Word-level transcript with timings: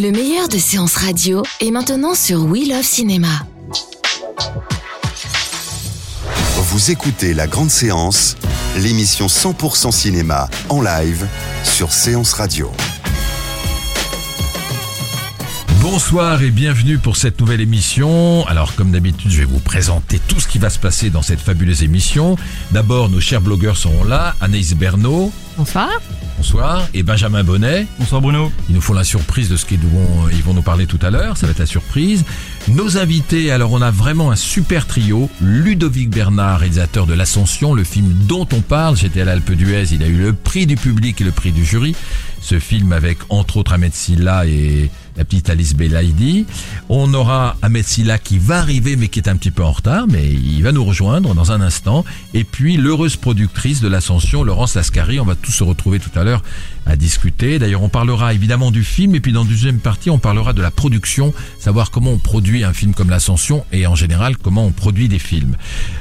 Le 0.00 0.12
meilleur 0.12 0.48
de 0.48 0.56
séances 0.56 0.96
radio 0.96 1.42
est 1.60 1.70
maintenant 1.70 2.14
sur 2.14 2.46
We 2.46 2.66
Love 2.66 2.82
Cinéma. 2.82 3.44
Vous 6.56 6.90
écoutez 6.90 7.34
La 7.34 7.46
Grande 7.46 7.70
Séance, 7.70 8.36
l'émission 8.78 9.26
100% 9.26 9.92
cinéma 9.92 10.48
en 10.70 10.80
live 10.80 11.26
sur 11.64 11.92
Séance 11.92 12.32
Radio. 12.32 12.72
Bonsoir 15.80 16.42
et 16.42 16.50
bienvenue 16.50 16.98
pour 16.98 17.16
cette 17.16 17.40
nouvelle 17.40 17.62
émission. 17.62 18.46
Alors 18.46 18.74
comme 18.74 18.92
d'habitude, 18.92 19.30
je 19.30 19.38
vais 19.38 19.46
vous 19.46 19.60
présenter 19.60 20.20
tout 20.28 20.38
ce 20.38 20.46
qui 20.46 20.58
va 20.58 20.68
se 20.68 20.78
passer 20.78 21.08
dans 21.08 21.22
cette 21.22 21.40
fabuleuse 21.40 21.82
émission. 21.82 22.36
D'abord, 22.70 23.08
nos 23.08 23.18
chers 23.18 23.40
blogueurs 23.40 23.78
seront 23.78 24.04
là, 24.04 24.34
Anaïs 24.42 24.74
Bernot. 24.74 25.32
Bonsoir. 25.56 25.88
Bonsoir. 26.36 26.86
Et 26.92 27.02
Benjamin 27.02 27.44
Bonnet. 27.44 27.86
Bonsoir 27.98 28.20
Bruno. 28.20 28.52
Ils 28.68 28.74
nous 28.74 28.80
font 28.82 28.92
la 28.92 29.04
surprise 29.04 29.48
de 29.48 29.56
ce 29.56 29.64
qu'ils 29.64 29.80
vont, 29.80 30.28
ils 30.30 30.42
vont 30.42 30.52
nous 30.52 30.62
parler 30.62 30.86
tout 30.86 30.98
à 31.00 31.08
l'heure. 31.08 31.38
Ça 31.38 31.46
va 31.46 31.52
être 31.52 31.58
la 31.58 31.66
surprise. 31.66 32.24
Nos 32.68 32.98
invités, 32.98 33.50
alors 33.50 33.72
on 33.72 33.80
a 33.80 33.90
vraiment 33.90 34.30
un 34.30 34.36
super 34.36 34.86
trio. 34.86 35.30
Ludovic 35.40 36.10
Bernard, 36.10 36.60
réalisateur 36.60 37.06
de 37.06 37.14
L'Ascension, 37.14 37.72
le 37.72 37.84
film 37.84 38.12
dont 38.26 38.46
on 38.52 38.60
parle. 38.60 38.96
J'étais 38.98 39.22
à 39.22 39.24
l'Alpe 39.24 39.52
d'Huez, 39.52 39.92
il 39.92 40.02
a 40.02 40.06
eu 40.06 40.18
le 40.18 40.34
prix 40.34 40.66
du 40.66 40.76
public 40.76 41.22
et 41.22 41.24
le 41.24 41.32
prix 41.32 41.52
du 41.52 41.64
jury. 41.64 41.94
Ce 42.42 42.58
film 42.58 42.92
avec 42.92 43.18
entre 43.28 43.58
autres 43.58 43.72
Ahmed 43.72 43.94
Silla 43.94 44.46
et 44.46 44.90
la 45.20 45.24
petite 45.26 45.50
Alice 45.50 45.74
Belaïdi. 45.74 46.46
On 46.88 47.12
aura 47.12 47.56
Ahmed 47.60 47.84
Silla 47.84 48.18
qui 48.18 48.38
va 48.38 48.58
arriver 48.58 48.96
mais 48.96 49.08
qui 49.08 49.18
est 49.18 49.28
un 49.28 49.36
petit 49.36 49.50
peu 49.50 49.62
en 49.62 49.72
retard, 49.72 50.06
mais 50.08 50.26
il 50.26 50.62
va 50.62 50.72
nous 50.72 50.82
rejoindre 50.82 51.34
dans 51.34 51.52
un 51.52 51.60
instant. 51.60 52.06
Et 52.32 52.42
puis 52.42 52.78
l'heureuse 52.78 53.16
productrice 53.16 53.82
de 53.82 53.88
l'Ascension, 53.88 54.42
Laurence 54.44 54.76
Lascari. 54.76 55.20
On 55.20 55.26
va 55.26 55.34
tous 55.34 55.52
se 55.52 55.62
retrouver 55.62 55.98
tout 55.98 56.18
à 56.18 56.24
l'heure 56.24 56.42
à 56.90 56.96
discuter. 56.96 57.58
D'ailleurs, 57.58 57.82
on 57.82 57.88
parlera 57.88 58.34
évidemment 58.34 58.70
du 58.70 58.84
film 58.84 59.14
et 59.14 59.20
puis 59.20 59.32
dans 59.32 59.44
la 59.44 59.48
deuxième 59.48 59.78
partie, 59.78 60.10
on 60.10 60.18
parlera 60.18 60.52
de 60.52 60.60
la 60.60 60.70
production, 60.70 61.32
savoir 61.58 61.90
comment 61.90 62.10
on 62.10 62.18
produit 62.18 62.64
un 62.64 62.72
film 62.72 62.94
comme 62.94 63.10
l'Ascension 63.10 63.64
et 63.72 63.86
en 63.86 63.94
général 63.94 64.36
comment 64.36 64.66
on 64.66 64.72
produit 64.72 65.08
des 65.08 65.18
films. 65.18 65.56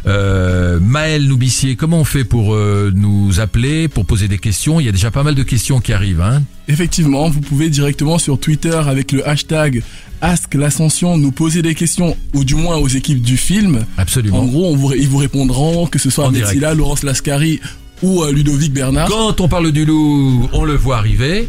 Euh, 0.07 0.79
Maël 0.79 1.25
Noubissier, 1.27 1.75
comment 1.75 1.99
on 1.99 2.03
fait 2.03 2.23
pour 2.23 2.53
euh, 2.53 2.91
nous 2.93 3.39
appeler, 3.39 3.87
pour 3.87 4.05
poser 4.05 4.27
des 4.27 4.39
questions? 4.39 4.79
Il 4.79 4.85
y 4.85 4.89
a 4.89 4.91
déjà 4.91 5.11
pas 5.11 5.23
mal 5.23 5.35
de 5.35 5.43
questions 5.43 5.79
qui 5.79 5.93
arrivent. 5.93 6.21
Hein 6.21 6.43
Effectivement, 6.67 7.29
vous 7.29 7.41
pouvez 7.41 7.69
directement 7.69 8.17
sur 8.17 8.39
Twitter 8.39 8.75
avec 8.75 9.11
le 9.11 9.27
hashtag 9.27 9.83
Ask 10.21 10.53
l'Ascension 10.53 11.17
nous 11.17 11.31
poser 11.31 11.61
des 11.61 11.75
questions, 11.75 12.17
ou 12.33 12.43
du 12.43 12.55
moins 12.55 12.75
aux 12.75 12.89
équipes 12.89 13.21
du 13.21 13.37
film. 13.37 13.85
Absolument. 13.97 14.41
En 14.41 14.45
gros, 14.45 14.71
on 14.71 14.75
vous, 14.75 14.93
ils 14.93 15.07
vous 15.07 15.17
répondront, 15.17 15.87
que 15.87 15.97
ce 15.97 16.09
soit. 16.09 16.29
Silla, 16.45 16.73
Laurence 16.73 17.03
Lascari 17.03 17.61
ou 18.01 18.23
euh, 18.23 18.31
Ludovic 18.31 18.73
Bernard. 18.73 19.09
Quand 19.09 19.41
on 19.41 19.47
parle 19.47 19.71
du 19.71 19.85
loup, 19.85 20.49
on 20.53 20.63
le 20.63 20.75
voit 20.75 20.97
arriver. 20.97 21.47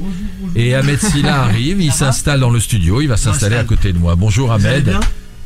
Et 0.56 0.74
Ahmed 0.74 1.00
Silla 1.00 1.42
arrive, 1.42 1.80
il 1.80 1.92
s'installe 1.92 2.40
dans 2.40 2.50
le 2.50 2.60
studio, 2.60 3.00
il 3.00 3.06
va 3.06 3.16
s'installer 3.16 3.56
à 3.56 3.64
côté 3.64 3.92
de 3.92 3.98
moi. 3.98 4.16
Bonjour 4.16 4.52
Ahmed. 4.52 4.96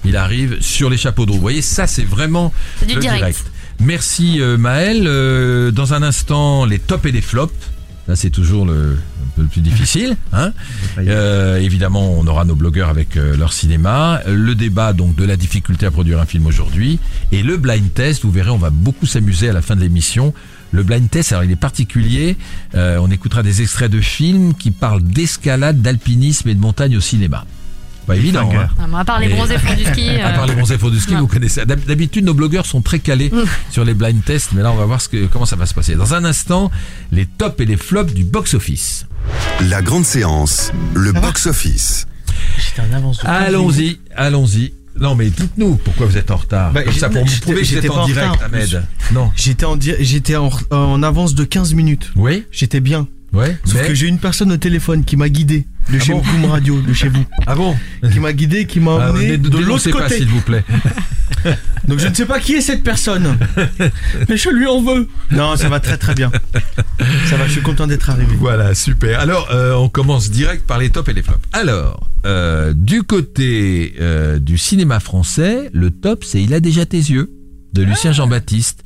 Il 0.05 0.16
arrive 0.16 0.61
sur 0.61 0.91
les 0.91 0.96
chapeaux 0.96 1.24
de 1.24 1.30
roue. 1.30 1.36
Vous 1.36 1.42
voyez, 1.42 1.62
ça 1.62 1.86
c'est 1.86 2.05
vraiment 2.05 2.52
du 2.86 2.94
le 2.94 3.00
direct. 3.00 3.44
Merci 3.80 4.41
euh, 4.41 4.56
Maël. 4.56 5.05
Euh, 5.06 5.70
dans 5.70 5.94
un 5.94 6.02
instant, 6.02 6.64
les 6.64 6.78
tops 6.78 7.06
et 7.06 7.12
les 7.12 7.20
flops. 7.20 7.52
Là, 8.06 8.16
c'est 8.16 8.30
toujours 8.30 8.66
le, 8.66 8.98
un 9.22 9.28
peu 9.34 9.42
le 9.42 9.48
plus 9.48 9.60
difficile. 9.60 10.16
Hein 10.33 10.52
Euh, 10.98 11.58
évidemment, 11.58 12.12
on 12.19 12.27
aura 12.27 12.44
nos 12.44 12.56
blogueurs 12.56 12.88
avec 12.88 13.16
euh, 13.16 13.36
leur 13.36 13.52
cinéma. 13.52 14.20
Le 14.27 14.55
débat 14.55 14.92
donc 14.92 15.14
de 15.14 15.24
la 15.24 15.36
difficulté 15.36 15.86
à 15.86 15.91
produire 15.91 16.20
un 16.20 16.27
film 16.27 16.46
aujourd'hui. 16.46 16.98
Et 17.30 17.42
le 17.42 17.56
blind 17.56 17.92
test, 17.94 18.24
vous 18.24 18.33
verrez, 18.33 18.50
on 18.50 18.58
va 18.58 18.70
beaucoup 18.70 19.06
s'amuser 19.06 19.48
à 19.48 19.52
la 19.52 19.62
fin 19.62 19.77
de 19.77 19.80
l'émission. 19.80 20.34
Le 20.72 20.83
blind 20.83 21.08
test, 21.08 21.33
alors 21.33 21.44
il 21.44 21.50
est 21.52 21.56
particulier. 21.56 22.36
Euh, 22.74 22.98
on 23.00 23.11
écoutera 23.11 23.42
des 23.42 23.62
extraits 23.62 23.91
de 23.91 24.00
films 24.00 24.55
qui 24.55 24.72
parlent 24.72 25.02
d'escalade, 25.02 25.80
d'alpinisme 25.80 26.48
et 26.48 26.55
de 26.55 26.61
montagne 26.61 26.96
au 26.96 27.00
cinéma. 27.00 27.44
Pas 28.06 28.16
évident. 28.16 28.50
hein. 28.55 28.69
Ah, 28.78 28.98
à 28.98 29.05
part 29.05 29.19
les 29.20 29.28
bronzés 29.28 29.58
fonds 29.58 29.74
du 29.74 29.84
ski. 29.84 30.08
À 30.22 30.30
part 30.30 30.44
euh, 30.44 30.47
les 30.48 30.55
bronzés 30.55 30.78
fonds 30.78 30.91
du 30.91 31.00
ski, 31.00 31.14
non. 31.14 31.20
vous 31.20 31.27
connaissez. 31.27 31.64
D'hab- 31.64 31.84
D'habitude, 31.86 32.24
nos 32.24 32.34
blogueurs 32.34 32.67
sont 32.67 32.83
très 32.83 32.98
calés 32.98 33.30
sur 33.70 33.84
les 33.84 33.95
blind 33.95 34.23
tests, 34.24 34.51
mais 34.52 34.62
là, 34.62 34.73
on 34.73 34.77
va 34.77 34.84
voir 34.84 35.01
ce 35.01 35.08
que, 35.08 35.27
comment 35.27 35.46
ça 35.46 35.56
va 35.56 35.67
se 35.67 35.74
passer. 35.74 35.95
Dans 35.95 36.12
un 36.14 36.24
instant, 36.24 36.70
les 37.12 37.27
tops 37.27 37.61
et 37.61 37.64
les 37.64 37.77
flops 37.77 38.12
du 38.12 38.24
box-office. 38.24 39.06
La 39.68 39.80
Grande 39.83 40.05
Séance, 40.05 40.70
le 40.95 41.12
box-office. 41.12 42.06
Allons-y, 43.24 43.98
allons-y. 44.14 44.73
Non, 44.98 45.14
mais 45.17 45.29
dites-nous 45.29 45.74
pourquoi 45.77 46.06
vous 46.06 46.17
êtes 46.17 46.30
en 46.30 46.36
retard. 46.36 46.73
Bah, 46.73 46.83
Comme 46.84 46.92
ça, 46.92 47.08
pour 47.08 47.23
me 47.24 47.29
j'étais- 47.29 47.40
prouver 47.40 47.62
que 47.62 47.67
vous 47.67 47.74
j'étais 47.74 47.90
en 47.90 48.02
en 48.02 48.06
direct, 48.06 48.30
retard. 48.33 48.46
Ahmed. 48.52 48.83
Non. 49.12 49.33
J'étais 49.34 49.64
en, 49.64 49.77
j'étais 49.80 50.36
en, 50.36 50.50
en 50.70 51.02
avance 51.02 51.34
de 51.34 51.42
15 51.45 51.74
minutes. 51.74 52.12
Oui, 52.14 52.45
J'étais 52.52 52.79
bien. 52.80 53.08
Ouais. 53.34 53.56
Sauf 53.64 53.83
mais- 53.83 53.89
que 53.89 53.95
j'ai 53.95 54.06
une 54.06 54.18
personne 54.18 54.50
au 54.52 54.56
téléphone 54.56 55.05
qui 55.05 55.17
m'a 55.17 55.28
guidé 55.28 55.67
de 55.92 55.98
chez 55.98 56.12
bon 56.12 56.22
Boom 56.22 56.45
Radio, 56.46 56.80
de 56.80 56.92
chez 56.95 57.08
vous, 57.08 57.24
Ah 57.46 57.55
bon 57.55 57.77
qui 58.11 58.18
m'a 58.20 58.33
guidé, 58.33 58.67
qui 58.67 58.80
m'a 58.80 58.96
Ah, 59.00 59.11
emmené 59.11 59.36
de 59.36 59.48
ne 59.50 59.58
l'autre 59.64 59.90
côté. 59.90 60.17
s'il 60.17 60.28
vous 60.28 60.40
plaît. 60.40 60.64
Donc 61.89 61.98
je 61.98 62.08
ne 62.08 62.14
sais 62.14 62.24
pas 62.24 62.40
qui 62.40 62.55
est 62.55 62.61
cette 62.62 62.83
personne, 62.83 63.36
mais 64.28 64.36
je 64.36 64.48
lui 64.48 64.67
en 64.67 64.80
veux. 64.83 65.08
Non, 65.30 65.56
ça 65.56 65.68
va 65.68 65.80
très 65.80 65.98
très 65.98 66.14
bien. 66.14 66.30
Ça 67.27 67.36
va, 67.36 67.46
je 67.46 67.52
suis 67.52 67.61
content 67.61 67.86
d'être 67.86 68.08
arrivé. 68.08 68.34
Voilà, 68.39 68.74
super. 68.74 69.20
Alors, 69.20 69.48
euh, 69.52 69.74
on 69.74 69.89
commence 69.90 70.30
direct 70.30 70.67
par 70.67 70.78
les 70.78 70.89
tops 70.90 71.08
et 71.11 71.12
les 71.12 71.23
flops. 71.23 71.40
Alors, 71.52 72.08
euh, 72.24 72.73
du 72.74 73.02
côté 73.02 73.94
euh, 74.00 74.39
du 74.39 74.56
cinéma 74.56 75.00
français, 75.00 75.68
le 75.74 75.90
top, 75.90 76.24
c'est 76.24 76.42
Il 76.42 76.55
a 76.55 76.61
déjà 76.61 76.86
tes 76.86 76.96
yeux 76.96 77.30
de 77.74 77.83
Lucien 77.83 78.12
Jean-Baptiste, 78.12 78.83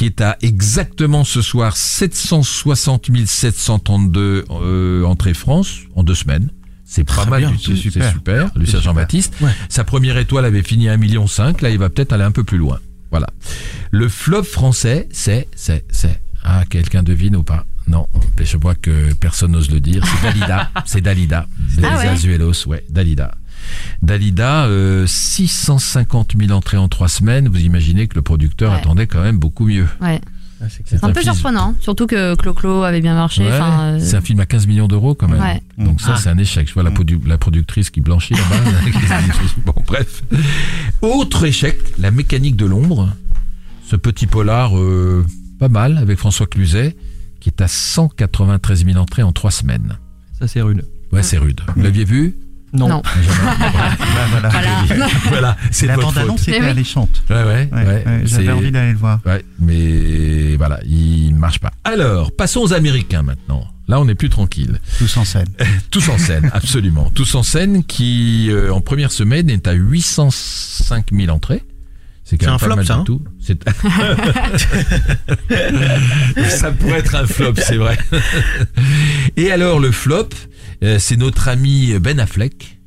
qui 0.00 0.06
est 0.06 0.22
à 0.22 0.38
exactement 0.40 1.24
ce 1.24 1.42
soir 1.42 1.76
760 1.76 3.10
732 3.26 4.46
euh, 4.48 5.04
entrées 5.04 5.34
France 5.34 5.80
en 5.94 6.02
deux 6.02 6.14
semaines. 6.14 6.48
C'est 6.86 7.04
pas 7.04 7.26
mal 7.26 7.40
bien, 7.40 7.50
du 7.50 7.58
tout, 7.58 7.76
c'est 7.76 7.82
super. 7.82 8.10
super. 8.10 8.50
Lucien 8.56 8.80
Jean-Baptiste. 8.80 9.34
Ouais. 9.42 9.50
Sa 9.68 9.84
première 9.84 10.16
étoile 10.16 10.46
avait 10.46 10.62
fini 10.62 10.88
à 10.88 10.96
1,5 10.96 10.98
million, 11.00 11.26
là 11.60 11.68
il 11.68 11.76
va 11.76 11.90
peut-être 11.90 12.14
aller 12.14 12.24
un 12.24 12.30
peu 12.30 12.44
plus 12.44 12.56
loin. 12.56 12.80
Voilà. 13.10 13.26
Le 13.90 14.08
flop 14.08 14.44
français, 14.44 15.06
c'est, 15.12 15.48
c'est, 15.54 15.84
c'est. 15.90 16.18
Ah, 16.44 16.64
quelqu'un 16.70 17.02
devine 17.02 17.36
ou 17.36 17.42
pas? 17.42 17.66
Non, 17.86 18.06
je 18.42 18.56
vois 18.56 18.76
que 18.76 19.12
personne 19.12 19.52
n'ose 19.52 19.70
le 19.70 19.80
dire. 19.80 20.02
C'est 20.06 20.22
Dalida. 20.22 20.70
c'est 20.86 21.00
Dalida. 21.02 21.46
Ah 21.82 21.98
ouais. 21.98 22.06
Azuelos, 22.06 22.66
ouais, 22.66 22.86
Dalida. 22.88 23.34
Dalida, 24.02 24.64
euh, 24.66 25.06
650 25.06 26.34
000 26.38 26.50
entrées 26.52 26.76
en 26.76 26.88
trois 26.88 27.08
semaines. 27.08 27.48
Vous 27.48 27.60
imaginez 27.60 28.08
que 28.08 28.14
le 28.16 28.22
producteur 28.22 28.72
Ouais. 28.72 28.78
attendait 28.78 29.06
quand 29.06 29.22
même 29.22 29.38
beaucoup 29.38 29.66
mieux. 29.66 29.86
Ouais. 30.00 30.20
C'est 30.68 30.82
C'est 30.86 31.04
un 31.04 31.08
peu 31.10 31.20
film- 31.22 31.32
surprenant, 31.32 31.74
surtout 31.80 32.06
que 32.06 32.34
Clo-Clo 32.34 32.82
avait 32.82 33.00
bien 33.00 33.14
marché. 33.14 33.44
Ouais, 33.44 33.50
euh, 33.50 33.98
C'est 33.98 34.16
un 34.16 34.20
film 34.20 34.40
à 34.40 34.46
15 34.46 34.66
millions 34.66 34.88
d'euros 34.88 35.14
quand 35.14 35.26
même. 35.26 35.40
Ouais. 35.40 35.62
Donc 35.78 36.02
ça, 36.02 36.12
Ah. 36.14 36.20
c'est 36.22 36.28
un 36.28 36.36
échec. 36.36 36.68
Je 36.68 36.74
vois 36.74 36.82
la, 36.82 36.90
produ- 36.90 37.26
la 37.26 37.38
productrice 37.38 37.88
qui 37.88 38.02
blanchit 38.02 38.34
là-bas. 38.34 38.56
bon, 39.64 39.72
bref. 39.86 40.22
Autre 41.00 41.46
échec, 41.46 41.78
La 41.98 42.10
mécanique 42.10 42.56
de 42.56 42.66
l'ombre. 42.66 43.08
Ce 43.86 43.96
petit 43.96 44.26
polar 44.26 44.76
euh, 44.78 45.24
pas 45.58 45.68
mal 45.70 45.96
avec 45.96 46.18
François 46.18 46.46
Cluzet 46.46 46.94
qui 47.40 47.48
est 47.48 47.62
à 47.62 47.66
193 47.66 48.84
000 48.84 48.98
entrées 48.98 49.22
en 49.22 49.32
trois 49.32 49.50
semaines. 49.50 49.96
Ça 50.38 50.46
c'est 50.46 50.60
rude. 50.60 50.84
Ouais, 51.10 51.22
c'est 51.22 51.38
rude. 51.38 51.62
Vous 51.74 51.82
l'aviez 51.82 52.04
vu? 52.04 52.36
Non. 52.72 53.02
Benjamin 53.02 53.02
Bah, 53.98 54.26
voilà. 54.30 54.48
Voilà. 54.86 55.08
Voilà, 55.28 55.56
c'est 55.70 55.86
La 55.86 55.94
votre 55.96 56.08
bande-annonce 56.08 56.40
faute. 56.40 56.48
était 56.48 56.58
Eh 56.58 56.62
oui. 56.62 56.68
alléchante. 56.70 57.22
Ouais, 57.30 57.36
ouais, 57.36 57.68
Ouais, 57.72 57.82
ouais, 57.84 57.84
ouais, 57.84 58.04
c'est- 58.24 58.36
J'avais 58.36 58.52
envie 58.52 58.70
d'aller 58.70 58.92
le 58.92 58.98
voir. 58.98 59.20
Ouais, 59.26 59.44
mais 59.58 60.56
voilà, 60.56 60.80
il 60.86 61.34
marche 61.34 61.58
pas. 61.58 61.72
Alors, 61.84 62.32
passons 62.32 62.60
aux 62.60 62.72
Américains 62.72 63.22
maintenant. 63.22 63.66
Là, 63.88 64.00
on 64.00 64.06
est 64.08 64.14
plus 64.14 64.28
tranquille. 64.28 64.78
Tous 64.98 65.16
en 65.16 65.24
scène. 65.24 65.48
Tous 65.90 66.08
en 66.10 66.16
scène, 66.18 66.48
absolument. 66.54 67.10
Tous 67.14 67.34
en 67.34 67.42
scène 67.42 67.82
qui, 67.82 68.46
euh, 68.50 68.72
en 68.72 68.80
première 68.80 69.10
semaine, 69.10 69.50
est 69.50 69.66
à 69.66 69.72
805 69.72 71.06
000 71.12 71.28
entrées. 71.34 71.64
C'est 72.22 72.38
quand 72.38 72.44
C'est 72.44 72.46
même 72.46 72.54
un 72.54 72.58
pas 72.58 72.66
flop, 72.66 72.76
mal 72.76 72.86
ça, 72.86 72.94
du 72.94 73.00
hein 73.00 73.04
tout. 73.04 73.22
C'est- 73.40 73.64
ça 76.48 76.70
pourrait 76.70 76.98
être 77.00 77.14
un 77.16 77.26
flop, 77.26 77.54
c'est 77.56 77.76
vrai. 77.76 77.98
Et 79.36 79.50
alors, 79.50 79.80
le 79.80 79.90
flop, 79.90 80.28
euh, 80.82 80.98
c'est 80.98 81.16
notre 81.16 81.48
ami 81.48 81.92
Ben 82.00 82.18
Affleck. 82.20 82.78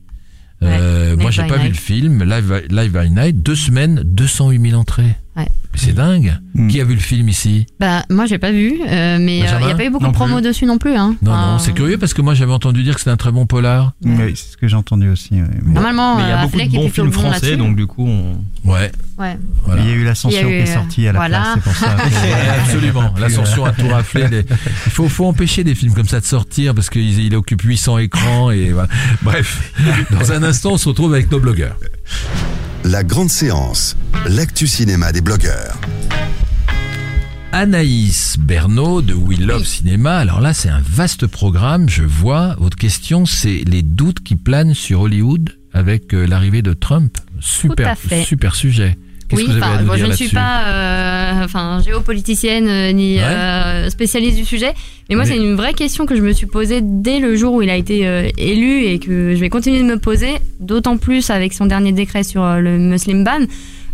Euh, 0.62 1.16
Ouais, 1.16 1.22
moi, 1.22 1.32
j'ai 1.32 1.44
pas 1.44 1.58
vu 1.58 1.68
le 1.70 1.74
film, 1.76 2.24
Live, 2.24 2.64
Live 2.70 2.92
by 2.98 3.10
Night, 3.10 3.44
deux 3.44 3.56
semaines, 3.56 4.02
208 4.06 4.70
000 4.70 4.80
entrées. 4.80 5.16
Ouais. 5.36 5.48
C'est 5.76 5.94
dingue. 5.94 6.38
Mm. 6.54 6.68
Qui 6.68 6.80
a 6.82 6.84
vu 6.84 6.94
le 6.94 7.00
film 7.00 7.28
ici 7.28 7.66
Bah, 7.80 8.04
moi, 8.12 8.28
j'ai 8.28 8.38
pas 8.38 8.52
vu, 8.52 8.80
euh, 8.88 9.18
mais 9.20 9.38
il 9.40 9.42
n'y 9.44 9.48
Benjamin 9.50 9.70
a 9.70 9.76
pas 9.76 9.84
eu 9.86 9.90
beaucoup 9.90 10.04
Non 10.04 10.12
de 10.12 10.16
promos 10.16 10.36
plus. 10.36 10.44
dessus 10.44 10.66
non 10.68 10.78
plus. 10.78 10.96
Hein. 10.96 11.16
Non, 11.24 11.32
Enfin, 11.32 11.52
non, 11.54 11.60
c'est 11.60 11.74
curieux 11.74 11.98
parce 11.98 12.14
que 12.14 12.22
moi 12.22 12.36
j'avais 12.36 12.52
entendu 12.54 12.84
dire 12.84 12.94
que 12.94 13.00
c'était 13.00 13.10
un 13.10 13.18
très 13.18 13.32
bon 13.32 13.48
polar. 13.48 13.94
Oui, 14.06 14.34
c'est 14.36 14.52
ce 14.52 14.58
que 14.58 14.68
j'ai 14.68 14.76
entendu 14.76 15.10
aussi. 15.10 15.30
Mais 15.34 15.48
Normalement, 15.74 16.20
il 16.20 16.28
y 16.28 16.32
a 16.32 16.38
euh, 16.38 16.42
beaucoup 16.44 16.58
de 16.58 16.62
Affleck 16.62 16.80
bons 16.80 16.90
films 16.90 17.10
bon 17.10 17.20
français, 17.22 17.58
donc 17.58 17.76
du 17.76 17.88
coup 17.88 18.08
on. 18.08 18.38
Ouais, 18.70 18.92
Ouais. 19.18 19.38
voilà. 19.66 19.82
Il 19.82 19.90
y 19.90 19.92
a 19.92 19.96
eu 19.96 20.04
l'ascension 20.04 20.42
eu, 20.48 20.64
qui 20.64 20.70
est 20.70 20.74
sortie 20.74 21.08
à 21.08 21.12
la 21.14 21.20
voilà. 21.20 21.40
place, 21.40 21.54
c'est 21.56 21.64
pour 21.64 21.76
ça. 21.76 21.96
que- 21.96 22.60
absolument. 22.62 23.14
L'ascension 23.20 23.66
a 23.66 23.72
tout 23.72 23.88
raflé. 23.88 24.28
Les- 24.30 24.46
Il 24.86 24.92
faut, 24.92 25.10
faut 25.10 25.26
empêcher 25.26 25.64
des 25.64 25.74
films 25.74 25.94
comme 25.96 26.08
ça 26.08 26.20
de 26.20 26.26
sortir 26.26 26.76
parce 26.76 26.90
qu'il 26.92 27.20
il 27.20 27.36
occupe 27.36 27.64
800 27.64 27.98
écrans 27.98 28.52
et 28.52 28.72
voilà. 28.72 28.90
Bref, 29.24 29.74
dans 30.12 30.32
un 30.32 30.44
instant, 30.44 30.74
on 30.74 30.78
se 30.78 30.88
retrouve 30.88 31.14
avec 31.14 31.32
nos 31.32 31.40
blogueurs. 31.40 31.76
La 32.86 33.06
Grande 33.06 33.30
Séance, 33.30 33.96
l'actu 34.28 34.68
cinéma 34.68 35.14
des 35.14 35.22
blogueurs. 35.22 35.80
Anaïs 37.54 38.36
Bernot 38.38 39.02
de 39.02 39.14
We 39.14 39.40
Love 39.40 39.64
Cinéma. 39.64 40.18
Alors 40.18 40.42
là, 40.42 40.54
c'est 40.54 40.68
un 40.68 40.82
vaste 40.82 41.26
programme. 41.28 41.88
Je 41.88 42.04
vois. 42.04 42.56
Votre 42.60 42.76
question, 42.76 43.26
c'est 43.26 43.64
les 43.66 43.84
doutes 43.84 44.20
qui 44.22 44.36
planent 44.36 44.74
sur 44.74 45.00
Hollywood 45.00 45.52
avec 45.72 46.14
euh, 46.14 46.26
l'arrivée 46.26 46.62
de 46.62 46.74
Trump. 46.74 47.18
Super, 47.40 47.88
à 47.88 47.96
fait. 47.96 48.24
super 48.26 48.54
sujet. 48.54 48.98
Oui, 49.32 49.46
enfin, 49.50 49.82
bon, 49.84 49.96
je 49.96 50.06
ne 50.06 50.12
suis 50.14 50.30
pas 50.30 50.64
euh, 50.68 51.44
enfin, 51.44 51.80
géopoliticienne 51.86 52.68
euh, 52.68 52.92
ni 52.92 53.16
Ouais. 53.18 53.24
euh, 53.24 53.90
spécialiste 53.90 54.38
du 54.38 54.46
sujet, 54.46 54.74
mais 55.10 55.16
moi 55.16 55.26
c'est 55.26 55.38
une 55.38 55.56
vraie 55.56 55.74
question 55.74 56.06
que 56.06 56.16
je 56.16 56.22
me 56.22 56.32
suis 56.34 56.46
posée 56.46 56.80
dès 56.84 57.20
le 57.20 57.36
jour 57.36 57.54
où 57.54 57.62
il 57.62 57.70
a 57.70 57.76
été 57.76 58.06
euh, 58.08 58.28
élu 58.38 58.84
et 58.86 59.00
que 59.00 59.34
je 59.36 59.40
vais 59.40 59.50
continuer 59.50 59.80
de 59.80 59.86
me 59.86 59.98
poser, 59.98 60.34
d'autant 60.60 60.98
plus 60.98 61.30
avec 61.30 61.54
son 61.54 61.66
dernier 61.66 61.92
décret 61.92 62.24
sur 62.24 62.44
le 62.58 62.78
Muslim 62.78 63.24
ban. 63.24 63.46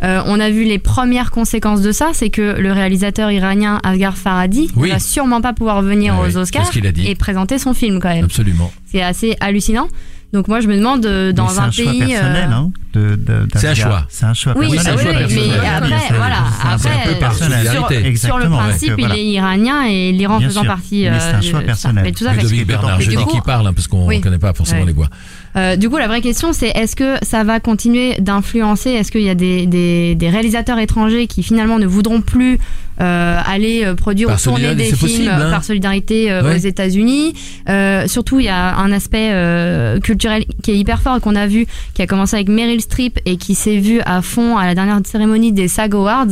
On 0.01 0.39
a 0.39 0.49
vu 0.49 0.63
les 0.63 0.79
premières 0.79 1.29
conséquences 1.29 1.81
de 1.81 1.91
ça, 1.91 2.11
c'est 2.13 2.29
que 2.29 2.57
le 2.57 2.71
réalisateur 2.71 3.31
iranien 3.31 3.79
Asghar 3.83 4.17
Farhadi 4.17 4.69
Oui. 4.77 4.87
ne 4.87 4.93
va 4.93 4.99
sûrement 4.99 5.41
pas 5.41 5.51
pouvoir 5.51 5.81
venir 5.81 6.17
Ouais, 6.19 6.27
aux 6.29 6.37
Oscars 6.37 6.71
et 7.05 7.15
présenter 7.15 7.57
son 7.57 7.73
film 7.73 7.99
quand 7.99 8.07
même. 8.09 8.23
Absolument. 8.25 8.71
C'est 8.89 9.01
assez 9.01 9.35
hallucinant. 9.41 9.89
Donc 10.31 10.47
moi 10.47 10.59
je 10.59 10.67
me 10.67 10.75
demande 10.77 11.05
euh, 11.07 11.31
dans 11.31 11.45
Mais 11.45 11.49
c'est 11.53 11.59
un, 11.59 11.71
choix 11.71 11.91
pays 11.91 11.99
personnel, 12.05 12.49
euh, 12.51 12.53
hein, 12.53 12.71
de, 12.93 13.15
de- 13.15 13.47
C'est 13.55 13.67
un 13.69 13.73
choix. 13.73 14.05
C'est 14.09 14.25
un 14.25 14.33
choix 14.35 14.53
Oui, 14.55 14.67
Oui, 14.69 14.77
c'est 14.79 14.89
un 14.89 14.93
ah 14.95 14.97
choix 15.01 15.11
oui, 15.11 15.17
personnel. 15.17 15.47
mais 15.51 15.59
Oui, 15.59 15.67
après, 15.75 15.89
c'est- 16.07 16.13
voilà, 16.13 16.35
c'est 16.61 16.67
un 16.67 16.71
après, 16.71 17.03
peu 17.13 17.19
par 17.19 17.29
personnel. 17.29 17.65
solidarité. 17.67 18.15
sur, 18.15 18.27
sur 18.27 18.37
le 18.37 18.45
principe, 18.49 18.95
que 18.95 18.99
voilà. 19.01 19.15
il 19.15 19.19
est 19.21 19.25
iranien 19.25 19.83
et 19.85 20.11
l'Iran 20.11 20.39
faisant 20.39 20.61
sûr, 20.61 20.69
partie. 20.69 21.07
mais 21.09 21.19
c'est 21.19 21.33
un 21.33 21.41
choix 21.41 21.61
de- 21.61 21.65
personnel. 21.65 22.03
mais 22.03 22.11
tout 22.11 22.25
à 22.25 22.29
fait. 22.33 22.41
Ludovic 22.43 22.67
Bernard, 22.67 23.01
je 23.01 23.09
du 23.09 23.15
dis 23.15 23.23
coup- 23.23 23.31
qui 23.31 23.41
parle 23.41 23.65
hein, 23.65 23.73
parce 23.73 23.87
qu'on 23.87 24.03
ne 24.03 24.07
Oui. 24.07 24.21
connaît 24.21 24.37
pas 24.37 24.53
forcément 24.53 24.81
Ouais. 24.81 24.87
les 24.87 24.93
voix. 24.93 25.07
Euh, 25.55 25.75
du 25.77 25.89
coup, 25.89 25.97
la 25.97 26.07
vraie 26.07 26.21
question, 26.21 26.53
c'est 26.53 26.67
est-ce 26.69 26.95
que 26.95 27.15
ça 27.23 27.43
va 27.43 27.59
continuer 27.59 28.13
d'influencer? 28.19 28.91
Est-ce 28.91 29.11
qu'il 29.11 29.23
y 29.23 29.29
a 29.31 29.35
des, 29.35 29.65
des, 29.65 30.13
des 30.13 30.29
réalisateurs 30.29 30.77
étrangers 30.77 31.25
qui 31.25 31.41
finalement 31.41 31.79
ne 31.79 31.87
voudront 31.87 32.21
plus 32.21 32.53
euh, 32.53 32.57
aller 33.03 33.83
euh, 33.85 33.95
produire 33.95 34.29
ou 34.29 34.35
tourner 34.37 34.75
des 34.75 34.85
films 34.85 34.97
possible, 34.99 35.29
hein. 35.29 35.49
par 35.51 35.63
solidarité 35.63 36.31
euh, 36.31 36.43
Ouais. 36.43 36.55
aux 36.55 36.57
États-Unis 36.57 37.33
Euh, 37.69 38.07
Surtout, 38.07 38.39
il 38.39 38.45
y 38.45 38.49
a 38.49 38.77
un 38.77 38.91
aspect 38.91 39.29
euh, 39.31 39.99
culturel 39.99 40.45
qui 40.63 40.71
est 40.71 40.77
hyper 40.77 41.01
fort 41.01 41.19
qu'on 41.21 41.35
a 41.35 41.47
vu, 41.47 41.65
qui 41.93 42.01
a 42.01 42.07
commencé 42.07 42.35
avec 42.35 42.49
Meryl 42.49 42.81
Streep 42.81 43.19
et 43.25 43.37
qui 43.37 43.55
s'est 43.55 43.77
vu 43.77 43.99
à 44.05 44.21
fond 44.21 44.57
à 44.57 44.65
la 44.65 44.75
dernière 44.75 44.99
cérémonie 45.05 45.51
des 45.51 45.67
SAG 45.67 45.93
Awards. 45.95 46.27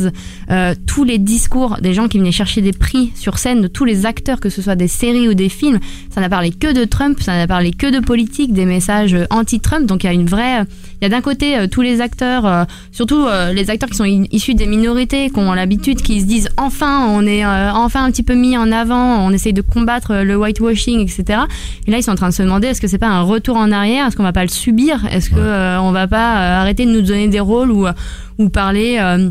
Euh, 0.50 0.74
tous 0.86 1.04
les 1.04 1.18
discours 1.18 1.76
des 1.80 1.94
gens 1.94 2.08
qui 2.08 2.18
venaient 2.18 2.32
chercher 2.32 2.60
des 2.62 2.72
prix 2.72 3.12
sur 3.14 3.38
scène, 3.38 3.62
de 3.62 3.68
tous 3.68 3.84
les 3.84 4.06
acteurs, 4.06 4.40
que 4.40 4.50
ce 4.50 4.62
soit 4.62 4.76
des 4.76 4.88
séries 4.88 5.28
ou 5.28 5.34
des 5.34 5.48
films, 5.48 5.78
ça 6.10 6.20
n'a 6.20 6.28
parlé 6.28 6.50
que 6.50 6.72
de 6.72 6.84
Trump, 6.84 7.18
ça 7.20 7.36
n'a 7.36 7.46
parlé 7.46 7.70
que 7.72 7.86
de 7.90 8.00
politique, 8.04 8.52
des 8.52 8.64
messages 8.64 9.14
euh, 9.14 9.24
anti-Trump. 9.30 9.86
Donc 9.86 10.04
il 10.04 10.06
y 10.06 10.10
a 10.10 10.12
une 10.12 10.26
vraie, 10.26 10.64
il 11.00 11.04
y 11.04 11.06
a 11.06 11.08
d'un 11.08 11.20
côté 11.20 11.56
euh, 11.56 11.66
tous 11.66 11.82
les 11.82 12.00
acteurs, 12.00 12.46
euh, 12.46 12.64
surtout 12.90 13.24
euh, 13.26 13.52
les 13.52 13.70
acteurs 13.70 13.88
qui 13.88 13.96
sont 13.96 14.04
issus 14.04 14.54
des 14.54 14.66
minorités, 14.66 15.30
qui 15.30 15.38
ont 15.38 15.52
l'habitude, 15.52 16.02
qui 16.02 16.20
se 16.20 16.26
disent 16.26 16.48
enfin 16.56 17.06
on 17.08 17.26
est 17.26 17.44
euh, 17.44 17.70
enfin 17.72 18.04
un 18.04 18.10
petit 18.10 18.22
peu 18.22 18.34
mis 18.34 18.56
en 18.56 18.72
avant, 18.72 19.24
on 19.24 19.30
essaye 19.30 19.52
de 19.52 19.62
combattre 19.62 20.14
le 20.14 20.36
whitewashing, 20.36 21.00
etc. 21.00 21.40
Et 21.86 21.90
là 21.90 21.98
ils 21.98 22.02
sont 22.02 22.12
en 22.12 22.16
train 22.16 22.30
de 22.30 22.34
se 22.34 22.42
demander 22.42 22.68
est-ce 22.68 22.80
que 22.80 22.88
c'est 22.88 22.98
pas 22.98 23.08
un 23.08 23.22
retour 23.22 23.56
en 23.56 23.70
arrière, 23.70 24.06
est-ce 24.06 24.16
qu'on 24.16 24.22
va 24.22 24.32
pas 24.32 24.44
le 24.44 24.50
subir, 24.50 25.06
est-ce 25.10 25.30
que 25.30 25.36
euh, 25.38 25.80
on 25.80 25.92
va 25.92 26.06
pas 26.08 26.58
arrêter 26.60 26.84
de 26.84 26.90
nous 26.90 27.02
donner 27.02 27.28
des 27.28 27.40
rôles 27.40 27.70
ou 27.70 27.86
ou 28.38 28.48
parler 28.48 28.98
euh, 29.00 29.30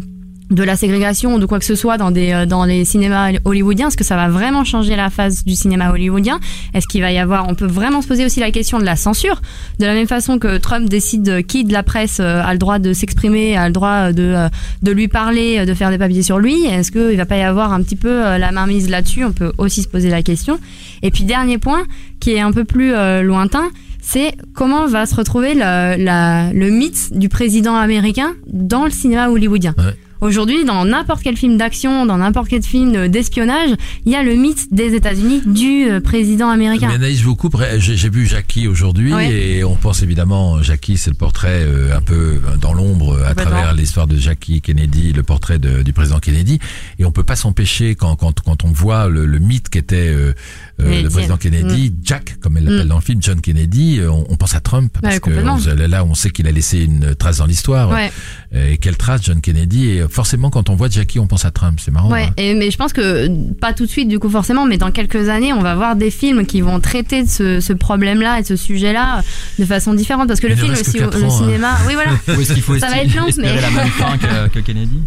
de 0.49 0.63
la 0.63 0.75
ségrégation 0.75 1.35
ou 1.35 1.39
de 1.39 1.45
quoi 1.45 1.59
que 1.59 1.65
ce 1.65 1.75
soit 1.75 1.97
dans 1.97 2.11
des 2.11 2.31
euh, 2.31 2.45
dans 2.45 2.63
les 2.63 2.85
cinémas 2.85 3.31
hollywoodiens 3.43 3.87
est-ce 3.87 3.97
que 3.97 4.03
ça 4.03 4.15
va 4.15 4.29
vraiment 4.29 4.63
changer 4.63 4.95
la 4.95 5.09
phase 5.09 5.43
du 5.43 5.55
cinéma 5.55 5.91
hollywoodien? 5.91 6.39
Est-ce 6.73 6.87
qu'il 6.87 7.01
va 7.01 7.11
y 7.11 7.17
avoir 7.17 7.49
on 7.49 7.55
peut 7.55 7.67
vraiment 7.67 8.01
se 8.01 8.07
poser 8.07 8.25
aussi 8.25 8.39
la 8.39 8.51
question 8.51 8.79
de 8.79 8.85
la 8.85 8.95
censure. 8.95 9.41
De 9.79 9.85
la 9.85 9.93
même 9.93 10.07
façon 10.07 10.39
que 10.39 10.57
Trump 10.57 10.87
décide 10.87 11.45
qui 11.45 11.63
de 11.65 11.73
la 11.73 11.83
presse 11.83 12.19
euh, 12.19 12.41
a 12.43 12.53
le 12.53 12.59
droit 12.59 12.79
de 12.79 12.93
s'exprimer 12.93 13.57
a 13.57 13.67
le 13.67 13.73
droit 13.73 14.13
de 14.13 14.23
euh, 14.23 14.49
de 14.83 14.91
lui 14.91 15.07
parler 15.07 15.65
de 15.65 15.73
faire 15.73 15.89
des 15.89 15.97
papiers 15.97 16.23
sur 16.23 16.39
lui 16.39 16.65
est-ce 16.65 16.91
qu'il 16.91 17.17
va 17.17 17.25
pas 17.25 17.37
y 17.37 17.41
avoir 17.41 17.73
un 17.73 17.81
petit 17.81 17.95
peu 17.95 18.21
la 18.37 18.51
mainmise 18.51 18.89
là-dessus? 18.89 19.25
On 19.25 19.31
peut 19.31 19.51
aussi 19.57 19.83
se 19.83 19.87
poser 19.87 20.09
la 20.09 20.21
question. 20.21 20.59
Et 21.03 21.11
puis 21.11 21.23
dernier 21.23 21.57
point 21.57 21.83
qui 22.19 22.31
est 22.31 22.39
un 22.39 22.51
peu 22.51 22.63
plus 22.63 22.93
lointain 23.21 23.69
c'est 24.01 24.35
comment 24.53 24.87
va 24.87 25.05
se 25.05 25.15
retrouver 25.15 25.53
le, 25.53 26.53
le 26.53 26.69
mythe 26.69 27.17
du 27.17 27.27
président 27.27 27.75
américain 27.75 28.33
dans 28.47 28.85
le 28.85 28.91
cinéma 28.91 29.29
hollywoodien? 29.29 29.75
Aujourd'hui, 30.21 30.65
dans 30.65 30.85
n'importe 30.85 31.21
quel 31.23 31.37
film 31.37 31.57
d'action, 31.57 32.05
dans 32.05 32.17
n'importe 32.17 32.47
quel 32.49 32.63
film 32.63 33.07
d'espionnage, 33.07 33.69
il 34.05 34.11
y 34.11 34.15
a 34.15 34.23
le 34.23 34.35
mythe 34.35 34.73
des 34.73 34.93
États-Unis 34.95 35.41
du 35.45 35.89
euh, 35.89 35.99
président 35.99 36.49
américain. 36.49 36.87
Mais 36.89 36.95
Anaïs, 36.95 37.19
je 37.19 37.25
vous 37.25 37.35
coupe. 37.35 37.55
J'ai 37.77 38.09
vu 38.09 38.25
Jackie 38.25 38.67
aujourd'hui 38.67 39.13
Ouais. 39.13 39.31
et 39.31 39.63
on 39.63 39.75
pense 39.75 40.01
évidemment, 40.03 40.61
Jackie, 40.63 40.97
c'est 40.97 41.09
le 41.11 41.15
portrait 41.15 41.61
euh, 41.63 41.95
un 41.95 42.01
peu 42.01 42.39
dans 42.61 42.73
l'ombre 42.73 43.19
à 43.25 43.35
travers 43.35 43.73
l'histoire 43.73 44.07
de 44.07 44.17
Jackie 44.17 44.61
Kennedy, 44.61 45.13
le 45.13 45.23
portrait 45.23 45.59
de- 45.59 45.83
du 45.83 45.93
président 45.93 46.19
Kennedy. 46.19 46.59
Et 46.99 47.05
on 47.05 47.11
peut 47.11 47.23
pas 47.23 47.35
s'empêcher 47.35 47.95
quand, 47.95 48.15
quand, 48.15 48.39
quand 48.41 48.63
on 48.65 48.71
voit 48.71 49.07
le, 49.09 49.25
le 49.25 49.39
mythe 49.39 49.69
qu'était 49.69 50.09
euh, 50.09 50.33
euh, 50.79 50.83
le 50.85 50.89
Kennedy. 50.91 51.09
président 51.13 51.37
Kennedy, 51.37 51.93
Jack, 52.03 52.37
comme 52.39 52.57
elle 52.57 52.65
l'appelle 52.65 52.85
Mm. 52.85 52.89
dans 52.89 52.95
le 52.95 53.01
film, 53.01 53.19
John 53.21 53.41
Kennedy, 53.41 53.99
euh, 53.99 54.11
on, 54.11 54.25
on 54.29 54.35
pense 54.37 54.53
à 54.55 54.59
Trump 54.59 54.91
parce 55.01 55.15
Ouais, 55.15 55.19
que 55.19 55.29
on- 55.31 55.87
là, 55.87 56.03
on 56.05 56.13
sait 56.13 56.29
qu'il 56.29 56.47
a 56.47 56.51
laissé 56.51 56.79
une 56.83 57.15
trace 57.15 57.37
dans 57.37 57.45
l'histoire. 57.45 57.89
Ouais. 57.89 58.11
Euh, 58.55 58.71
Et 58.73 58.77
quelle 58.77 58.95
trace, 58.97 59.21
John 59.23 59.41
Kennedy? 59.41 59.89
Et 59.89 60.05
forcément, 60.09 60.49
quand 60.49 60.69
on 60.69 60.75
voit 60.75 60.89
Jackie, 60.89 61.19
on 61.19 61.27
pense 61.27 61.45
à 61.45 61.51
Trump. 61.51 61.79
C'est 61.83 61.91
marrant. 61.91 62.09
Ouais, 62.11 62.23
hein. 62.23 62.33
et, 62.37 62.53
mais 62.53 62.69
je 62.71 62.77
pense 62.77 62.93
que 62.93 63.27
pas 63.53 63.73
tout 63.73 63.85
de 63.85 63.89
suite 63.89 64.07
du 64.07 64.19
coup 64.19 64.29
forcément, 64.29 64.65
mais 64.65 64.77
dans 64.77 64.91
quelques 64.91 65.29
années, 65.29 65.51
on 65.53 65.61
va 65.61 65.75
voir 65.75 65.95
des 65.95 66.11
films 66.11 66.45
qui 66.45 66.61
vont 66.61 66.79
traiter 66.79 67.23
de 67.23 67.29
ce, 67.29 67.59
ce 67.59 67.73
problème-là 67.73 68.39
et 68.39 68.41
de 68.43 68.47
ce 68.47 68.55
sujet-là 68.55 69.23
de 69.59 69.65
façon 69.65 69.93
différente 69.93 70.27
parce 70.27 70.39
que 70.39 70.47
le 70.47 70.55
film, 70.55 70.73
le 70.73 71.23
hein. 71.25 71.29
cinéma, 71.29 71.77
oui 71.87 71.93
voilà. 71.95 72.11
Ou 72.37 72.41
est-ce 72.41 72.53
qu'il 72.53 72.61
faut 72.63 72.77
Ça 72.77 72.89
va 72.89 72.97
être 73.01 73.15
long, 73.15 73.25
mais- 73.37 73.61
la 73.61 73.69
même 73.71 73.87
fin 73.89 74.17
que, 74.17 74.47
que 74.53 74.59
Kennedy? 74.59 74.99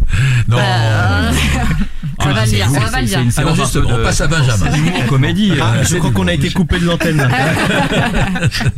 Non. 0.47 0.57
Euh, 0.59 1.31
on 2.19 2.33
va 2.33 2.45
le 2.45 2.49
dire, 2.51 2.67
on 2.69 2.79
va 2.79 2.89
pas 2.91 3.01
le 3.01 3.07
dire. 3.07 3.19
Alors 3.37 3.55
peu 3.55 3.81
on 3.87 4.03
passe 4.03 4.21
à 4.21 4.27
Benjamin. 4.27 4.75
Humour, 4.75 5.05
comédie. 5.07 5.51
Ah, 5.61 5.73
euh, 5.77 5.83
je 5.87 5.97
crois 5.97 6.11
qu'on 6.11 6.27
a 6.27 6.33
été 6.33 6.49
coupé 6.49 6.79
de 6.79 6.85
l'antenne. 6.85 7.27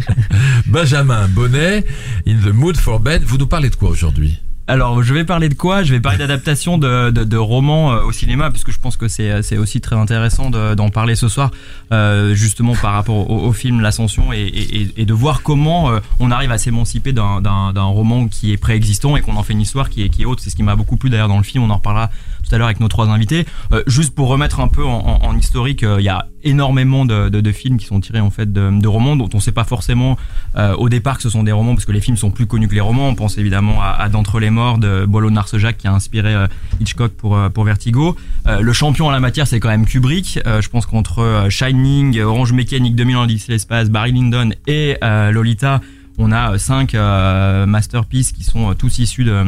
Benjamin 0.68 1.27
Bonnet, 1.30 1.85
In 2.27 2.35
the 2.44 2.53
Mood 2.53 2.77
for 2.77 3.00
Bed. 3.00 3.24
Vous 3.24 3.38
nous 3.38 3.47
parlez 3.47 3.69
de 3.69 3.75
quoi 3.75 3.89
aujourd'hui? 3.89 4.39
Alors, 4.65 5.03
je 5.03 5.13
vais 5.13 5.25
parler 5.25 5.50
de 5.50 5.56
quoi? 5.56 5.83
Je 5.83 5.91
vais 5.94 6.00
parler 6.00 6.18
d'adaptation 6.19 6.77
de, 6.77 7.09
de, 7.12 7.25
de 7.25 7.38
romans 7.38 7.91
euh, 7.91 8.03
au 8.03 8.13
cinéma, 8.13 8.50
parce 8.50 8.63
que 8.63 8.71
je 8.71 8.80
pense 8.80 8.95
que 8.95 9.09
c'est 9.09 9.41
c'est 9.41 9.57
aussi 9.57 9.81
très 9.81 9.97
intéressant 9.97 10.50
de- 10.50 10.74
d'en 10.74 10.88
parler 10.88 11.15
ce 11.15 11.27
soir, 11.27 11.51
euh, 11.91 12.33
justement 12.33 12.74
par 12.74 12.94
rapport 12.94 13.29
au, 13.29 13.45
au 13.45 13.51
film 13.51 13.81
L'Ascension, 13.81 14.31
et, 14.31 14.39
et, 14.39 14.88
et 15.01 15.06
de 15.06 15.13
voir 15.13 15.41
comment 15.44 15.91
euh, 15.91 16.00
on 16.21 16.31
arrive 16.31 16.50
à 16.53 16.57
s'émanciper 16.57 17.12
d'un- 17.12 17.41
d'un 17.41 17.74
d'un 17.74 17.83
roman 17.83 18.29
qui 18.29 18.53
est 18.53 18.57
préexistant 18.57 19.18
et 19.18 19.21
qu'on 19.21 19.36
en 19.36 19.44
fait 19.44 19.51
une 19.51 19.59
histoire 19.62 19.89
qui 19.89 20.01
est, 20.03 20.07
qui 20.07 20.21
est 20.21 20.25
haute. 20.25 20.39
C'est 20.39 20.50
ce 20.50 20.56
qui 20.56 20.63
m'a 20.63 20.77
beaucoup 20.77 20.95
plu 20.95 21.09
d'ailleurs 21.09 21.27
dans 21.27 21.38
le 21.38 21.44
film, 21.44 21.62
on 21.65 21.69
en 21.69 21.75
reparlera 21.75 22.09
tout 22.53 22.59
l'heure 22.59 22.67
avec 22.67 22.79
nos 22.79 22.88
trois 22.88 23.07
invités. 23.07 23.45
Euh, 23.71 23.83
juste 23.88 24.13
pour 24.15 24.27
remettre 24.27 24.59
un 24.59 24.67
peu 24.67 24.85
en, 24.85 25.19
en- 25.21 25.23
en 25.23 25.38
historique, 25.38 25.83
euh, 25.83 25.97
il 26.00 26.03
y 26.03 26.09
a 26.09 26.27
énormément 26.44 27.05
de, 27.05 27.51
films 27.51 27.77
qui 27.77 27.85
sont 27.85 28.00
tirés 28.00 28.19
en 28.19 28.31
fait 28.31 28.51
de, 28.51 28.88
romans 28.88 29.15
dont 29.15 29.29
on 29.33 29.38
ne 29.38 29.41
sait 29.41 29.51
pas 29.51 29.63
forcément 29.63 30.17
euh, 30.55 30.75
au 30.75 30.89
départ 30.89 31.17
que 31.17 31.24
ce 31.24 31.29
sont 31.29 31.43
des 31.43 31.51
romans 31.51 31.74
parce 31.75 31.86
que 31.86 31.91
les 31.91 32.01
films 32.01 32.17
sont 32.17 32.31
plus 32.31 32.45
connus 32.48 32.67
que 32.67 32.75
les 32.75 32.81
romans. 32.81 33.07
On 33.07 33.15
pense 33.15 33.38
évidemment 33.38 33.81
à, 33.81 34.10
D'entre 34.10 34.39
les 34.39 34.50
morts 34.50 34.77
de 34.77 35.05
Boileau 35.05 35.31
Narcejac 35.31 35.77
qui 35.77 35.88
a 35.88 35.93
inspiré 35.93 36.36
Hitchcock 36.79 37.13
pour, 37.13 37.63
Vertigo. 37.63 38.15
Le 38.45 38.74
champion 38.74 39.07
en 39.07 39.12
la 39.12 39.19
matière 39.19 39.48
c'est 39.48 39.60
quand 39.60 39.69
même 39.69 39.86
Kubrick. 39.86 40.39
Je 40.45 40.69
pense 40.69 40.86
qu'entre 40.86 41.48
Shining, 41.50 42.19
Orange 42.22 42.53
Mécanique, 42.53 42.95
2000 42.95 43.15
ans 43.17 43.27
l'espace, 43.48 43.89
Barry 43.89 44.12
Lyndon 44.12 44.51
et 44.67 44.98
Lolita, 45.01 45.81
on 46.17 46.31
a 46.31 46.57
cinq 46.57 46.93
masterpieces 46.93 48.31
qui 48.33 48.43
sont 48.43 48.74
tous 48.75 49.00
issus 49.00 49.24
de, 49.24 49.43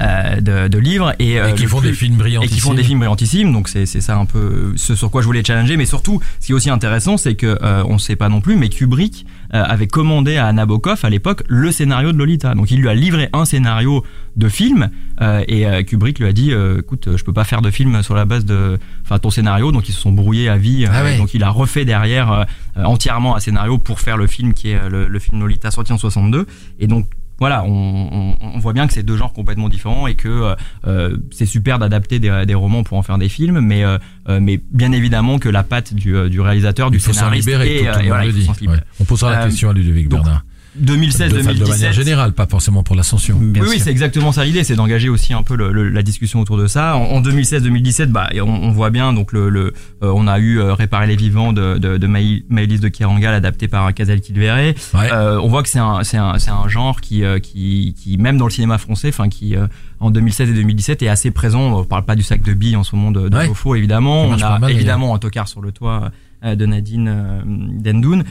euh, 0.00 0.40
de, 0.40 0.68
de 0.68 0.78
livres 0.78 1.14
et, 1.18 1.40
euh, 1.40 1.50
Et 1.50 1.54
qui 1.54 1.66
font 1.66 1.78
plus- 1.80 1.88
des 1.90 1.94
films 1.94 2.16
brillants. 2.16 2.42
et 2.42 2.48
qui 2.48 2.60
font 2.60 2.74
des 2.74 2.82
films 2.82 2.98
brillantissimes. 2.98 3.52
Donc 3.52 3.68
c'est 3.68 3.86
c'est 3.86 4.00
ça 4.00 4.16
un 4.18 4.26
peu 4.26 4.72
ce 4.76 4.94
sur 4.94 5.10
quoi 5.10 5.22
je 5.22 5.26
voulais 5.26 5.44
challenger. 5.44 5.76
Mais 5.76 5.86
surtout 5.86 6.20
ce 6.40 6.46
qui 6.46 6.52
est 6.52 6.54
aussi 6.54 6.70
intéressant 6.70 7.16
c'est 7.16 7.34
que 7.34 7.58
euh, 7.62 7.84
on 7.88 7.98
sait 7.98 8.16
pas 8.16 8.28
non 8.28 8.40
plus 8.40 8.56
mais 8.56 8.68
Kubrick 8.68 9.24
euh, 9.54 9.62
avait 9.64 9.86
commandé 9.86 10.36
à 10.36 10.52
Nabokov 10.52 11.00
à 11.04 11.08
l'époque 11.10 11.44
le 11.48 11.70
scénario 11.72 12.12
de 12.12 12.18
Lolita. 12.18 12.54
Donc 12.54 12.70
il 12.70 12.80
lui 12.80 12.88
a 12.88 12.94
livré 12.94 13.28
un 13.32 13.44
scénario 13.44 14.04
de 14.36 14.48
film 14.48 14.90
euh, 15.22 15.42
et 15.48 15.66
euh, 15.66 15.82
Kubrick 15.82 16.18
lui 16.18 16.26
a 16.26 16.32
dit 16.32 16.52
euh, 16.52 16.80
écoute 16.80 17.08
je 17.16 17.24
peux 17.24 17.32
pas 17.32 17.44
faire 17.44 17.62
de 17.62 17.70
film 17.70 18.02
sur 18.02 18.14
la 18.14 18.24
base 18.26 18.44
de 18.44 18.78
enfin 19.04 19.18
ton 19.18 19.30
scénario. 19.30 19.72
Donc 19.72 19.88
ils 19.88 19.92
se 19.92 20.00
sont 20.00 20.12
brouillés 20.12 20.48
à 20.48 20.56
vie 20.58 20.84
Ah 20.92 21.04
ouais. 21.04 21.16
donc 21.16 21.32
il 21.32 21.42
a 21.42 21.48
refait 21.50 21.84
derrière 21.84 22.44
entièrement 22.76 23.36
un 23.36 23.40
scénario 23.40 23.78
pour 23.78 24.00
faire 24.00 24.16
le 24.16 24.26
film 24.26 24.52
qui 24.52 24.70
est 24.70 24.88
le, 24.90 25.06
le 25.08 25.18
film 25.18 25.40
Lolita 25.40 25.70
sorti 25.70 25.92
en 25.92 25.98
62 25.98 26.46
et 26.80 26.86
donc 26.86 27.06
voilà, 27.38 27.64
on, 27.64 27.70
on, 27.70 28.34
on 28.54 28.58
voit 28.58 28.72
bien 28.72 28.86
que 28.86 28.94
c'est 28.94 29.02
deux 29.02 29.16
genres 29.18 29.34
complètement 29.34 29.68
différents 29.68 30.06
et 30.06 30.14
que 30.14 30.28
euh, 30.28 30.54
euh, 30.86 31.16
c'est 31.30 31.44
super 31.44 31.78
d'adapter 31.78 32.18
des, 32.18 32.44
des 32.46 32.54
romans 32.54 32.82
pour 32.82 32.96
en 32.96 33.02
faire 33.02 33.18
des 33.18 33.28
films, 33.28 33.60
mais, 33.60 33.84
euh, 33.84 33.98
euh, 34.28 34.40
mais 34.40 34.58
bien 34.72 34.90
évidemment 34.92 35.38
que 35.38 35.50
la 35.50 35.62
patte 35.62 35.92
du, 35.92 36.16
euh, 36.16 36.28
du 36.30 36.40
réalisateur, 36.40 36.90
du 36.90 36.96
Il 36.96 37.00
faut 37.00 37.12
s'en 37.12 37.20
scénariste, 37.20 37.46
libérer, 37.46 37.76
et, 37.76 37.78
tout, 37.84 37.92
tout 37.92 38.00
et 38.00 38.08
voilà, 38.08 38.24
il 38.24 38.32
faut 38.32 38.52
libérer. 38.58 38.78
Ouais. 38.78 38.82
On 39.00 39.04
posera 39.04 39.32
la 39.32 39.44
question 39.44 39.68
à 39.68 39.74
Ludovic 39.74 40.08
Bernard. 40.08 40.45
2016, 40.78 41.32
de, 41.32 41.38
de 41.38 41.42
2017. 41.42 41.68
manière 41.78 41.92
générale, 41.92 42.32
pas 42.32 42.46
forcément 42.46 42.82
pour 42.82 42.96
l'ascension. 42.96 43.38
Oui, 43.40 43.52
oui, 43.68 43.80
c'est 43.80 43.90
exactement 43.90 44.32
ça 44.32 44.44
l'idée, 44.44 44.64
c'est 44.64 44.74
d'engager 44.76 45.08
aussi 45.08 45.32
un 45.32 45.42
peu 45.42 45.56
le- 45.56 45.72
le- 45.72 45.88
la 45.90 46.02
discussion 46.02 46.40
autour 46.40 46.56
de 46.58 46.66
ça. 46.66 46.96
En, 46.96 47.02
en 47.16 47.20
2016-2017, 47.22 48.06
bah, 48.06 48.28
on, 48.36 48.40
on 48.42 48.70
voit 48.72 48.90
bien, 48.90 49.12
donc 49.12 49.32
le, 49.32 49.48
le, 49.48 49.72
euh, 50.02 50.12
on 50.14 50.26
a 50.26 50.38
eu 50.38 50.58
euh, 50.58 50.74
Réparer 50.74 51.06
les 51.06 51.16
vivants 51.16 51.52
de, 51.52 51.78
de, 51.78 51.96
de 51.96 52.06
Maï- 52.06 52.44
Maëlys 52.48 52.80
de 52.80 52.88
Kerangal, 52.88 53.34
adapté 53.34 53.68
par 53.68 53.92
Casal 53.94 54.20
Kilveret. 54.20 54.74
Ouais. 54.94 55.10
Euh, 55.12 55.40
on 55.40 55.48
voit 55.48 55.62
que 55.62 55.68
c'est 55.68 55.78
un, 55.78 56.02
c'est 56.04 56.18
un, 56.18 56.34
un 56.34 56.68
genre 56.68 57.00
qui, 57.00 57.24
euh, 57.24 57.38
qui, 57.38 57.94
qui, 57.98 58.18
même 58.18 58.36
dans 58.38 58.46
le 58.46 58.50
cinéma 58.52 58.78
français, 58.78 59.08
enfin, 59.08 59.28
qui 59.28 59.56
euh, 59.56 59.66
en 60.00 60.10
2016 60.10 60.50
et 60.50 60.54
2017 60.54 61.02
est 61.02 61.08
assez 61.08 61.30
présent. 61.30 61.60
On 61.78 61.84
parle 61.84 62.04
pas 62.04 62.16
du 62.16 62.22
sac 62.22 62.42
de 62.42 62.52
billes 62.52 62.76
en 62.76 62.84
ce 62.84 62.94
moment 62.96 63.10
de, 63.10 63.28
de 63.28 63.36
Ouais. 63.36 63.78
Évidemment. 63.78 64.24
On 64.24 64.32
a 64.34 64.58
mal, 64.58 64.70
évidemment 64.70 65.14
un 65.14 65.18
tocard 65.18 65.48
sur 65.48 65.60
le 65.60 65.72
toit 65.72 66.10
euh, 66.44 66.54
de 66.54 66.66
Nadine 66.66 67.08
euh, 67.08 67.40
Dendoun. 67.46 68.24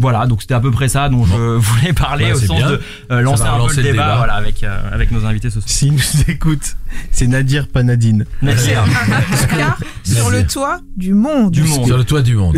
Voilà, 0.00 0.26
donc 0.26 0.40
c'était 0.42 0.54
à 0.54 0.60
peu 0.60 0.70
près 0.70 0.88
ça 0.88 1.08
dont 1.08 1.24
je 1.24 1.34
voulais 1.58 1.92
parler 1.92 2.24
Ouais, 2.26 2.32
au 2.32 2.38
sens 2.40 2.56
bien. 2.56 2.70
de 2.70 2.80
euh, 3.12 3.20
lancer 3.20 3.42
un 3.42 3.58
peu 3.58 3.68
le 3.70 3.76
le 3.76 3.82
débat, 3.82 3.92
débat. 3.92 4.16
voilà, 4.16 4.34
avec, 4.34 4.64
euh, 4.64 4.80
avec 4.92 5.10
nos 5.10 5.24
invités 5.26 5.50
ce 5.50 5.60
soir. 5.60 5.68
S'ils 5.68 5.92
nous 5.92 6.00
écoutent, 6.28 6.76
c'est 7.12 7.26
Nadir, 7.26 7.68
pas 7.68 7.82
Nadine. 7.82 8.24
Merci. 8.42 8.70
Car 9.56 9.78
sur 10.02 10.30
le 10.30 10.46
toit 10.46 10.80
du 10.96 11.14
monde. 11.14 11.52
Du 11.52 11.62
monde. 11.62 11.86
Sur 11.86 11.98
le 11.98 12.04
toit 12.04 12.22
du 12.22 12.34
monde. 12.34 12.56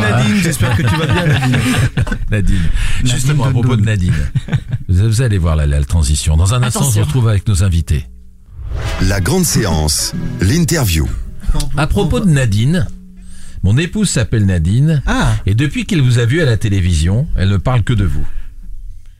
Nadine, 0.00 0.36
j'espère 0.42 0.76
que 0.76 0.82
tu 0.82 0.94
vas 0.96 1.06
bien 1.06 1.26
Nadine. 1.26 1.58
Nadine. 2.30 2.62
Justement, 3.04 3.44
à 3.44 3.50
propos 3.50 3.76
de 3.76 3.82
Nadine. 3.84 4.14
Vous 4.88 5.22
allez 5.22 5.38
voir 5.38 5.56
la, 5.56 5.66
la 5.66 5.82
transition. 5.84 6.36
Dans 6.36 6.54
un 6.54 6.62
instant, 6.62 6.84
on 6.86 6.90
se 6.90 7.00
retrouve 7.00 7.28
avec 7.28 7.46
nos 7.48 7.62
invités. 7.64 8.06
La 9.02 9.20
grande 9.20 9.44
séance, 9.44 10.12
l'interview. 10.40 11.06
À 11.76 11.86
propos 11.86 12.20
de 12.20 12.26
Nadine, 12.28 12.86
mon 13.62 13.76
épouse 13.78 14.08
s'appelle 14.10 14.46
Nadine. 14.46 15.02
Ah, 15.06 15.36
Et 15.46 15.54
depuis 15.54 15.84
qu'elle 15.86 16.00
vous 16.00 16.18
a 16.18 16.24
vu 16.24 16.40
à 16.40 16.44
la 16.44 16.56
télévision, 16.56 17.26
elle 17.36 17.48
ne 17.50 17.56
parle 17.56 17.82
que 17.82 17.92
de 17.92 18.04
vous. 18.04 18.26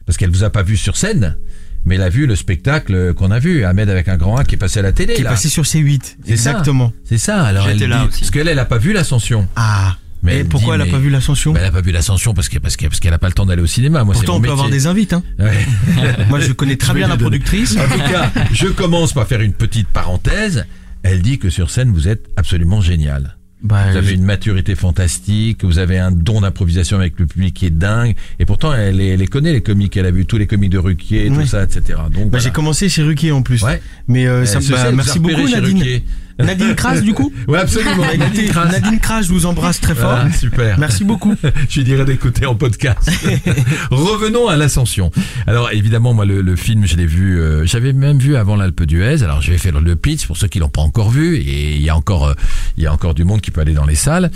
Parce 0.07 0.17
qu'elle 0.17 0.31
vous 0.31 0.45
a 0.45 0.51
pas 0.51 0.63
vu 0.63 0.77
sur 0.77 0.97
scène, 0.97 1.37
mais 1.85 1.97
elle 1.97 2.03
a 2.03 2.09
vu 2.09 2.27
le 2.27 2.35
spectacle 2.37 3.13
qu'on 3.15 3.31
a 3.31 3.39
vu, 3.39 3.65
Ahmed 3.65 3.91
avec 3.91 4.09
un 4.09 4.17
grand 4.17 4.37
A 4.37 4.45
qui 4.45 4.55
est 4.55 4.59
passé 4.59 4.79
à 4.79 4.83
la 4.83 4.93
télé. 4.93 5.15
qui 5.15 5.21
est 5.21 5.25
là. 5.25 5.31
passé 5.31 5.49
sur 5.49 5.65
C8. 5.65 6.17
C'est 6.25 6.37
ça. 6.37 6.51
Exactement. 6.51 6.93
C'est 7.05 7.19
ça. 7.19 7.43
Alors 7.45 7.67
elle 7.69 7.75
J'étais 7.75 7.89
là 7.89 8.01
dit- 8.03 8.09
aussi. 8.09 8.21
parce 8.21 8.31
qu'elle 8.31 8.49
elle 8.49 8.59
a 8.59 8.65
pas 8.65 8.79
vu 8.79 8.93
l'ascension. 8.93 9.47
Ah. 9.57 9.97
Mais 10.23 10.35
et 10.35 10.39
elle 10.41 10.47
pourquoi 10.49 10.75
dit, 10.75 10.75
elle 10.77 10.81
a 10.83 10.85
mais- 10.87 10.91
pas 10.91 10.99
vu 10.99 11.11
l'ascension 11.11 11.53
Ben, 11.53 11.61
elle 11.61 11.69
a 11.69 11.71
pas 11.71 11.81
vu 11.81 11.93
l'ascension 11.93 12.35
parce 12.35 12.49
que 12.49 12.59
parce 12.59 12.77
que 12.77 12.87
parce 12.87 12.99
qu'elle 12.99 13.13
a 13.13 13.19
pas 13.19 13.29
le 13.29 13.35
temps 13.35 13.47
d'aller 13.47 13.63
au 13.63 13.67
cinéma. 13.67 14.03
Moi, 14.03 14.15
c'est 14.15 14.21
Pourtant, 14.21 14.33
mon 14.35 14.39
on 14.39 14.43
peut 14.43 14.51
avoir 14.51 14.69
des 14.71 14.87
invites. 14.89 15.13
Hein. 15.13 15.23
Ouais. 15.39 15.53
Moi, 16.29 16.41
je 16.41 16.53
connais 16.53 16.77
très 16.77 16.89
Je 16.93 16.97
bien 16.99 17.07
la 17.09 17.17
donner. 17.17 17.39
productrice. 17.39 17.77
En 17.77 17.89
tout 17.89 17.99
cas, 18.11 18.33
je 18.53 18.67
commence 18.69 19.13
par 19.13 19.27
faire 19.29 19.41
une 19.43 19.53
petite 19.53 19.87
parenthèse. 19.89 20.65
Elle 21.05 21.23
dit 21.23 21.39
que 21.39 21.51
sur 21.51 21.71
scène, 21.71 21.93
vous 21.93 22.09
êtes 22.09 22.27
absolument 22.37 22.81
génial. 22.81 23.37
Bah, 23.61 23.91
Vous 23.91 23.97
avez 23.97 24.09
je- 24.11 24.15
une 24.15 24.23
maturité 24.23 24.77
fantastique, 24.77 25.65
vous 25.65 25.79
avez 25.79 25.99
un 25.99 26.13
don 26.13 26.43
d'improvisation 26.43 26.97
avec 26.97 27.19
le 27.19 27.27
public 27.27 27.55
qui 27.55 27.67
est 27.67 27.71
dingue, 27.71 28.15
et 28.39 28.45
pourtant 28.47 28.73
elle 28.73 28.97
les, 28.99 29.09
elle 29.09 29.19
les 29.19 29.27
connaît 29.27 29.53
les 29.53 29.63
comiques, 29.63 29.97
elle 29.97 30.07
a 30.07 30.13
vu 30.13 30.27
tous 30.27 30.39
les 30.39 30.47
comiques 30.47 30.71
de 30.71 30.79
Ruquier, 30.79 31.29
tout 31.35 31.45
ça, 31.45 31.65
etc. 31.65 31.81
Donc 31.87 32.13
bah, 32.13 32.21
voilà. 32.31 32.39
j'ai 32.45 32.51
commencé 32.51 32.89
chez 32.89 33.03
Ruquier 33.03 33.33
en 33.33 33.43
plus. 33.43 33.63
Ouais. 33.63 33.83
Mais 34.07 34.27
euh, 34.29 34.45
ça, 34.45 34.61
se 34.61 34.71
bah, 34.71 34.93
merci 34.93 35.19
beaucoup 35.19 35.47
chez 35.49 35.61
Nadine. 35.61 35.79
Ruquier. 35.79 36.05
Nadine 36.39 36.75
Kras 36.75 37.01
du 37.01 37.15
coup 37.15 37.33
Ouais, 37.47 37.59
absolument. 37.59 38.05
Nadine 38.17 38.49
Kras. 38.49 38.67
Nadine 38.67 38.99
Kras, 39.01 39.23
je 39.23 39.29
vous 39.29 39.47
embrasse 39.47 39.81
très 39.81 39.95
fort. 39.95 40.19
Super. 40.39 40.79
Merci 40.79 41.05
beaucoup. 41.05 41.35
Je 41.69 41.79
lui 41.79 41.85
dirais 41.85 42.05
d'écouter 42.05 42.47
en 42.47 42.55
podcast. 42.55 43.11
Revenons 43.91 44.49
à 44.49 44.57
l'ascension. 44.57 45.11
Alors 45.47 45.71
évidemment, 45.73 46.15
moi 46.15 46.25
le, 46.25 46.41
le 46.41 46.57
film, 46.57 46.87
je 46.87 46.97
l'ai 46.97 47.07
vu, 47.07 47.41
euh, 47.41 47.67
j'avais 47.67 47.93
même 47.93 48.19
vu 48.19 48.37
avant 48.37 48.57
l'Alpe 48.57 48.83
d'Huez. 48.85 49.23
Alors 49.23 49.43
je 49.43 49.51
vais 49.51 49.59
faire 49.59 49.79
le 49.81 49.97
pitch 49.97 50.27
pour 50.27 50.37
ceux 50.37 50.49
qui 50.49 50.59
l'ont 50.59 50.69
pas 50.69 50.81
encore 50.81 51.11
vu 51.11 51.37
et 51.37 51.77
il 51.77 51.83
y 51.83 51.89
a 51.91 51.97
encore, 51.97 52.29
euh, 52.29 52.35
il 52.77 52.85
y 52.85 52.87
a 52.87 52.93
encore 52.93 53.15
du 53.15 53.25
monde 53.25 53.41
qui 53.41 53.51
peut 53.51 53.61
aller 53.61 53.75
dans 53.75 53.87
les 53.87 53.95
salles. 53.95 54.31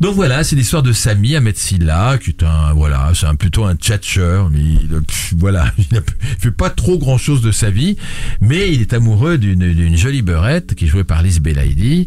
Donc 0.00 0.14
voilà, 0.14 0.44
c'est 0.44 0.56
l'histoire 0.56 0.82
de 0.82 0.92
Samy 0.92 1.36
Ahmed 1.36 1.56
Silla, 1.56 2.18
qui 2.18 2.30
est 2.30 2.42
un, 2.42 2.72
voilà, 2.74 3.10
c'est 3.14 3.26
un 3.26 3.34
plutôt 3.34 3.64
un 3.64 3.74
tchatcheur, 3.74 4.50
mais 4.50 4.60
il, 4.60 4.92
euh, 4.92 5.00
pff, 5.00 5.34
voilà, 5.36 5.72
il 5.78 5.86
ne 5.92 6.00
fait 6.38 6.50
pas 6.50 6.70
trop 6.70 6.98
grand 6.98 7.18
chose 7.18 7.40
de 7.40 7.52
sa 7.52 7.70
vie, 7.70 7.96
mais 8.40 8.72
il 8.72 8.80
est 8.80 8.92
amoureux 8.92 9.38
d'une 9.38 9.72
d'une 9.72 9.96
jolie 9.96 10.22
beurette 10.22 10.74
qui 10.74 10.84
est 10.84 10.88
jouée 10.88 11.04
par 11.04 11.22
Belaïdi. 11.40 12.06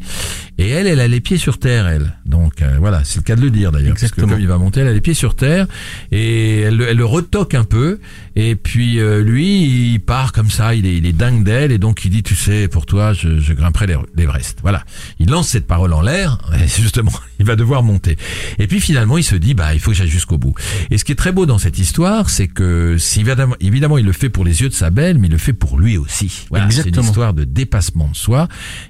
Et 0.57 0.69
elle, 0.69 0.85
elle 0.87 0.99
a 0.99 1.07
les 1.07 1.21
pieds 1.21 1.37
sur 1.37 1.57
terre, 1.57 1.87
elle. 1.87 2.13
Donc 2.25 2.61
euh, 2.61 2.75
voilà, 2.79 3.03
c'est 3.03 3.17
le 3.17 3.23
cas 3.23 3.35
de 3.35 3.41
le 3.41 3.49
dire 3.49 3.71
d'ailleurs. 3.71 3.89
Parce 3.93 4.01
que 4.01 4.05
Exactement. 4.07 4.27
comme 4.33 4.39
il 4.41 4.47
va 4.47 4.57
monter, 4.57 4.81
elle 4.81 4.87
a 4.87 4.93
les 4.93 5.01
pieds 5.01 5.13
sur 5.15 5.35
terre 5.35 5.65
et 6.11 6.61
elle, 6.61 6.77
le- 6.77 6.87
elle 6.89 6.97
le 6.97 7.05
retoque 7.05 7.55
un 7.55 7.63
peu. 7.63 7.99
Et 8.35 8.55
puis 8.55 8.99
euh, 8.99 9.21
lui, 9.21 9.93
il 9.93 9.99
part 9.99 10.31
comme 10.31 10.49
ça, 10.49 10.73
il 10.75 10.85
est, 10.85 10.95
il 10.97 11.05
est 11.05 11.13
dingue 11.13 11.43
d'elle 11.43 11.71
et 11.71 11.77
donc 11.77 12.05
il 12.05 12.11
dit, 12.11 12.23
tu 12.23 12.35
sais, 12.35 12.67
pour 12.67 12.85
toi, 12.85 13.13
je, 13.13 13.39
je 13.39 13.53
grimperai 13.53 13.87
l'Ever- 13.87 14.05
l'Everest. 14.15 14.59
Voilà. 14.61 14.83
Il 15.19 15.29
lance 15.29 15.49
cette 15.49 15.67
parole 15.67 15.93
en 15.93 16.01
l'air. 16.01 16.37
Et 16.53 16.67
justement, 16.67 17.11
il 17.39 17.45
va 17.45 17.55
devoir 17.55 17.83
monter. 17.83 18.17
Et 18.59 18.67
puis 18.67 18.79
finalement, 18.79 19.17
il 19.17 19.23
se 19.23 19.35
dit, 19.35 19.53
bah, 19.53 19.73
il 19.73 19.79
faut 19.79 19.91
que 19.91 19.97
j'aille 19.97 20.07
jusqu'au 20.07 20.37
bout. 20.37 20.53
Et 20.91 20.97
ce 20.97 21.03
qui 21.03 21.11
est 21.11 21.15
très 21.15 21.31
beau 21.31 21.45
dans 21.45 21.57
cette 21.57 21.77
histoire, 21.79 22.29
c'est 22.29 22.47
que 22.47 22.97
si 22.97 23.21
évidemment, 23.59 23.97
il 23.97 24.05
le 24.05 24.11
fait 24.13 24.29
pour 24.29 24.45
les 24.45 24.61
yeux 24.61 24.69
de 24.69 24.73
sa 24.73 24.89
belle, 24.91 25.17
mais 25.17 25.27
il 25.27 25.31
le 25.31 25.37
fait 25.37 25.53
pour 25.53 25.77
lui 25.79 25.97
aussi. 25.97 26.45
Voilà, 26.49 26.69
c'est 26.71 26.87
une 26.87 27.03
histoire 27.03 27.33
de 27.33 27.43
dépassement 27.43 28.07
de 28.09 28.15
soi. 28.15 28.47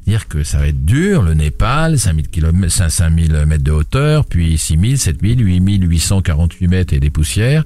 Dire 0.08 0.28
que 0.28 0.44
ça 0.44 0.58
va 0.60 0.68
être 0.68 0.86
dur, 0.86 1.22
le 1.24 1.34
Népal, 1.34 1.98
5000 1.98 2.28
km, 2.30 2.70
5000 2.92 3.46
mètres 3.48 3.64
de 3.64 3.72
hauteur, 3.72 4.26
puis 4.26 4.58
6000, 4.58 4.98
7000, 5.00 5.42
8848 5.44 6.68
mètres 6.68 6.94
et 6.94 7.00
des 7.00 7.10
poussières. 7.10 7.64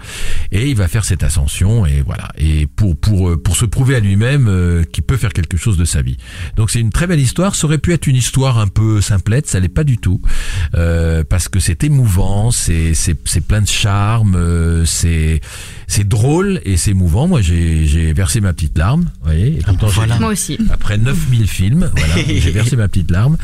Et 0.52 0.70
il 0.70 0.76
va 0.76 0.88
faire 0.88 1.04
cette 1.06 1.24
ascension 1.24 1.65
et 1.86 2.02
voilà. 2.02 2.30
Et 2.38 2.68
pour, 2.68 2.96
pour, 2.96 3.30
euh, 3.30 3.38
pour 3.38 3.56
se 3.56 3.66
prouver 3.66 3.96
à 3.96 4.00
lui-même 4.00 4.48
euh, 4.48 4.84
qu'il 4.84 5.04
peut 5.04 5.18
faire 5.18 5.34
quelque 5.34 5.58
chose 5.58 5.78
de 5.78 5.86
sa 5.86 6.02
vie. 6.02 6.18
Donc 6.56 6.70
c'est 6.70 6.80
une 6.80 6.92
très 6.92 7.08
belle 7.08 7.20
histoire. 7.20 7.56
Ça 7.56 7.66
aurait 7.66 7.78
pu 7.78 7.94
être 7.94 8.08
une 8.08 8.16
histoire 8.16 8.60
un 8.60 8.68
peu 8.68 9.02
simplette, 9.02 9.48
ça 9.48 9.60
l'est 9.60 9.70
pas 9.70 9.84
du 9.84 9.98
tout. 9.98 10.22
Euh, 10.76 11.24
parce 11.28 11.50
que 11.50 11.60
c'est 11.60 11.84
émouvant, 11.84 12.52
c'est, 12.52 12.94
c'est, 12.94 13.18
c'est 13.26 13.42
plein 13.42 13.62
de 13.62 13.68
charme, 13.68 14.86
c'est, 14.86 15.42
c'est 15.88 16.08
drôle 16.08 16.62
et 16.66 16.78
c'est 16.78 16.92
émouvant. 16.92 17.28
Moi, 17.28 17.42
j'ai, 17.42 17.86
j'ai 17.86 18.12
versé 18.14 18.42
ma 18.42 18.54
petite 18.54 18.78
larme, 18.78 19.02
vous 19.22 19.26
voyez. 19.26 19.58
Et 19.58 19.62
pourtant, 19.64 19.88
j'ai- 19.88 19.94
voilà. 19.96 20.20
Moi 20.20 20.30
aussi. 20.32 20.58
après 20.72 20.98
9000 20.98 21.48
films, 21.48 21.90
voilà, 21.96 22.16
j'ai 22.28 22.52
versé 22.52 22.76
ma 22.76 22.88
petite 22.88 23.12
larme. 23.12 23.38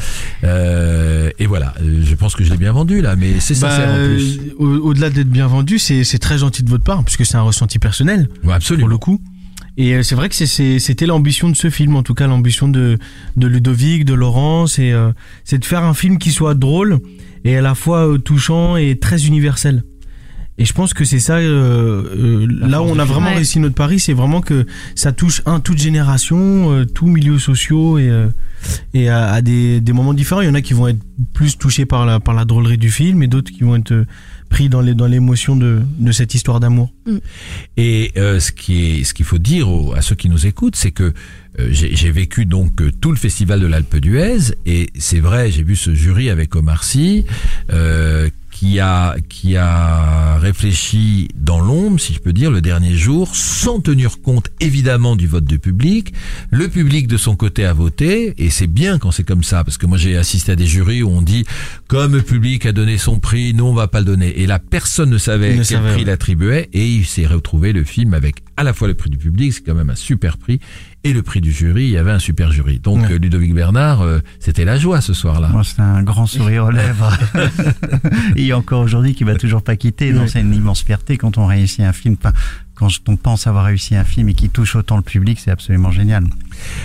Euh, 0.43 1.29
et 1.39 1.45
voilà, 1.45 1.73
euh, 1.81 2.01
je 2.03 2.15
pense 2.15 2.35
que 2.35 2.43
je 2.43 2.51
l'ai 2.51 2.57
bien 2.57 2.71
vendu 2.73 3.01
là, 3.01 3.15
mais 3.15 3.39
c'est 3.39 3.59
Bah, 3.59 3.69
sincère 3.69 3.89
en 3.91 3.95
plus. 3.95 4.39
euh, 4.39 4.53
au- 4.59 4.89
Au-delà 4.91 5.09
d'être 5.09 5.29
bien 5.29 5.47
vendu, 5.47 5.79
c'est 5.79 6.03
c'est 6.03 6.19
très 6.19 6.37
gentil 6.39 6.63
de 6.63 6.69
votre 6.69 6.83
part, 6.83 7.03
puisque 7.03 7.25
c'est 7.25 7.35
un 7.37 7.41
ressenti 7.41 7.79
personnel, 7.79 8.27
Ouais, 8.31 8.39
pour 8.43 8.53
absolument. 8.53 8.87
le 8.87 8.97
coup. 8.97 9.21
Et 9.77 9.93
euh, 9.95 10.03
c'est 10.03 10.15
vrai 10.15 10.27
que 10.27 10.35
c'était 10.35 11.05
l'ambition 11.05 11.49
de 11.49 11.55
ce 11.55 11.69
film, 11.69 11.95
en 11.95 12.03
tout 12.03 12.13
cas 12.13 12.27
l'ambition 12.27 12.67
de, 12.67 12.97
de 13.37 13.47
Ludovic, 13.47 14.03
de 14.03 14.13
Laurent, 14.13 14.67
c'est 14.67 14.91
euh, 14.91 15.11
c'est 15.45 15.59
de 15.59 15.65
faire 15.65 15.83
un 15.83 15.93
film 15.93 16.17
qui 16.17 16.31
soit 16.31 16.55
drôle 16.55 16.99
et 17.45 17.55
à 17.55 17.61
la 17.61 17.73
fois 17.73 18.17
touchant 18.23 18.75
et 18.75 18.99
très 18.99 19.25
universel. 19.27 19.83
Et 20.61 20.65
je 20.65 20.73
pense 20.73 20.93
que 20.93 21.05
c'est 21.05 21.17
ça, 21.17 21.37
euh, 21.37 22.03
euh, 22.15 22.45
là 22.47 22.83
où 22.83 22.85
on 22.85 22.99
a 22.99 23.03
vraiment 23.03 23.29
Ouais. 23.29 23.35
réussi 23.37 23.59
notre 23.59 23.73
pari, 23.73 23.99
c'est 23.99 24.13
vraiment 24.13 24.41
que 24.41 24.67
ça 24.93 25.11
touche 25.11 25.41
un 25.47 25.59
toute 25.59 25.79
génération, 25.79 26.71
euh, 26.71 26.85
tous 26.85 27.07
milieux 27.07 27.39
sociaux 27.39 27.97
et, 27.97 28.11
et 28.93 29.09
à, 29.09 29.31
à 29.31 29.41
des, 29.41 29.81
des 29.81 29.93
moments 29.93 30.13
différents. 30.13 30.41
Il 30.41 30.47
y 30.47 30.49
en 30.49 30.53
a 30.55 30.61
qui 30.61 30.73
vont 30.73 30.87
être 30.87 30.99
plus 31.33 31.57
touchés 31.57 31.85
par 31.85 32.05
la, 32.05 32.19
par 32.19 32.33
la 32.33 32.45
drôlerie 32.45 32.77
du 32.77 32.91
film 32.91 33.23
et 33.23 33.27
d'autres 33.27 33.51
qui 33.51 33.63
vont 33.63 33.75
être 33.75 33.91
euh, 33.91 34.05
pris 34.49 34.67
dans 34.69 34.81
les 34.81 34.93
dans 34.93 35.07
l'émotion 35.07 35.55
de, 35.55 35.81
de 35.99 36.11
cette 36.11 36.33
histoire 36.35 36.59
d'amour. 36.59 36.91
Et 37.77 38.11
euh, 38.17 38.39
ce 38.39 38.51
qui 38.51 38.83
est, 38.99 39.03
ce 39.03 39.13
qu'il 39.13 39.25
faut 39.25 39.37
dire 39.37 39.69
aux- 39.69 39.93
à 39.93 40.01
ceux 40.01 40.15
qui 40.15 40.29
nous 40.29 40.45
écoutent, 40.45 40.75
c'est 40.75 40.91
que 40.91 41.13
euh, 41.59 41.69
j'ai 41.71 41.95
j'ai 41.95 42.11
vécu 42.11 42.45
donc 42.45 42.81
euh, 42.81 42.91
tout 43.01 43.11
le 43.11 43.17
festival 43.17 43.59
de 43.59 43.67
l'Alpe 43.67 43.97
d'Huez 43.97 44.53
et 44.65 44.89
c'est 44.97 45.19
vrai, 45.19 45.51
j'ai 45.51 45.63
vu 45.63 45.75
ce 45.75 45.93
jury 45.93 46.29
avec 46.29 46.55
Omar 46.55 46.83
Sy 46.83 47.25
euh, 47.71 48.29
qui 48.51 48.79
a 48.79 49.15
qui 49.27 49.55
a 49.57 50.37
réfléchi 50.37 51.29
dans 51.35 51.59
l'ombre, 51.59 51.99
si 51.99 52.13
je 52.13 52.19
peux 52.19 52.31
dire, 52.33 52.51
le 52.51 52.61
dernier 52.61 52.95
jour, 52.95 53.35
sans 53.35 53.79
tenir 53.79 54.21
compte 54.21 54.49
évidemment 54.59 55.15
du 55.15 55.27
vote 55.27 55.45
du 55.45 55.57
public. 55.59 56.13
Le 56.51 56.67
public 56.67 57.07
de 57.07 57.17
son 57.17 57.35
côté 57.35 57.65
a 57.65 57.73
voté 57.73 58.33
et 58.37 58.49
c'est 58.51 58.67
bien 58.67 58.97
quand 58.99 59.11
c'est 59.11 59.23
comme 59.23 59.43
ça 59.43 59.63
parce 59.63 59.77
que 59.77 59.85
moi 59.85 59.97
j'ai 59.97 60.17
assisté 60.17 60.51
à 60.51 60.55
des 60.55 60.65
jurys 60.67 61.01
où 61.03 61.09
on 61.09 61.21
dit 61.21 61.45
comme 61.87 62.13
le 62.15 62.21
public 62.21 62.65
a 62.65 62.71
donné 62.71 62.97
son 62.97 63.19
prix, 63.19 63.53
nous 63.53 63.65
on 63.65 63.73
va 63.73 63.87
pas 63.87 63.99
le 63.99 64.05
donner 64.05 64.39
et 64.41 64.47
là 64.47 64.59
personne 64.59 65.09
ne 65.09 65.17
savait 65.17 65.51
ne 65.51 65.55
quel 65.57 65.65
savait, 65.65 65.87
prix 65.89 65.95
ouais. 65.97 66.01
il 66.03 66.09
attribuait 66.09 66.69
et 66.73 66.87
il 66.87 67.05
s'est 67.05 67.25
retrouvé 67.25 67.73
le 67.73 67.83
film 67.83 68.13
avec 68.13 68.43
à 68.57 68.63
la 68.63 68.73
fois 68.73 68.87
le 68.87 68.93
prix 68.93 69.09
du 69.09 69.17
public, 69.17 69.53
c'est 69.53 69.61
quand 69.61 69.73
même 69.73 69.89
un 69.89 69.95
super 69.95 70.37
prix, 70.37 70.59
et 71.03 71.13
le 71.13 71.23
prix 71.23 71.41
du 71.41 71.51
jury, 71.51 71.85
il 71.85 71.89
y 71.89 71.97
avait 71.97 72.11
un 72.11 72.19
super 72.19 72.51
jury. 72.51 72.77
Donc 72.79 72.99
Ouais. 72.99 73.13
euh, 73.13 73.17
Ludovic 73.17 73.55
Bernard, 73.55 74.01
euh, 74.01 74.19
c'était 74.39 74.65
la 74.65 74.77
joie 74.77 75.01
ce 75.01 75.13
soir-là. 75.15 75.47
Moi, 75.47 75.63
c'est 75.63 75.79
un 75.81 76.03
grand 76.03 76.27
sourire 76.27 76.65
aux 76.65 76.69
lèvres. 76.71 77.11
Et 78.35 78.53
encore 78.53 78.81
aujourd'hui, 78.81 79.15
qui 79.15 79.23
va 79.23 79.35
toujours 79.35 79.63
pas 79.63 79.75
quitter. 79.77 80.13
Ouais. 80.13 80.27
c'est 80.27 80.41
une 80.41 80.53
immense 80.53 80.83
fierté 80.83 81.17
quand 81.17 81.39
on 81.39 81.47
réussit 81.47 81.79
un 81.79 81.93
film. 81.93 82.17
Enfin, 82.19 82.33
quand 82.75 82.89
on 83.07 83.15
pense 83.15 83.47
avoir 83.47 83.65
réussi 83.65 83.95
un 83.95 84.03
film 84.03 84.29
et 84.29 84.33
qui 84.35 84.49
touche 84.49 84.75
autant 84.75 84.97
le 84.97 85.03
public, 85.03 85.39
c'est 85.39 85.51
absolument 85.51 85.91
génial. 85.91 86.25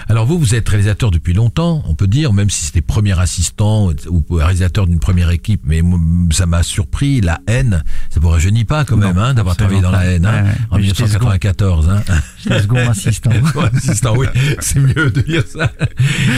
Alors 0.09 0.27
vous, 0.27 0.39
vous 0.39 0.55
êtes 0.55 0.69
réalisateur 0.69 1.11
depuis 1.11 1.33
longtemps, 1.33 1.83
on 1.87 1.95
peut 1.95 2.07
dire, 2.07 2.33
même 2.33 2.51
si 2.51 2.65
c'était 2.67 2.81
premier 2.81 3.19
assistant 3.19 3.91
ou 4.09 4.25
réalisateur 4.31 4.87
d'une 4.87 5.01
première 5.01 5.31
équipe, 5.31 5.63
mais 5.65 5.83
ça 6.31 6.47
m'a 6.47 6.63
surpris, 6.63 7.21
la 7.21 7.41
haine, 7.47 7.83
ça 8.11 8.21
vous 8.21 8.29
rajeunit 8.29 8.65
pas 8.65 8.85
quand 8.85 8.97
même, 8.97 9.19
hein, 9.19 9.35
d'avoir 9.35 9.57
travaillé 9.57 9.81
dans 9.81 9.91
la 9.91 10.05
haine, 10.05 10.27
hein, 10.27 10.45
Ouais, 10.45 10.51
en 10.71 10.77
Mais 10.77 10.83
j'étais 10.85 11.05
1994. 11.05 11.89
Hein. 11.89 12.03
J'étais 12.43 12.61
second 12.63 12.77
assistant. 12.91 13.31
Ouais, 13.31 13.71
assistant, 13.75 14.15
oui, 14.17 14.27
c'est 14.61 14.79
mieux 14.81 15.11
de 15.11 15.21
dire 15.21 15.45
ça. 15.47 15.73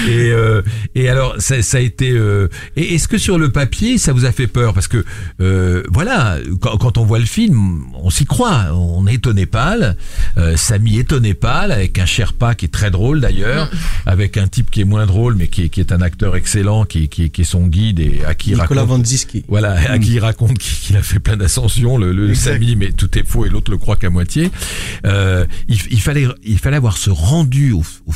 Et, 0.08 0.30
euh, 0.30 0.62
et 0.94 1.08
alors, 1.08 1.34
ça, 1.38 1.62
ça 1.62 1.78
a 1.78 1.80
été. 1.80 2.10
euh, 2.10 2.48
et 2.76 2.94
est-ce 2.94 3.08
que 3.08 3.18
sur 3.18 3.38
le 3.38 3.50
papier, 3.50 3.98
ça 3.98 4.12
vous 4.12 4.24
a 4.24 4.32
fait 4.32 4.46
peur? 4.46 4.74
Parce 4.74 4.88
que 4.88 5.04
euh, 5.40 5.82
voilà, 5.90 6.38
quand, 6.60 6.76
quand 6.78 6.98
on 6.98 7.04
voit 7.04 7.18
le 7.18 7.24
film, 7.26 7.84
on 7.94 8.10
s'y 8.10 8.24
croit. 8.24 8.66
On 8.74 9.06
est 9.06 9.26
au 9.26 9.32
Népal, 9.32 9.96
euh, 10.38 10.56
Samy 10.56 10.98
est 10.98 11.12
au 11.12 11.20
Népal 11.20 11.72
avec 11.72 11.98
un 11.98 12.06
Sherpa 12.06 12.54
qui 12.54 12.66
est 12.66 12.72
très 12.72 12.90
drôle 12.90 13.20
d'ailleurs, 13.28 13.70
avec 14.06 14.36
un 14.36 14.46
type 14.46 14.70
qui 14.70 14.80
est 14.80 14.84
moins 14.84 15.06
drôle 15.06 15.34
mais 15.36 15.48
qui 15.48 15.64
est, 15.64 15.68
qui 15.68 15.80
est 15.80 15.92
un 15.92 16.00
acteur 16.00 16.36
excellent, 16.36 16.84
qui, 16.84 17.08
qui, 17.08 17.30
qui 17.30 17.42
est 17.42 17.44
son 17.44 17.66
guide 17.66 18.00
et 18.00 18.22
à 18.26 18.34
qui 18.34 18.50
Nicolas 18.50 18.82
raconte. 18.82 18.88
Voilà, 19.48 19.72
à 19.90 19.98
qui 19.98 20.14
il 20.14 20.20
raconte 20.20 20.58
qu'il 20.58 20.96
a 20.96 21.02
fait 21.02 21.18
plein 21.18 21.36
d'ascensions, 21.36 21.98
le, 21.98 22.12
le. 22.12 22.34
Samy, 22.34 22.76
mais 22.76 22.92
tout 22.92 23.18
est 23.18 23.26
faux 23.26 23.44
et 23.46 23.48
l'autre 23.48 23.70
le 23.70 23.78
croit 23.78 23.96
qu'à 23.96 24.10
moitié. 24.10 24.50
Euh, 25.06 25.46
il, 25.68 25.78
il 25.90 26.00
fallait, 26.00 26.26
il 26.44 26.58
fallait 26.58 26.76
avoir 26.76 26.96
ce 26.96 27.10
rendu 27.10 27.72
au, 27.72 27.82
au 28.06 28.12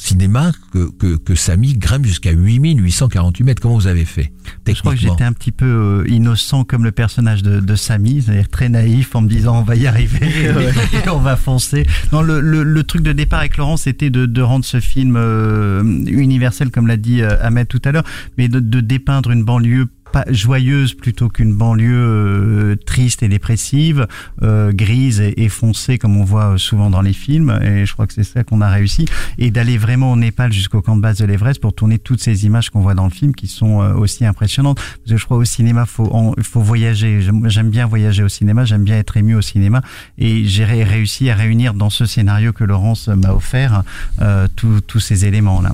cinéma 0.00 0.52
que, 0.72 0.90
que, 0.98 1.16
que 1.16 1.34
Samy 1.34 1.74
grimpe 1.74 2.06
jusqu'à 2.06 2.32
8848 2.32 3.44
mètres. 3.44 3.62
Comment 3.62 3.74
vous 3.74 3.86
avez 3.86 4.04
fait 4.04 4.32
Je 4.66 4.72
crois 4.80 4.94
que 4.94 5.00
j'étais 5.00 5.24
un 5.24 5.32
petit 5.32 5.52
peu 5.52 5.66
euh, 5.66 6.08
innocent 6.08 6.64
comme 6.64 6.84
le 6.84 6.92
personnage 6.92 7.42
de, 7.42 7.60
de 7.60 7.74
Samy, 7.74 8.22
c'est-à-dire 8.22 8.48
très 8.48 8.68
naïf 8.68 9.14
en 9.14 9.20
me 9.20 9.28
disant 9.28 9.58
on 9.58 9.62
va 9.62 9.76
y 9.76 9.86
arriver 9.86 10.26
et 11.04 11.08
on 11.08 11.18
va 11.18 11.36
foncer. 11.36 11.86
Non, 12.12 12.22
le, 12.22 12.40
le, 12.40 12.62
le 12.62 12.84
truc 12.84 13.02
de 13.02 13.12
départ 13.12 13.40
avec 13.40 13.56
Laurent, 13.58 13.76
c'était 13.76 14.10
de, 14.10 14.26
de 14.26 14.42
rendre 14.42 14.64
ce 14.64 14.80
film 14.80 15.16
euh, 15.16 15.82
universel, 16.06 16.70
comme 16.70 16.86
l'a 16.86 16.96
dit 16.96 17.22
euh, 17.22 17.36
Ahmed 17.42 17.68
tout 17.68 17.82
à 17.84 17.92
l'heure, 17.92 18.04
mais 18.38 18.48
de, 18.48 18.58
de 18.58 18.80
dépeindre 18.80 19.30
une 19.30 19.44
banlieue 19.44 19.86
pas 20.12 20.24
joyeuse 20.28 20.94
plutôt 20.94 21.28
qu'une 21.28 21.54
banlieue 21.54 21.94
euh, 21.94 22.76
triste 22.86 23.22
et 23.22 23.28
dépressive, 23.28 24.06
euh, 24.42 24.72
grise 24.72 25.20
et, 25.20 25.48
foncée 25.48 25.98
comme 25.98 26.16
on 26.16 26.24
voit 26.24 26.54
euh, 26.54 26.58
souvent 26.58 26.90
dans 26.90 27.02
les 27.02 27.12
films. 27.12 27.58
Et 27.62 27.86
je 27.86 27.92
crois 27.92 28.06
que 28.06 28.12
c'est 28.14 28.24
ça 28.24 28.44
qu'on 28.44 28.60
a 28.60 28.68
réussi. 28.68 29.06
Et 29.38 29.50
d'aller 29.50 29.78
vraiment 29.78 30.12
au 30.12 30.16
Népal 30.16 30.52
jusqu'au 30.52 30.82
camp 30.82 30.96
de 30.96 31.00
base 31.00 31.18
de 31.18 31.24
l'Everest 31.24 31.60
pour 31.60 31.74
tourner 31.74 31.98
toutes 31.98 32.20
ces 32.20 32.46
images 32.46 32.70
qu'on 32.70 32.80
voit 32.80 32.94
dans 32.94 33.04
le 33.04 33.10
film 33.10 33.34
qui 33.34 33.46
sont 33.46 33.78
aussi 33.96 34.24
impressionnantes. 34.24 34.76
Parce 34.76 35.10
que 35.10 35.16
je 35.16 35.24
crois 35.24 35.36
au 35.36 35.44
cinéma, 35.44 35.86
faut 35.86 36.34
faut 36.42 36.60
voyager. 36.60 37.20
J'aime 37.46 37.70
bien 37.70 37.86
voyager 37.86 38.22
au 38.22 38.28
cinéma, 38.28 38.64
j'aime 38.64 38.84
bien 38.84 38.98
être 38.98 39.16
ému 39.16 39.34
au 39.34 39.42
cinéma. 39.42 39.82
Et 40.18 40.44
j'ai 40.44 40.64
ré- 40.64 40.84
réussi 40.84 41.30
à 41.30 41.34
réunir 41.34 41.74
dans 41.74 41.90
ce 41.90 42.06
scénario 42.06 42.52
que 42.52 42.64
Laurence 42.64 43.08
m'a 43.08 43.32
offert 43.32 43.82
euh, 44.20 44.46
tous 44.56 45.00
ces 45.00 45.24
éléments-là. 45.24 45.72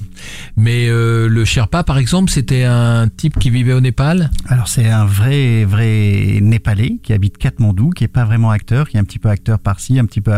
Mais 0.57 0.88
euh, 0.88 1.28
le 1.28 1.45
Sherpa, 1.45 1.83
par 1.83 1.99
exemple, 1.99 2.31
c'était 2.31 2.64
un 2.64 3.09
type 3.09 3.38
qui 3.38 3.50
vivait 3.50 3.73
au 3.73 3.81
Népal 3.81 4.25
Alors 4.49 4.68
c'est 4.68 4.88
un 4.88 5.04
vrai 5.04 5.64
vrai 5.64 6.38
népalais 6.40 6.97
qui 7.02 7.12
habite 7.12 7.38
Katmandou, 7.38 7.90
qui 7.90 8.04
est 8.04 8.09
pas 8.09 8.25
vraiment 8.25 8.50
acteur, 8.50 8.88
qui 8.88 8.97
est 8.97 9.00
un 9.00 9.04
petit 9.04 9.18
peu 9.18 9.28
acteur 9.28 9.59
par-ci, 9.59 9.99
un 9.99 10.04
petit 10.04 10.21
peu 10.21 10.33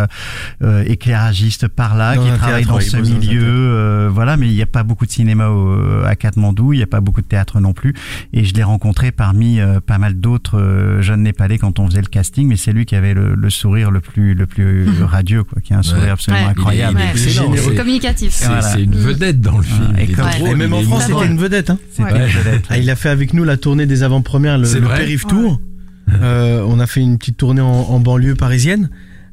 euh, 0.62 0.84
éclairagiste 0.86 1.68
par-là, 1.68 2.16
qui 2.16 2.28
travaille 2.38 2.64
théâtre, 2.64 2.78
dans 2.78 2.80
ce 2.80 2.96
milieu, 2.98 3.42
euh, 3.44 4.10
voilà. 4.12 4.36
Mais 4.36 4.48
il 4.48 4.54
n'y 4.54 4.62
a 4.62 4.66
pas 4.66 4.82
beaucoup 4.82 5.06
de 5.06 5.10
cinéma 5.10 5.48
au- 5.48 6.04
à 6.04 6.14
Katmandou, 6.16 6.72
il 6.72 6.76
n'y 6.78 6.82
a 6.82 6.86
pas 6.86 7.00
beaucoup 7.00 7.20
de 7.20 7.26
théâtre 7.26 7.60
non 7.60 7.72
plus. 7.72 7.94
Et 8.32 8.44
je 8.44 8.54
l'ai 8.54 8.62
rencontré 8.62 9.12
parmi 9.12 9.60
euh, 9.60 9.80
pas 9.80 9.98
mal 9.98 10.14
d'autres 10.14 10.58
euh, 10.58 11.02
jeunes 11.02 11.22
népalais 11.22 11.58
quand 11.58 11.78
on 11.78 11.86
faisait 11.86 12.00
le 12.00 12.06
casting, 12.08 12.48
mais 12.48 12.56
c'est 12.56 12.72
lui 12.72 12.86
qui 12.86 12.94
avait 12.96 13.14
le, 13.14 13.34
le 13.34 13.50
sourire 13.50 13.90
le 13.90 14.00
plus 14.00 14.34
le 14.34 14.46
plus 14.46 14.86
radieux, 15.02 15.44
quoi, 15.44 15.60
qui 15.62 15.74
a 15.74 15.78
un 15.78 15.82
sourire 15.82 16.04
Ouais. 16.04 16.10
absolument 16.10 16.44
Ouais. 16.44 16.50
incroyable. 16.50 17.00
Il 17.14 17.20
est- 17.20 17.32
il 17.34 17.38
est 17.56 17.66
Ouais. 17.68 17.74
Communicatif. 17.76 18.32
C'est 18.32 18.46
Voilà. 18.46 18.62
c'est 18.62 18.82
une 18.82 18.94
vedette 18.94 19.40
dans 19.40 19.56
le 19.58 19.62
film. 19.64 19.94
Et 19.98 20.06
comme- 20.08 20.56
même 20.56 20.72
en 20.72 20.82
France, 20.82 21.04
c'était 21.06 21.26
une 21.26 21.38
vedette. 21.38 21.70
Hein. 21.70 21.78
C'était 21.90 22.12
Ouais. 22.12 22.18
une 22.26 22.38
vedette. 22.40 22.64
Ah, 22.70 22.78
il 22.78 22.88
a 22.90 22.96
fait 22.96 23.08
avec 23.08 23.34
nous 23.34 23.44
la 23.44 23.56
tournée 23.56 23.77
des 23.86 24.02
avant-premières, 24.02 24.58
le, 24.58 24.64
C'est 24.64 24.80
le 24.80 24.88
Périph' 24.88 25.26
Tour. 25.26 25.60
Euh, 26.10 26.64
on 26.66 26.80
a 26.80 26.86
fait 26.86 27.00
une 27.00 27.18
petite 27.18 27.36
tournée 27.36 27.60
en, 27.60 27.66
en 27.66 28.00
banlieue 28.00 28.34
parisienne. 28.34 28.88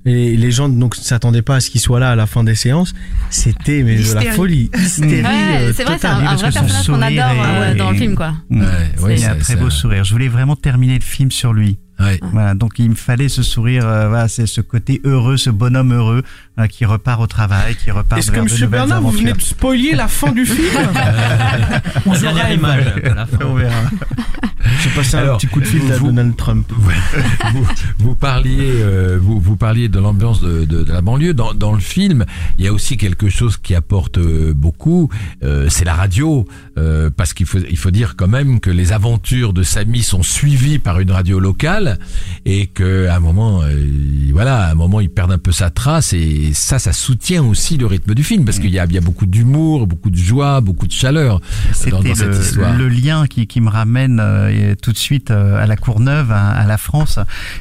Et 0.08 0.38
les 0.38 0.52
gens 0.52 0.70
donc 0.70 0.96
ne 0.98 1.04
s'attendaient 1.04 1.42
pas 1.42 1.56
à 1.56 1.60
ce 1.60 1.72
qu'il 1.72 1.82
soit 1.82 2.00
là 2.00 2.12
à 2.12 2.16
la 2.16 2.28
fin 2.28 2.44
des 2.44 2.54
séances. 2.54 2.94
C'était 3.32 3.82
mais 3.82 3.96
de 3.96 4.14
la 4.14 4.34
folie, 4.34 4.70
hystérie. 4.78 5.24
Ouais, 5.24 5.58
euh, 5.60 5.74
c'est 5.74 5.84
vrai, 5.84 5.98
c'est 6.00 6.08
un, 6.08 6.20
vrai 6.20 6.36
que 6.36 6.38
son 6.38 6.42
personnage 6.42 6.78
qu'on 6.78 6.84
sourire 6.84 7.26
adore 7.26 7.46
euh, 7.48 7.76
dans 7.76 7.90
le 7.90 7.98
film, 7.98 8.16
quoi. 8.16 8.36
Ouais, 8.52 9.26
a 9.26 9.32
un 9.32 9.36
très 9.36 9.56
beau 9.56 9.72
sourire. 9.72 10.04
Je 10.04 10.12
voulais 10.12 10.28
vraiment 10.28 10.56
terminer 10.56 10.94
le 10.94 11.04
film 11.04 11.32
sur 11.32 11.54
lui. 11.54 11.80
Ouais. 12.00 12.20
Voilà, 12.32 12.54
donc 12.54 12.80
il 12.80 12.90
me 12.90 12.96
fallait 12.96 13.30
ce 13.30 13.44
sourire, 13.44 13.88
euh, 13.88 14.10
voilà, 14.10 14.28
c'est 14.28 14.46
ce 14.46 14.62
côté 14.62 15.02
heureux, 15.04 15.38
ce 15.38 15.50
bonhomme 15.50 15.94
heureux 15.94 16.24
euh, 16.60 16.68
qui 16.68 16.86
repart 16.86 17.22
au 17.22 17.28
travail, 17.28 17.76
qui 17.76 17.92
repart 17.92 18.20
Est-ce 18.20 18.32
que 18.32 18.40
nouvelles 18.40 18.70
Bernard, 18.70 19.02
vous 19.02 19.12
venez 19.12 19.34
de 19.34 19.42
spoiler 19.42 19.94
la 19.94 20.08
fin 20.08 20.32
du 20.32 20.46
film 20.46 20.68
La 22.06 22.20
dernière 22.20 22.52
image 22.52 22.88
à 23.04 23.14
la 23.14 23.26
fin. 23.26 23.46
On 23.46 23.56
verra. 23.56 23.82
J'ai 24.84 24.90
passé 24.90 25.16
un 25.16 25.20
Alors, 25.20 25.38
petit 25.38 25.48
coup 25.48 25.60
de 25.62 25.66
fil 25.66 25.92
à 25.92 26.00
Donald 26.00 26.36
Trump. 26.36 26.72
vous, 27.54 27.66
vous 28.00 28.16
parliez, 28.16 28.58
euh, 28.82 29.18
vous, 29.22 29.40
vous 29.40 29.56
parliez 29.56 29.90
de 29.90 30.00
l'ambiance 30.00 30.42
de, 30.42 30.66
de, 30.66 30.84
de 30.84 30.92
la 30.92 31.02
banlieue. 31.02 31.34
Dans, 31.34 31.54
dans 31.54 31.74
le 31.74 31.80
film, 31.80 32.26
il 32.58 32.66
y 32.66 32.68
a 32.68 32.74
aussi 32.74 32.98
quelque 32.98 33.30
chose 33.30 33.58
qui 33.58 33.76
apporte 33.76 34.18
euh, 34.18 34.54
beaucoup, 34.56 35.10
euh, 35.44 35.68
c'est 35.70 35.86
la 35.86 35.94
radio, 35.94 36.46
euh, 36.78 37.10
parce 37.16 37.34
qu'il 37.34 37.46
faut, 37.46 37.60
il 37.70 37.78
faut 37.78 37.92
dire 37.92 38.16
quand 38.16 38.28
même 38.28 38.60
que 38.60 38.70
les 38.70 38.92
aventures 38.92 39.54
de 39.54 39.64
Samy 39.64 40.02
sont 40.04 40.24
suivies 40.24 40.80
par 40.80 41.00
une 41.00 41.12
radio 41.12 41.40
locale 41.40 42.00
et 42.46 42.68
que 42.68 43.08
à 43.08 43.16
un 43.18 43.20
moment, 43.20 43.62
euh, 43.64 43.72
voilà, 44.34 44.68
à 44.68 44.72
un 44.72 44.76
moment, 44.76 45.00
il 45.00 45.10
perd 45.10 45.32
un 45.32 45.38
peu 45.38 45.52
sa 45.52 45.70
trace 45.70 46.14
et 46.14 46.52
ça, 46.54 46.80
ça 46.80 46.94
soutient 46.94 47.44
aussi 47.44 47.78
le 47.78 47.86
rythme 47.86 48.14
du 48.14 48.24
film 48.24 48.46
parce 48.46 48.60
qu'il 48.60 48.72
y 48.72 48.80
a, 48.80 48.86
il 48.86 48.94
y 48.94 48.98
a 48.98 49.02
beaucoup 49.02 49.26
d'humour, 49.26 49.88
beaucoup 49.88 50.10
de 50.10 50.18
joie, 50.18 50.62
beaucoup 50.62 50.88
de 50.88 50.92
chaleur 50.92 51.40
dans, 51.90 52.02
dans 52.02 52.16
cette 52.16 52.36
histoire. 52.36 52.74
le, 52.78 52.88
le 52.88 52.90
lien 52.90 53.28
qui, 53.28 53.48
qui 53.48 53.62
me 53.62 53.70
ramène 53.70 54.20
euh, 54.64 54.76
tout 54.82 54.92
de 54.92 54.98
suite 54.98 55.32
euh, 55.32 55.62
à 55.62 55.66
la 55.68 55.76
Courneuve, 55.76 56.32
à, 56.32 56.50
à 56.50 56.66
la 56.66 56.78
France. 56.78 57.20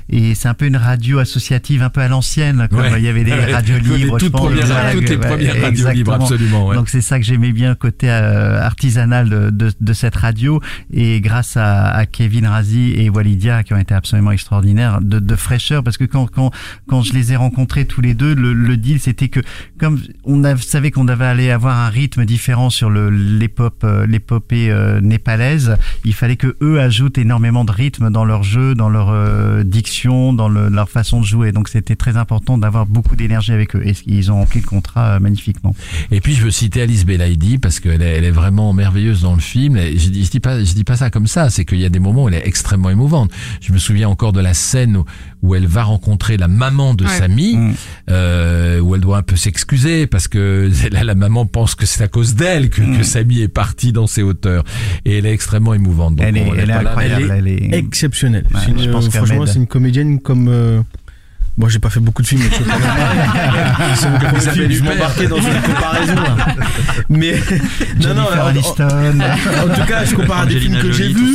Et 0.09 0.35
c'est 0.35 0.49
un 0.49 0.55
peu 0.55 0.67
une 0.67 0.77
radio 0.77 1.19
associative, 1.19 1.83
un 1.83 1.91
peu 1.91 2.01
à 2.01 2.09
l'ancienne, 2.09 2.67
comme 2.71 2.81
Ouais. 2.81 2.93
il 2.99 3.05
y 3.05 3.09
avait 3.09 3.25
des 3.25 3.33
Ouais. 3.35 3.53
radios 3.53 3.77
Les 3.79 3.99
libres. 3.99 4.19
je 4.19 4.25
toutes 4.27 4.33
pense, 4.33 4.41
premières- 4.43 4.67
voilà, 4.67 4.93
toutes 4.93 5.09
les 5.09 5.17
premières 5.19 5.61
radios 5.63 5.91
libres, 5.91 6.13
absolument. 6.15 6.67
ouais. 6.69 6.77
Donc 6.77 6.89
c'est 6.89 7.01
ça 7.01 7.19
que 7.19 7.25
j'aimais 7.25 7.53
bien, 7.53 7.71
le 7.71 7.75
côté 7.75 8.09
euh, 8.11 8.61
artisanal 8.63 9.29
de, 9.29 9.51
de, 9.51 9.73
de 9.81 9.93
cette 9.93 10.17
radio. 10.17 10.61
Et 10.93 11.21
grâce 11.21 11.57
à, 11.57 11.89
à 11.91 12.07
Kevin 12.07 12.47
Razi 12.47 12.93
et 12.97 13.09
Walidia, 13.11 13.63
qui 13.63 13.75
ont 13.75 13.79
été 13.79 13.95
absolument 13.95 14.31
extraordinaires, 14.33 15.01
de, 15.01 15.19
de 15.19 15.37
fraîcheur, 15.37 15.83
parce 15.83 15.97
que 15.99 16.05
quand, 16.05 16.27
quand, 16.31 16.51
quand 16.89 17.03
je 17.03 17.13
les 17.13 17.33
ai 17.33 17.37
rencontrés 17.37 17.85
tous 17.87 18.01
les 18.01 18.15
deux, 18.15 18.35
le, 18.35 18.53
le 18.53 18.77
deal, 18.77 19.01
c'était 19.01 19.29
que 19.29 19.41
comme 19.79 20.01
on 20.25 20.45
a- 20.45 20.57
savait 20.57 20.91
qu'on 20.91 21.05
devait 21.05 21.25
aller 21.27 21.51
avoir 21.51 21.79
un 21.79 21.89
rythme 21.89 22.25
différent 22.25 22.71
sur 22.71 22.91
euh, 22.91 23.11
l'épopée 23.11 24.71
euh, 24.71 25.01
népalaise, 25.01 25.77
il 26.05 26.15
fallait 26.15 26.37
que 26.37 26.57
eux 26.63 26.81
ajoutent 26.85 27.19
énormément 27.19 27.65
de 27.65 27.73
rythme 27.73 28.11
dans 28.11 28.25
leur 28.25 28.43
jeu, 28.45 28.75
dans 28.75 28.89
leur 28.89 29.09
euh, 29.11 29.65
diction, 29.65 30.33
dans 30.33 30.49
le- 30.49 30.69
leur 30.69 30.89
façon 30.89 31.21
de 31.21 31.27
jouer. 31.27 31.51
Donc 31.53 31.69
c'était 31.69 31.97
très 31.97 32.17
important 32.17 32.57
d'avoir 32.59 32.87
beaucoup 32.87 33.17
d'énergie 33.17 33.53
avec 33.53 33.75
eux. 33.75 33.83
Et 33.85 33.95
ils 34.07 34.31
ont 34.31 34.37
rempli 34.37 34.61
le 34.61 34.67
contrat 34.67 35.17
euh, 35.17 35.21
magnifiquement. 35.21 35.75
Et 36.13 36.21
puis 36.21 36.35
je 36.35 36.45
veux 36.45 36.51
citer 36.51 36.83
Alice 36.83 37.05
Belaïdi 37.05 37.59
parce 37.59 37.81
qu'elle 37.81 38.03
est, 38.03 38.17
elle 38.19 38.25
est 38.25 38.31
vraiment 38.31 38.73
merveilleuse 38.73 39.23
dans 39.23 39.35
le 39.35 39.41
film. 39.41 39.77
Je, 39.77 40.09
dis, 40.09 40.25
je 40.25 40.31
dis 40.31 40.41
pas, 40.41 40.63
je 40.63 40.73
dis 40.75 40.85
pas 40.85 40.97
ça 40.97 41.11
comme 41.11 41.27
ça. 41.27 41.51
C'est 41.51 41.65
qu'il 41.65 41.81
y 41.81 41.85
a 41.85 41.89
des 41.91 41.99
moments 41.99 42.25
où 42.25 42.29
elle 42.29 42.35
est 42.35 42.47
extrêmement 42.47 42.91
émouvante. 42.91 43.31
Je 43.61 43.73
me 43.73 43.79
souviens 43.79 44.09
encore 44.09 44.33
de 44.33 44.41
la 44.41 44.55
scène 44.55 44.97
où, 44.99 45.05
où 45.45 45.55
elle 45.55 45.67
va 45.67 45.83
rencontrer 45.83 46.39
la 46.39 46.49
maman 46.49 46.95
de 46.95 47.05
Ouais. 47.05 47.11
Samy, 47.11 47.55
Mm. 47.57 47.75
euh, 48.11 48.81
où 48.81 48.95
elle 48.95 49.03
doit 49.03 49.19
un 49.19 49.23
peu 49.23 49.37
s'excuser 49.37 50.07
parce 50.07 50.27
que 50.27 50.71
là, 50.93 51.05
la 51.05 51.15
maman 51.15 51.45
pense 51.45 51.75
que 51.75 51.85
c'est 51.85 52.03
à 52.03 52.09
cause 52.09 52.35
d'elle 52.35 52.71
que, 52.71 52.81
que 52.97 53.03
Samy 53.03 53.43
est 53.43 53.49
parti 53.49 53.93
dans 53.93 54.07
ses 54.07 54.23
hauteurs. 54.23 54.65
Et 55.05 55.19
elle 55.19 55.27
est 55.27 55.33
extrêmement 55.35 55.75
émouvante. 55.75 56.17
Donc, 56.17 56.27
Elle 56.27 56.39
est, 56.39 56.49
elle 56.57 56.71
est 56.71 56.73
pas 56.75 56.83
là, 56.83 56.95
mais- 56.97 57.05
incroyable. 57.13 57.35
Elle 57.37 57.49
est, 57.49 57.75
Exceptionnel. 57.77 58.45
Ouais, 58.55 58.61
C'est 58.65 58.71
une- 58.71 58.79
je 58.83 58.89
pense 58.91 59.09
franchement, 59.11 59.37
qu'Ahmed- 59.41 59.49
c'est 59.49 59.59
une 59.59 59.67
comédienne 59.67 60.19
comme. 60.21 60.49
euh, 60.49 60.81
Bon, 61.57 61.69
j'ai 61.69 61.79
pas 61.79 61.91
fait 61.91 62.01
beaucoup 62.01 62.23
de 62.23 62.27
films, 62.27 62.43
film, 62.53 62.67
je 64.73 64.79
Hubert. 64.79 64.95
m'embarquais 64.95 65.27
dans 65.29 65.37
une 65.41 65.61
comparaison. 65.63 66.15
là. 66.15 66.37
Mais 67.09 67.35
non, 68.03 68.15
non, 68.15 68.23
en- 68.23 68.49
en, 68.49 68.51
en 68.51 69.75
tout 69.75 69.87
cas, 69.87 70.05
je 70.05 70.15
compare 70.15 70.41
à 70.41 70.47
des 70.47 70.59
films 70.59 70.81
que 70.81 70.91
j'ai 70.93 71.13
vus. 71.13 71.35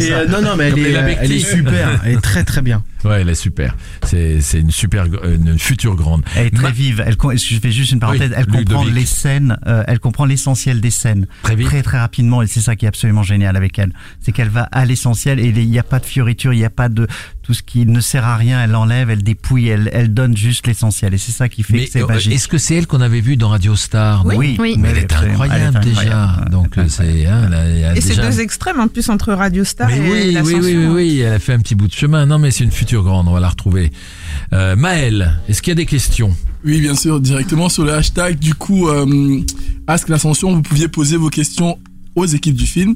Et, 0.00 0.12
euh, 0.12 0.26
non, 0.28 0.40
non, 0.42 0.56
mais 0.56 0.68
elle 0.68 0.78
est, 0.78 1.16
elle 1.20 1.32
est 1.32 1.38
super, 1.40 2.00
elle 2.04 2.12
est 2.12 2.20
très 2.20 2.44
très 2.44 2.62
bien. 2.62 2.82
Ouais, 3.04 3.20
elle 3.20 3.28
est 3.28 3.34
super. 3.34 3.74
C'est, 4.04 4.40
c'est 4.40 4.60
une 4.60 4.70
super, 4.70 5.06
une 5.24 5.58
future 5.58 5.96
grande. 5.96 6.22
Elle 6.36 6.46
est 6.46 6.50
très 6.50 6.62
Ma- 6.62 6.70
vive. 6.70 7.02
Elle, 7.04 7.16
je 7.36 7.56
fais 7.60 7.72
juste 7.72 7.90
une 7.92 7.98
parenthèse. 7.98 8.30
Oui, 8.30 8.36
elle 8.38 8.46
comprend 8.46 8.84
Ludovic. 8.84 8.94
les 8.94 9.06
scènes. 9.06 9.58
euh, 9.66 9.82
elle 9.88 9.98
comprend 9.98 10.24
l'essentiel 10.24 10.80
des 10.80 10.92
scènes 10.92 11.26
Très 11.42 11.56
vite. 11.56 11.66
très 11.66 11.82
très 11.82 11.98
rapidement. 11.98 12.42
Et 12.42 12.46
c'est 12.46 12.60
ça 12.60 12.76
qui 12.76 12.84
est 12.84 12.88
absolument 12.88 13.24
génial 13.24 13.56
avec 13.56 13.76
elle. 13.78 13.92
C'est 14.20 14.30
qu'elle 14.30 14.50
va 14.50 14.62
à 14.70 14.84
l'essentiel 14.84 15.40
et 15.40 15.48
il 15.48 15.68
n'y 15.68 15.78
a 15.80 15.82
pas 15.82 15.98
de 15.98 16.06
fioriture, 16.06 16.52
il 16.52 16.58
n'y 16.60 16.64
a 16.64 16.70
pas 16.70 16.88
de 16.88 17.08
tout 17.42 17.54
ce 17.54 17.62
qui 17.62 17.84
ne 17.86 18.00
sert 18.00 18.24
à 18.24 18.36
rien. 18.36 18.62
Elle 18.62 18.70
l'enlève, 18.70 19.10
elle 19.10 19.22
dépouille, 19.22 19.68
elle, 19.68 19.90
elle 19.92 20.14
donne 20.14 20.36
juste 20.36 20.66
l'essentiel. 20.66 21.12
Et 21.14 21.18
c'est 21.18 21.32
ça 21.32 21.48
qui 21.48 21.62
fait 21.64 21.72
Mais 21.74 21.84
que 21.86 21.90
c'est 21.92 22.02
euh, 22.02 22.06
magique. 22.06 22.32
est-ce 22.32 22.46
que 22.48 22.56
c'est 22.58 22.76
elle 22.76 22.86
qu'on 22.86 23.00
avait 23.00 23.20
vue 23.20 23.36
dans 23.36 23.48
Radio 23.48 23.74
Star 23.74 24.24
Oui, 24.24 24.56
Oui. 24.60 24.76
Mais 24.78 24.90
elle 24.90 24.98
est 24.98 25.12
incroyable, 25.12 25.78
Elle 25.82 25.88
est 25.88 25.94
déjà. 25.94 26.00
incroyable. 26.24 26.50
Donc 26.50 26.78
euh, 26.78 26.84
c'est 26.88 27.26
hein, 27.26 27.48
là, 27.48 27.68
il 27.68 27.80
y 27.80 27.84
a 27.84 27.96
Et 27.96 28.00
c'est 28.00 28.10
déjà- 28.10 28.28
deux 28.30 28.40
extrêmes 28.40 28.78
en 28.80 28.88
plus 28.88 29.08
entre 29.08 29.32
Radio 29.32 29.64
Star 29.64 29.88
Mais 29.88 29.96
et 29.96 30.00
oui, 30.00 30.08
oui, 30.10 30.20
oui, 30.26 30.32
l'Ascension. 30.34 30.60
oui, 30.62 30.86
oui, 30.86 31.18
elle 31.20 31.32
a 31.32 31.38
fait 31.38 31.52
un 31.52 31.58
petit 31.58 31.74
bout 31.74 31.88
de 31.88 31.92
chemin. 31.92 32.26
Non, 32.26 32.38
mais 32.38 32.50
c'est 32.52 32.64
une 32.64 32.70
future 32.70 33.02
grande, 33.02 33.26
on 33.28 33.32
va 33.32 33.40
la 33.40 33.48
retrouver. 33.48 33.90
Euh, 34.52 34.76
Maëlle, 34.76 35.38
est-ce 35.48 35.62
qu'il 35.62 35.70
y 35.70 35.72
a 35.72 35.76
des 35.76 35.86
questions? 35.86 36.34
Oui, 36.64 36.80
bien 36.80 36.94
sûr, 36.94 37.20
directement 37.20 37.68
sur 37.68 37.84
le 37.84 37.92
hashtag. 37.92 38.38
Du 38.38 38.54
coup, 38.54 38.88
euh, 38.88 39.40
Ask 39.88 40.08
l'Ascension, 40.08 40.52
vous 40.54 40.62
pouviez 40.62 40.86
poser 40.86 41.16
vos 41.16 41.28
questions 41.28 41.76
aux 42.14 42.26
équipes 42.26 42.54
du 42.54 42.66
film. 42.66 42.94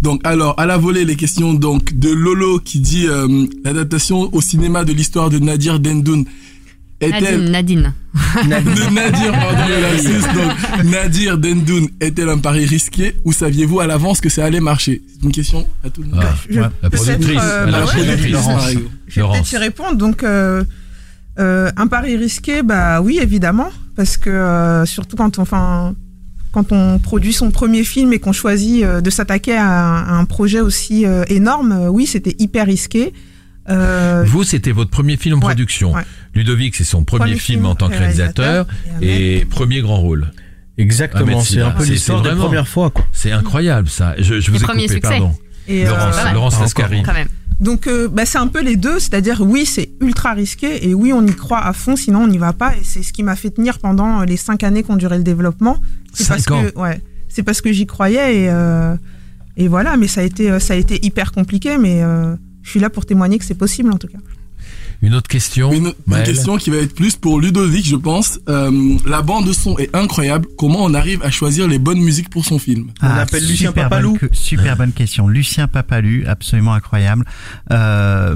Donc, 0.00 0.20
alors, 0.24 0.54
à 0.58 0.66
la 0.66 0.76
volée, 0.76 1.04
les 1.04 1.16
questions 1.16 1.54
donc 1.54 1.92
de 1.98 2.10
Lolo 2.10 2.60
qui 2.60 2.78
dit 2.80 3.06
euh, 3.08 3.46
l'adaptation 3.64 4.32
au 4.32 4.40
cinéma 4.40 4.84
de 4.84 4.92
l'histoire 4.92 5.28
de 5.30 5.38
Nadir 5.38 5.80
Dendoun 5.80 6.24
est-elle 7.00 7.50
Nadine, 7.50 7.92
Nadine. 8.48 8.74
de 8.74 8.94
Nadir, 8.94 9.30
pardon, 9.32 9.62
le 9.68 9.80
lapsus. 9.82 10.34
donc 10.34 10.84
Nadir 10.90 11.38
Dendoun 11.38 11.88
est-elle 12.00 12.28
un 12.28 12.38
pari 12.38 12.64
risqué 12.64 13.14
ou 13.24 13.32
saviez-vous 13.32 13.78
à 13.80 13.86
l'avance 13.86 14.20
que 14.20 14.28
ça 14.28 14.44
allait 14.44 14.60
marcher? 14.60 15.02
C'est 15.12 15.24
une 15.24 15.32
question 15.32 15.66
à 15.84 15.90
tout 15.90 16.02
le 16.02 16.08
monde. 16.08 16.20
Ah, 16.22 16.34
Je- 16.48 16.60
ouais, 16.60 16.66
la 16.82 16.90
peut-être, 16.90 17.02
productrice. 17.04 17.40
euh, 17.42 17.66
la 17.66 17.80
bah 17.80 17.86
productrice. 17.86 18.32
Laurence. 18.32 18.70
Je 19.06 19.20
vais 19.20 19.26
peut-être 19.28 19.52
y 19.52 19.56
répondre. 19.58 19.96
Donc, 19.96 20.22
euh, 20.24 20.64
euh, 21.38 21.70
un 21.76 21.86
pari 21.86 22.16
risqué, 22.16 22.62
bah 22.64 23.00
oui, 23.00 23.20
évidemment, 23.22 23.70
parce 23.94 24.16
que 24.16 24.30
euh, 24.30 24.84
surtout 24.84 25.14
quand 25.16 25.38
on, 25.38 25.42
enfin, 25.42 25.94
quand 26.52 26.72
on 26.72 26.98
produit 26.98 27.32
son 27.32 27.50
premier 27.50 27.84
film 27.84 28.12
et 28.12 28.18
qu'on 28.18 28.32
choisit 28.32 28.82
euh, 28.84 29.00
de 29.00 29.10
s'attaquer 29.10 29.56
à, 29.56 29.66
un- 29.68 30.02
à 30.04 30.12
un 30.12 30.24
projet 30.24 30.60
aussi 30.60 31.06
euh, 31.06 31.24
énorme, 31.28 31.72
euh, 31.72 31.88
oui, 31.88 32.06
c'était 32.06 32.34
hyper 32.38 32.66
risqué. 32.66 33.12
Euh, 33.68 34.24
Vous, 34.26 34.44
c'était 34.44 34.72
votre 34.72 34.90
premier 34.90 35.16
film 35.18 35.34
en 35.34 35.38
Ouais, 35.38 35.44
production. 35.54 35.92
ouais. 35.92 36.02
Ludovic, 36.34 36.74
c'est 36.74 36.84
son 36.84 37.04
premier, 37.04 37.36
film, 37.36 37.66
en 37.66 37.74
tant 37.74 37.88
que 37.90 37.96
réalisateur 37.98 38.66
et 39.02 39.38
et 39.40 39.44
premier 39.44 39.82
grand 39.82 39.96
rôle. 40.00 40.30
Exactement, 40.78 41.40
c'est 41.40 41.60
un 41.60 41.70
peu 41.72 41.84
l'histoire 41.84 42.22
c'est 42.22 42.30
de 42.30 42.34
la 42.34 42.40
première 42.40 42.68
fois. 42.68 42.92
C'est 43.12 43.32
incroyable 43.32 43.88
ça. 43.88 44.14
Je, 44.18 44.40
je 44.40 44.50
vous 44.50 44.58
ai 44.58 44.60
premiers 44.60 44.82
coupé, 44.86 44.94
succès. 44.94 45.08
pardon. 45.10 45.32
Et, 45.66 45.84
euh, 45.84 45.88
Laurence, 45.90 46.16
pas 46.16 46.24
mal. 46.24 46.34
Laurence 46.34 46.60
Lascari. 46.60 47.02
quand 47.02 47.12
même. 47.12 47.28
Donc, 47.60 47.88
euh, 47.88 48.06
bah, 48.08 48.24
c'est 48.24 48.38
un 48.38 48.46
peu 48.46 48.62
les 48.62 48.76
deux, 48.76 49.00
c'est-à-dire 49.00 49.40
oui, 49.40 49.66
c'est 49.66 49.90
ultra 50.00 50.32
risqué 50.32 50.88
et 50.88 50.94
oui, 50.94 51.12
on 51.12 51.26
y 51.26 51.34
croit 51.34 51.58
à 51.58 51.72
fond, 51.72 51.96
sinon 51.96 52.20
on 52.20 52.26
n'y 52.28 52.38
va 52.38 52.52
pas. 52.52 52.74
Et 52.76 52.84
c'est 52.84 53.02
ce 53.02 53.12
qui 53.12 53.24
m'a 53.24 53.34
fait 53.34 53.50
tenir 53.50 53.80
pendant 53.80 54.22
les 54.22 54.36
cinq 54.36 54.62
années 54.62 54.84
qu'ont 54.84 54.94
duré 54.96 55.18
le 55.18 55.24
développement. 55.24 55.78
C'est 56.12 56.28
parce 56.28 56.50
ans. 56.50 56.62
que, 56.62 56.78
ouais, 56.78 57.00
c'est 57.28 57.42
parce 57.42 57.60
que 57.60 57.72
j'y 57.72 57.86
croyais 57.86 58.44
et 58.44 58.50
euh, 58.50 58.96
et 59.56 59.68
voilà. 59.68 59.96
Mais 59.96 60.08
ça 60.08 60.22
a 60.22 60.24
été, 60.24 60.50
euh, 60.50 60.58
ça 60.58 60.74
a 60.74 60.76
été 60.76 61.04
hyper 61.04 61.32
compliqué, 61.32 61.76
mais 61.78 62.02
euh, 62.02 62.34
je 62.62 62.70
suis 62.70 62.80
là 62.80 62.90
pour 62.90 63.04
témoigner 63.04 63.38
que 63.38 63.44
c'est 63.44 63.54
possible 63.54 63.92
en 63.92 63.98
tout 63.98 64.08
cas. 64.08 64.18
Une 65.00 65.14
autre 65.14 65.28
question. 65.28 65.72
Une, 65.72 65.92
question 66.24 66.56
qui 66.56 66.70
va 66.70 66.78
être 66.78 66.94
plus 66.94 67.14
pour 67.14 67.40
Ludovic, 67.40 67.86
je 67.86 67.94
pense. 67.94 68.40
Euh, 68.48 68.96
la 69.06 69.22
bande 69.22 69.46
de 69.46 69.52
son 69.52 69.78
est 69.78 69.94
incroyable. 69.94 70.48
Comment 70.58 70.82
on 70.82 70.92
arrive 70.92 71.22
à 71.22 71.30
choisir 71.30 71.68
les 71.68 71.78
bonnes 71.78 72.00
musiques 72.00 72.30
pour 72.30 72.44
son 72.44 72.58
film? 72.58 72.88
On 73.00 73.06
appelle 73.06 73.46
Lucien 73.46 73.70
Papalou. 73.70 74.18
bonne 74.20 74.30
super 74.32 74.76
bonne 74.76 74.92
question. 74.92 75.28
Lucien 75.28 75.68
Papalu, 75.68 76.26
absolument 76.26 76.74
incroyable. 76.74 77.24
Euh, 77.70 78.34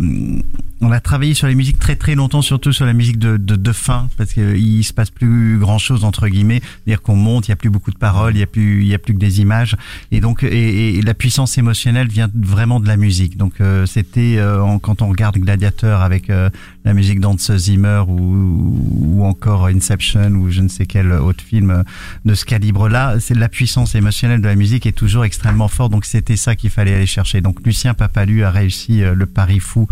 on 0.83 0.90
a 0.90 1.01
travaillé 1.01 1.33
sur 1.33 1.47
les 1.47 1.55
musiques 1.55 1.79
très 1.79 1.97
très 1.97 2.14
longtemps, 2.14 2.42
surtout 2.42 2.73
sur 2.73 2.85
la 2.85 2.92
musique 2.92 3.18
de, 3.18 3.37
de, 3.37 3.55
de 3.55 3.73
fin, 3.73 4.09
parce 4.18 4.33
qu'il 4.33 4.85
se 4.85 4.92
passe 4.92 5.11
plus 5.11 5.59
grand 5.59 5.79
chose 5.79 6.05
entre 6.05 6.29
guillemets. 6.29 6.61
C'est-à-dire 6.61 7.01
qu'on 7.03 7.16
monte, 7.16 7.47
il 7.49 7.53
y 7.53 7.55
a 7.55 7.57
plus 7.57 7.71
beaucoup 7.71 7.92
de 7.92 7.99
paroles, 7.99 8.37
il 8.37 8.40
y 8.40 8.42
a 8.42 8.47
plus, 8.47 8.83
il 8.83 8.88
y 8.88 8.95
a 8.95 8.99
plus 8.99 9.14
que 9.14 9.18
des 9.18 9.40
images, 9.40 9.77
et 10.11 10.21
donc 10.21 10.42
et, 10.42 10.99
et 10.99 11.03
la 11.03 11.14
puissance 11.14 11.57
émotionnelle 11.57 12.09
vient 12.09 12.29
vraiment 12.35 12.81
de 12.81 12.88
la 12.88 12.97
musique. 12.97 13.37
Donc 13.37 13.55
euh, 13.61 13.87
c'était 13.87 14.37
euh, 14.38 14.79
quand 14.83 15.03
on 15.03 15.09
regarde 15.09 15.38
Gladiateur 15.38 16.03
avec 16.03 16.29
euh, 16.31 16.51
la 16.85 16.95
musique 16.95 17.21
d'Hans 17.21 17.37
Zimmer 17.38 18.03
ou, 18.09 18.85
ou 19.18 19.25
encore 19.25 19.66
Inception 19.66 20.31
ou 20.33 20.51
je 20.51 20.61
ne 20.62 20.68
sais 20.68 20.85
quel 20.87 21.12
autre 21.12 21.42
film 21.45 21.85
de 22.25 22.35
ce 22.35 22.45
calibre-là, 22.45 23.18
c'est 23.21 23.35
la 23.35 23.49
puissance 23.49 23.95
émotionnelle 23.95 24.40
de 24.40 24.47
la 24.49 24.57
musique 24.57 24.85
est 24.87 24.92
toujours 24.92 25.25
extrêmement 25.25 25.68
forte. 25.68 25.92
Donc 25.92 26.05
c'était 26.05 26.37
ça 26.37 26.57
qu'il 26.57 26.71
fallait 26.71 26.95
aller 26.95 27.07
chercher. 27.07 27.40
Donc 27.40 27.64
Lucien 27.64 27.95
Papalu 27.95 28.42
a 28.42 28.51
réussi 28.51 29.03
euh, 29.03 29.14
le 29.14 29.27
pari 29.27 29.61
fou 29.61 29.87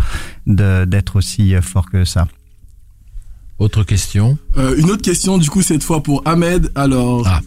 de- 0.47 0.85
d'être 0.85 1.17
aussi 1.17 1.55
euh, 1.55 1.63
fort 1.63 1.89
que 1.91 2.05
ça. 2.05 2.27
Autre 3.59 3.85
question. 3.85 4.39
Euh, 4.57 4.75
Une 4.79 4.91
autre 4.91 5.03
question, 5.03 5.37
du 5.39 5.51
coup, 5.51 5.63
cette 5.63 5.83
fois 5.85 6.03
pour 6.03 6.23
Ahmed. 6.27 6.73
Alors, 6.75 7.27
Ah. 7.29 7.41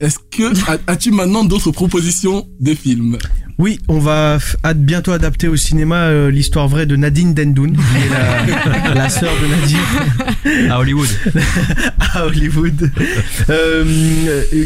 est-ce 0.00 0.18
que 0.18 0.52
as- 0.70 0.80
as-tu 0.88 1.12
maintenant 1.12 1.44
d'autres 1.44 1.70
propositions 1.70 2.46
de 2.60 2.74
films? 2.74 3.18
Oui, 3.58 3.78
on 3.88 3.98
va 3.98 4.38
bientôt 4.74 5.12
adapter 5.12 5.46
au 5.46 5.56
cinéma 5.56 5.96
euh, 6.06 6.30
l'histoire 6.30 6.66
vraie 6.68 6.86
de 6.86 6.96
Nadine 6.96 7.32
Dendoun, 7.34 7.76
qui 7.76 7.80
est 7.80 8.08
la, 8.88 8.94
la 8.94 9.08
sœur 9.08 9.32
de 9.40 9.46
Nadir 9.46 10.72
À 10.72 10.80
Hollywood. 10.80 11.08
à 12.14 12.26
Hollywood. 12.26 12.90
Euh, 13.50 13.84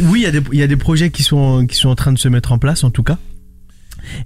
oui, 0.05 0.21
il 0.21 0.23
y, 0.23 0.27
a 0.27 0.31
des- 0.31 0.41
il 0.53 0.59
y 0.59 0.63
a 0.63 0.67
des 0.67 0.77
projets 0.77 1.11
qui 1.11 1.23
sont, 1.23 1.67
qui 1.67 1.77
sont 1.77 1.89
en 1.91 1.95
train 1.95 2.13
de 2.13 2.19
se 2.19 2.29
mettre 2.29 2.53
en 2.53 2.59
place, 2.59 2.85
en 2.85 2.91
tout 2.91 3.03
cas. 3.03 3.19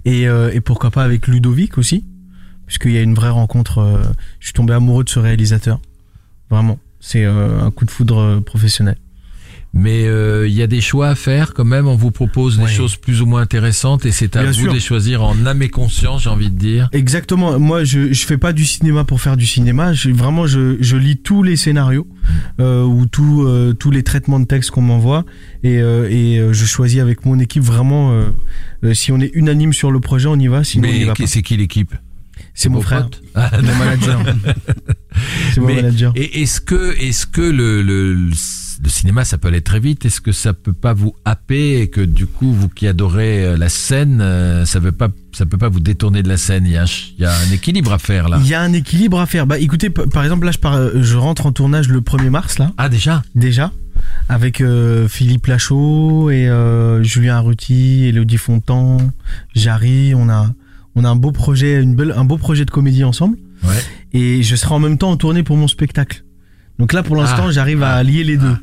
Et, 0.05 0.27
euh, 0.27 0.51
et 0.53 0.61
pourquoi 0.61 0.91
pas 0.91 1.03
avec 1.03 1.27
Ludovic 1.27 1.77
aussi, 1.77 2.05
puisqu'il 2.67 2.91
y 2.91 2.97
a 2.97 3.01
une 3.01 3.15
vraie 3.15 3.29
rencontre. 3.29 3.99
je 4.39 4.45
suis 4.45 4.53
tombé 4.53 4.73
amoureux 4.73 5.03
de 5.03 5.09
ce 5.09 5.19
réalisateur. 5.19 5.79
Vraiment. 6.49 6.77
C'est 6.99 7.25
un 7.25 7.71
coup 7.71 7.85
de 7.85 7.91
foudre 7.91 8.39
professionnel. 8.45 8.95
Mais 9.73 10.05
euh, 10.05 10.49
il 10.49 10.53
y 10.53 10.61
a 10.61 10.67
des 10.67 10.81
choix 10.81 11.07
à 11.07 11.15
faire 11.15 11.53
quand 11.53 11.63
même. 11.63 11.87
On 11.87 11.95
vous 11.95 12.11
propose 12.11 12.59
des 12.59 12.67
choses 12.67 12.97
plus 12.97 13.21
ou 13.21 13.25
moins 13.25 13.41
intéressantes 13.41 14.05
et 14.05 14.11
c'est 14.11 14.35
à 14.35 14.41
Bien 14.41 14.51
vous 14.51 14.57
sûr. 14.59 14.67
de 14.69 14.73
les 14.73 14.81
choisir 14.81 15.23
en 15.23 15.45
âme 15.45 15.61
et 15.61 15.69
conscience, 15.69 16.23
j'ai 16.23 16.29
envie 16.29 16.49
de 16.49 16.57
dire. 16.57 16.89
Exactement. 16.91 17.57
Moi, 17.57 17.85
je 17.85 18.11
je 18.11 18.25
fais 18.25 18.37
pas 18.37 18.51
du 18.51 18.65
cinéma 18.65 19.05
pour 19.05 19.21
faire 19.21 19.37
du 19.37 19.45
cinéma. 19.45 19.93
Je, 19.93 20.09
vraiment, 20.09 20.45
je, 20.45 20.75
je 20.81 20.97
lis 20.97 21.15
tous 21.17 21.41
les 21.41 21.55
scénarios 21.55 22.05
euh, 22.59 22.83
ou 22.83 23.05
tout, 23.05 23.43
euh, 23.47 23.71
tous 23.73 23.91
les 23.91 24.03
traitements 24.03 24.41
de 24.41 24.45
texte 24.45 24.71
qu'on 24.71 24.81
m'envoie 24.81 25.25
et, 25.63 25.79
euh, 25.81 26.09
et 26.09 26.37
euh, 26.39 26.51
je 26.51 26.65
choisis 26.65 26.99
avec 26.99 27.25
mon 27.25 27.39
équipe 27.39 27.63
vraiment. 27.63 28.13
si 28.93 29.13
on 29.13 29.21
est 29.21 29.31
unanime 29.35 29.71
sur 29.71 29.89
le 29.91 30.01
projet, 30.01 30.27
on 30.27 30.37
y 30.37 30.47
va. 30.47 30.65
Sinon, 30.65 30.89
on 30.89 30.91
y 30.91 30.99
Mais 30.99 31.05
va 31.05 31.13
qui- 31.13 31.21
pas. 31.23 31.27
c'est 31.29 31.41
qui 31.43 31.55
l'équipe? 31.55 31.95
C'est 32.53 32.67
mon 32.67 32.81
frère, 32.81 33.07
Ah, 33.35 33.49
mon 33.61 33.75
manager. 33.75 34.19
C'est 35.53 35.61
mon 35.61 35.67
Mais- 35.67 35.75
manager. 35.75 36.11
Et 36.17 36.41
est-ce 36.41 36.59
que, 36.59 36.97
est-ce 36.99 37.25
que 37.25 37.41
le, 37.41 37.81
le, 37.81 38.13
le 38.13 38.31
cinéma, 38.89 39.23
ça 39.25 39.37
peut 39.37 39.47
aller 39.49 39.61
très 39.61 39.79
vite 39.79 40.05
Est-ce 40.05 40.21
que 40.21 40.31
ça 40.31 40.53
peut 40.53 40.73
pas 40.73 40.93
vous 40.93 41.15
happer 41.25 41.79
et 41.81 41.87
que 41.89 42.01
du 42.01 42.25
coup, 42.27 42.51
vous 42.53 42.69
qui 42.69 42.87
adorez 42.87 43.45
euh, 43.45 43.57
la 43.57 43.69
scène, 43.69 44.19
euh, 44.21 44.65
ça 44.65 44.79
veut 44.79 44.91
pas, 44.91 45.09
ça 45.33 45.45
peut 45.45 45.57
pas 45.57 45.69
vous 45.69 45.79
détourner 45.79 46.23
de 46.23 46.27
la 46.29 46.37
scène? 46.37 46.65
Il 46.65 46.71
y 46.71 46.77
a 46.77 46.85
il 47.17 47.21
y 47.21 47.25
a 47.25 47.31
un 47.33 47.51
équilibre 47.51 47.93
à 47.93 47.99
faire 47.99 48.29
là. 48.29 48.37
Il 48.41 48.47
y 48.47 48.53
a 48.53 48.61
un 48.61 48.73
équilibre 48.73 49.19
à 49.19 49.25
faire. 49.25 49.45
Bah, 49.47 49.59
écoutez, 49.59 49.89
par 49.89 50.23
exemple, 50.23 50.45
là, 50.45 50.51
je, 50.51 50.57
pars, 50.59 50.73
euh, 50.75 50.91
je 51.01 51.15
rentre 51.17 51.45
en 51.45 51.51
tournage 51.51 51.87
le 51.89 52.01
1er 52.01 52.29
mars, 52.29 52.57
là, 52.59 52.71
Ah 52.77 52.89
déjà? 52.89 53.23
Déjà, 53.35 53.71
avec 54.29 54.61
euh, 54.61 55.07
Philippe 55.07 55.47
Lachaud 55.47 56.29
et 56.31 56.47
euh, 56.49 57.03
Julien 57.03 57.35
Arruti, 57.37 58.05
Elodie 58.05 58.37
Fontan, 58.37 58.97
Jarry. 59.55 60.13
On 60.15 60.29
a, 60.29 60.51
on 60.95 61.03
a 61.03 61.09
un 61.09 61.15
beau 61.15 61.31
projet, 61.31 61.81
une 61.81 61.95
belle, 61.95 62.13
un 62.15 62.23
beau 62.25 62.37
projet 62.37 62.65
de 62.65 62.71
comédie 62.71 63.03
ensemble. 63.03 63.37
Ouais. 63.63 63.75
Et 64.13 64.41
je 64.43 64.55
serai 64.55 64.73
en 64.73 64.79
même 64.79 64.97
temps 64.97 65.11
en 65.11 65.17
tournée 65.17 65.43
pour 65.43 65.55
mon 65.55 65.67
spectacle. 65.67 66.23
Donc 66.79 66.93
là, 66.93 67.03
pour 67.03 67.15
l'instant, 67.15 67.45
Ah. 67.47 67.51
j'arrive 67.51 67.83
à 67.83 67.89
Ah. 67.91 67.97
allier 67.97 68.23
les 68.23 68.37
deux. 68.37 68.55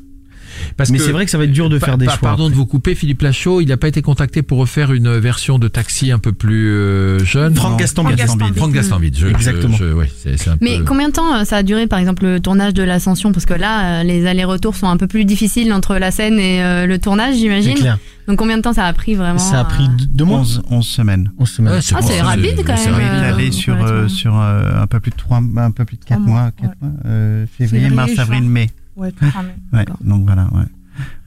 Parce 0.76 0.90
Mais 0.90 0.98
c'est 0.98 1.12
vrai 1.12 1.24
que 1.24 1.30
ça 1.30 1.38
va 1.38 1.44
être 1.44 1.52
dur 1.52 1.68
de 1.68 1.78
Pa- 1.78 1.86
faire 1.86 1.98
des 1.98 2.06
pa- 2.06 2.12
choix. 2.12 2.28
Pardon 2.28 2.48
de 2.48 2.54
vous 2.54 2.66
couper, 2.66 2.94
Philippe 2.94 3.22
Lachaud, 3.22 3.60
il 3.60 3.66
n'a 3.68 3.76
pas 3.76 3.88
été 3.88 4.02
contacté 4.02 4.42
pour 4.42 4.58
refaire 4.58 4.92
une 4.92 5.16
version 5.18 5.58
de 5.58 5.68
Taxi 5.68 6.10
un 6.12 6.18
peu 6.18 6.32
plus 6.32 6.68
euh, 6.70 7.18
jeune? 7.24 7.54
Franck 7.54 7.78
Gastambide. 7.78 8.18
Franck 8.56 8.72
Gastambide. 8.72 9.16
Je, 9.18 9.26
Exactement. 9.26 9.76
Je, 9.76 9.88
je- 9.88 9.92
ouais, 9.92 10.10
c'est, 10.16 10.36
c'est 10.36 10.50
un 10.50 10.56
Mais 10.60 10.78
peu... 10.78 10.84
combien 10.84 11.08
de 11.08 11.14
temps 11.14 11.34
euh, 11.34 11.44
ça 11.44 11.56
a 11.58 11.62
duré, 11.62 11.86
par 11.86 11.98
exemple, 11.98 12.24
le 12.24 12.40
tournage 12.40 12.74
de 12.74 12.82
l'Ascension? 12.82 13.32
Parce 13.32 13.46
que 13.46 13.54
là, 13.54 14.00
euh, 14.00 14.02
les 14.02 14.26
allers-retours 14.26 14.74
sont 14.76 14.88
un 14.88 14.96
peu 14.96 15.06
plus 15.06 15.24
difficiles 15.24 15.72
entre 15.72 15.96
la 15.96 16.10
scène 16.10 16.38
et 16.38 16.62
euh, 16.62 16.86
le 16.86 16.98
tournage, 16.98 17.34
C'est 17.34 17.40
j'imagine. 17.40 17.74
clair. 17.74 17.98
Donc 18.26 18.36
combien 18.38 18.58
de 18.58 18.62
temps 18.62 18.74
ça 18.74 18.84
a 18.84 18.92
pris 18.92 19.14
vraiment 19.14 19.38
Ça 19.38 19.60
a 19.60 19.64
pris 19.64 19.88
deux- 20.12 20.24
mois. 20.26 20.40
11, 20.40 20.62
11 20.70 20.86
semaines. 20.86 21.30
11 21.38 21.48
semaines. 21.48 21.72
Ouais, 21.74 21.80
Ah, 21.94 22.00
bon, 22.00 22.06
c'est 22.06 22.20
rapide, 22.20 22.62
quand 22.66 22.76
c'est 22.76 22.90
même, 22.90 22.98
Oui, 22.98 23.04
euh, 23.06 23.28
étalé 23.30 23.52
sur, 23.52 23.82
euh, 23.82 24.06
sur 24.08 24.38
euh, 24.38 24.82
un 24.82 24.86
peu 24.86 25.00
plus 25.00 25.10
de 25.12 25.16
3, 25.16 25.40
un 25.56 25.70
peu 25.70 25.86
plus 25.86 25.96
de 25.96 26.04
4 26.04 26.18
Trois 26.20 26.30
mois, 26.30 26.40
mois, 26.42 26.50
quatre 26.50 26.70
ouais. 26.82 26.88
mois 26.88 26.90
euh, 27.06 27.46
février, 27.56 27.84
Février, 27.88 27.96
mars, 27.96 28.18
avril, 28.18 28.42
mai. 28.42 28.68
Ouais, 28.98 29.12
tout 29.12 29.26
cramé. 29.28 29.48
Ouais, 29.72 29.78
D'accord. 29.84 29.96
donc 30.02 30.24
voilà, 30.26 30.44
ouais. 30.52 30.64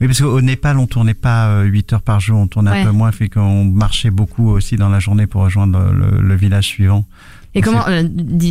Oui, 0.00 0.06
parce 0.06 0.20
qu'au 0.20 0.40
Népal, 0.42 0.76
on 0.78 0.86
tournait 0.86 1.14
pas 1.14 1.48
euh, 1.48 1.62
8 1.64 1.94
heures 1.94 2.02
par 2.02 2.20
jour, 2.20 2.38
on 2.38 2.46
tournait 2.46 2.70
Ouais. 2.70 2.80
un 2.82 2.84
peu 2.84 2.90
moins, 2.92 3.10
fait 3.12 3.28
qu'on 3.30 3.64
marchait 3.64 4.10
beaucoup 4.10 4.48
aussi 4.50 4.76
dans 4.76 4.90
la 4.90 5.00
journée 5.00 5.26
pour 5.26 5.42
rejoindre 5.42 5.78
le, 5.92 6.10
le- 6.18 6.20
le 6.22 6.34
village 6.36 6.66
suivant. 6.66 7.06
Et 7.54 7.60
comment 7.60 7.84
euh, 7.86 8.02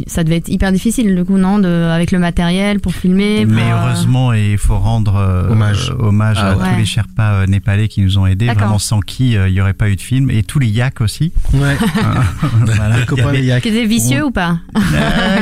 Ça 0.06 0.24
devait 0.24 0.38
être 0.38 0.50
hyper 0.50 0.72
difficile, 0.72 1.16
du 1.16 1.24
coup, 1.26 1.38
non 1.38 1.58
de, 1.58 1.68
Avec 1.68 2.12
le 2.12 2.20
matériel 2.20 2.80
pour 2.80 2.94
filmer 2.94 3.46
pour, 3.46 3.56
Mais 3.56 3.64
euh, 3.64 3.76
heureusement, 3.88 4.32
et 4.34 4.52
il 4.52 4.58
faut 4.60 4.78
rendre 4.78 5.16
euh, 5.16 5.50
Hommage. 5.50 5.90
euh, 5.90 6.04
hommage 6.06 6.38
Ah 6.40 6.52
à 6.52 6.56
ouais. 6.56 6.70
tous 6.74 6.80
les 6.80 6.86
Sherpas 6.86 7.34
euh, 7.34 7.46
népalais 7.48 7.88
qui 7.88 8.02
nous 8.02 8.20
ont 8.20 8.28
aidés, 8.28 8.46
vraiment 8.48 8.78
sans 8.78 9.00
qui 9.00 9.36
euh, 9.36 9.48
il 9.50 9.56
y 9.56 9.62
aurait 9.62 9.74
pas 9.74 9.90
eu 9.90 9.96
de 9.96 10.02
film, 10.02 10.30
et 10.30 10.44
tous 10.44 10.60
les 10.60 10.68
yaks 10.68 11.02
aussi. 11.02 11.32
Ouais. 11.54 11.78
Voilà. 12.76 13.00
Les 13.00 13.06
copains, 13.06 13.32
les 13.32 13.44
yaks. 13.44 13.64
Qui 13.64 13.70
étaient 13.70 13.86
vicieux 13.86 14.24
ou 14.26 14.32
pas 14.32 14.60
Euh, 14.78 14.80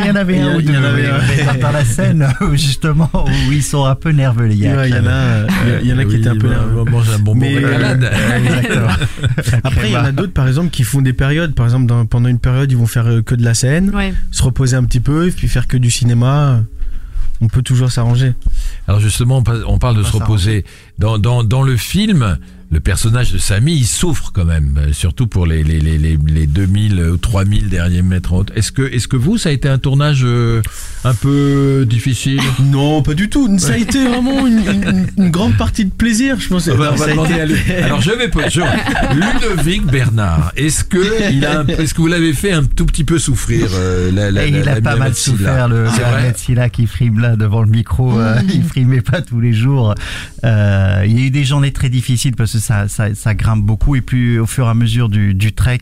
Il 0.03 0.07
y 0.07 0.11
en 0.11 0.15
avait 0.15 0.39
un 0.39 0.55
ou 0.55 0.59
il 0.59 0.65
y 0.65 0.71
deux 0.71 0.77
en 0.77 0.83
avait 0.83 1.01
oui, 1.03 1.07
un. 1.09 1.53
oui, 1.53 1.59
dans 1.61 1.71
la 1.71 1.83
scène 1.85 2.27
justement 2.53 3.09
où 3.13 3.51
ils 3.51 3.63
sont 3.63 3.83
un 3.85 3.95
peu 3.95 4.11
nerveux 4.11 4.45
les 4.45 4.55
yaks. 4.55 4.75
Ouais, 4.77 4.89
Il 4.89 4.95
y 4.95 4.99
en 4.99 5.05
a, 5.05 5.09
euh, 5.09 5.47
il 5.83 5.89
y 5.89 5.93
en 5.93 5.97
a 5.97 6.05
qui 6.05 6.15
étaient 6.15 6.29
un 6.29 6.37
peu 6.37 6.47
nerveux. 6.47 6.79
on 6.79 6.83
va 6.85 6.91
manger 6.91 7.11
un 7.13 7.19
bonbon 7.19 7.45
euh. 7.45 8.87
Après, 9.63 9.87
il 9.89 9.93
y 9.93 9.97
en 9.97 10.03
a 10.05 10.11
d'autres, 10.11 10.33
par 10.33 10.47
exemple, 10.47 10.69
qui 10.69 10.83
font 10.83 11.01
des 11.01 11.13
périodes. 11.13 11.53
Par 11.55 11.65
exemple, 11.65 11.93
pendant 12.09 12.29
une 12.29 12.39
période, 12.39 12.71
ils 12.71 12.77
vont 12.77 12.87
faire 12.87 13.07
euh, 13.07 13.21
que 13.21 13.35
de 13.35 13.43
la 13.43 13.48
scène, 13.53 13.89
Ouais. 13.95 14.13
se 14.31 14.43
reposer 14.43 14.75
un 14.75 14.83
petit 14.83 14.99
peu, 14.99 15.27
et 15.27 15.31
puis 15.31 15.47
faire 15.47 15.67
que 15.67 15.77
du 15.77 15.91
cinéma. 15.91 16.61
On 17.41 17.47
peut 17.47 17.61
toujours 17.61 17.89
s'arranger. 17.91 18.33
Alors 18.87 18.99
justement, 18.99 19.37
on 19.37 19.43
pa- 19.43 19.59
on 19.65 19.79
parle 19.79 19.95
de 19.95 20.01
On 20.01 20.05
se 20.05 20.11
reposer. 20.17 20.65
Dans, 20.97 21.17
dans, 21.17 21.43
dans 21.43 21.61
le 21.63 21.77
film, 21.77 22.37
le 22.71 22.79
personnage 22.79 23.31
de 23.33 23.39
Samy, 23.39 23.75
il 23.77 23.85
souffre 23.87 24.31
quand 24.31 24.45
même, 24.45 24.77
euh, 24.77 24.93
surtout 24.93 25.25
pour 25.25 25.47
les, 25.47 25.63
les, 25.63 25.79
les, 25.79 25.97
les, 25.97 26.19
les 26.27 26.45
2000 26.45 26.99
ou 27.01 27.17
3000 27.17 27.67
derniers 27.67 28.03
mètres 28.03 28.31
en 28.33 28.37
haute. 28.39 28.51
Est-ce 28.55 28.71
que, 28.71 28.83
est-ce 28.83 29.07
que 29.07 29.15
vous, 29.15 29.39
ça 29.39 29.49
a 29.49 29.51
été 29.51 29.67
un 29.67 29.79
tournage 29.79 30.21
euh, 30.23 30.61
un 31.03 31.15
peu 31.15 31.85
difficile? 31.89 32.39
Non, 32.61 33.01
pas 33.01 33.15
du 33.15 33.27
tout. 33.29 33.57
Ça 33.57 33.73
a 33.73 33.77
été 33.77 34.07
vraiment 34.07 34.45
une, 34.45 34.59
une- 34.59 35.07
une 35.17 35.31
grande 35.31 35.57
partie 35.57 35.85
de 35.85 35.89
plaisir, 35.91 36.39
je 36.39 36.47
pense. 36.47 36.67
Ah 36.67 36.75
bah, 36.75 36.89
on 36.93 36.95
va 36.95 36.97
Ça 36.97 37.03
a 37.05 37.09
demander 37.13 37.31
été- 37.33 37.41
à 37.41 37.45
lui. 37.47 37.71
Alors 37.83 38.01
je 38.01 38.11
vais 38.11 38.27
poser. 38.27 38.49
je- 38.51 38.61
Ludovic 39.15 39.85
Bernard, 39.87 40.51
est-ce 40.55 40.83
que 40.83 41.31
il 41.33 41.45
a, 41.45 41.61
un- 41.61 41.67
est-ce 41.67 41.93
que 41.95 42.01
vous 42.01 42.07
l'avez 42.07 42.33
fait 42.33 42.51
un 42.51 42.63
tout 42.63 42.85
petit 42.85 43.03
peu 43.03 43.17
souffrir 43.17 43.67
euh, 43.73 44.11
la, 44.11 44.29
la, 44.29 44.45
Et 44.45 44.51
la- 44.51 44.57
il 44.59 44.63
la- 44.65 44.73
a 44.73 44.81
pas 44.81 44.95
mal 44.95 45.15
souffert, 45.15 45.67
le, 45.67 45.87
Silla 46.35 46.69
qui 46.69 46.85
frime 46.85 47.19
là 47.19 47.35
devant 47.35 47.61
le 47.63 47.69
micro. 47.69 48.19
euh, 48.19 48.39
il 48.53 48.63
frimait 48.63 49.01
pas 49.01 49.21
tous 49.21 49.39
les 49.39 49.53
jours. 49.53 49.95
Euh, 50.45 51.03
il 51.07 51.19
y 51.19 51.23
a 51.23 51.25
eu 51.25 51.31
des 51.31 51.43
journées 51.43 51.71
très 51.71 51.89
difficiles 51.89 52.35
parce 52.35 52.53
que 52.53 52.58
ça, 52.59 52.87
ça, 52.87 53.13
ça 53.15 53.33
grimpe 53.33 53.63
beaucoup. 53.63 53.95
Et 53.95 54.01
puis, 54.01 54.37
au 54.39 54.45
fur 54.45 54.65
et 54.67 54.69
à 54.69 54.73
mesure 54.73 55.09
du, 55.09 55.33
du 55.33 55.53
trek, 55.53 55.79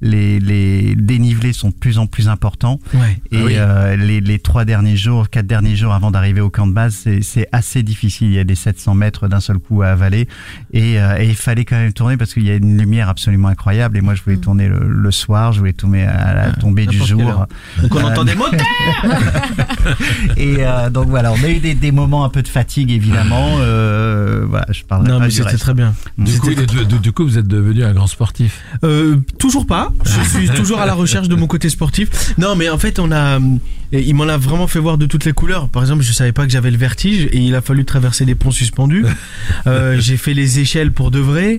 les, 0.00 0.40
les 0.40 0.94
dénivelés 0.96 1.52
sont 1.52 1.68
de 1.68 1.74
plus 1.74 1.98
en 1.98 2.06
plus 2.06 2.28
importants. 2.28 2.78
Ouais. 2.94 3.20
Et 3.30 3.36
Ah 3.38 3.44
oui. 3.44 3.52
euh, 3.56 3.96
les, 3.96 4.20
les 4.20 4.38
trois 4.38 4.64
derniers 4.64 4.96
jours, 4.96 5.28
quatre 5.30 5.46
derniers 5.46 5.76
jours 5.76 5.92
avant 5.92 6.10
d'arriver 6.10 6.40
au 6.40 6.50
camp 6.50 6.66
de 6.66 6.72
base, 6.72 6.94
c'est- 7.22 7.48
assez 7.52 7.82
difficile. 7.82 8.28
Il 8.28 8.34
y 8.34 8.38
a 8.38 8.44
des 8.44 8.54
700 8.54 8.94
mètres 8.94 9.28
d'un 9.28 9.40
seul 9.40 9.58
coup 9.58 9.82
à 9.82 9.88
avaler. 9.88 10.28
Et, 10.72 10.98
euh, 11.00 11.18
et 11.18 11.28
il 11.28 11.34
fallait 11.34 11.64
quand 11.64 11.76
même 11.76 11.92
tourner 11.92 12.16
parce 12.16 12.32
qu'il 12.34 12.44
y 12.46 12.50
a 12.50 12.54
une 12.54 12.78
lumière 12.78 13.08
absolument 13.08 13.48
incroyable. 13.48 13.96
Et 13.98 14.00
moi, 14.00 14.14
je 14.14 14.22
voulais 14.22 14.36
tourner 14.36 14.68
le, 14.68 14.86
le 14.88 15.10
soir, 15.10 15.52
je 15.52 15.58
voulais 15.58 15.72
tourner 15.72 16.04
à 16.04 16.34
la 16.34 16.52
tombée 16.52 16.86
du 16.86 16.98
jour. 16.98 17.46
Donc 17.82 17.94
on 17.94 18.02
entend 18.04 18.24
des 18.24 18.34
moteurs 18.34 18.60
Et 20.36 20.56
euh, 20.60 20.90
donc 20.90 21.08
voilà, 21.08 21.32
on 21.32 21.42
a 21.44 21.48
eu 21.48 21.58
des, 21.58 21.74
des 21.74 21.92
moments 21.92 22.24
un 22.24 22.28
peu 22.28 22.42
de 22.42 22.48
fatigue 22.48 22.90
évidemment. 22.90 23.56
Euh, 23.60 24.44
voilà, 24.48 24.66
je 24.70 24.82
parle 24.84 25.06
Non, 25.06 25.18
pas 25.18 25.24
mais 25.26 25.30
c'était 25.30 25.56
très 25.56 25.74
bien. 25.74 25.94
Du 26.18 26.38
coup, 26.38 26.50
de- 26.54 26.98
du 26.98 27.10
vous 27.16 27.38
êtes 27.38 27.46
devenu 27.48 27.84
un 27.84 27.92
grand 27.94 28.06
sportif. 28.06 28.60
Euh, 28.84 29.16
toujours 29.38 29.66
pas. 29.66 29.92
Je 30.04 30.28
suis 30.38 30.48
toujours 30.50 30.80
à 30.80 30.86
la 30.86 30.94
recherche 30.94 31.28
de 31.28 31.34
mon 31.34 31.46
côté 31.46 31.68
sportif. 31.68 32.34
Non, 32.38 32.54
mais 32.56 32.68
en 32.68 32.78
fait, 32.78 32.98
on 32.98 33.10
a, 33.12 33.38
euh, 33.38 33.40
il 33.92 34.14
m'en 34.14 34.24
a 34.28 34.36
vraiment 34.36 34.66
fait 34.66 34.78
voir 34.78 34.98
de 34.98 35.06
toutes 35.06 35.24
les 35.24 35.32
couleurs. 35.32 35.68
Par 35.68 35.82
exemple, 35.82 36.02
je 36.02 36.12
savais 36.12 36.32
pas 36.32 36.44
que 36.44 36.52
j'avais 36.52 36.70
le 36.70 36.76
vertige 36.76 37.24
et 37.32 37.38
il 37.38 37.54
a 37.54 37.60
fallu 37.62 37.84
traverser 37.84 38.24
des 38.24 38.34
ponts 38.34 38.50
suspendus. 38.50 39.04
Euh, 39.66 39.96
j'ai 40.00 40.16
fait 40.16 40.34
les 40.34 40.58
échelles 40.60 40.92
pour 40.92 41.10
de 41.10 41.18
vrai. 41.18 41.58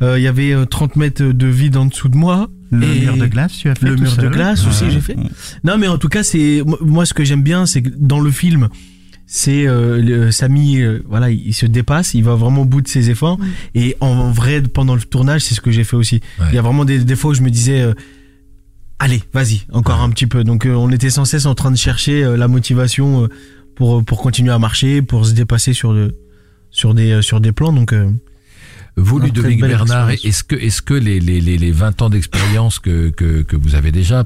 Euh, 0.00 0.18
Il 0.18 0.22
y 0.22 0.28
avait 0.28 0.52
euh, 0.52 0.64
30 0.64 0.96
mètres 0.96 1.22
de 1.22 1.46
vide 1.46 1.76
en 1.76 1.86
dessous 1.86 2.08
de 2.08 2.16
moi. 2.16 2.48
Le 2.70 2.84
Et 2.86 3.00
mur 3.00 3.16
de 3.18 3.26
glace, 3.26 3.52
tu 3.52 3.68
as 3.68 3.74
fait 3.74 3.86
le 3.86 3.96
tout 3.96 4.02
mur 4.04 4.16
de 4.16 4.28
glace 4.28 4.66
aussi, 4.66 4.84
Ouais. 4.84 4.90
j'ai 4.90 5.00
fait. 5.00 5.16
Non, 5.64 5.76
mais 5.78 5.86
en 5.88 5.98
tout 5.98 6.08
cas, 6.08 6.22
c'est 6.22 6.62
moi- 6.64 6.78
moi 6.80 7.04
ce 7.06 7.12
que 7.14 7.22
j'aime 7.24 7.42
bien, 7.42 7.66
c'est 7.66 7.82
que 7.82 7.90
dans 7.98 8.18
le 8.20 8.30
film, 8.30 8.68
c'est 9.34 9.66
euh, 9.66 9.98
le- 10.02 10.30
Samy, 10.30 10.82
euh, 10.82 11.02
voilà, 11.08 11.30
il, 11.30 11.54
se 11.54 11.64
dépasse, 11.64 12.12
il 12.12 12.22
va 12.22 12.34
vraiment 12.34 12.62
au 12.62 12.64
bout 12.66 12.82
de 12.82 12.88
ses 12.88 13.08
efforts. 13.08 13.38
Et 13.74 13.96
en 14.00 14.30
vrai, 14.30 14.60
pendant 14.60 14.94
le 14.94 15.00
tournage, 15.00 15.40
c'est 15.40 15.54
ce 15.54 15.62
que 15.62 15.70
j'ai 15.70 15.84
fait 15.84 15.96
aussi. 15.96 16.20
Ouais. 16.38 16.46
Il 16.50 16.54
y 16.54 16.58
a 16.58 16.62
vraiment 16.62 16.84
des, 16.84 16.98
des 17.02 17.16
fois 17.16 17.30
où 17.30 17.34
je 17.34 17.40
me 17.40 17.48
disais, 17.48 17.80
euh, 17.80 17.94
allez, 18.98 19.22
vas-y, 19.32 19.62
encore 19.72 20.02
un 20.02 20.10
petit 20.10 20.26
peu. 20.26 20.44
Donc, 20.44 20.66
euh, 20.66 20.74
on 20.74 20.90
était 20.90 21.08
sans 21.08 21.24
cesse 21.24 21.46
en 21.46 21.54
train 21.54 21.70
de 21.70 21.76
chercher 21.78 22.22
euh, 22.22 22.36
la 22.36 22.46
motivation 22.46 23.24
euh, 23.24 23.28
pour 23.74 24.04
pour 24.04 24.20
continuer 24.20 24.52
à 24.52 24.58
marcher, 24.58 25.00
pour 25.00 25.24
se 25.24 25.32
dépasser 25.32 25.72
sur 25.72 25.94
le 25.94 26.14
sur 26.70 26.92
des 26.92 27.12
euh, 27.12 27.22
sur 27.22 27.40
des 27.40 27.52
plans. 27.52 27.72
Donc, 27.72 27.94
euh, 27.94 28.10
Vous, 28.98 29.18
Ah, 29.18 29.24
Ludovic 29.24 29.60
Bernard, 29.62 30.10
est-ce 30.10 30.44
que, 30.44 30.56
est-ce 30.56 30.82
que 30.82 30.92
les, 30.92 31.20
les, 31.20 31.40
les, 31.40 31.56
les 31.56 31.72
20 31.72 32.02
ans 32.02 32.10
d'expérience 32.10 32.78
que, 32.78 33.08
que, 33.08 33.40
que 33.40 33.56
vous 33.56 33.74
avez 33.76 33.92
déjà 33.92 34.24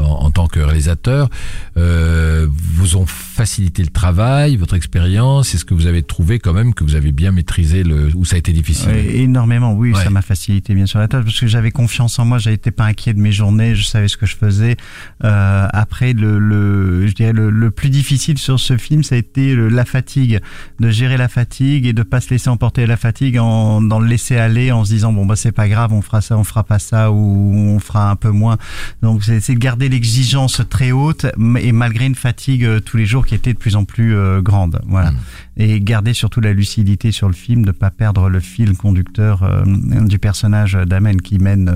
en, 0.00 0.24
en 0.26 0.30
tant 0.30 0.46
que 0.46 0.60
réalisateur 0.60 1.28
euh, 1.76 2.46
vous 2.50 2.96
ont 2.96 3.06
facilité 3.06 3.82
le 3.82 3.88
travail, 3.88 4.56
votre 4.56 4.74
expérience 4.74 5.54
Est-ce 5.54 5.64
que 5.64 5.74
vous 5.74 5.86
avez 5.86 6.02
trouvé 6.02 6.38
quand 6.38 6.52
même 6.52 6.74
que 6.74 6.84
vous 6.84 6.94
avez 6.94 7.12
bien 7.12 7.32
maîtrisé 7.32 7.82
le 7.82 8.10
ou 8.14 8.24
ça 8.24 8.36
a 8.36 8.38
été 8.38 8.52
difficile 8.52 8.88
Ouais, 8.90 9.16
énormément, 9.16 9.72
oui, 9.74 9.92
Ouais. 9.92 10.02
ça 10.04 10.10
m'a 10.10 10.22
facilité 10.22 10.74
bien 10.74 10.86
sûr 10.86 10.98
la 11.00 11.08
tâche 11.08 11.24
parce 11.24 11.38
que 11.40 11.46
j'avais 11.46 11.70
confiance 11.70 12.18
en 12.18 12.24
moi, 12.24 12.38
j'étais 12.38 12.70
pas 12.70 12.84
inquiet 12.84 13.12
de 13.14 13.20
mes 13.20 13.32
journées, 13.32 13.74
je 13.74 13.84
savais 13.84 14.08
ce 14.08 14.16
que 14.16 14.26
je 14.26 14.36
faisais. 14.36 14.76
Euh, 15.24 15.66
après, 15.72 16.12
le, 16.12 16.38
le, 16.38 17.06
je 17.06 17.12
dirais 17.14 17.32
le, 17.32 17.50
le 17.50 17.70
plus 17.70 17.90
difficile 17.90 18.38
sur 18.38 18.58
ce 18.60 18.76
film, 18.76 19.02
ça 19.02 19.14
a 19.14 19.18
été 19.18 19.54
le- 19.54 19.68
la 19.68 19.84
fatigue, 19.84 20.40
de 20.78 20.90
gérer 20.90 21.16
la 21.16 21.28
fatigue 21.28 21.86
et 21.86 21.92
de 21.92 22.02
pas 22.02 22.20
se 22.20 22.30
laisser 22.30 22.48
emporter 22.50 22.84
à 22.84 22.86
la 22.86 22.96
fatigue 22.96 23.38
en 23.38 23.80
dans 23.82 23.98
le 24.00 24.06
laisser 24.06 24.36
aller, 24.36 24.72
en 24.72 24.84
se 24.84 24.90
disant 24.90 25.12
bon 25.12 25.26
bah 25.26 25.36
c'est 25.36 25.52
pas 25.52 25.68
grave, 25.68 25.92
on 25.92 26.02
fera 26.02 26.20
ça, 26.20 26.36
on 26.38 26.44
fera 26.44 26.64
pas 26.64 26.78
ça 26.78 27.10
ou 27.10 27.52
on 27.54 27.78
fera 27.80 28.10
un 28.10 28.16
peu 28.16 28.30
moins. 28.30 28.56
Donc 29.02 29.24
c'est 29.24 29.40
c'est 29.40 29.54
de 29.54 29.58
garder 29.58 29.88
l'exigence 29.90 30.62
très 30.68 30.92
haute 30.92 31.26
et 31.58 31.72
malgré 31.72 32.06
une 32.06 32.14
fatigue 32.14 32.64
euh, 32.64 32.80
tous 32.80 32.96
les 32.96 33.06
jours 33.06 33.26
qui 33.26 33.34
était 33.34 33.52
de 33.52 33.58
plus 33.58 33.76
en 33.76 33.84
plus 33.84 34.16
euh, 34.16 34.40
grande. 34.40 34.80
Voilà 34.86 35.10
Mm. 35.10 35.16
et 35.56 35.80
garder 35.80 36.14
surtout 36.14 36.40
la 36.40 36.52
lucidité 36.52 37.12
sur 37.12 37.26
le 37.26 37.34
film, 37.34 37.64
de 37.64 37.72
pas 37.72 37.90
perdre 37.90 38.28
le 38.28 38.40
fil 38.40 38.76
conducteur 38.76 39.42
euh, 39.42 39.64
du 40.06 40.18
personnage 40.18 40.74
d'Amen 40.74 41.20
qui 41.20 41.38
mène 41.38 41.70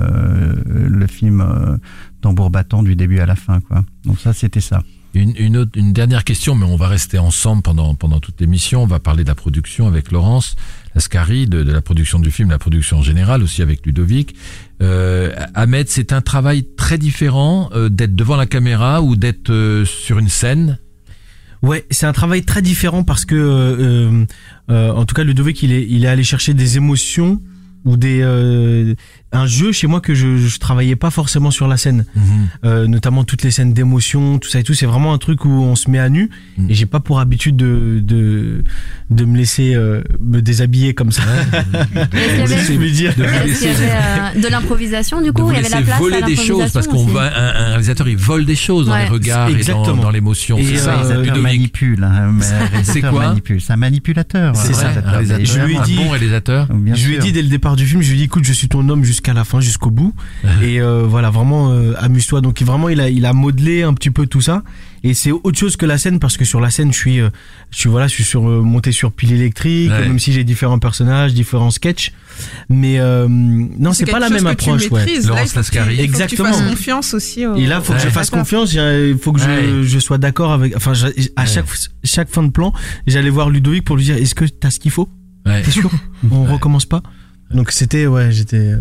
le 0.66 1.06
film 1.06 1.78
tambour 2.20 2.50
battant 2.50 2.82
du 2.82 2.96
début 2.96 3.18
à 3.18 3.26
la 3.26 3.36
fin. 3.36 3.60
Quoi. 3.60 3.84
Donc 4.04 4.18
ça, 4.18 4.32
c'était 4.32 4.60
ça. 4.60 4.82
Une, 5.14 5.32
une, 5.36 5.56
autre, 5.56 5.72
une 5.76 5.92
dernière 5.92 6.24
question, 6.24 6.54
mais 6.54 6.66
on 6.66 6.76
va 6.76 6.88
rester 6.88 7.18
ensemble 7.18 7.62
pendant, 7.62 7.94
pendant 7.94 8.20
toute 8.20 8.40
l'émission. 8.40 8.82
On 8.82 8.86
va 8.86 8.98
parler 8.98 9.22
de 9.22 9.28
la 9.28 9.34
production 9.34 9.86
avec 9.86 10.10
Laurence 10.10 10.56
Lascari, 10.94 11.46
de, 11.46 11.62
de 11.62 11.72
la 11.72 11.82
production 11.82 12.18
du 12.18 12.30
film, 12.30 12.50
la 12.50 12.58
production 12.58 12.98
en 12.98 13.02
général, 13.02 13.42
aussi 13.42 13.62
avec 13.62 13.84
Ludovic. 13.84 14.34
Euh, 14.82 15.32
Ahmed, 15.54 15.88
c'est 15.88 16.12
un 16.12 16.20
travail 16.20 16.64
très 16.76 16.98
différent 16.98 17.70
euh, 17.74 17.88
d'être 17.88 18.14
devant 18.14 18.36
la 18.36 18.46
caméra 18.46 19.02
ou 19.02 19.16
d'être 19.16 19.50
euh, 19.50 19.84
sur 19.84 20.18
une 20.18 20.28
scène? 20.28 20.78
Ouais, 21.62 21.86
c'est 21.90 22.06
un 22.06 22.12
travail 22.12 22.42
très 22.42 22.60
différent 22.60 23.04
parce 23.04 23.24
que, 23.24 23.34
euh, 23.34 24.24
euh, 24.70 24.90
en 24.90 25.06
tout 25.06 25.14
cas, 25.14 25.24
Ludovic, 25.24 25.62
il 25.62 25.72
est, 25.72 25.86
il 25.88 26.04
est 26.04 26.08
allé 26.08 26.22
chercher 26.22 26.52
des 26.52 26.76
émotions 26.76 27.40
ou 27.84 27.96
des 27.96 28.20
euh, 28.22 28.94
un 29.34 29.46
jeu 29.46 29.72
chez 29.72 29.86
moi 29.86 30.00
que 30.00 30.14
je, 30.14 30.36
je 30.36 30.58
travaillais 30.58 30.96
pas 30.96 31.10
forcément 31.10 31.50
sur 31.50 31.68
la 31.68 31.76
scène, 31.76 32.04
euh, 32.64 32.86
notamment 32.86 33.24
toutes 33.24 33.42
les 33.42 33.50
scènes 33.50 33.72
d'émotion, 33.72 34.38
tout 34.38 34.48
ça 34.48 34.60
et 34.60 34.62
tout. 34.62 34.74
C'est 34.74 34.86
vraiment 34.86 35.12
un 35.12 35.18
truc 35.18 35.44
où 35.44 35.50
on 35.50 35.76
se 35.76 35.90
met 35.90 35.98
à 35.98 36.08
nu 36.08 36.30
Mhm. 36.56 36.70
et 36.70 36.74
j'ai 36.74 36.86
pas 36.86 37.00
pour 37.00 37.18
habitude 37.20 37.56
de 37.56 38.00
de, 38.02 38.62
de 39.10 39.24
me 39.24 39.36
laisser 39.36 39.74
euh, 39.74 40.02
me 40.20 40.40
déshabiller 40.40 40.94
comme 40.94 41.10
ça. 41.12 41.22
Je 41.94 42.90
dire. 42.92 43.12
avait 43.18 43.26
euh, 43.80 44.40
de 44.40 44.48
l'improvisation 44.48 45.20
du 45.20 45.32
coup 45.32 45.50
Il 45.50 45.56
y 45.56 45.58
avait 45.58 45.68
la 45.68 45.82
place 45.82 45.96
à 45.96 45.98
voler 45.98 46.22
des 46.22 46.36
choses 46.36 46.70
parce 46.72 46.86
qu'on 46.86 47.04
va 47.06 47.22
un, 47.36 47.64
un 47.64 47.68
réalisateur 47.70 48.08
il 48.08 48.16
vole 48.16 48.44
des 48.44 48.54
choses 48.56 48.86
dans 48.86 48.92
Ouais. 48.94 49.02
les 49.04 49.08
regards 49.08 49.48
et 49.48 49.64
dans, 49.64 50.10
l'émotion. 50.10 50.58
C'est 50.62 50.76
ça, 50.76 51.00
euh, 51.04 51.34
manipule. 51.40 52.04
Hein, 52.04 52.34
C'est 52.84 53.00
quoi 53.00 53.28
manipule. 53.28 53.60
C'est 53.60 53.72
un 53.72 53.76
manipulateur. 53.76 54.54
C'est 54.54 54.72
ça, 54.74 54.88
réalisateur. 54.88 55.08
Un 55.08 55.10
réalisateur, 55.12 55.46
Je 55.46 55.60
lui 55.66 55.76
ai 55.76 55.80
dit- 55.80 55.96
bon 55.96 56.08
réalisateur. 56.10 56.66
Bien 56.72 56.94
je 56.94 57.08
lui 57.08 57.14
ai 57.16 57.18
dit 57.18 57.32
dès 57.32 57.42
le 57.42 57.48
départ 57.48 57.76
du 57.76 57.86
film, 57.86 58.02
je 58.02 58.08
lui 58.08 58.14
ai 58.14 58.18
dit 58.18 58.24
écoute, 58.24 58.44
je 58.44 58.52
suis 58.52 58.68
ton 58.68 58.88
homme 58.88 59.04
jusqu'à 59.04 59.23
la 59.32 59.44
fin, 59.44 59.60
jusqu'au 59.60 59.90
bout. 59.90 60.12
et 60.62 60.80
euh, 60.80 61.04
voilà, 61.08 61.30
vraiment 61.30 61.70
euh, 61.72 61.94
amuse-toi. 61.98 62.40
Donc 62.42 62.60
vraiment, 62.62 62.88
il 62.90 63.00
a 63.00 63.08
il 63.08 63.24
a 63.24 63.32
modelé 63.32 63.82
un 63.82 63.94
petit 63.94 64.10
peu 64.10 64.26
tout 64.26 64.40
ça. 64.42 64.62
Et 65.06 65.12
c'est 65.12 65.32
autre 65.32 65.58
chose 65.58 65.76
que 65.76 65.84
la 65.84 65.98
scène 65.98 66.18
parce 66.18 66.36
que 66.38 66.44
sur 66.46 66.60
la 66.62 66.70
scène, 66.70 66.92
je 66.92 66.98
suis 66.98 67.20
euh, 67.20 67.28
je 67.70 67.78
suis 67.78 67.88
voilà, 67.90 68.06
je 68.06 68.14
suis 68.14 68.24
sur 68.24 68.42
monté 68.42 68.90
sur 68.92 69.12
pile 69.12 69.32
électrique, 69.32 69.90
Ouais. 69.90 70.08
même 70.08 70.18
si 70.18 70.32
j'ai 70.32 70.44
différents 70.44 70.78
personnages, 70.78 71.34
différents 71.34 71.70
sketchs. 71.70 72.12
Mais 72.68 72.98
euh, 72.98 73.28
non, 73.28 73.92
c'est 73.92 74.06
pas 74.06 74.18
la 74.18 74.28
même 74.30 74.46
approche. 74.46 74.90
Ouais. 74.90 75.04
Laurence 75.24 75.52
il 75.52 75.52
faut 75.52 75.60
que 75.60 75.66
tu- 75.70 75.76
Lascari. 75.78 75.94
il 75.94 75.96
faut 75.96 75.96
que 75.96 75.96
tu 75.96 76.02
Exactement. 76.04 76.52
fasses 76.52 76.68
confiance 76.70 77.14
aussi. 77.14 77.46
au- 77.46 77.54
Et 77.56 77.66
là, 77.66 77.80
faut 77.80 77.92
que 77.92 78.00
je 78.00 78.08
fasse 78.08 78.30
confiance. 78.30 78.72
Il 78.74 79.16
faut 79.20 79.32
que 79.32 79.40
je, 79.40 79.46
Ouais. 79.46 79.82
je 79.84 79.98
sois 79.98 80.18
d'accord 80.18 80.52
avec. 80.52 80.74
Enfin, 80.76 80.94
je- 80.94 81.06
à 81.36 81.42
Ouais. 81.42 81.46
chaque 81.46 81.66
chaque 82.02 82.30
fin 82.30 82.42
de 82.42 82.50
plan, 82.50 82.72
j'allais 83.06 83.30
voir 83.30 83.50
Ludovic 83.50 83.84
pour 83.84 83.96
lui 83.96 84.04
dire 84.04 84.16
est-ce 84.16 84.34
que 84.34 84.44
t'as 84.46 84.70
ce 84.70 84.80
qu'il 84.80 84.90
faut? 84.90 85.08
Ouais. 85.46 85.62
T'es 85.62 85.70
sûr? 85.70 85.90
On 86.30 86.44
recommence 86.44 86.86
pas? 86.86 87.02
Donc 87.52 87.70
c'était 87.72 88.06
ouais, 88.06 88.32
j'étais. 88.32 88.72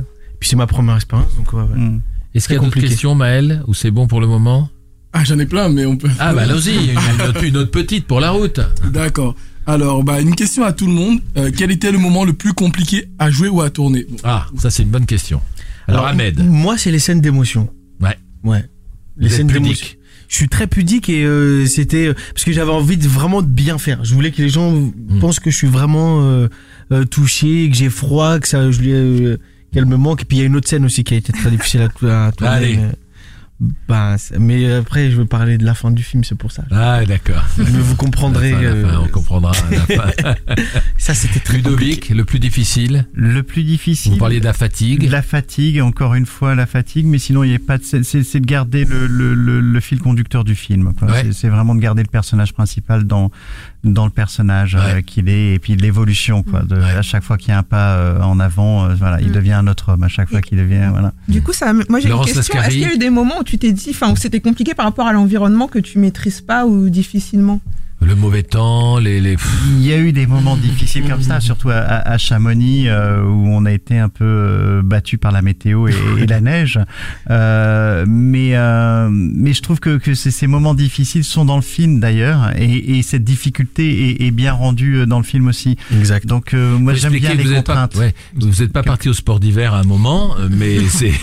Puis 0.43 0.49
c'est 0.49 0.57
ma 0.57 0.67
première 0.67 0.95
expérience, 0.97 1.33
donc 1.37 1.53
ouais, 1.53 1.61
ouais. 1.61 1.77
Mm. 1.79 2.01
Est-ce 2.35 2.49
qu'il 2.49 2.57
y 2.57 2.59
a 2.59 2.61
d'autres 2.61 2.77
questions, 2.77 3.15
Maël, 3.15 3.63
ou 3.67 3.73
c'est 3.73 3.91
bon 3.91 4.07
pour 4.07 4.19
le 4.19 4.27
moment? 4.27 4.69
Ah, 5.13 5.23
j'en 5.23 5.39
ai 5.39 5.45
plein, 5.45 5.69
mais 5.69 5.85
on 5.85 5.95
peut. 5.95 6.09
Ah 6.19 6.33
bah 6.33 6.41
allons-y, 6.41 6.75
une, 6.75 6.89
une 6.89 7.27
autre, 7.29 7.43
une 7.45 7.55
autre 7.55 7.71
petite 7.71 8.05
pour 8.07 8.19
la 8.19 8.31
route. 8.31 8.59
D'accord. 8.91 9.35
Alors, 9.65 10.03
bah, 10.03 10.19
une 10.19 10.35
question 10.35 10.65
à 10.65 10.73
tout 10.73 10.85
le 10.85 10.91
monde. 10.91 11.21
Euh, 11.37 11.49
quel 11.55 11.71
était 11.71 11.93
le 11.93 11.97
moment 11.97 12.25
le 12.25 12.33
plus 12.33 12.51
compliqué 12.51 13.05
à 13.19 13.31
jouer 13.31 13.47
ou 13.47 13.61
à 13.61 13.69
tourner? 13.69 14.05
Bon. 14.09 14.17
Ah, 14.25 14.47
ça 14.57 14.69
c'est 14.69 14.83
une 14.83 14.89
bonne 14.89 15.05
question. 15.05 15.39
Alors, 15.87 16.05
Ahmed, 16.07 16.43
Moi, 16.45 16.77
c'est 16.77 16.91
les 16.91 16.99
scènes 16.99 17.21
d'émotion. 17.21 17.69
Ouais. 18.01 18.17
Ouais. 18.43 18.65
Les 19.15 19.29
scènes 19.29 19.47
d'émotion. 19.47 19.87
Je 20.27 20.35
suis 20.35 20.49
très 20.49 20.67
pudique 20.67 21.07
et 21.07 21.23
euh, 21.23 21.65
c'était 21.67 22.07
euh, 22.07 22.13
parce 22.33 22.43
que 22.43 22.51
j'avais 22.51 22.71
envie 22.71 22.97
de 22.97 23.07
vraiment 23.07 23.41
de 23.41 23.47
bien 23.47 23.77
faire. 23.77 24.03
Je 24.03 24.13
voulais 24.13 24.31
que 24.31 24.41
les 24.41 24.49
gens 24.49 24.71
Mm. 24.73 25.19
pensent 25.21 25.39
que 25.39 25.51
je 25.51 25.55
suis 25.55 25.67
vraiment 25.67 26.21
euh, 26.21 26.49
euh, 26.91 27.05
touché, 27.05 27.69
que 27.69 27.77
j'ai 27.77 27.89
froid, 27.89 28.39
que 28.39 28.47
ça, 28.49 28.69
je 28.71 29.37
qu'elle 29.73 29.85
me 29.85 29.97
manque. 29.97 30.21
Et 30.21 30.25
puis 30.25 30.37
il 30.37 30.39
y 30.41 30.43
a 30.43 30.45
une 30.45 30.55
autre 30.55 30.69
scène 30.69 30.85
aussi 30.85 31.03
qui 31.03 31.13
a 31.15 31.17
été 31.17 31.33
très 31.33 31.49
difficile 31.51 31.81
à, 31.81 32.25
à 32.25 32.31
tourner. 32.31 32.53
Allez. 32.53 32.79
Mais 33.59 33.69
Ben, 33.87 34.15
mais 34.39 34.71
après, 34.73 35.09
je 35.11 35.15
veux 35.17 35.25
parler 35.25 35.57
de 35.57 35.65
la 35.65 35.73
fin 35.73 35.91
du 35.91 36.03
film, 36.03 36.23
c'est 36.23 36.35
pour 36.37 36.51
ça. 36.51 36.63
Ah, 36.71 37.05
d'accord. 37.05 37.43
Mais 37.57 37.65
vous 37.65 37.95
comprendrez. 37.95 38.51
La 38.51 38.57
fin, 38.57 38.63
à 38.65 38.73
la 38.73 38.87
fin, 38.89 38.93
euh, 38.95 39.03
on 39.05 39.07
comprendra 39.09 39.51
la 39.71 39.79
fin. 39.79 40.35
ça, 40.97 41.13
c'était 41.13 41.39
très 41.39 41.57
Ludovic, 41.57 42.09
le 42.09 42.25
plus 42.25 42.39
difficile. 42.39 43.05
Le 43.13 43.43
plus 43.43 43.63
difficile. 43.63 44.13
Vous 44.13 44.17
parliez 44.17 44.39
de 44.39 44.45
la 44.45 44.53
fatigue. 44.53 45.09
La 45.09 45.21
fatigue, 45.21 45.79
encore 45.81 46.15
une 46.15 46.25
fois, 46.25 46.55
la 46.55 46.65
fatigue, 46.65 47.05
mais 47.05 47.19
sinon, 47.19 47.43
il 47.43 47.49
n'y 47.49 47.55
a 47.55 47.59
pas 47.59 47.77
de, 47.77 47.83
c'est, 47.83 48.39
de 48.39 48.45
garder 48.45 48.85
le, 48.85 49.07
le, 49.07 49.33
le, 49.33 49.59
le 49.61 49.79
fil 49.79 49.99
conducteur 49.99 50.43
du 50.43 50.55
film. 50.55 50.93
quoi. 50.93 51.09
Ouais. 51.09 51.21
C'est, 51.23 51.33
c'est 51.33 51.49
vraiment 51.49 51.75
de 51.75 51.79
garder 51.79 52.01
le 52.03 52.09
personnage 52.09 52.53
principal 52.53 53.03
dans, 53.05 53.31
dans 53.83 54.05
le 54.05 54.11
personnage 54.11 54.75
euh, 54.79 55.01
qu'il 55.01 55.29
est, 55.29 55.53
et 55.55 55.59
puis 55.59 55.75
l'évolution, 55.75 56.43
quoi. 56.43 56.61
De, 56.63 56.75
À 56.75 57.01
chaque 57.01 57.23
fois 57.23 57.37
qu'il 57.37 57.49
y 57.49 57.51
a 57.51 57.57
un 57.59 57.63
pas 57.63 57.95
euh, 57.95 58.21
en 58.21 58.39
avant, 58.39 58.85
euh, 58.85 58.95
voilà, 58.95 59.21
il 59.21 59.29
Mm. 59.29 59.33
devient 59.33 59.53
un 59.53 59.67
autre 59.67 59.91
homme. 59.93 60.03
À 60.03 60.07
chaque 60.09 60.29
fois 60.29 60.41
qu'il 60.41 60.57
devient, 60.57 60.89
voilà. 60.91 61.13
Du 61.27 61.41
coup, 61.41 61.53
ça, 61.53 61.71
moi 61.73 61.99
j'ai 61.99 62.05
une 62.05 62.11
Laurence 62.11 62.31
question. 62.33 62.55
Lascari. 62.55 62.65
Est-ce 62.67 62.73
qu'il 62.75 62.81
y 62.87 62.91
a 62.91 62.93
eu 62.93 62.97
des 62.97 63.09
moments 63.09 63.39
où 63.39 63.43
tu 63.43 63.52
t'es 63.57 63.71
dit, 63.71 63.91
enfin, 63.91 64.13
c'était 64.15 64.39
compliqué 64.39 64.73
par 64.73 64.85
rapport 64.85 65.07
à 65.07 65.13
l'environnement 65.13 65.67
que 65.67 65.79
tu 65.79 65.99
maîtrises 65.99 66.41
pas 66.41 66.65
ou 66.65 66.89
difficilement? 66.89 67.59
Le 68.01 68.15
mauvais 68.15 68.43
temps, 68.43 68.97
les. 68.99 69.21
les... 69.21 69.37
Il 69.77 69.85
y 69.85 69.93
a 69.93 69.97
eu 69.97 70.11
des 70.11 70.27
moments 70.27 70.57
difficiles 70.57 71.05
comme 71.07 71.21
ça, 71.21 71.39
surtout 71.39 71.69
à, 71.71 72.17
Chamonix, 72.17 72.89
euh, 72.89 73.23
où 73.23 73.47
on 73.47 73.63
a 73.65 73.71
été 73.71 73.97
un 73.97 74.09
peu 74.09 74.25
euh, 74.25 74.81
battu 74.83 75.17
par 75.17 75.31
la 75.31 75.41
météo 75.41 75.87
et, 75.87 75.93
et 76.19 76.25
la 76.27 76.41
neige. 76.41 76.79
Euh, 77.29 78.03
mais, 78.05 78.55
mais 79.09 79.53
je 79.53 79.61
trouve 79.61 79.79
que, 79.79 79.97
que 79.97 80.15
ces, 80.15 80.31
ces 80.31 80.47
moments 80.47 80.73
difficiles 80.73 81.23
sont 81.23 81.45
dans 81.45 81.55
le 81.55 81.61
film 81.61 82.01
d'ailleurs, 82.01 82.51
et, 82.57 82.97
et 82.97 83.03
cette 83.03 83.23
difficulté 83.23 84.09
est, 84.21 84.27
est 84.27 84.31
bien 84.31 84.51
rendue 84.51 85.05
dans 85.07 85.17
le 85.19 85.23
film 85.23 85.47
aussi. 85.47 85.77
Exact. 85.93 86.25
Donc 86.27 86.51
moi 86.53 86.93
j'aime 86.95 87.13
bien 87.13 87.33
les 87.35 87.43
vous 87.43 87.53
êtes 87.53 87.65
pas- 87.65 87.73
contraintes. 87.87 87.95
ouais, 87.95 88.13
vous 88.35 88.61
n'êtes 88.63 88.73
pas 88.73 88.83
parti 88.83 89.07
au 89.07 89.13
sport 89.13 89.39
d'hiver 89.39 89.73
à 89.73 89.79
un 89.79 89.83
moment, 89.83 90.35
mais 90.51 90.79
c'est. 90.89 91.13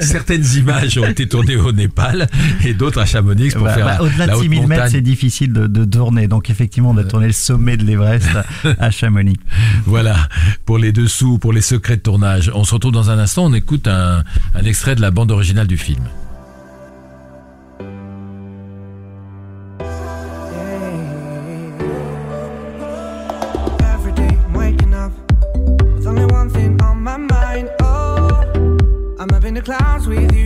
Certaines 0.00 0.44
images 0.56 0.98
ont 0.98 1.06
été 1.06 1.28
tournées 1.28 1.56
au 1.56 1.70
Népal 1.70 2.28
et 2.64 2.74
d'autres 2.74 2.98
à 3.00 3.06
Chamonix 3.06 3.50
pour 3.50 3.62
Bah, 3.62 3.74
faire 3.74 3.86
bah, 3.86 3.94
la, 3.98 4.02
Au-delà 4.02 4.26
la 4.26 4.32
de 4.32 4.38
haute 4.38 4.42
6000 4.42 4.60
mètres, 4.62 4.68
montagne. 4.70 4.90
c'est 4.90 5.00
difficile 5.00 5.19
de, 5.20 5.66
de 5.66 5.84
tourner. 5.84 6.28
Donc 6.28 6.50
effectivement, 6.50 6.90
on 6.90 6.96
a 6.96 7.04
tourné 7.04 7.26
le 7.26 7.32
sommet 7.32 7.76
de 7.76 7.84
l'Everest 7.84 8.28
à 8.78 8.90
Chamonix. 8.90 9.38
Voilà, 9.84 10.16
pour 10.64 10.78
les 10.78 10.92
dessous, 10.92 11.38
pour 11.38 11.52
les 11.52 11.60
secrets 11.60 11.96
de 11.96 12.02
tournage. 12.02 12.50
On 12.54 12.64
se 12.64 12.74
retrouve 12.74 12.92
dans 12.92 13.10
un 13.10 13.18
instant, 13.18 13.44
on 13.44 13.52
écoute 13.52 13.86
un, 13.86 14.24
un 14.54 14.64
extrait 14.64 14.94
de 14.94 15.00
la 15.00 15.10
bande 15.10 15.30
originale 15.30 15.66
du 15.66 15.76
film. 15.76 16.04
Every 23.82 24.12
day 24.12 24.38
I'm 30.12 30.39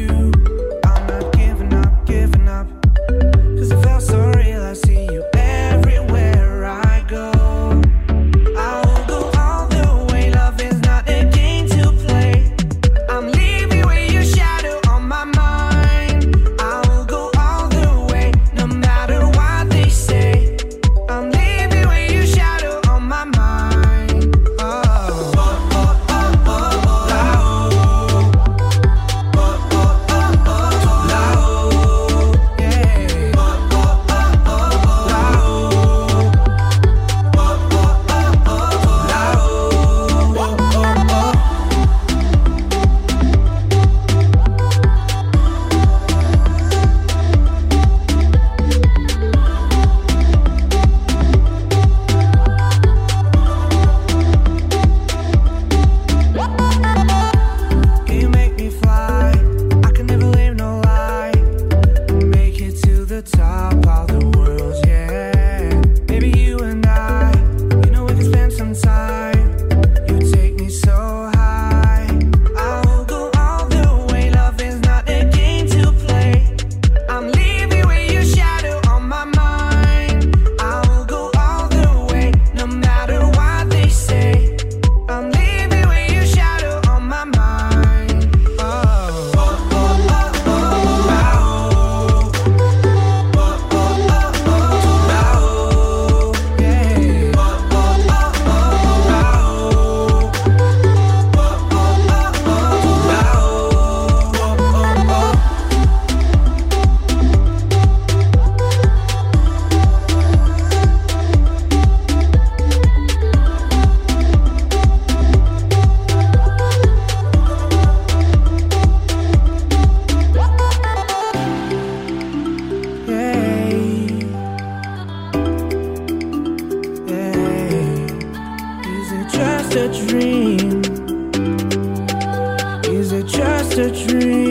a 133.79 133.91
dream? 133.91 134.44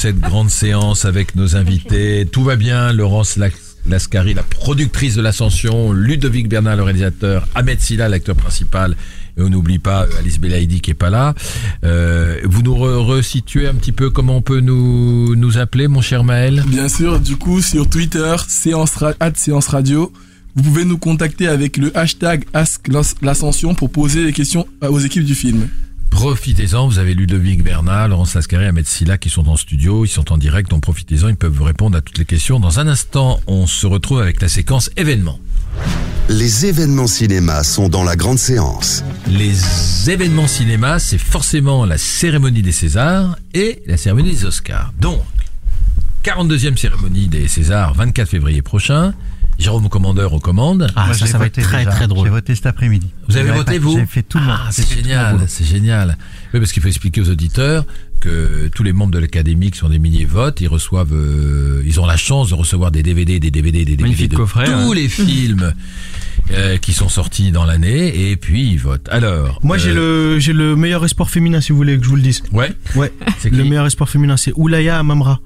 Cette 0.00 0.18
grande 0.18 0.48
séance 0.48 1.04
avec 1.04 1.36
nos 1.36 1.56
invités. 1.56 2.26
Tout 2.32 2.42
va 2.42 2.56
bien, 2.56 2.90
Laurence 2.90 3.38
Lascari, 3.86 4.32
la 4.32 4.42
productrice 4.42 5.14
de 5.14 5.20
l'Ascension, 5.20 5.92
Ludovic 5.92 6.48
Bernard, 6.48 6.76
le 6.76 6.84
réalisateur, 6.84 7.46
Ahmed 7.54 7.78
Silla, 7.82 8.08
l'acteur 8.08 8.34
principal, 8.34 8.96
et 9.36 9.42
on 9.42 9.50
n'oublie 9.50 9.78
pas 9.78 10.04
euh, 10.04 10.18
Alice 10.18 10.40
Belaïdi 10.40 10.80
qui 10.80 10.92
est 10.92 10.94
pas 10.94 11.10
là. 11.10 11.34
Euh, 11.84 12.38
vous 12.44 12.62
nous 12.62 12.74
re- 12.74 12.96
resituez 13.04 13.68
un 13.68 13.74
petit 13.74 13.92
peu 13.92 14.08
comment 14.08 14.36
on 14.38 14.42
peut 14.42 14.60
nous, 14.60 15.36
nous 15.36 15.58
appeler, 15.58 15.86
mon 15.86 16.00
cher 16.00 16.24
Maël? 16.24 16.64
Bien 16.66 16.88
sûr, 16.88 17.20
du 17.20 17.36
coup, 17.36 17.60
sur 17.60 17.86
Twitter, 17.86 18.34
séance, 18.48 18.94
séance 19.34 19.68
radio. 19.68 20.10
vous 20.56 20.62
pouvez 20.62 20.86
nous 20.86 20.98
contacter 20.98 21.46
avec 21.46 21.76
le 21.76 21.94
hashtag 21.94 22.44
Ask 22.54 22.88
l'Ascension 23.20 23.74
pour 23.74 23.90
poser 23.90 24.24
les 24.24 24.32
questions 24.32 24.66
aux 24.80 24.98
équipes 24.98 25.24
du 25.26 25.34
film. 25.34 25.68
Profitez-en, 26.20 26.86
vous 26.86 26.98
avez 26.98 27.14
Ludovic 27.14 27.64
Bernard, 27.64 28.08
Laurence 28.08 28.34
Lascaré, 28.34 28.66
Ahmed 28.66 28.86
Silla 28.86 29.16
qui 29.16 29.30
sont 29.30 29.48
en 29.48 29.56
studio, 29.56 30.04
ils 30.04 30.08
sont 30.08 30.30
en 30.32 30.36
direct, 30.36 30.70
donc 30.70 30.82
profitez-en, 30.82 31.28
ils 31.28 31.36
peuvent 31.36 31.50
vous 31.50 31.64
répondre 31.64 31.96
à 31.96 32.02
toutes 32.02 32.18
les 32.18 32.26
questions. 32.26 32.60
Dans 32.60 32.78
un 32.78 32.88
instant, 32.88 33.40
on 33.46 33.66
se 33.66 33.86
retrouve 33.86 34.20
avec 34.20 34.42
la 34.42 34.50
séquence 34.50 34.90
événements. 34.98 35.38
Les 36.28 36.66
événements 36.66 37.06
cinéma 37.06 37.64
sont 37.64 37.88
dans 37.88 38.04
la 38.04 38.16
grande 38.16 38.38
séance. 38.38 39.02
Les 39.28 40.10
événements 40.10 40.46
cinéma, 40.46 40.98
c'est 40.98 41.16
forcément 41.16 41.86
la 41.86 41.96
cérémonie 41.96 42.60
des 42.60 42.72
Césars 42.72 43.38
et 43.54 43.82
la 43.86 43.96
cérémonie 43.96 44.32
des 44.32 44.44
Oscars. 44.44 44.92
Donc, 45.00 45.24
42e 46.22 46.76
cérémonie 46.76 47.28
des 47.28 47.48
Césars, 47.48 47.94
24 47.94 48.28
février 48.28 48.60
prochain. 48.60 49.14
Jérôme 49.60 49.88
Commandeur 49.88 50.32
aux 50.32 50.40
commandes. 50.40 50.88
Ah, 50.96 51.06
Moi, 51.06 51.14
ça, 51.14 51.26
ça 51.26 51.38
va 51.38 51.46
être 51.46 51.60
très 51.60 51.78
déjà. 51.78 51.90
très 51.90 52.08
drôle. 52.08 52.24
J'ai 52.26 52.30
voté 52.30 52.54
cet 52.54 52.66
après-midi. 52.66 53.08
Vous 53.28 53.36
avez 53.36 53.50
voté, 53.50 53.72
réparti- 53.74 53.78
vous 53.78 53.96
J'ai 53.98 54.06
fait 54.06 54.22
tout 54.22 54.38
le 54.38 54.44
monde. 54.44 54.56
Ah, 54.58 54.68
c'est 54.70 54.88
génial, 54.92 55.38
c'est 55.46 55.64
génial. 55.64 56.16
Oui, 56.52 56.60
parce 56.60 56.72
qu'il 56.72 56.82
faut 56.82 56.88
expliquer 56.88 57.20
aux 57.20 57.28
auditeurs 57.30 57.84
que 58.20 58.68
tous 58.74 58.82
les 58.82 58.92
membres 58.92 59.12
de 59.12 59.18
l'académie 59.18 59.70
qui 59.70 59.78
sont 59.78 59.88
des 59.88 59.98
milliers 59.98 60.24
votent, 60.26 60.60
ils 60.60 60.68
reçoivent, 60.68 61.12
euh, 61.14 61.82
ils 61.86 62.00
ont 62.00 62.06
la 62.06 62.16
chance 62.18 62.50
de 62.50 62.54
recevoir 62.54 62.90
des 62.90 63.02
DVD, 63.02 63.38
des 63.40 63.50
DVD, 63.50 63.78
des 63.78 63.84
DVD 63.96 64.02
Magnifique 64.02 64.30
de 64.32 64.36
coffret, 64.36 64.66
tous 64.66 64.92
les 64.92 65.08
films 65.08 65.72
euh, 66.52 66.76
qui 66.76 66.92
sont 66.92 67.08
sortis 67.08 67.50
dans 67.52 67.64
l'année, 67.64 68.30
et 68.30 68.36
puis 68.36 68.70
ils 68.72 68.78
votent. 68.78 69.08
Alors, 69.10 69.58
Moi, 69.62 69.78
j'ai 69.78 69.90
euh, 69.90 70.34
le 70.34 70.38
j'ai 70.38 70.52
le 70.52 70.76
meilleur 70.76 71.04
espoir 71.04 71.30
féminin, 71.30 71.60
si 71.60 71.72
vous 71.72 71.78
voulez 71.78 71.96
que 71.98 72.04
je 72.04 72.08
vous 72.10 72.16
le 72.16 72.22
dise. 72.22 72.42
ouais, 72.52 72.72
Ouais. 72.94 73.12
c'est 73.38 73.50
Le 73.50 73.64
meilleur 73.64 73.86
espoir 73.86 74.08
féminin, 74.10 74.36
c'est 74.36 74.52
Oulaya 74.56 74.98
Amamra. 74.98 75.40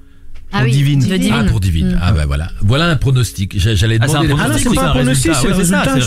Ah 0.53 0.59
Pour 0.59 0.66
oui, 0.66 0.72
Divine. 0.72 1.01
de 1.01 1.16
Divine. 1.16 1.34
Ah 1.36 1.45
pour 1.45 1.59
Divine. 1.61 1.88
Mm. 1.95 2.01
Ah 2.01 2.12
bah 2.12 2.26
voilà. 2.26 2.49
Voilà 2.61 2.86
un 2.86 2.97
pronostic. 2.97 3.59
J'a- 3.59 3.74
J'allais 3.74 3.99
Ah, 4.01 4.07
demander. 4.07 4.34
Ah 4.40 4.49
non, 4.49 4.55
c'est 4.57 4.72
pas 4.74 4.86
un 4.88 4.90
pronostic, 4.90 5.32
c'est 5.34 5.49
le 5.49 5.55
résultat. 5.55 5.95
Ouais. 5.95 6.01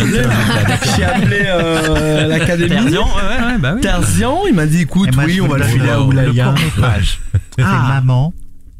J'ai 0.97 1.03
appelé 1.03 1.41
euh, 1.45 2.27
l'académie. 2.27 2.69
Terzian, 2.69 3.03
ouais, 3.03 3.09
ouais, 3.39 3.45
ouais, 3.53 3.57
bah 3.59 3.73
oui. 3.75 3.81
Terzian, 3.81 4.39
il 4.47 4.53
m'a 4.55 4.65
dit 4.65 4.81
écoute, 4.81 5.09
Et 5.11 5.15
moi, 5.15 5.25
oui, 5.25 5.41
on 5.41 5.47
va 5.47 5.57
le 5.57 5.63
filer 5.65 5.89
à 5.89 5.95
le 5.97 6.01
Oulaya. 6.03 6.55
C'est 7.57 7.63
Ah. 7.63 7.85
Maman 8.01 8.33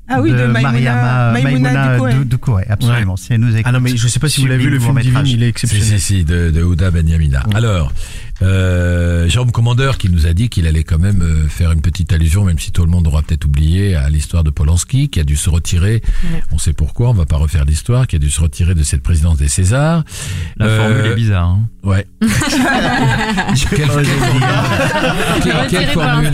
Ah 0.09 0.21
oui, 0.21 0.29
de, 0.31 0.35
Maïmouna, 0.37 0.61
Mariama 0.61 1.31
Maïmouna 1.33 1.93
Ducoé. 1.97 2.13
Du- 2.13 2.25
Ducoé, 2.25 2.63
absolument. 2.69 3.17
Si 3.17 3.33
elle 3.33 3.41
nous 3.41 3.51
écoute. 3.53 3.63
Ah 3.65 3.73
non, 3.73 3.81
mais 3.81 3.97
je 3.97 4.07
sais 4.07 4.19
pas 4.19 4.29
si 4.29 4.39
vous 4.39 4.47
l'avez 4.47 4.63
vu, 4.63 4.69
le 4.69 4.79
film 4.79 4.97
Divine, 5.01 5.21
il 5.25 5.43
est 5.43 5.47
Si, 5.47 5.49
exceptionnel. 5.49 5.99
si, 5.99 6.17
si, 6.19 6.23
de, 6.23 6.49
de 6.49 6.63
Ouda 6.63 6.91
Benyamina. 6.91 7.43
Alors, 7.53 7.91
euh, 8.41 9.27
Jérôme 9.27 9.51
Commandeur 9.51 9.97
qui 9.97 10.09
nous 10.09 10.27
a 10.27 10.33
dit 10.33 10.49
qu'il 10.49 10.67
allait 10.67 10.83
quand 10.83 10.99
même 10.99 11.21
euh, 11.21 11.47
faire 11.47 11.71
une 11.71 11.81
petite 11.81 12.13
allusion, 12.13 12.43
même 12.43 12.59
si 12.59 12.71
tout 12.71 12.83
le 12.83 12.89
monde 12.89 13.07
aura 13.07 13.21
peut-être 13.23 13.45
oublié, 13.45 13.95
à 13.95 14.09
l'histoire 14.09 14.43
de 14.43 14.49
Polanski, 14.49 15.09
qui 15.09 15.19
a 15.19 15.23
dû 15.23 15.35
se 15.35 15.49
retirer. 15.49 16.01
Ouais. 16.33 16.43
On 16.51 16.57
sait 16.57 16.73
pourquoi, 16.73 17.09
on 17.09 17.13
va 17.13 17.25
pas 17.25 17.37
refaire 17.37 17.65
l'histoire, 17.65 18.05
qui 18.07 18.15
a 18.15 18.19
dû 18.19 18.29
se 18.29 18.39
retirer 18.41 18.75
de 18.75 18.83
cette 18.83 19.01
présidence 19.03 19.37
des 19.37 19.47
Césars. 19.47 20.03
La 20.57 20.65
Euh, 20.67 20.77
formule 20.93 21.11
est 21.11 21.15
bizarre. 21.15 21.47
hein. 21.47 21.61
Ouais. 21.83 22.05
quelle, 22.21 23.77
quelle 23.77 23.87
formule 23.87 24.41
Quelle- 25.69 25.87
formule 25.89 26.31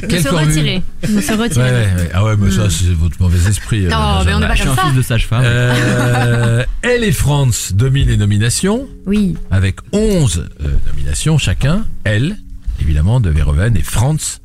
De 0.00 0.06
Quelle 0.06 0.22
se 0.22 0.28
formule 0.28 0.48
retirer. 0.48 0.82
De 1.02 1.20
se 1.20 1.32
retirer. 1.32 1.64
ouais, 1.64 1.70
ouais. 1.96 2.10
Ah 2.14 2.24
ouais, 2.24 2.36
mais 2.38 2.50
ça, 2.50 2.68
c'est 2.70 2.92
votre 2.94 3.20
mauvais 3.20 3.48
esprit. 3.48 3.86
euh, 3.86 3.90
Non, 3.90 4.24
mais 4.24 4.34
on 4.34 4.40
n'est 4.40 4.46
pas 4.46 4.54
Je 4.54 4.60
suis 4.62 4.68
un 4.70 4.76
fils 4.76 4.94
de 4.94 5.02
sage-femme. 5.02 5.42
Euh, 5.44 6.64
elle 6.82 7.04
et 7.04 7.12
France 7.12 7.72
dominent 7.74 8.08
les 8.08 8.16
nominations 8.16 8.86
Oui. 9.06 9.36
avec 9.50 9.76
11 9.92 10.48
euh, 10.62 10.68
nominations 10.94 11.38
chacun. 11.38 11.84
Elle, 12.04 12.36
évidemment, 12.80 13.20
de 13.20 13.30
Verhoeven 13.30 13.76
et 13.76 13.82
Franz 13.82 14.40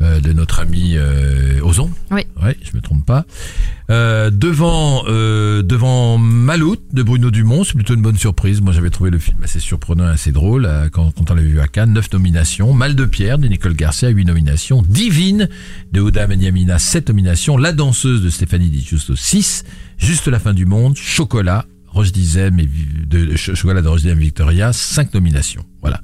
euh, 0.00 0.20
de 0.20 0.32
notre 0.32 0.60
ami 0.60 0.94
euh, 0.96 1.60
Ozon. 1.62 1.90
Oui. 2.10 2.22
Ouais, 2.42 2.56
je 2.62 2.76
me 2.76 2.80
trompe 2.80 3.04
pas. 3.04 3.24
Euh, 3.90 4.30
devant 4.30 5.04
devant 5.04 6.18
Maloute 6.18 6.82
de 6.92 7.02
Bruno 7.02 7.30
Dumont, 7.30 7.62
c'est 7.62 7.74
plutôt 7.74 7.94
une 7.94 8.02
bonne 8.02 8.16
surprise. 8.16 8.60
Moi, 8.60 8.72
j'avais 8.72 8.90
trouvé 8.90 9.10
le 9.10 9.18
film 9.18 9.38
assez 9.44 9.60
surprenant, 9.60 10.08
et 10.08 10.12
assez 10.12 10.32
drôle 10.32 10.68
quand, 10.92 11.12
quand 11.12 11.30
on 11.30 11.34
l'avait 11.34 11.48
vu 11.48 11.60
à 11.60 11.68
Cannes. 11.68 11.92
Neuf 11.92 12.12
nominations. 12.12 12.72
Mal 12.72 12.96
de 12.96 13.04
pierre 13.04 13.38
de 13.38 13.48
Nicole 13.48 13.74
Garcia, 13.74 14.08
huit 14.08 14.24
nominations. 14.24 14.82
Divine 14.82 15.48
de 15.92 16.00
Ouda 16.00 16.26
Benyamina, 16.26 16.78
sept 16.78 17.08
nominations. 17.08 17.56
La 17.56 17.72
danseuse 17.72 18.22
de 18.22 18.30
Stéphanie 18.30 18.70
Di 18.70 18.80
Giusto, 18.80 19.14
6. 19.14 19.64
Juste 19.98 20.26
la 20.28 20.38
fin 20.38 20.54
du 20.54 20.66
monde. 20.66 20.96
Chocolat. 20.96 21.66
Roche 21.92 22.12
Dizem 22.12 22.58
et 22.58 22.68
de, 23.06 23.26
de 23.26 23.36
Ch- 23.36 23.54
Chocolat 23.54 23.82
de 23.82 23.88
Roche 23.88 24.02
Dizem 24.02 24.18
Victoria, 24.18 24.72
cinq 24.72 25.12
nominations. 25.14 25.64
Voilà. 25.80 26.00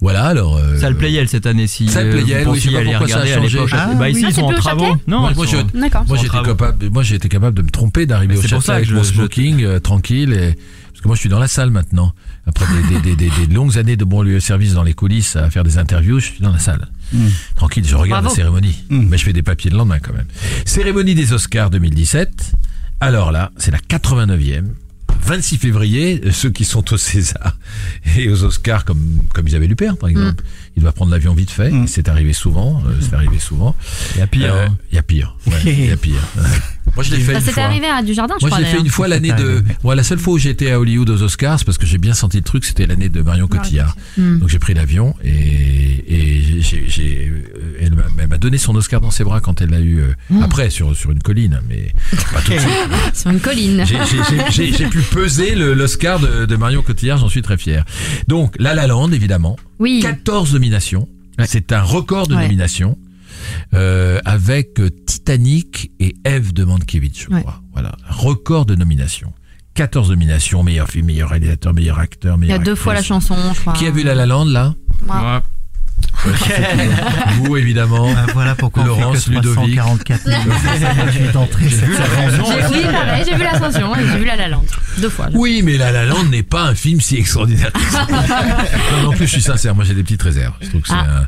Voilà, 0.00 0.24
alors. 0.26 0.56
euh, 0.56 0.78
Ça 0.78 0.88
le 0.90 0.96
Playel 0.96 1.28
cette 1.28 1.46
année 1.46 1.66
si 1.66 1.88
Ça 1.88 2.02
le 2.02 2.10
euh, 2.10 2.22
Playel, 2.22 2.48
oui, 2.48 2.58
je 2.60 2.68
sais 2.70 2.74
pas 2.74 2.82
pourquoi 2.84 3.08
ça 3.08 3.20
a 3.20 3.26
changé. 3.26 3.58
Ah, 3.72 3.90
bah 3.98 4.08
ici 4.10 4.20
ils 4.20 4.26
Ah, 4.26 4.30
sont 4.30 4.34
c'est 4.36 4.42
en 4.42 4.48
plus 4.48 4.56
au 4.56 4.60
travaux. 4.60 4.84
Châtelet 4.84 5.02
Non, 5.08 5.20
Moi, 5.20 5.30
ils 5.32 5.36
moi, 5.36 5.46
sont 5.46 5.56
en- 5.56 5.66
je- 5.74 5.80
D'accord. 5.80 6.04
Moi 6.06 6.16
Sans 6.16 6.22
j'étais 6.22 6.28
travaux. 6.28 6.46
capable, 6.46 6.88
moi 6.90 7.02
j'ai 7.02 7.14
été 7.16 7.28
capable 7.28 7.56
de 7.56 7.62
me 7.62 7.70
tromper, 7.70 8.06
d'arriver 8.06 8.36
au 8.36 8.42
c'est 8.42 8.48
pour 8.48 8.62
châtelet 8.62 8.66
ça 8.66 8.72
que 8.72 8.76
avec 8.86 8.90
mon 8.96 9.02
je- 9.02 9.08
je- 9.08 9.14
smoking 9.14 9.62
euh, 9.64 9.78
tranquille 9.80 10.32
et 10.32 10.54
parce 10.92 11.00
que 11.02 11.08
moi 11.08 11.14
je 11.16 11.20
suis 11.20 11.28
dans 11.28 11.38
la 11.38 11.48
salle 11.48 11.70
maintenant. 11.70 12.12
Après 12.46 12.64
des, 12.88 12.94
des, 13.00 13.16
des, 13.16 13.30
des, 13.30 13.46
des 13.46 13.52
longues 13.54 13.76
années 13.76 13.96
de 13.96 14.04
bon 14.04 14.22
lieu 14.22 14.34
de 14.34 14.40
service 14.40 14.72
dans 14.74 14.82
les 14.84 14.94
coulisses 14.94 15.34
à 15.36 15.50
faire 15.50 15.64
des 15.64 15.78
interviews, 15.78 16.20
je 16.20 16.26
suis 16.26 16.40
dans 16.40 16.52
la 16.52 16.58
salle. 16.60 16.88
Mm. 17.12 17.26
Tranquille, 17.56 17.84
je 17.86 17.96
regarde 17.96 18.22
Bravo. 18.24 18.28
la 18.28 18.34
cérémonie, 18.42 18.76
Mm. 18.90 19.06
mais 19.08 19.18
je 19.18 19.24
fais 19.24 19.32
des 19.32 19.42
papiers 19.42 19.70
le 19.70 19.76
lendemain 19.76 19.98
quand 19.98 20.12
même. 20.14 20.26
Cérémonie 20.64 21.14
des 21.14 21.32
Oscars 21.32 21.70
2017. 21.70 22.52
Alors 23.00 23.32
là, 23.32 23.50
c'est 23.58 23.70
la 23.72 23.78
89e. 23.78 24.68
26 25.22 25.58
février, 25.58 26.20
euh, 26.24 26.32
ceux 26.32 26.50
qui 26.50 26.64
sont 26.64 26.92
au 26.92 26.96
César 26.96 27.56
et 28.16 28.28
aux 28.28 28.44
Oscars 28.44 28.84
comme 28.84 29.22
comme 29.34 29.48
Isabelle 29.48 29.72
Huppert 29.72 29.96
par 29.96 30.08
exemple, 30.08 30.44
il 30.76 30.82
doit 30.82 30.92
prendre 30.92 31.10
l'avion 31.12 31.34
vite 31.34 31.50
fait, 31.50 31.70
Mm. 31.70 31.86
c'est 31.86 32.08
arrivé 32.08 32.32
souvent, 32.32 32.82
euh, 32.86 32.90
c'est 33.00 33.14
arrivé 33.14 33.38
souvent. 33.38 33.74
Il 34.14 34.18
y 34.18 34.22
a 34.22 34.26
pire. 34.26 34.54
Euh, 34.54 34.66
hein. 34.66 34.76
Il 34.92 34.96
y 34.96 34.98
a 34.98 35.02
pire. 35.02 35.36
Ouais, 35.46 35.54
il 35.64 35.86
y 35.86 35.90
a 35.90 35.96
pire. 35.96 36.20
Moi, 36.94 37.02
je 37.02 37.10
l'ai 37.14 37.20
fait 37.20 37.40
Ça 37.40 37.52
fois. 37.52 37.64
arrivé 37.64 37.86
à 37.88 38.00
Dujardin, 38.02 38.34
je 38.40 38.44
Moi, 38.46 38.50
crois. 38.50 38.60
je 38.60 38.64
l'ai 38.70 38.70
fait 38.76 38.80
une 38.80 38.88
fois 38.90 39.08
l'année 39.08 39.32
de. 39.32 39.62
Moi, 39.82 39.94
la 39.96 40.02
seule 40.04 40.18
fois 40.18 40.34
où 40.34 40.38
j'étais 40.38 40.70
à 40.70 40.78
Hollywood 40.80 41.10
aux 41.10 41.22
Oscars, 41.22 41.58
c'est 41.58 41.64
parce 41.64 41.78
que 41.78 41.84
j'ai 41.86 41.98
bien 41.98 42.14
senti 42.14 42.36
le 42.36 42.42
truc, 42.44 42.64
c'était 42.64 42.86
l'année 42.86 43.08
de 43.08 43.20
Marion 43.22 43.48
Cotillard. 43.48 43.96
Donc 44.16 44.48
j'ai 44.48 44.58
pris 44.58 44.72
l'avion 44.74 45.14
et, 45.24 46.04
et 46.08 46.60
j'ai, 46.62 46.84
j'ai, 46.88 47.28
euh, 47.32 47.78
elle 47.80 47.94
m'a- 47.94 48.02
elle 48.18 48.28
m'a 48.28 48.38
donné 48.38 48.56
son 48.58 48.74
Oscar 48.76 49.00
dans 49.00 49.10
ses 49.10 49.24
bras 49.24 49.40
quand 49.40 49.60
elle 49.60 49.70
l'a 49.70 49.80
eu 49.80 49.98
euh, 50.00 50.40
après 50.42 50.70
sur 50.70 50.94
sur 50.96 51.10
une 51.10 51.18
colline, 51.20 51.60
mais 51.68 51.92
pas 52.32 52.40
tout 52.40 52.52
de 52.52 52.58
suite. 52.58 52.70
Sur 53.14 53.30
une 53.30 53.40
colline. 53.40 53.84
J'ai- 54.50 54.88
pu 54.88 55.00
peser 55.00 55.54
l'Oscar 55.54 56.20
de, 56.20 56.44
de 56.46 56.56
Marion 56.56 56.82
Cotillard, 56.82 57.18
j'en 57.18 57.28
suis 57.28 57.42
très 57.42 57.56
fier. 57.58 57.84
Donc 58.28 58.54
La 58.58 58.74
La 58.74 58.86
Land, 58.86 59.10
évidemment, 59.12 59.56
Oui. 59.78 60.00
14 60.02 60.52
nominations. 60.52 61.08
C'est 61.44 61.72
un 61.72 61.82
record 61.82 62.26
de 62.28 62.34
Ouais. 62.34 62.42
nominations. 62.42 62.98
Euh, 63.74 64.18
avec 64.24 64.80
euh, 64.80 64.88
Titanic 65.06 65.90
et 66.00 66.16
Eve 66.24 66.52
de 66.52 66.64
Mankiewicz, 66.64 67.26
je 67.28 67.34
Ouais. 67.34 67.40
crois. 67.42 67.60
Voilà, 67.72 67.92
record 68.08 68.64
de 68.66 68.74
nominations. 68.74 69.32
14 69.74 70.08
nominations, 70.10 70.62
meilleur 70.62 70.88
film, 70.88 71.06
meilleur 71.06 71.28
réalisateur, 71.30 71.74
meilleur 71.74 71.98
acteur, 71.98 72.36
Il 72.36 72.38
y 72.38 72.40
meilleur 72.46 72.60
a 72.60 72.64
deux 72.64 72.74
fois 72.74 72.94
la 72.94 73.02
chanson, 73.02 73.36
je 73.54 73.60
crois. 73.60 73.74
Qui 73.74 73.86
a 73.86 73.90
vu 73.90 74.02
La 74.02 74.14
La 74.14 74.24
Land 74.24 74.46
là? 74.46 74.74
Moi. 75.06 75.42
Ouais. 76.26 76.32
Vous 77.42 77.56
évidemment. 77.56 78.08
Ah, 78.16 78.26
voilà 78.32 78.54
pourquoi 78.54 78.84
Laurence, 78.84 79.28
on 79.28 79.32
fait 79.32 79.40
que 79.40 79.46
Ludovic. 79.46 79.76
344 79.76 80.22
058 80.24 81.32
d'entrées. 81.32 81.68
cette 81.70 81.80
saison. 81.94 82.44
J'ai- 82.46 83.24
j'ai 83.30 83.36
vu 83.36 83.42
l'ascension 83.44 83.94
et 83.94 84.00
j'ai 84.10 84.18
vu 84.18 84.24
La 84.24 84.36
La 84.36 84.48
Land. 84.48 84.64
Deux 84.98 85.08
fois. 85.10 85.28
Oui, 85.34 85.62
mais 85.64 85.76
La 85.76 85.92
La 85.92 86.04
Land 86.06 86.24
n'est 86.24 86.42
pas 86.42 86.64
un 86.64 86.74
film 86.74 87.00
si 87.00 87.16
extraordinaire. 87.16 87.70
non, 88.10 89.02
non, 89.02 89.08
en 89.08 89.12
plus, 89.12 89.26
je 89.26 89.32
suis 89.32 89.42
sincère. 89.42 89.74
Moi, 89.74 89.84
j'ai 89.84 89.94
des 89.94 90.02
petites 90.02 90.22
réserves. 90.22 90.54
Je 90.60 90.68
trouve 90.68 90.80
que 90.82 90.88
c'est 90.88 90.94
Ah. 90.94 91.20
un, 91.22 91.26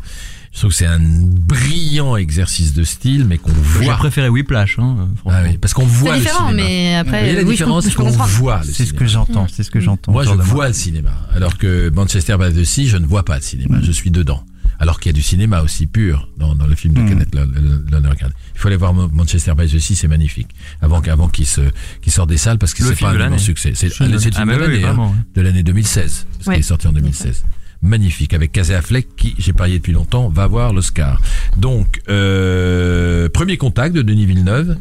je 0.53 0.59
trouve 0.59 0.71
que 0.71 0.77
c'est 0.77 0.87
un 0.87 0.99
brillant 1.01 2.17
exercice 2.17 2.75
de 2.75 2.83
style, 2.83 3.25
mais 3.29 3.39
qu'on 3.39 3.53
J'ai 3.79 3.85
voit. 3.85 3.97
préféré 3.97 4.29
Whiplash. 4.29 4.79
Hein, 4.81 4.97
Ah 4.99 5.05
franchement. 5.21 5.41
oui, 5.51 5.59
parce 5.59 5.75
qu'on 5.75 5.87
voit 5.87 6.13
C'est 6.15 6.19
le 6.19 6.25
différent, 6.25 6.49
cinéma. 6.49 6.69
mais 6.69 6.97
après, 6.97 7.33
la 7.35 7.43
oui, 7.43 7.51
différence, 7.51 7.85
c'est 7.85 7.95
qu'on 7.95 8.11
voit 8.11 8.61
le 8.63 8.65
C'est 8.67 8.73
ce 8.73 8.85
cinéma. 8.87 8.99
que 8.99 9.07
j'entends, 9.07 9.47
c'est 9.55 9.63
ce 9.63 9.71
que 9.71 9.81
j'entends. 9.81 10.13
Moi, 10.13 10.25
je 10.25 10.31
vois 10.31 10.67
le 10.69 10.75
cinéma, 10.75 11.11
alors 11.37 11.57
que 11.59 11.91
Manchester 11.95 12.37
by 12.41 12.53
the 12.53 12.65
Sea, 12.65 12.89
je 12.89 12.97
ne 12.97 13.07
vois 13.07 13.25
pas 13.25 13.37
le 13.37 13.43
cinéma. 13.43 13.79
Je 13.83 13.93
suis 13.93 14.11
dedans. 14.11 14.43
Alors 14.81 15.01
qu'il 15.01 15.11
y 15.11 15.15
a 15.15 15.17
du 15.17 15.23
cinéma 15.23 15.63
aussi 15.63 15.87
pur 15.87 16.29
dans, 16.39 16.55
dans 16.55 16.67
le 16.67 16.75
film 16.77 16.95
de 16.95 17.01
Mm. 17.01 17.09
Kenneth 17.09 17.35
Lo- 17.35 17.45
Lo- 17.47 17.79
Lonergan. 17.91 18.31
Il 18.55 18.61
faut 18.61 18.69
aller 18.69 18.77
voir 18.77 18.95
Manchester 18.95 19.53
by 19.59 19.67
the 19.67 19.79
Sea, 19.79 19.97
c'est 19.97 20.07
magnifique. 20.09 20.49
Avant, 20.81 21.01
qu'il 21.29 21.47
se, 21.47 21.63
qu'il 22.01 22.13
sorte 22.13 22.29
des 22.29 22.37
salles, 22.37 22.59
parce 22.59 22.75
que 22.75 22.85
c'est 22.85 22.99
pas 22.99 23.11
un 23.11 23.15
l'année. 23.19 23.39
succès. 23.39 23.73
C'est 23.75 23.87
le 24.01 24.07
l'année. 24.07 24.19
film 24.21 24.35
Ah, 24.37 24.45
de 24.45 24.51
oui, 24.53 24.81
l'année, 24.81 24.85
hein, 24.85 25.13
de 25.35 25.41
l'année 25.43 25.63
2016, 25.65 26.27
parce 26.35 26.47
Ouais. 26.47 26.55
qu'il 26.55 26.61
est 26.61 26.67
sorti 26.67 26.87
en 26.87 26.93
2016. 26.93 27.45
Magnifique, 27.83 28.35
avec 28.35 28.51
Casey 28.53 28.75
Affleck, 28.75 29.07
qui, 29.17 29.35
j'ai 29.39 29.53
parié 29.53 29.79
depuis 29.79 29.93
longtemps, 29.93 30.29
va 30.29 30.45
avoir 30.45 30.73
l'Oscar. 30.73 31.21
Donc, 31.57 32.01
euh, 32.09 33.29
premier 33.29 33.57
contact 33.57 33.95
de 33.95 34.03
Denis 34.03 34.27
Villeneuve. 34.27 34.77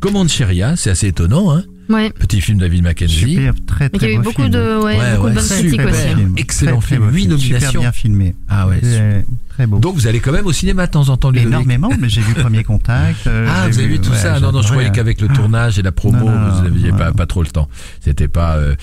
Commande 0.00 0.28
Cheria, 0.28 0.76
c'est 0.76 0.90
assez 0.90 1.06
étonnant, 1.08 1.52
hein. 1.56 1.62
Ouais. 1.88 2.10
Petit 2.10 2.40
film 2.40 2.58
de 2.58 2.64
David 2.64 2.82
Mackenzie. 2.82 3.34
Super, 3.36 3.54
très 3.66 3.84
Mais 3.86 3.90
il 3.92 3.96
y 3.96 3.98
très 3.98 4.06
a 4.06 4.10
eu 4.12 4.16
beau 4.16 4.22
beaucoup 4.24 4.42
film. 4.42 4.50
de, 4.54 4.76
ouais, 4.82 4.98
Ouais, 4.98 5.16
beaucoup 5.16 5.28
de 5.30 5.34
bonnes 5.34 5.44
critiques 5.44 5.70
super 5.70 5.88
aussi. 5.90 6.08
hein. 6.08 6.32
Excellent 6.36 6.78
Très, 6.78 6.86
très 6.86 6.96
film, 6.96 7.08
beau 7.08 7.14
huit 7.14 7.22
Super 7.22 7.38
nominations. 7.38 7.80
bien 7.80 7.92
filmé. 7.92 8.34
Ah 8.48 8.68
ouais, 8.68 8.80
Très, 9.52 9.64
très 9.64 9.66
beau. 9.66 9.78
Donc 9.78 9.94
vous 9.94 10.06
allez 10.06 10.20
quand 10.20 10.32
même 10.32 10.46
au 10.46 10.52
cinéma 10.52 10.86
de 10.86 10.92
temps 10.92 11.08
en 11.08 11.16
temps, 11.16 11.30
Ludovic 11.30 11.48
Énormément, 11.52 11.90
mais 12.00 12.08
j'ai 12.08 12.20
vu 12.20 12.34
Premier 12.34 12.64
Contact. 12.64 13.26
euh, 13.26 13.46
Ah, 13.48 13.68
vous 13.68 13.78
avez 13.78 13.88
vu 13.88 13.98
tout 14.00 14.10
ouais, 14.10 14.16
ça 14.16 14.40
Non, 14.40 14.52
non, 14.52 14.62
je 14.62 14.68
croyais 14.68 14.88
hein. 14.88 14.92
qu'avec 14.92 15.20
le 15.20 15.28
tournage 15.28 15.78
et 15.78 15.82
la 15.82 15.92
promo, 15.92 16.18
Non, 16.18 16.30
non, 16.38 16.48
vous 16.50 16.62
n'aviez 16.64 16.90
pas, 16.92 17.12
pas 17.12 17.26
trop 17.26 17.42
le 17.42 17.48
temps. 17.48 17.68
C'était 18.00 18.28
pas... 18.28 18.56
Euh, 18.56 18.74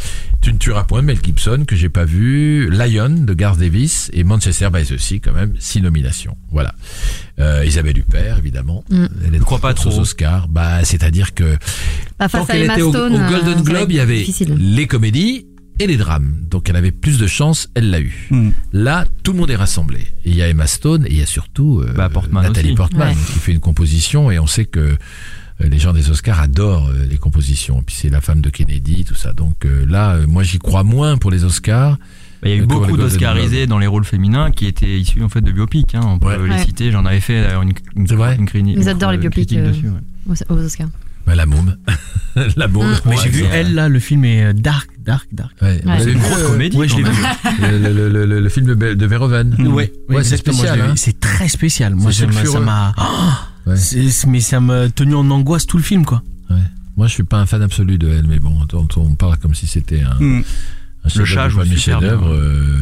tu 0.42 0.54
ne 0.54 0.58
tueras 0.58 0.84
point 0.84 1.02
Mel 1.02 1.18
Gibson, 1.24 1.64
que 1.68 1.76
j'ai 1.76 1.90
pas 1.90 2.06
vu, 2.06 2.70
Lion 2.70 3.10
de 3.10 3.34
Garth 3.34 3.60
Davis 3.60 4.10
et 4.14 4.24
Manchester 4.24 4.70
by 4.72 4.84
the 4.86 4.98
Sea, 4.98 5.20
quand 5.20 5.34
même, 5.34 5.54
six 5.60 5.82
nominations. 5.82 6.38
Voilà. 6.52 6.74
Euh, 7.40 7.64
Isabelle 7.66 7.98
Huppert, 7.98 8.38
évidemment. 8.38 8.84
Mm. 8.90 9.06
Elle 9.28 9.36
est 9.36 9.38
Je 9.40 9.44
crois 9.44 9.60
pas 9.60 9.72
aux 9.72 9.74
trop. 9.74 10.00
Oscars. 10.00 10.48
Bah, 10.48 10.84
c'est-à-dire 10.84 11.34
que 11.34 11.58
Pas 12.18 12.30
tant 12.30 12.40
face 12.40 12.50
à 12.50 12.54
qu'elle 12.54 12.64
Emma 12.64 12.74
était 12.74 12.82
au, 12.84 12.90
Stone. 12.92 13.14
au 13.14 13.18
euh, 13.20 13.30
Golden 13.30 13.64
Globe, 13.64 13.92
il 13.92 13.96
y 13.98 14.00
avait 14.00 14.20
difficile. 14.20 14.56
les 14.58 14.88
comédies 14.88 15.46
et 15.80 15.88
les 15.88 15.98
drames. 15.98 16.36
Donc 16.50 16.70
elle 16.70 16.76
avait 16.76 16.92
plus 16.92 17.18
de 17.18 17.28
chance, 17.28 17.70
elle 17.76 17.90
l'a 17.90 18.00
eu. 18.02 18.28
Hmm. 18.30 18.50
Là, 18.74 19.06
tout 19.24 19.32
le 19.34 19.40
monde 19.40 19.50
est 19.50 19.56
rassemblé. 19.56 20.08
Il 20.26 20.36
y 20.36 20.42
a 20.42 20.48
Emma 20.50 20.68
Stone 20.68 21.06
et 21.06 21.12
il 21.12 21.18
y 21.18 21.22
a 21.22 21.26
surtout 21.26 21.82
euh, 21.82 21.94
Bah, 21.96 22.10
Portman 22.10 22.44
Nathalie 22.44 22.70
aussi. 22.70 22.76
Portman 22.76 23.08
Ouais. 23.10 23.16
qui 23.34 23.40
fait 23.40 23.52
une 23.54 23.60
composition 23.60 24.30
et 24.32 24.40
on 24.40 24.48
sait 24.48 24.66
que 24.66 24.80
euh, 24.80 24.98
les 25.68 25.80
gens 25.80 25.94
des 25.94 26.10
Oscars 26.10 26.40
adorent 26.40 26.90
euh, 26.90 27.06
les 27.10 27.18
compositions. 27.18 27.80
Et 27.80 27.84
puis 27.84 27.96
c'est 27.96 28.10
la 28.10 28.22
femme 28.22 28.42
de 28.42 28.50
Kennedy, 28.50 29.04
tout 29.06 29.16
ça. 29.16 29.34
Donc 29.34 29.66
euh, 29.66 29.86
là, 29.88 30.16
euh, 30.16 30.28
moi 30.28 30.44
j'y 30.44 30.60
crois 30.60 30.84
moins 30.84 31.18
pour 31.18 31.32
les 31.32 31.44
Oscars. 31.44 31.98
Bah, 32.42 32.48
Il 32.48 32.56
y 32.56 32.60
a 32.60 32.64
eu 32.64 32.66
beaucoup 32.66 32.96
d'Oscarisés 32.96 33.68
dans 33.68 33.80
les 33.80 33.88
rôles 33.88 34.06
féminins 34.06 34.52
qui 34.52 34.66
étaient 34.66 35.00
issus 35.00 35.22
en 35.24 35.28
fait 35.30 35.42
de 35.42 35.52
biopics. 35.52 35.94
Hein. 35.96 36.02
On 36.06 36.20
peut 36.20 36.28
Ouais. 36.28 36.38
les 36.48 36.50
Ouais. 36.56 36.64
citer. 36.66 36.92
J'en 36.92 37.06
avais 37.06 37.20
fait 37.20 37.42
d'ailleurs 37.42 37.64
une, 37.64 37.74
une, 37.98 38.08
C'est 38.08 38.16
vrai 38.16 38.38
une, 38.38 38.46
crini- 38.46 38.74
Ils 38.78 38.82
une- 38.84 38.88
adorent 38.88 39.12
les 39.12 39.16
une 39.18 39.22
biopics, 39.22 39.52
euh, 39.54 39.68
dessus. 39.70 39.90
ouais. 39.90 40.36
aux 40.50 40.56
Oscars. 40.58 40.88
Bah, 41.26 41.36
la 41.36 41.46
môme. 41.46 41.78
la 42.56 42.68
môme. 42.68 42.88
Mm. 42.92 42.96
Mais 43.06 43.12
Ouais, 43.16 43.22
j'ai 43.24 43.30
vu 43.30 43.44
elle 43.52 43.74
là, 43.76 43.88
le 43.90 44.00
film 44.00 44.26
est 44.26 44.46
euh, 44.46 44.54
dark, 44.54 44.90
dark, 45.00 45.28
dark. 45.32 45.52
Ouais. 45.62 45.82
Ouais. 45.86 46.00
C'est 46.00 46.12
une 46.12 46.20
grosse 46.20 46.44
comédie. 46.44 46.78
ouais, 46.78 46.88
je 46.88 46.94
quand 46.94 46.98
l'ai 47.00 47.04
même. 47.04 47.14
vu. 47.14 47.22
le, 47.62 47.94
le- 47.94 48.10
le- 48.10 48.26
le- 48.26 48.40
le 48.42 48.50
film 48.50 48.66
de, 48.74 49.06
Verhoeven. 49.06 49.56
Ouais, 49.68 49.92
Ouais, 50.10 50.24
c'est 50.24 50.38
spécial, 50.38 50.78
je 50.80 50.84
hein. 50.84 50.94
C'est 50.96 51.20
très 51.20 51.48
spécial. 51.50 51.96
Moi, 51.96 52.12
ça 52.12 52.26
m'a-. 52.60 52.94
C'est- 53.76 54.26
Mais 54.28 54.40
ça 54.40 54.60
m'a 54.60 54.90
tenu 54.90 55.14
en 55.16 55.30
angoisse 55.30 55.66
tout 55.68 55.78
le 55.78 55.84
film, 55.84 56.06
quoi. 56.06 56.24
Moi, 56.98 57.08
je 57.08 57.14
suis 57.14 57.24
pas 57.24 57.38
un 57.38 57.46
fan 57.46 57.62
absolu 57.62 57.98
de 57.98 58.10
elle, 58.10 58.28
mais 58.28 58.40
bon, 58.40 58.58
on, 58.74 58.88
on 59.00 59.16
parle 59.16 59.38
comme 59.38 59.54
si 59.56 59.68
c'était 59.68 60.02
un, 60.02 60.16
Hmm. 60.20 60.42
un 61.06 61.10
chef-d'œuvre 61.10 61.28
chat 61.28 61.64
bien, 61.64 61.78
chefs-d'œuvre. 61.78 62.28
euh, 62.34 62.80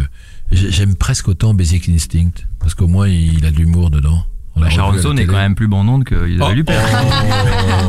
j'ai- 0.52 0.72
J'aime 0.72 0.96
presque 0.96 1.28
autant 1.28 1.54
Basic 1.54 1.88
Instinct, 1.90 2.32
parce 2.60 2.74
qu'au 2.74 2.88
moins, 2.88 3.08
il 3.08 3.46
a 3.46 3.52
de 3.52 3.58
l'humour 3.58 3.92
dedans. 3.92 4.24
Bah, 4.60 4.70
Sharon 4.70 4.88
revu 4.90 4.94
à 4.94 4.98
la 4.98 5.02
Stone 5.02 5.18
est 5.20 5.22
télé. 5.22 5.34
quand 5.34 5.40
même 5.40 5.56
plus 5.56 5.68
bandante 5.68 6.04
que 6.04 6.16
Oh, 6.16 6.26
Isabelle 6.26 6.60
Huppert. 6.60 6.90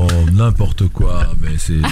oh, 0.01 0.07
n'importe 0.33 0.89
quoi, 0.89 1.33
mais 1.41 1.51
c'est 1.57 1.81
dans, 1.81 1.89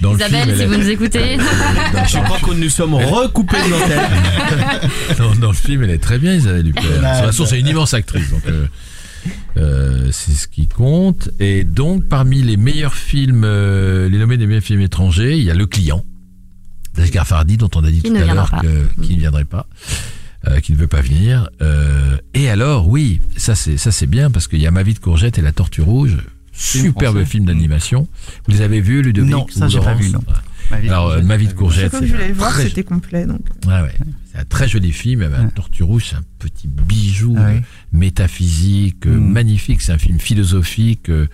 dans 0.00 0.12
le 0.12 0.18
Isabelle, 0.18 0.44
film. 0.44 0.56
si 0.58 0.64
vous 0.66 0.72
est- 0.74 0.78
nous 0.78 0.88
écoutez. 0.90 1.38
Je 1.38 2.18
crois 2.24 2.38
qu'on 2.40 2.54
nous 2.54 2.68
sommes 2.68 2.94
recoupés 2.94 3.56
de 3.56 3.70
l'antenne. 3.70 4.90
dans, 5.18 5.34
dans 5.36 5.48
le 5.48 5.54
film, 5.56 5.82
elle 5.84 5.90
est 5.90 5.98
très 6.02 6.18
bien, 6.18 6.34
Isabelle 6.34 6.68
Huppert. 6.68 6.82
De 6.84 7.00
Bah, 7.02 7.16
toute 7.18 7.26
façon, 7.26 7.46
c'est 7.46 7.60
une 7.60 7.68
immense 7.68 7.94
actrice, 7.94 8.30
donc 8.30 8.42
euh, 8.48 8.66
euh, 9.58 10.08
c'est 10.12 10.32
ce 10.32 10.48
qui 10.48 10.66
compte. 10.66 11.30
Et 11.40 11.64
donc, 11.64 12.06
parmi 12.08 12.42
les 12.42 12.56
meilleurs 12.56 12.94
films, 12.94 13.42
euh, 13.44 14.08
les 14.08 14.18
nommés 14.18 14.36
des 14.36 14.46
meilleurs 14.46 14.62
films 14.62 14.80
étrangers, 14.82 15.36
il 15.38 15.44
y 15.44 15.50
a 15.50 15.54
Le 15.54 15.66
Client 15.66 16.04
d'Asghar 16.94 17.26
Fardi, 17.26 17.56
dont 17.58 17.70
on 17.74 17.84
a 17.84 17.90
dit 17.90 18.00
Qui 18.02 18.08
tout 18.08 18.14
ne 18.16 18.22
à 18.22 18.34
l'heure 18.34 18.50
que- 18.62 19.02
qu'il 19.02 19.16
ne 19.16 19.20
viendrait 19.20 19.44
pas. 19.44 19.66
Euh, 20.48 20.60
qui 20.60 20.72
ne 20.72 20.76
veut 20.76 20.86
pas 20.86 21.00
venir. 21.00 21.48
Euh, 21.62 22.16
et 22.34 22.48
alors, 22.48 22.88
oui, 22.88 23.20
ça 23.36 23.54
c'est 23.54 23.76
ça 23.76 23.90
c'est 23.92 24.06
bien 24.06 24.30
parce 24.30 24.48
qu'il 24.48 24.60
y 24.60 24.66
a 24.66 24.70
Ma 24.70 24.82
vie 24.82 24.94
de 24.94 24.98
courgette 24.98 25.38
et 25.38 25.42
La 25.42 25.52
Tortue 25.52 25.82
rouge, 25.82 26.18
superbe 26.52 27.16
français. 27.16 27.30
film 27.30 27.44
d'animation. 27.46 28.06
Vous 28.46 28.52
les 28.52 28.60
avez 28.62 28.80
vus, 28.80 29.02
Ludovic 29.02 29.30
Non, 29.32 29.46
ça, 29.50 29.68
j'ai 29.68 29.80
pas 29.80 29.94
vu, 29.94 30.10
non. 30.10 30.20
Ma 30.70 30.80
vie 30.80 30.88
de 30.88 30.92
Alors, 30.92 31.10
euh, 31.10 31.14
courgette, 31.20 31.26
Ma 31.28 31.36
vie 31.36 31.44
de. 31.44 31.48
Chaque 31.50 31.58
courgette, 31.58 31.92
que 31.92 32.06
je 32.06 32.12
voulais 32.12 32.28
le 32.28 32.34
voir, 32.34 32.50
très- 32.52 32.64
c'était 32.64 32.82
complet. 32.84 33.24
Donc. 33.26 33.40
Ouais, 33.66 33.80
ouais. 33.82 33.94
C'est 34.32 34.38
un 34.38 34.44
très 34.44 34.66
joli 34.68 34.92
film. 34.92 35.20
Ouais. 35.22 35.28
Tortue 35.54 35.82
Rouge, 35.84 36.06
c'est 36.10 36.16
un 36.16 36.24
petit 36.38 36.66
bijou 36.68 37.34
Ah 37.38 37.42
euh, 37.50 37.60
métaphysique, 37.92 39.06
euh, 39.06 39.16
Mm. 39.16 39.32
magnifique. 39.32 39.82
C'est 39.82 39.92
un 39.92 39.98
film 39.98 40.18
philosophique. 40.18 41.08
euh, 41.10 41.26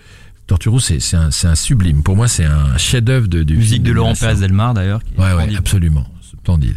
Tortue 0.47 0.69
Rouge, 0.69 0.81
c'est 0.83 0.99
c'est 0.99 1.15
un, 1.17 1.29
un 1.43 1.55
sublime. 1.55 2.03
Pour 2.03 2.15
moi, 2.15 2.27
c'est 2.27 2.45
un 2.45 2.77
chef-d'œuvre 2.77 3.27
de, 3.27 3.43
du 3.43 3.55
Musique 3.55 3.75
film 3.75 3.83
de 3.85 3.91
Laurent. 3.93 4.13
Pérez 4.13 4.35
Delmar 4.35 4.73
d'ailleurs. 4.73 5.01
Ouais, 5.17 5.33
ouais, 5.33 5.55
absolument. 5.55 6.05
Splendide. 6.21 6.75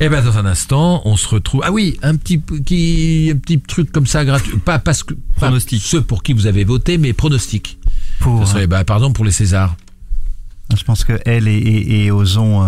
Et 0.00 0.08
ben 0.08 0.24
dans 0.24 0.38
un 0.38 0.46
instant, 0.46 1.02
on 1.04 1.16
se 1.16 1.26
retrouve. 1.26 1.62
Ah 1.64 1.72
oui, 1.72 1.98
un 2.02 2.14
petit 2.16 2.40
qui, 2.64 3.32
un 3.34 3.38
petit 3.38 3.60
truc 3.60 3.90
comme 3.90 4.06
ça 4.06 4.24
gratuit. 4.24 4.56
Pas 4.58 4.78
parce 4.78 5.02
que 5.02 5.14
pas 5.14 5.46
Pronostic. 5.46 5.82
ceux 5.82 6.02
pour 6.02 6.22
qui 6.22 6.34
vous 6.34 6.46
avez 6.46 6.62
voté, 6.62 6.98
mais 6.98 7.12
pronostic. 7.12 7.78
Pour, 8.20 8.46
Ça 8.46 8.52
serait, 8.52 8.66
bah, 8.68 8.84
par 8.84 8.98
exemple 8.98 9.16
pour 9.16 9.24
les 9.24 9.32
Césars. 9.32 9.76
Je 10.78 10.84
pense 10.84 11.04
que 11.04 11.12
elle 11.26 11.48
et, 11.48 11.56
et, 11.56 12.04
et 12.06 12.10
Ozon, 12.10 12.62
euh, 12.62 12.66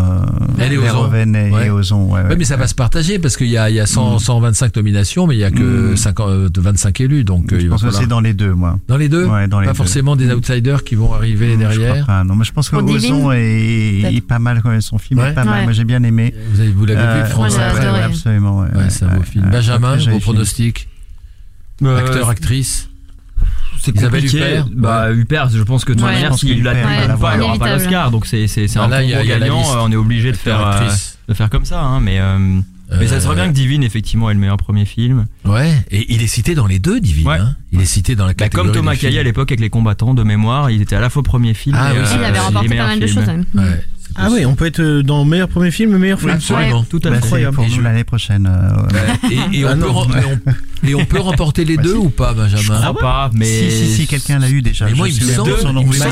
Elle 0.58 0.72
et 0.74 0.78
Ozon. 0.78 1.10
Et, 1.14 1.50
Ouais. 1.50 1.66
et 1.66 1.70
Ozon, 1.70 2.04
ouais, 2.06 2.20
Ouais, 2.22 2.28
ouais. 2.28 2.36
mais 2.36 2.44
ça 2.44 2.56
va 2.56 2.66
se 2.66 2.74
partager 2.74 3.18
parce 3.18 3.36
qu'il 3.36 3.46
y 3.48 3.56
a, 3.56 3.70
il 3.70 3.76
y 3.76 3.80
a 3.80 3.86
100, 3.86 4.18
125 4.18 4.74
nominations, 4.76 5.26
mais 5.26 5.36
il 5.36 5.40
y 5.40 5.44
a 5.44 5.50
que 5.50 5.92
Mm. 5.92 5.96
50, 5.96 6.28
euh, 6.28 6.48
25 6.56 7.00
élus, 7.00 7.24
donc 7.24 7.52
euh, 7.52 7.56
je 7.58 7.62
il 7.64 7.68
va 7.68 7.74
pense 7.74 7.82
que 7.82 7.86
falloir- 7.88 8.02
c'est 8.02 8.08
dans 8.08 8.20
les 8.20 8.34
deux, 8.34 8.52
moi. 8.52 8.78
Dans 8.88 8.96
les 8.96 9.08
deux 9.08 9.24
Ouais, 9.26 9.48
dans 9.48 9.60
les 9.60 9.66
Pas 9.66 9.72
deux. 9.72 9.76
forcément 9.78 10.16
des 10.16 10.30
outsiders 10.32 10.84
qui 10.84 10.94
vont 10.96 11.14
arriver 11.14 11.52
Je 11.52 11.56
derrière. 11.58 11.94
crois 12.02 12.06
pas, 12.06 12.24
non, 12.24 12.34
mais 12.34 12.44
je 12.44 12.52
pense 12.52 12.68
que 12.68 12.76
Ozon 12.76 13.32
est, 13.32 14.20
pas 14.26 14.38
mal 14.38 14.60
quand 14.62 14.70
même. 14.70 14.80
Son 14.80 14.98
film 14.98 15.20
Ouais. 15.20 15.30
est 15.30 15.34
pas 15.34 15.44
mal. 15.44 15.58
Ouais. 15.60 15.64
Moi, 15.64 15.72
j'ai 15.72 15.84
bien 15.84 16.02
aimé. 16.02 16.34
Vous, 16.52 16.60
avez- 16.60 16.70
vous 16.70 16.84
l'avez 16.86 17.00
Euh, 17.00 17.24
vu, 17.24 17.32
adoré. 17.32 17.50
ouais, 17.92 18.02
absolument. 18.02 18.58
Ouais, 18.60 18.66
Ouais, 18.76 18.90
c'est 18.90 19.04
un 19.04 19.16
beau 19.16 19.22
film. 19.22 19.48
Benjamin, 19.50 19.96
vos 19.96 20.18
pronostics 20.20 20.88
Euh, 21.82 21.96
Acteur, 21.98 22.28
actrice 22.28 22.89
C'est 23.82 23.96
Isabelle 23.96 24.20
compliqué. 24.22 24.38
Huppert 24.38 24.66
Bah 24.74 25.10
Huppert, 25.12 25.48
je 25.50 25.62
pense 25.62 25.84
que 25.84 25.92
de 25.92 25.98
toute 25.98 26.06
Ouais. 26.06 26.12
manière, 26.14 26.34
s'il 26.34 26.62
l'a 26.62 26.72
Huppert, 26.72 27.18
pas, 27.18 27.36
il 27.36 27.40
aura 27.42 27.58
pas 27.58 27.72
l'Oscar, 27.76 28.10
donc 28.10 28.26
c'est 28.26 28.46
c'est 28.46 28.68
c'est 28.68 28.78
un 28.78 28.88
là, 28.88 29.02
y 29.02 29.12
a- 29.14 29.18
concours 29.18 29.28
gagnant. 29.38 29.60
euh, 29.76 29.80
On 29.84 29.90
est 29.92 29.96
obligé 29.96 30.32
de 30.32 30.36
faire 30.36 30.60
euh, 30.66 30.88
de 31.28 31.34
faire 31.34 31.48
comme 31.50 31.64
ça, 31.64 31.80
hein, 31.80 32.00
mais 32.00 32.18
euh, 32.20 32.38
mais 32.98 33.06
ça 33.06 33.20
serait 33.20 33.36
bien 33.36 33.48
que 33.48 33.52
Divine 33.54 33.82
effectivement 33.84 34.28
ait 34.30 34.34
le 34.34 34.40
meilleur 34.40 34.56
premier 34.56 34.84
film. 34.84 35.26
Ouais, 35.44 35.72
et 35.90 36.12
il 36.12 36.22
est 36.22 36.26
cité 36.26 36.54
dans 36.54 36.66
les 36.66 36.78
deux, 36.78 37.00
Divine. 37.00 37.26
Ouais. 37.28 37.38
hein. 37.38 37.56
Il 37.72 37.80
est 37.80 37.84
cité 37.86 38.16
dans 38.16 38.26
la 38.26 38.32
Bah, 38.32 38.44
catégorie. 38.48 38.66
comme 38.68 38.74
Thomas 38.76 38.92
des 38.92 38.98
Caillet 38.98 39.20
à 39.20 39.22
l'époque 39.22 39.50
avec 39.52 39.60
les 39.60 39.70
combattants 39.70 40.12
de 40.12 40.22
mémoire, 40.24 40.70
il 40.70 40.82
était 40.82 40.96
à 40.96 41.00
la 41.00 41.08
fois 41.08 41.22
premier 41.22 41.54
film 41.54 41.76
Ah 41.78 41.90
et 41.94 41.98
oui, 41.98 42.04
euh, 42.04 42.16
il 42.18 42.24
avait 42.24 42.38
remporté 42.38 42.68
pas 42.76 42.86
mal 42.86 43.00
de 43.00 43.06
choses. 43.06 43.24
Ouais, 43.54 43.84
Ah 44.16 44.28
oui, 44.30 44.44
on 44.44 44.54
peut 44.54 44.66
être 44.66 44.80
euh, 44.80 45.02
dans 45.02 45.24
meilleur 45.24 45.48
premier 45.48 45.70
film, 45.70 45.96
meilleur 45.96 46.18
film. 46.18 46.30
Absolument. 46.32 46.84
Tout 46.84 47.00
à 47.04 47.10
Bah, 47.10 47.20
fait. 47.20 47.46
pour 47.52 47.66
l'année 47.82 48.04
prochaine. 48.04 48.50
Et, 49.30 49.64
Ah 49.64 49.74
on 50.96 51.04
peut, 51.04 51.20
remporter 51.20 51.64
les 51.64 51.76
deux 51.78 51.94
ou 51.94 52.08
pas, 52.10 52.30
Je 52.32 52.36
Benjamin 52.56 52.80
crois 52.80 52.98
pas, 52.98 53.30
mais 53.34 53.44
Si, 53.44 53.70
si, 53.70 53.92
si, 53.94 54.06
quelqu'un 54.06 54.38
l'a 54.38 54.48
eu 54.50 54.62
déjà. 54.62 54.86
Mais 54.86 54.94
moi, 54.94 55.08
il 55.08 55.14
me 55.24 55.30
semble, 55.32 55.52
Oui, 55.86 55.98
bah, 55.98 56.06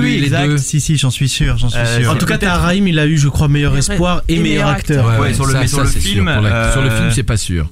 oui, 0.00 0.18
les 0.18 0.24
exact. 0.24 0.46
deux. 0.46 0.58
Si, 0.58 0.80
si, 0.80 0.96
j'en 0.96 1.10
suis 1.10 1.28
sûr, 1.28 1.58
j'en 1.58 1.68
suis 1.68 1.78
Euh, 1.78 2.00
sûr. 2.02 2.10
En 2.10 2.16
tout 2.16 2.26
cas, 2.26 2.38
Rahim, 2.56 2.88
il 2.88 2.98
a 2.98 3.06
eu, 3.06 3.16
je 3.18 3.28
crois, 3.28 3.48
meilleur 3.48 3.76
espoir 3.76 4.22
et, 4.28 4.38
meilleur 4.38 4.68
acteur. 4.68 5.20
Ouais, 5.20 5.34
sur 5.34 5.46
le- 5.46 5.54
mais 5.54 5.66
sur 5.66 5.80
le 5.80 5.86
film, 5.86 6.26
sûr. 6.26 6.42
Euh, 6.44 6.72
Sur 6.72 6.82
le 6.82 6.90
film, 6.90 7.10
c'est 7.12 7.22
pas 7.22 7.36
sûr. 7.36 7.70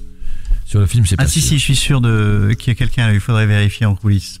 Sur 0.65 0.79
le 0.79 0.85
film, 0.85 1.05
c'est 1.05 1.17
pas 1.17 1.23
Ah 1.23 1.27
si, 1.27 1.41
sûr. 1.41 1.49
si, 1.49 1.57
je 1.59 1.63
suis 1.63 1.75
sûr 1.75 1.99
de 2.01 2.55
qu'il 2.57 2.71
y 2.71 2.75
a 2.75 2.75
quelqu'un, 2.75 3.07
là, 3.07 3.13
il 3.13 3.19
faudrait 3.19 3.45
vérifier 3.47 3.85
en 3.85 3.95
coulisses. 3.95 4.39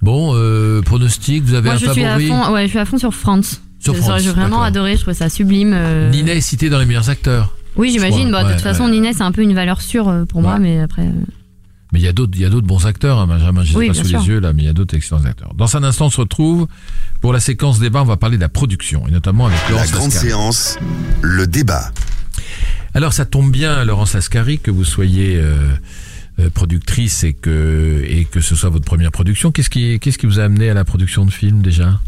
Bon, 0.00 0.32
euh, 0.34 0.80
pronostic, 0.80 1.42
vous 1.44 1.52
avez 1.54 1.66
Moi, 1.66 1.74
un 1.74 1.76
je 1.78 1.90
suis 1.90 2.04
à 2.04 2.12
favori 2.12 2.28
fond. 2.28 2.52
Ouais, 2.54 2.62
je 2.64 2.70
suis 2.70 2.78
à 2.78 2.84
fond 2.86 2.96
sur 2.96 3.12
France. 3.12 3.60
Sur 3.94 4.02
France, 4.04 4.22
vraiment 4.24 4.62
adoré. 4.62 4.96
Je 4.96 5.02
trouve 5.02 5.14
ça 5.14 5.28
sublime. 5.28 5.72
euh. 5.74 6.10
Nina 6.10 6.34
est 6.34 6.40
cité 6.40 6.68
dans 6.70 6.78
les 6.78 6.86
meilleurs 6.86 7.10
acteurs. 7.10 7.54
Oui, 7.76 7.90
j'imagine. 7.92 8.30
Bah, 8.30 8.42
de 8.42 8.48
Ouais, 8.48 8.54
toute 8.54 8.62
façon, 8.62 8.84
ouais. 8.84 8.90
Nina, 8.90 9.12
c'est 9.12 9.22
un 9.22 9.32
peu 9.32 9.42
une 9.42 9.54
valeur 9.54 9.80
sûre 9.80 10.08
euh, 10.08 10.24
pour 10.24 10.42
moi, 10.42 10.58
mais 10.58 10.80
après. 10.80 11.02
euh, 11.02 11.12
Mais 11.92 12.00
il 12.00 12.04
y 12.04 12.08
a 12.08 12.12
d'autres, 12.12 12.32
il 12.34 12.40
y 12.42 12.44
a 12.44 12.48
d'autres 12.50 12.66
bons 12.66 12.86
acteurs, 12.86 13.18
hein, 13.18 13.26
Benjamin. 13.26 13.62
Je 13.62 13.68
les 13.68 13.74
ai 13.74 13.78
Oui, 13.78 13.86
pas 13.88 13.94
sous 13.94 14.04
sûr. 14.06 14.20
les 14.20 14.26
yeux 14.28 14.40
là, 14.40 14.52
mais 14.52 14.62
il 14.62 14.66
y 14.66 14.68
a 14.68 14.72
d'autres 14.72 14.96
excellents 14.96 15.24
acteurs. 15.24 15.54
Dans 15.54 15.76
un 15.76 15.82
instant, 15.84 16.06
on 16.06 16.10
se 16.10 16.20
retrouve 16.20 16.66
pour 17.20 17.32
la 17.32 17.40
séquence 17.40 17.78
débat. 17.78 18.02
On 18.02 18.06
va 18.06 18.16
parler 18.16 18.36
de 18.36 18.42
la 18.42 18.48
production 18.48 19.06
et 19.08 19.10
notamment 19.12 19.46
avec 19.46 19.58
La 19.64 19.70
Laurence 19.70 19.92
grande 19.92 20.10
Lascari. 20.10 20.26
séance, 20.28 20.78
le 21.22 21.46
débat. 21.46 21.90
Alors, 22.94 23.12
ça 23.12 23.24
tombe 23.24 23.50
bien, 23.52 23.84
Laurence 23.84 24.14
Lascari, 24.14 24.58
que 24.58 24.70
vous 24.72 24.84
soyez 24.84 25.36
euh, 25.36 26.50
productrice 26.54 27.22
et 27.22 27.34
que 27.34 28.02
et 28.06 28.24
que 28.24 28.40
ce 28.40 28.54
soit 28.56 28.70
votre 28.70 28.84
première 28.84 29.12
production. 29.12 29.52
Qu'est-ce 29.52 29.70
qui 29.70 30.00
qu'est-ce 30.00 30.18
qui 30.18 30.26
vous 30.26 30.40
a 30.40 30.44
amené 30.44 30.70
à 30.70 30.74
la 30.74 30.84
production 30.84 31.24
de 31.24 31.30
films 31.30 31.62
déjà? 31.62 32.00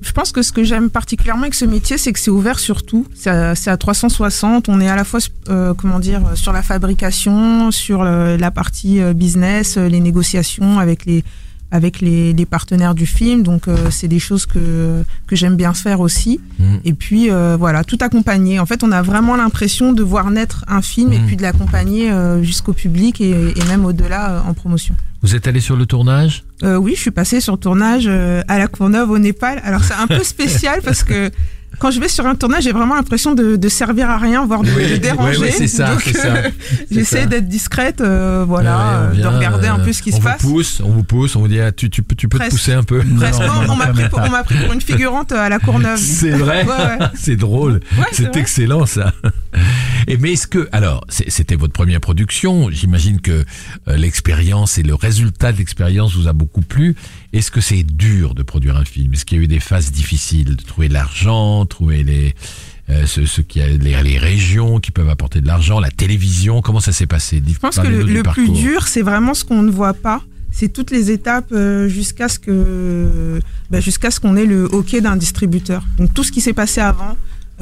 Je 0.00 0.12
pense 0.12 0.32
que 0.32 0.42
ce 0.42 0.52
que 0.52 0.64
j'aime 0.64 0.90
particulièrement 0.90 1.42
avec 1.42 1.54
ce 1.54 1.64
métier, 1.64 1.98
c'est 1.98 2.12
que 2.12 2.18
c'est 2.18 2.30
ouvert 2.30 2.58
sur 2.58 2.82
tout. 2.82 3.06
C'est 3.14 3.30
à, 3.30 3.54
à 3.66 3.76
360. 3.76 4.68
On 4.68 4.80
est 4.80 4.88
à 4.88 4.96
la 4.96 5.04
fois, 5.04 5.20
euh, 5.48 5.74
comment 5.74 5.98
dire, 5.98 6.22
sur 6.34 6.52
la 6.52 6.62
fabrication, 6.62 7.70
sur 7.70 8.04
la 8.04 8.50
partie 8.50 9.00
euh, 9.00 9.12
business, 9.12 9.76
euh, 9.76 9.88
les 9.88 10.00
négociations 10.00 10.78
avec 10.78 11.06
les 11.06 11.24
avec 11.72 12.00
les, 12.00 12.32
les 12.32 12.46
partenaires 12.46 12.94
du 12.94 13.06
film. 13.06 13.42
Donc 13.42 13.66
euh, 13.66 13.90
c'est 13.90 14.06
des 14.06 14.20
choses 14.20 14.46
que 14.46 15.02
que 15.26 15.34
j'aime 15.34 15.56
bien 15.56 15.72
faire 15.74 15.98
aussi. 16.00 16.38
Mm. 16.60 16.64
Et 16.84 16.92
puis 16.92 17.30
euh, 17.30 17.56
voilà, 17.58 17.82
tout 17.82 17.98
accompagné. 18.00 18.60
En 18.60 18.66
fait, 18.66 18.84
on 18.84 18.92
a 18.92 19.02
vraiment 19.02 19.34
l'impression 19.34 19.92
de 19.92 20.02
voir 20.04 20.30
naître 20.30 20.64
un 20.68 20.82
film 20.82 21.12
et 21.12 21.18
Mhm. 21.18 21.26
puis 21.26 21.36
de 21.36 21.42
l'accompagner 21.42 22.12
euh, 22.12 22.42
jusqu'au 22.42 22.72
public 22.74 23.20
et, 23.20 23.30
et 23.30 23.64
même 23.68 23.84
au-delà 23.84 24.44
en 24.46 24.54
promotion. 24.54 24.94
Vous 25.22 25.34
êtes 25.34 25.46
allé 25.48 25.60
sur 25.60 25.76
le 25.76 25.86
tournage? 25.86 26.44
Oui, 26.62 26.92
je 26.94 27.00
suis 27.00 27.10
passée 27.10 27.40
sur 27.40 27.54
le 27.54 27.58
tournage 27.58 28.06
à 28.06 28.58
la 28.58 28.66
Courneuve 28.68 29.10
au 29.10 29.18
Népal. 29.18 29.60
Alors 29.64 29.82
c'est 29.82 29.94
un 29.94 30.06
peu 30.06 30.22
spécial 30.34 30.80
parce 30.84 31.02
que 31.02 31.30
quand 31.78 31.90
je 31.90 32.00
vais 32.00 32.08
sur 32.08 32.26
un 32.26 32.34
tournage, 32.34 32.64
j'ai 32.64 32.72
vraiment 32.72 32.94
l'impression 32.94 33.34
de, 33.34 33.56
de 33.56 33.68
servir 33.68 34.08
à 34.10 34.18
rien, 34.18 34.44
voire 34.46 34.62
de, 34.62 34.70
de 34.70 34.96
déranger. 34.96 35.38
ouais, 35.38 35.50
c'est 35.50 35.66
ça, 35.66 35.96
c'est 36.04 36.12
J'essaie 36.90 37.26
d'être 37.26 37.48
discrète, 37.48 38.00
euh, 38.00 38.44
voilà, 38.46 39.10
Ouais, 39.12 39.18
on 39.18 39.30
de 39.30 39.36
regarder 39.36 39.68
un 39.68 39.80
euh, 39.80 39.84
peu 39.84 39.92
ce 39.92 40.02
qui 40.02 40.10
on 40.12 40.16
se 40.16 40.20
vous 40.20 40.28
passe. 40.28 40.40
pousse, 40.42 40.80
on 40.84 40.90
vous 40.90 41.02
pousse, 41.04 41.36
on 41.36 41.40
vous 41.40 41.48
dit 41.48 41.60
ah, 41.60 41.72
tu, 41.72 41.90
tu 41.90 42.02
peux 42.02 42.14
tu 42.14 42.28
peux 42.28 42.38
te 42.38 42.48
pousser 42.50 42.72
un 42.72 42.82
peu. 42.82 43.02
Presque. 43.16 43.40
Non, 43.40 43.46
Non, 43.46 43.62
non, 43.66 43.72
on 43.72 43.76
m'a 43.76 43.86
pris, 43.88 44.08
pour- 44.08 44.20
on 44.20 44.42
pris 44.44 44.56
une 44.72 44.80
figurante 44.80 45.32
à 45.32 45.48
la 45.48 45.58
Courneuve. 45.58 45.98
C'est 45.98 46.30
vrai, 46.30 46.64
Ouais, 46.64 46.70
ouais. 46.72 47.06
c'est 47.14 47.36
drôle, 47.36 47.80
c'est 48.12 48.36
excellent 48.36 48.86
ça. 48.86 49.12
Et 50.08 50.16
mais 50.16 50.32
est-ce 50.32 50.46
que 50.46 50.68
alors 50.72 51.04
c'était 51.08 51.54
votre 51.56 51.72
première 51.72 52.00
production, 52.00 52.70
j'imagine 52.70 53.20
que 53.20 53.44
euh, 53.88 53.96
l'expérience 53.96 54.78
et 54.78 54.82
le 54.82 54.94
résultat 54.94 55.52
de 55.52 55.58
l'expérience 55.58 56.14
vous 56.14 56.26
a 56.26 56.32
beaucoup 56.32 56.62
plu. 56.62 56.96
Est-ce 57.32 57.50
que 57.50 57.60
c'est 57.60 57.84
dur 57.84 58.34
de 58.34 58.42
produire 58.42 58.76
un 58.76 58.84
film? 58.84 59.12
Est-ce 59.12 59.24
qu'il 59.24 59.38
y 59.38 59.40
a 59.40 59.44
eu 59.44 59.48
des 59.48 59.60
phases 59.60 59.92
difficiles 59.92 60.56
de 60.56 60.62
trouver 60.62 60.88
de 60.88 60.94
l'argent, 60.94 61.64
trouver 61.66 62.02
les 62.02 62.34
euh, 62.90 63.06
ce, 63.06 63.26
ce 63.26 63.40
qui 63.40 63.60
a 63.60 63.68
les, 63.68 64.02
les 64.02 64.18
régions 64.18 64.80
qui 64.80 64.90
peuvent 64.90 65.08
apporter 65.08 65.40
de 65.40 65.46
l'argent, 65.46 65.78
la 65.78 65.90
télévision, 65.90 66.62
comment 66.62 66.80
ça 66.80 66.92
s'est 66.92 67.06
passé? 67.06 67.40
Je 67.46 67.58
pense 67.58 67.78
que 67.78 67.86
le, 67.86 68.02
le 68.02 68.22
plus 68.24 68.50
dur, 68.50 68.88
c'est 68.88 69.02
vraiment 69.02 69.34
ce 69.34 69.44
qu'on 69.44 69.62
ne 69.62 69.70
voit 69.70 69.94
pas. 69.94 70.20
C'est 70.50 70.70
toutes 70.70 70.90
les 70.90 71.10
étapes 71.10 71.52
euh, 71.52 71.88
jusqu'à 71.88 72.28
ce 72.28 72.38
que, 72.38 73.40
bah, 73.70 73.80
jusqu'à 73.80 74.10
ce 74.10 74.20
qu'on 74.20 74.36
ait 74.36 74.44
le 74.44 74.66
OK 74.66 74.94
d'un 75.00 75.16
distributeur. 75.16 75.84
Donc 75.96 76.12
tout 76.12 76.24
ce 76.24 76.32
qui 76.32 76.40
s'est 76.42 76.52
passé 76.52 76.80
avant, 76.80 77.16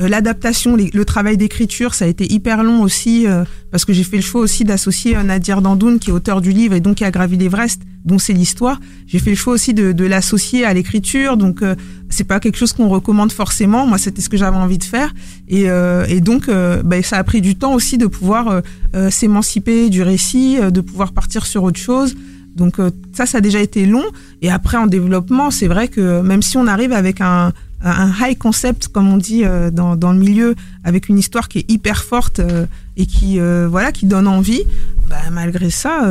L'adaptation, 0.09 0.77
les- 0.77 0.91
le 0.93 1.05
travail 1.05 1.37
d'écriture, 1.37 1.95
ça 1.95 2.05
a 2.05 2.09
été 2.09 2.31
hyper 2.33 2.63
long 2.65 2.83
aussi 2.83 3.27
euh, 3.27 3.45
parce 3.71 3.85
que 3.85 3.93
j'ai 3.93 4.05
fait 4.05 4.17
le 4.17 4.23
choix 4.23 4.41
aussi 4.41 4.65
d'associer 4.65 5.17
euh, 5.17 5.23
Nadir 5.23 5.63
Dandoun, 5.63 5.99
qui 5.99 6.11
est 6.11 6.13
auteur 6.13 6.41
du 6.41 6.51
livre 6.53 6.75
et 6.75 6.81
donc 6.81 6.97
qui 6.97 7.05
a 7.05 7.11
gravi 7.11 7.37
l'Everest, 7.37 7.83
dont 8.05 8.19
c'est 8.19 8.33
l'histoire. 8.33 8.81
J'ai 9.07 9.19
fait 9.19 9.31
le 9.31 9.37
choix 9.37 9.53
aussi 9.53 9.75
de, 9.75 9.93
de 9.93 10.05
l'associer 10.05 10.65
à 10.65 10.73
l'écriture, 10.75 11.37
donc 11.37 11.63
euh, 11.63 11.75
c'est 12.09 12.25
pas 12.25 12.41
quelque 12.41 12.57
chose 12.57 12.73
qu'on 12.73 12.89
recommande 12.89 13.31
forcément. 13.33 13.87
Moi, 13.87 13.99
c'était 13.99 14.23
ce 14.23 14.29
que 14.29 14.37
j'avais 14.37 14.57
envie 14.57 14.79
de 14.79 14.85
faire, 14.85 15.13
et, 15.49 15.69
euh, 15.71 16.05
et 16.09 16.21
donc 16.21 16.49
euh, 16.49 16.83
ben, 16.83 17.03
ça 17.03 17.17
a 17.19 17.25
pris 17.25 17.41
du 17.41 17.57
temps 17.57 17.75
aussi 17.75 17.99
de 17.99 18.07
pouvoir 18.07 18.49
euh, 18.49 18.61
euh, 18.95 19.11
s'émanciper 19.11 19.91
du 19.91 20.03
récit, 20.03 20.59
euh, 20.61 20.71
de 20.71 20.81
pouvoir 20.81 21.13
partir 21.13 21.45
sur 21.47 21.63
autre 21.63 21.79
chose. 21.81 22.15
Donc 22.57 22.79
euh, 22.81 22.91
ça, 23.13 23.27
ça 23.27 23.39
a 23.39 23.41
déjà 23.41 23.61
été 23.61 23.87
long. 23.87 24.05
Et 24.43 24.51
après, 24.51 24.77
en 24.77 24.87
développement, 24.87 25.51
c'est 25.51 25.69
vrai 25.69 25.89
que 25.89 26.21
même 26.21 26.43
si 26.43 26.57
on 26.57 26.67
arrive 26.67 26.93
avec 26.93 27.21
un, 27.21 27.53
un 27.83 28.13
high 28.21 28.37
concept, 28.37 28.89
comme 28.89 29.09
on 29.09 29.17
dit 29.17 29.45
euh, 29.45 29.71
dans, 29.71 29.97
dans 29.97 30.13
le 30.13 30.19
milieu, 30.19 30.55
avec 30.85 31.09
une 31.09 31.19
histoire 31.19 31.49
qui 31.49 31.61
est 31.61 31.71
hyper 31.71 32.03
forte 32.03 32.41
euh, 32.41 32.67
et 32.97 33.07
qui 33.07 33.41
euh, 33.41 33.69
voilà, 33.71 33.93
qui 33.93 34.07
donne 34.07 34.29
envie, 34.29 34.65
bah, 35.09 35.17
malgré 35.33 35.71
ça, 35.71 36.07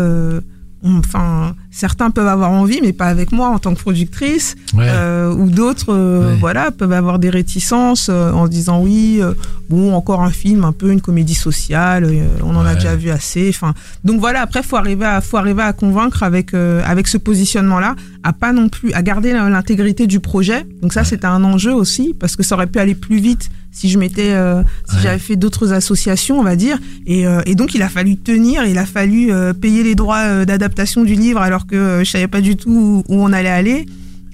enfin, 0.83 1.55
certains 1.79 2.11
peuvent 2.11 2.27
avoir 2.27 2.51
envie, 2.51 2.79
mais 2.81 2.93
pas 2.93 3.05
avec 3.07 3.31
moi 3.31 3.49
en 3.49 3.59
tant 3.59 3.73
que 3.73 3.79
productrice, 3.79 4.55
Ouais. 4.73 4.85
euh, 4.87 5.33
ou 5.33 5.49
d'autres, 5.49 5.93
euh, 5.93 6.31
Ouais. 6.33 6.37
voilà, 6.39 6.71
peuvent 6.71 6.91
avoir 6.91 7.17
des 7.19 7.29
réticences 7.29 8.07
euh, 8.09 8.31
en 8.31 8.45
se 8.45 8.51
disant 8.51 8.81
oui, 8.83 9.21
bon, 9.69 9.93
encore 9.93 10.21
un 10.21 10.31
film, 10.31 10.63
un 10.65 10.71
peu 10.73 10.91
une 10.91 11.01
comédie 11.01 11.35
sociale, 11.35 12.09
on 12.43 12.55
en 12.55 12.65
a 12.65 12.75
déjà 12.75 12.95
vu 12.95 13.09
assez. 13.09 13.47
Enfin, 13.49 13.73
donc 14.03 14.19
voilà, 14.19 14.41
après, 14.41 14.61
faut 14.63 14.75
arriver 14.77 15.05
à, 15.05 15.21
faut 15.21 15.37
arriver 15.37 15.63
à 15.63 15.73
convaincre 15.73 16.23
avec 16.23 16.53
avec 16.53 17.07
ce 17.07 17.17
positionnement-là, 17.17 17.95
à 18.23 18.33
pas 18.33 18.51
non 18.51 18.67
plus, 18.69 18.91
à 18.93 19.01
garder 19.01 19.31
l'intégrité 19.33 20.07
du 20.07 20.19
projet. 20.19 20.65
Donc 20.81 20.91
ça, 20.93 21.03
c'était 21.03 21.25
un 21.27 21.43
enjeu 21.43 21.73
aussi 21.73 22.13
parce 22.19 22.35
que 22.35 22.43
ça 22.43 22.55
aurait 22.55 22.67
pu 22.67 22.79
aller 22.79 22.95
plus 22.95 23.19
vite 23.19 23.49
si 23.71 23.87
je 23.87 23.99
m'étais, 23.99 24.31
euh, 24.33 24.63
si 24.89 24.95
Ouais. 24.95 25.01
j'avais 25.03 25.19
fait 25.19 25.35
d'autres 25.35 25.73
associations, 25.73 26.39
on 26.39 26.43
va 26.43 26.55
dire. 26.55 26.79
Et, 27.05 27.27
euh, 27.27 27.41
et 27.45 27.53
donc 27.53 27.75
il 27.75 27.83
a 27.83 27.87
fallu 27.89 28.17
tenir, 28.17 28.65
il 28.65 28.77
a 28.79 28.85
fallu 28.85 29.31
euh, 29.31 29.53
payer 29.53 29.83
les 29.83 29.93
droits 29.93 30.43
d'adaptation 30.43 31.03
du 31.03 31.13
livre 31.13 31.39
alors 31.39 31.67
que 31.69 31.75
euh, 31.75 32.03
je 32.03 32.09
savais 32.09 32.27
pas 32.27 32.41
du 32.41 32.55
tout 32.55 32.69
où, 32.69 33.03
où 33.13 33.21
on 33.23 33.31
allait 33.33 33.49
aller. 33.49 33.85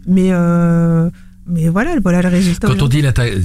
Mais 0.08 0.30
euh, 0.32 1.10
mais 1.48 1.68
voilà, 1.70 1.92
voilà 2.02 2.24
le 2.24 2.30
résultat. 2.30 2.68
Quand 2.68 2.82
on 2.82 2.88
dit 2.88 3.04
l'inté- 3.04 3.36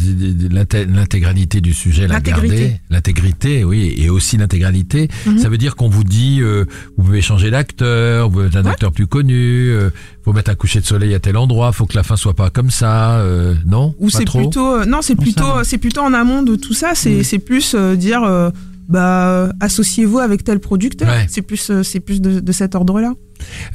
l'inté- 0.51 0.87
l'intégralité 0.87 1.61
du 1.61 1.75
sujet, 1.75 2.07
la 2.07 2.15
L'intégrité. 2.15 2.49
garder, 2.57 2.81
l'intégrité, 2.89 3.63
oui, 3.65 3.95
et 3.99 4.09
aussi 4.09 4.39
l'intégralité, 4.39 5.09
Mhm. 5.27 5.39
ça 5.39 5.51
veut 5.51 5.59
dire 5.59 5.77
qu'on 5.77 5.91
vous 5.91 6.03
dit, 6.05 6.39
euh, 6.41 6.65
vous 6.97 7.05
pouvez 7.05 7.21
changer 7.21 7.51
d'acteur, 7.51 8.29
vous 8.31 8.37
pouvez 8.37 8.47
être 8.47 8.57
un 8.57 8.65
acteur 8.65 8.91
plus 8.93 9.07
connu, 9.07 9.69
euh, 9.69 9.91
faut 10.25 10.33
mettre 10.33 10.51
un 10.51 10.55
coucher 10.55 10.81
de 10.81 10.87
soleil 10.87 11.15
à 11.15 11.19
tel 11.19 11.37
endroit, 11.37 11.73
faut 11.73 11.85
que 11.85 11.95
la 11.97 12.03
fin 12.03 12.17
soit 12.17 12.33
pas 12.35 12.49
comme 12.49 12.71
ça, 12.71 13.19
euh, 13.19 13.55
non? 13.67 13.95
Ou 13.99 14.09
c'est 14.09 14.25
plutôt 14.25 14.83
non, 14.87 15.03
c'est 15.03 15.17
plutôt 15.17 15.63
c'est 15.65 15.79
plutôt 15.79 16.01
en 16.01 16.15
amont 16.15 16.43
de 16.43 16.57
tout 16.57 16.73
ça. 16.75 16.93
C'est 16.95 17.23
c'est 17.23 17.39
plus 17.39 17.75
dire 17.99 18.23
bah 18.91 19.51
associez-vous 19.61 20.19
avec 20.19 20.45
tel 20.45 20.61
producteur. 20.61 21.09
Ouais. 21.09 21.27
C'est 21.29 21.43
plus 21.43 21.71
euh, 21.71 21.83
c'est 21.83 22.01
plus 22.01 22.21
de, 22.21 22.41
de 22.41 22.53
cet 22.53 22.75
ordre-là. 22.75 23.13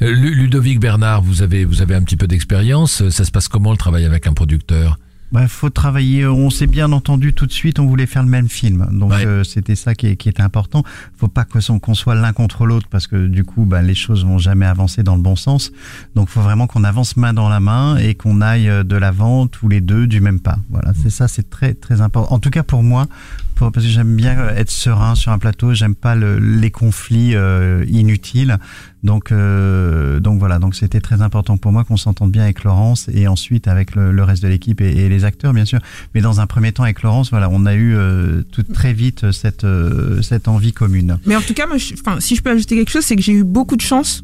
Euh, 0.02 0.12
Lu- 0.14 0.34
Ludovic 0.34 0.78
Bernard, 0.78 1.22
vous 1.22 1.42
avez, 1.42 1.64
vous 1.64 1.82
avez 1.82 1.94
un 1.96 2.02
petit 2.02 2.16
peu 2.16 2.28
d'expérience, 2.28 3.02
euh, 3.02 3.10
ça 3.10 3.24
se 3.24 3.30
passe 3.32 3.48
comment 3.48 3.72
le 3.72 3.76
travail 3.78 4.04
avec 4.04 4.26
un 4.26 4.32
producteur? 4.32 4.98
Bah, 5.32 5.48
faut 5.48 5.70
travailler. 5.70 6.24
On 6.24 6.50
s'est 6.50 6.68
bien 6.68 6.92
entendu 6.92 7.32
tout 7.32 7.46
de 7.46 7.52
suite. 7.52 7.80
On 7.80 7.86
voulait 7.86 8.06
faire 8.06 8.22
le 8.22 8.28
même 8.28 8.48
film, 8.48 8.86
donc 8.92 9.10
Ouais. 9.10 9.26
euh, 9.26 9.42
c'était 9.42 9.74
ça 9.74 9.96
qui, 9.96 10.06
est- 10.06 10.16
qui 10.16 10.28
était 10.28 10.40
important. 10.42 10.84
Faut 11.18 11.26
pas 11.26 11.44
qu'on 11.44 11.94
soit 11.94 12.14
l'un 12.14 12.32
contre 12.32 12.64
l'autre 12.64 12.86
parce 12.88 13.08
que 13.08 13.26
du 13.26 13.42
coup, 13.42 13.64
bah, 13.64 13.82
les 13.82 13.96
choses 13.96 14.24
vont 14.24 14.38
jamais 14.38 14.66
avancer 14.66 15.02
dans 15.02 15.16
le 15.16 15.22
bon 15.22 15.34
sens. 15.34 15.72
Donc, 16.14 16.28
faut 16.28 16.40
vraiment 16.42 16.68
qu'on 16.68 16.84
avance 16.84 17.16
main 17.16 17.32
dans 17.32 17.48
la 17.48 17.58
main 17.58 17.96
et 17.96 18.14
qu'on 18.14 18.40
aille 18.40 18.68
euh, 18.68 18.84
de 18.84 18.94
l'avant 18.96 19.48
tous 19.48 19.68
les 19.68 19.80
deux 19.80 20.06
du 20.06 20.20
même 20.20 20.38
pas. 20.38 20.58
Voilà, 20.70 20.92
c'est 21.02 21.10
ça, 21.10 21.26
c'est 21.26 21.50
très 21.50 21.74
très 21.74 22.00
important. 22.02 22.32
En 22.32 22.38
tout 22.38 22.50
cas 22.50 22.62
pour 22.62 22.84
moi, 22.84 23.08
pour- 23.56 23.72
parce 23.72 23.84
que 23.84 23.90
j'aime 23.90 24.14
bien 24.14 24.38
euh, 24.38 24.54
être 24.56 24.70
serein 24.70 25.14
sur 25.16 25.32
un 25.32 25.38
plateau. 25.38 25.74
J'aime 25.74 25.94
pas 25.96 26.14
le- 26.14 26.38
les 26.38 26.70
conflits 26.70 27.34
euh, 27.34 27.84
inutiles. 27.88 28.58
Donc, 29.02 29.32
euh, 29.32 30.20
donc 30.20 30.38
voilà, 30.38 30.58
donc 30.58 30.74
c'était 30.74 31.00
très 31.00 31.22
important 31.22 31.56
pour 31.56 31.72
moi 31.72 31.82
qu'on 31.84 31.96
s'entende 31.96 32.30
bien 32.30 32.42
avec 32.44 32.62
Laurence 32.64 33.08
et 33.12 33.26
ensuite 33.28 33.66
avec 33.68 33.94
le, 33.94 34.12
le 34.12 34.22
reste 34.22 34.42
de 34.42 34.48
l'équipe 34.48 34.80
et, 34.80 34.90
et 35.04 35.08
les 35.08 35.24
acteurs 35.24 35.52
bien 35.52 35.64
sûr. 35.64 35.80
Mais 36.14 36.20
dans 36.20 36.40
un 36.40 36.46
premier 36.46 36.70
temps 36.72 36.82
avec 36.84 37.02
Laurence, 37.02 37.30
voilà, 37.30 37.48
on 37.50 37.66
a 37.66 37.74
eu 37.74 37.94
euh, 37.96 38.42
tout 38.52 38.62
très 38.62 38.92
vite 38.92 39.32
cette 39.32 39.64
euh, 39.64 40.22
cette 40.22 40.46
envie 40.48 40.72
commune. 40.72 41.18
Mais 41.26 41.34
en 41.36 41.40
tout 41.40 41.54
cas, 41.54 41.66
moi, 41.66 41.76
je- 41.78 41.94
enfin, 41.94 42.20
si 42.20 42.36
je 42.36 42.42
peux 42.42 42.50
ajouter 42.50 42.76
quelque 42.76 42.90
chose, 42.90 43.04
c'est 43.04 43.16
que 43.16 43.22
j'ai 43.22 43.32
eu 43.32 43.44
beaucoup 43.44 43.76
de 43.76 43.82
chance 43.82 44.22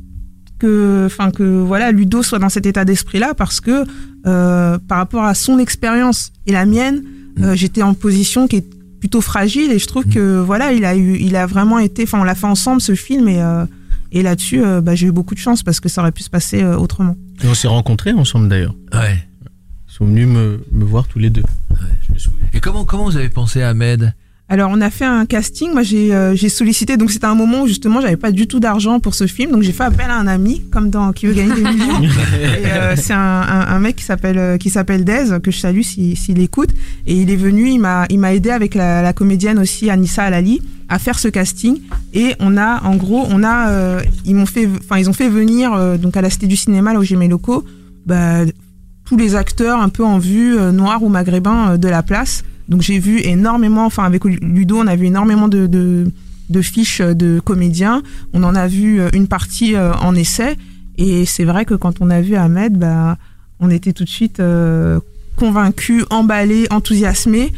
que, 0.59 1.05
enfin, 1.07 1.30
que 1.30 1.43
voilà, 1.43 1.91
Ludo 1.91 2.22
soit 2.22 2.39
dans 2.39 2.49
cet 2.49 2.66
état 2.66 2.85
d'esprit-là 2.85 3.35
parce 3.35 3.61
que 3.61 3.85
euh, 4.26 4.78
par 4.87 4.99
rapport 4.99 5.24
à 5.24 5.35
son 5.35 5.59
expérience 5.59 6.33
et 6.47 6.53
la 6.53 6.66
mienne, 6.66 7.03
euh, 7.41 7.55
j'étais 7.57 7.83
en 7.83 7.95
position 7.95 8.47
qui 8.47 8.57
est 8.57 8.66
plutôt 9.03 9.21
fragile 9.21 9.73
et 9.73 9.81
je 9.81 9.89
trouve 9.89 10.05
que 10.05 10.39
voilà, 10.39 10.73
il 10.73 10.85
a 10.85 10.95
eu, 10.95 11.17
il 11.19 11.35
a 11.35 11.45
vraiment 11.45 11.81
été, 11.81 12.05
enfin, 12.05 12.21
on 12.21 12.23
l'a 12.23 12.37
fait 12.37 12.47
ensemble 12.47 12.81
ce 12.81 12.95
film 12.95 13.27
et 13.27 13.43
euh, 13.43 13.67
et 14.13 14.23
là-dessus, 14.23 14.63
euh, 14.63 14.81
bah, 14.81 14.95
j'ai 14.95 15.09
eu 15.09 15.11
beaucoup 15.11 15.35
de 15.35 15.41
chance 15.41 15.65
parce 15.65 15.81
que 15.81 15.89
ça 15.89 16.03
aurait 16.03 16.13
pu 16.13 16.23
se 16.23 16.31
passer 16.31 16.63
euh, 16.63 16.77
autrement. 16.77 17.17
Et 17.43 17.49
on 17.49 17.55
s'est 17.55 17.67
rencontrés 17.67 18.13
ensemble 18.13 18.49
d'ailleurs. 18.49 18.77
Ouais. 18.93 19.27
Ils 19.89 19.93
sont 19.93 20.05
venus 20.05 20.29
me, 20.29 20.65
me 20.71 20.85
voir 20.85 21.09
tous 21.09 21.19
les 21.19 21.31
deux. 21.31 21.43
Je 22.07 22.13
me 22.13 22.19
souviens. 22.19 22.47
Et 22.53 22.61
comment, 22.61 22.85
comment 22.85 23.07
vous 23.07 23.17
avez 23.17 23.29
pensé 23.29 23.61
à 23.61 23.71
Ahmed? 23.71 24.15
Alors 24.53 24.69
on 24.71 24.83
a 24.83 24.91
fait 24.91 25.07
un 25.07 25.25
casting. 25.25 25.73
Moi 25.73 25.83
j'ai 25.83 26.15
euh, 26.15 26.37
j'ai 26.37 26.51
sollicité. 26.51 26.99
Donc 26.99 27.11
c'était 27.11 27.25
un 27.25 27.35
moment 27.35 27.63
où 27.63 27.67
justement 27.67 28.03
j'avais 28.03 28.19
pas 28.19 28.33
du 28.33 28.47
tout 28.47 28.61
d'argent 28.61 29.01
pour 29.01 29.15
ce 29.15 29.27
film. 29.27 29.51
Donc 29.51 29.63
j'ai 29.63 29.73
fait 29.73 29.85
appel 29.85 30.11
à 30.11 30.17
un 30.19 30.27
ami 30.27 30.61
comme 30.71 30.91
dans 30.91 31.11
Qui 31.13 31.25
veut 31.25 31.33
gagner 31.33 31.55
des 31.55 31.63
millions. 31.63 32.03
Euh, 32.65 32.95
c'est 32.97 33.15
un, 33.15 33.19
un, 33.19 33.67
un 33.69 33.79
mec 33.79 33.97
qui 33.97 34.05
s'appelle 34.05 34.39
euh, 34.39 34.57
qui 34.59 34.69
s'appelle 34.69 35.05
Dez 35.05 35.39
que 35.43 35.51
je 35.51 35.59
salue 35.59 35.81
s'il 35.81 36.19
s'il 36.19 36.39
écoute. 36.39 36.69
Et 37.07 37.15
il 37.15 37.31
est 37.31 37.37
venu. 37.37 37.71
Il 37.71 37.79
m'a 37.79 38.05
il 38.11 38.19
m'a 38.19 38.35
aidé 38.35 38.51
avec 38.51 38.75
la, 38.75 39.01
la 39.01 39.15
comédienne 39.15 39.59
aussi 39.59 39.89
Anissa 39.89 40.25
Alali 40.25 40.61
à 40.91 40.99
faire 40.99 41.19
ce 41.19 41.29
casting. 41.29 41.79
Et 42.13 42.35
on 42.39 42.59
a 42.59 42.83
en 42.85 42.97
gros 42.97 43.27
on 43.31 43.43
a 43.43 43.71
euh, 43.71 44.01
ils 44.27 44.35
m'ont 44.35 44.45
fait 44.45 44.69
enfin 44.85 44.99
ils 44.99 45.09
ont 45.09 45.15
fait 45.15 45.31
venir 45.31 45.99
donc 45.99 46.15
à 46.19 46.21
la 46.21 46.29
Cité 46.29 46.47
du 46.47 46.57
Cinéma 46.57 46.93
là 46.93 46.99
où 46.99 47.03
j'ai 47.03 47.17
mes 47.17 47.29
locaux. 47.29 47.65
Bah, 48.05 48.45
tous 49.07 49.17
les 49.17 49.35
acteurs 49.35 49.81
un 49.81 49.89
peu 49.89 50.05
en 50.05 50.19
vue 50.19 50.57
noirs 50.73 51.03
ou 51.03 51.09
maghrébins 51.09 51.79
de 51.79 51.89
la 51.89 52.03
place. 52.03 52.45
Donc 52.73 52.81
j'ai 52.81 52.99
vu 52.99 53.20
énormément, 53.23 53.85
enfin 53.85 54.05
avec 54.05 54.25
Ludo, 54.25 54.79
on 54.79 54.87
a 54.87 54.97
vu 54.97 55.05
énormément 55.05 55.47
de, 55.47 56.11
fiches 56.62 57.03
de 57.03 57.39
comédiens. 57.39 58.03
On 58.33 58.43
en 58.45 58.55
a 58.55 58.66
vu 58.66 58.99
euh, 58.99 59.11
une 59.12 59.29
partie 59.29 59.77
euh, 59.77 59.93
en 59.93 60.14
essai. 60.14 60.57
Et 60.97 61.27
c'est 61.27 61.45
vrai 61.45 61.66
que 61.66 61.75
quand 61.75 62.01
on 62.01 62.09
a 62.09 62.23
vu 62.23 62.35
Ahmed, 62.35 62.79
bah, 62.79 63.18
on 63.61 63.68
était 63.68 63.93
tout 63.93 64.05
de 64.05 64.09
suite 64.09 64.41
euh, 64.41 65.01
convaincus, 65.37 66.07
emballés, 66.09 66.66
enthousiasmés. 66.70 67.53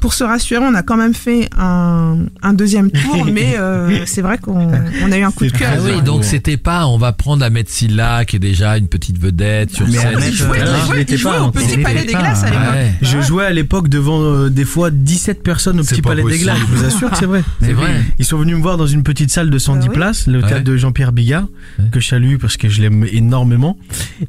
Pour 0.00 0.14
se 0.14 0.24
rassurer, 0.24 0.60
on 0.64 0.74
a 0.74 0.82
quand 0.82 0.96
même 0.96 1.14
fait 1.14 1.48
un, 1.58 2.18
un 2.42 2.52
deuxième 2.52 2.90
tour, 2.90 3.26
mais 3.32 3.56
euh, 3.58 4.04
c'est 4.06 4.22
vrai 4.22 4.38
qu'on 4.38 4.70
on 5.02 5.12
a 5.12 5.18
eu 5.18 5.22
un 5.22 5.30
coup 5.30 5.44
de 5.46 5.50
cœur. 5.50 5.72
Ah 5.76 5.80
oui, 5.84 6.02
donc 6.02 6.24
c'était 6.24 6.56
pas, 6.56 6.86
on 6.86 6.98
va 6.98 7.12
prendre 7.12 7.44
Ahmed 7.44 7.68
Silla, 7.68 8.24
qui 8.24 8.36
est 8.36 8.40
déjà 8.40 8.76
une 8.76 8.88
petite 8.88 9.18
vedette 9.20 9.70
sur 9.70 9.86
Mais 9.86 9.98
scène. 9.98 10.16
Ahmed, 10.16 10.28
Il 10.28 10.34
jouait, 10.34 10.60
euh, 10.60 10.64
il 10.64 10.64
là, 10.72 10.78
jouait- 10.86 10.96
il 10.96 11.00
était 11.00 11.12
il 11.14 11.18
jouait 11.18 11.30
pas 11.32 11.40
au 11.40 11.44
encore. 11.44 11.62
Petit 11.62 11.78
Palais 11.78 12.04
des 12.04 12.12
Glaces 12.12 12.44
à 12.44 12.46
pas, 12.46 12.50
l'époque. 12.52 12.74
ouais. 12.74 12.92
Je 13.02 13.20
jouais 13.22 13.44
à 13.44 13.50
l'époque 13.50 13.88
devant 13.88 14.20
euh, 14.22 14.48
des 14.50 14.64
fois 14.64 14.90
17 14.90 15.42
personnes 15.42 15.80
au 15.80 15.84
Petit 15.84 16.02
Palais 16.02 16.22
des. 16.22 16.38
Glaces. 16.38 16.58
Je 16.70 16.74
vous 16.76 16.84
assure 16.84 17.10
que 17.10 17.16
c'est 17.16 17.26
vrai. 17.26 17.42
C'est 17.60 17.72
vrai. 17.72 18.00
Ils 18.18 18.24
sont 18.24 18.38
venus 18.38 18.56
me 18.56 18.62
voir 18.62 18.76
dans 18.76 18.86
une 18.86 19.02
petite 19.02 19.30
salle 19.30 19.50
de 19.50 19.58
110 19.58 19.86
Ah 19.86 19.90
oui 19.90 19.94
places, 19.96 20.26
le 20.26 20.40
Ouais. 20.40 20.48
théâtre 20.48 20.64
de 20.64 20.76
Jean-Pierre 20.76 21.12
Bigard, 21.12 21.46
Ouais. 21.78 21.84
que 21.92 22.00
je 22.00 22.06
salue 22.08 22.36
parce 22.40 22.56
que 22.56 22.68
je 22.68 22.80
l'aime 22.82 23.04
énormément. 23.10 23.76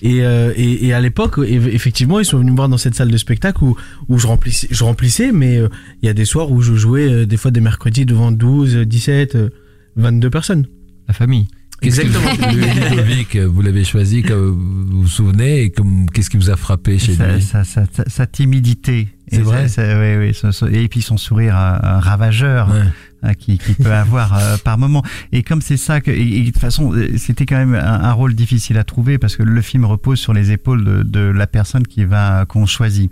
Et, 0.02 0.24
euh, 0.24 0.52
et, 0.56 0.86
et 0.88 0.94
à 0.94 1.02
l'époque, 1.02 1.38
eff- 1.40 1.68
effectivement, 1.72 2.20
ils 2.20 2.26
sont 2.26 2.38
venus 2.38 2.52
me 2.52 2.56
voir 2.58 2.70
dans 2.70 2.78
cette 2.78 2.96
salle 2.96 3.10
de 3.12 3.18
spectacle 3.18 3.64
où, 3.64 3.76
où 4.08 4.20
je, 4.20 4.28
remplissais, 4.28 4.68
je 4.70 4.84
remplissais, 4.84 5.32
mais 5.32 5.58
euh, 5.58 5.68
il 6.02 6.06
y 6.06 6.10
a 6.10 6.14
des 6.14 6.26
soirs 6.26 6.52
où 6.52 6.62
je 6.62 6.76
jouais 6.76 7.08
euh, 7.12 7.26
des 7.26 7.38
fois 7.38 7.52
des 7.52 7.62
mercredis 7.62 8.06
devant 8.06 8.32
12, 8.32 8.78
17, 8.78 9.36
euh, 9.36 9.50
22 9.96 10.30
personnes. 10.30 10.68
La 11.08 11.14
famille. 11.14 11.48
Qu'est-ce 11.82 12.02
que- 12.02 12.08
Le 12.56 12.90
Ludovic, 12.90 13.36
vous 13.38 13.62
l'avez 13.62 13.84
choisi, 13.84 14.22
comme 14.22 14.88
vous 14.92 15.02
vous 15.04 15.08
souvenez, 15.08 15.62
et 15.64 15.70
comme, 15.72 16.08
qu'est-ce 16.10 16.30
qui 16.30 16.38
vous 16.38 16.50
a 16.50 16.58
frappé 16.58 17.00
chez 17.00 17.14
sa, 17.16 17.34
lui? 17.34 17.42
sa, 17.42 17.64
sa, 17.64 17.86
sa- 17.92 18.08
sa 18.10 18.28
timidité. 18.28 19.08
C'est 19.32 19.42
vrai? 19.42 19.68
ça- 19.70 19.86
ça- 19.86 20.00
oui, 20.00 20.32
oui, 20.72 20.84
et 20.84 20.88
puis 20.88 21.02
son 21.02 21.18
sourire 21.18 21.56
ravageur. 21.56 22.70
Ouais. 22.70 22.82
Hein, 23.24 23.34
qui, 23.34 23.58
qui 23.58 23.74
peut 23.74 23.94
avoir 23.94 24.38
euh, 24.38 24.58
par 24.64 24.78
moment. 24.78 25.04
Et 25.32 25.44
comme 25.44 25.62
c'est 25.62 25.78
ça 25.78 26.02
que, 26.02 26.12
et, 26.12 26.42
de 26.42 26.46
toute 26.46 26.60
façon, 26.60 26.94
euh, 26.94 27.18
c'était 27.18 27.46
quand 27.46 27.58
même 27.58 27.76
un, 27.76 28.12
rôle 28.14 28.34
difficile 28.34 28.78
à 28.78 28.84
trouver 28.84 29.18
parce 29.18 29.36
que 29.36 29.44
le 29.44 29.62
film 29.62 29.86
repose 29.86 30.20
sur 30.20 30.34
les 30.34 30.52
épaules 30.52 30.84
de, 30.84 31.04
de 31.04 31.20
la 31.20 31.48
personne 31.48 31.86
qui 31.86 32.04
va 32.06 32.46
qu'on 32.46 32.66
choisit 32.66 33.12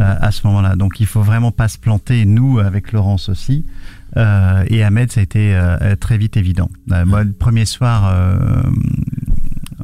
euh, 0.00 0.14
à 0.20 0.30
ce 0.30 0.46
moment-là. 0.46 0.76
Donc 0.76 1.00
il 1.00 1.06
faut 1.06 1.22
vraiment 1.22 1.52
pas 1.52 1.68
se 1.68 1.78
planter. 1.78 2.24
Nous, 2.24 2.58
avec 2.58 2.92
Laurence 2.92 3.28
aussi. 3.28 3.64
Euh, 4.16 4.64
et 4.68 4.82
Ahmed, 4.82 5.12
ça 5.12 5.20
a 5.20 5.22
été 5.22 5.54
euh, 5.54 5.96
très 5.96 6.18
vite 6.18 6.36
évident. 6.36 6.70
Euh, 6.92 7.04
moi, 7.04 7.24
le 7.24 7.32
premier 7.32 7.64
soir, 7.64 8.14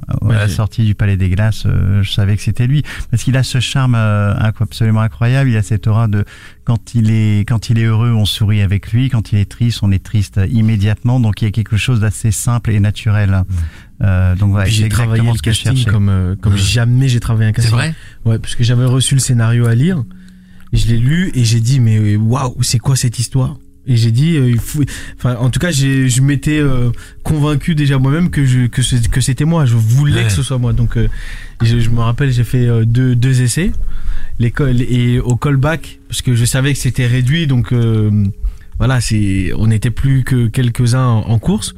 à 0.09 0.33
la 0.35 0.49
sortie 0.49 0.85
du 0.85 0.95
Palais 0.95 1.17
des 1.17 1.29
Glaces, 1.31 1.65
euh, 1.67 2.03
je 2.03 2.11
savais 2.13 2.37
que 2.37 2.43
c'était 2.43 2.67
lui 2.67 2.83
parce 3.11 3.23
qu'il 3.23 3.37
a 3.37 3.43
ce 3.43 3.61
charme 3.61 3.95
euh, 3.95 4.35
absolument 4.35 5.01
incroyable. 5.01 5.51
Il 5.51 5.57
a 5.57 5.63
cette 5.63 5.87
aura 5.87 6.09
de 6.09 6.25
quand 6.65 6.95
il 6.95 7.11
est 7.11 7.45
quand 7.49 7.71
il 7.71 7.79
est 7.79 7.85
heureux, 7.85 8.13
on 8.13 8.25
sourit 8.25 8.63
avec 8.63 8.93
lui. 8.93 9.09
Quand 9.09 9.33
il 9.33 9.39
est 9.39 9.51
triste, 9.51 9.81
on 9.83 9.91
est 9.93 10.03
triste 10.03 10.41
immédiatement. 10.51 11.21
Donc 11.21 11.43
il 11.43 11.47
y 11.47 11.49
a 11.49 11.51
quelque 11.51 11.77
chose 11.77 12.01
d'assez 12.01 12.31
simple 12.31 12.71
et 12.71 12.81
naturel. 12.81 13.43
Euh, 14.03 14.35
donc 14.35 14.51
voilà, 14.51 14.67
c'est 14.67 14.73
j'ai 14.73 14.89
travaillé 14.89 15.23
exactement 15.29 15.33
le 15.33 15.39
ce 15.39 15.43
que 15.43 15.53
je 15.53 15.63
casting 15.63 15.77
cherchais. 15.77 15.91
comme, 15.91 16.09
euh, 16.09 16.35
comme 16.41 16.57
jamais 16.57 17.09
j'ai 17.09 17.21
travaillé 17.21 17.49
un 17.51 17.53
C'est 17.55 17.63
casting. 17.63 17.75
vrai 17.75 17.95
Ouais, 18.25 18.39
parce 18.39 18.55
que 18.57 18.65
j'avais 18.65 18.85
reçu 18.87 19.15
le 19.15 19.21
scénario 19.21 19.67
à 19.67 19.75
lire. 19.75 20.03
Je 20.73 20.87
l'ai 20.89 20.99
lu 20.99 21.31
et 21.35 21.45
j'ai 21.45 21.61
dit 21.61 21.79
mais 21.81 22.17
waouh, 22.17 22.61
c'est 22.63 22.79
quoi 22.81 22.97
cette 22.97 23.19
histoire? 23.19 23.57
Et 23.87 23.97
j'ai 23.97 24.11
dit, 24.11 24.37
euh, 24.37 24.49
il 24.51 24.59
faut, 24.59 24.83
enfin, 25.19 25.37
en 25.37 25.51
tout 25.51 25.61
cas, 25.61 25.71
j'ai, 25.71 26.09
je 26.09 26.23
m'étais 26.23 26.59
euh, 26.59 26.91
convaincu 27.23 27.75
déjà 27.75 27.99
moi-même 27.99 28.31
que 28.31 28.47
je, 28.47 28.67
que, 28.67 28.81
c'est- 28.83 29.09
que 29.09 29.21
c'était 29.21 29.45
moi. 29.45 29.67
Je 29.67 29.75
voulais 29.77 30.23
Ouais. 30.23 30.27
que 30.27 30.33
ce 30.33 30.43
soit 30.43 30.57
moi. 30.59 30.73
Donc, 30.73 30.97
euh, 30.97 31.09
je, 31.63 31.79
je 31.81 31.91
me 31.91 32.01
rappelle, 32.01 32.33
j'ai 32.33 32.45
fait 32.45 32.67
euh, 32.67 32.85
deux, 32.87 33.15
deux 33.15 33.43
essais, 33.43 33.73
l'école 34.39 34.81
et 34.81 35.19
au 35.21 35.37
callback 35.37 35.99
parce 36.09 36.23
que 36.23 36.35
je 36.35 36.45
savais 36.47 36.73
que 36.73 36.79
c'était 36.79 37.07
réduit. 37.07 37.47
Donc, 37.47 37.73
euh, 37.73 38.11
voilà, 38.79 39.01
c'est, 39.03 39.53
on 39.57 39.67
n'était 39.67 39.91
plus 39.91 40.25
que 40.25 40.47
quelques-uns 40.47 41.05
en, 41.07 41.29
en 41.29 41.39
course. 41.39 41.75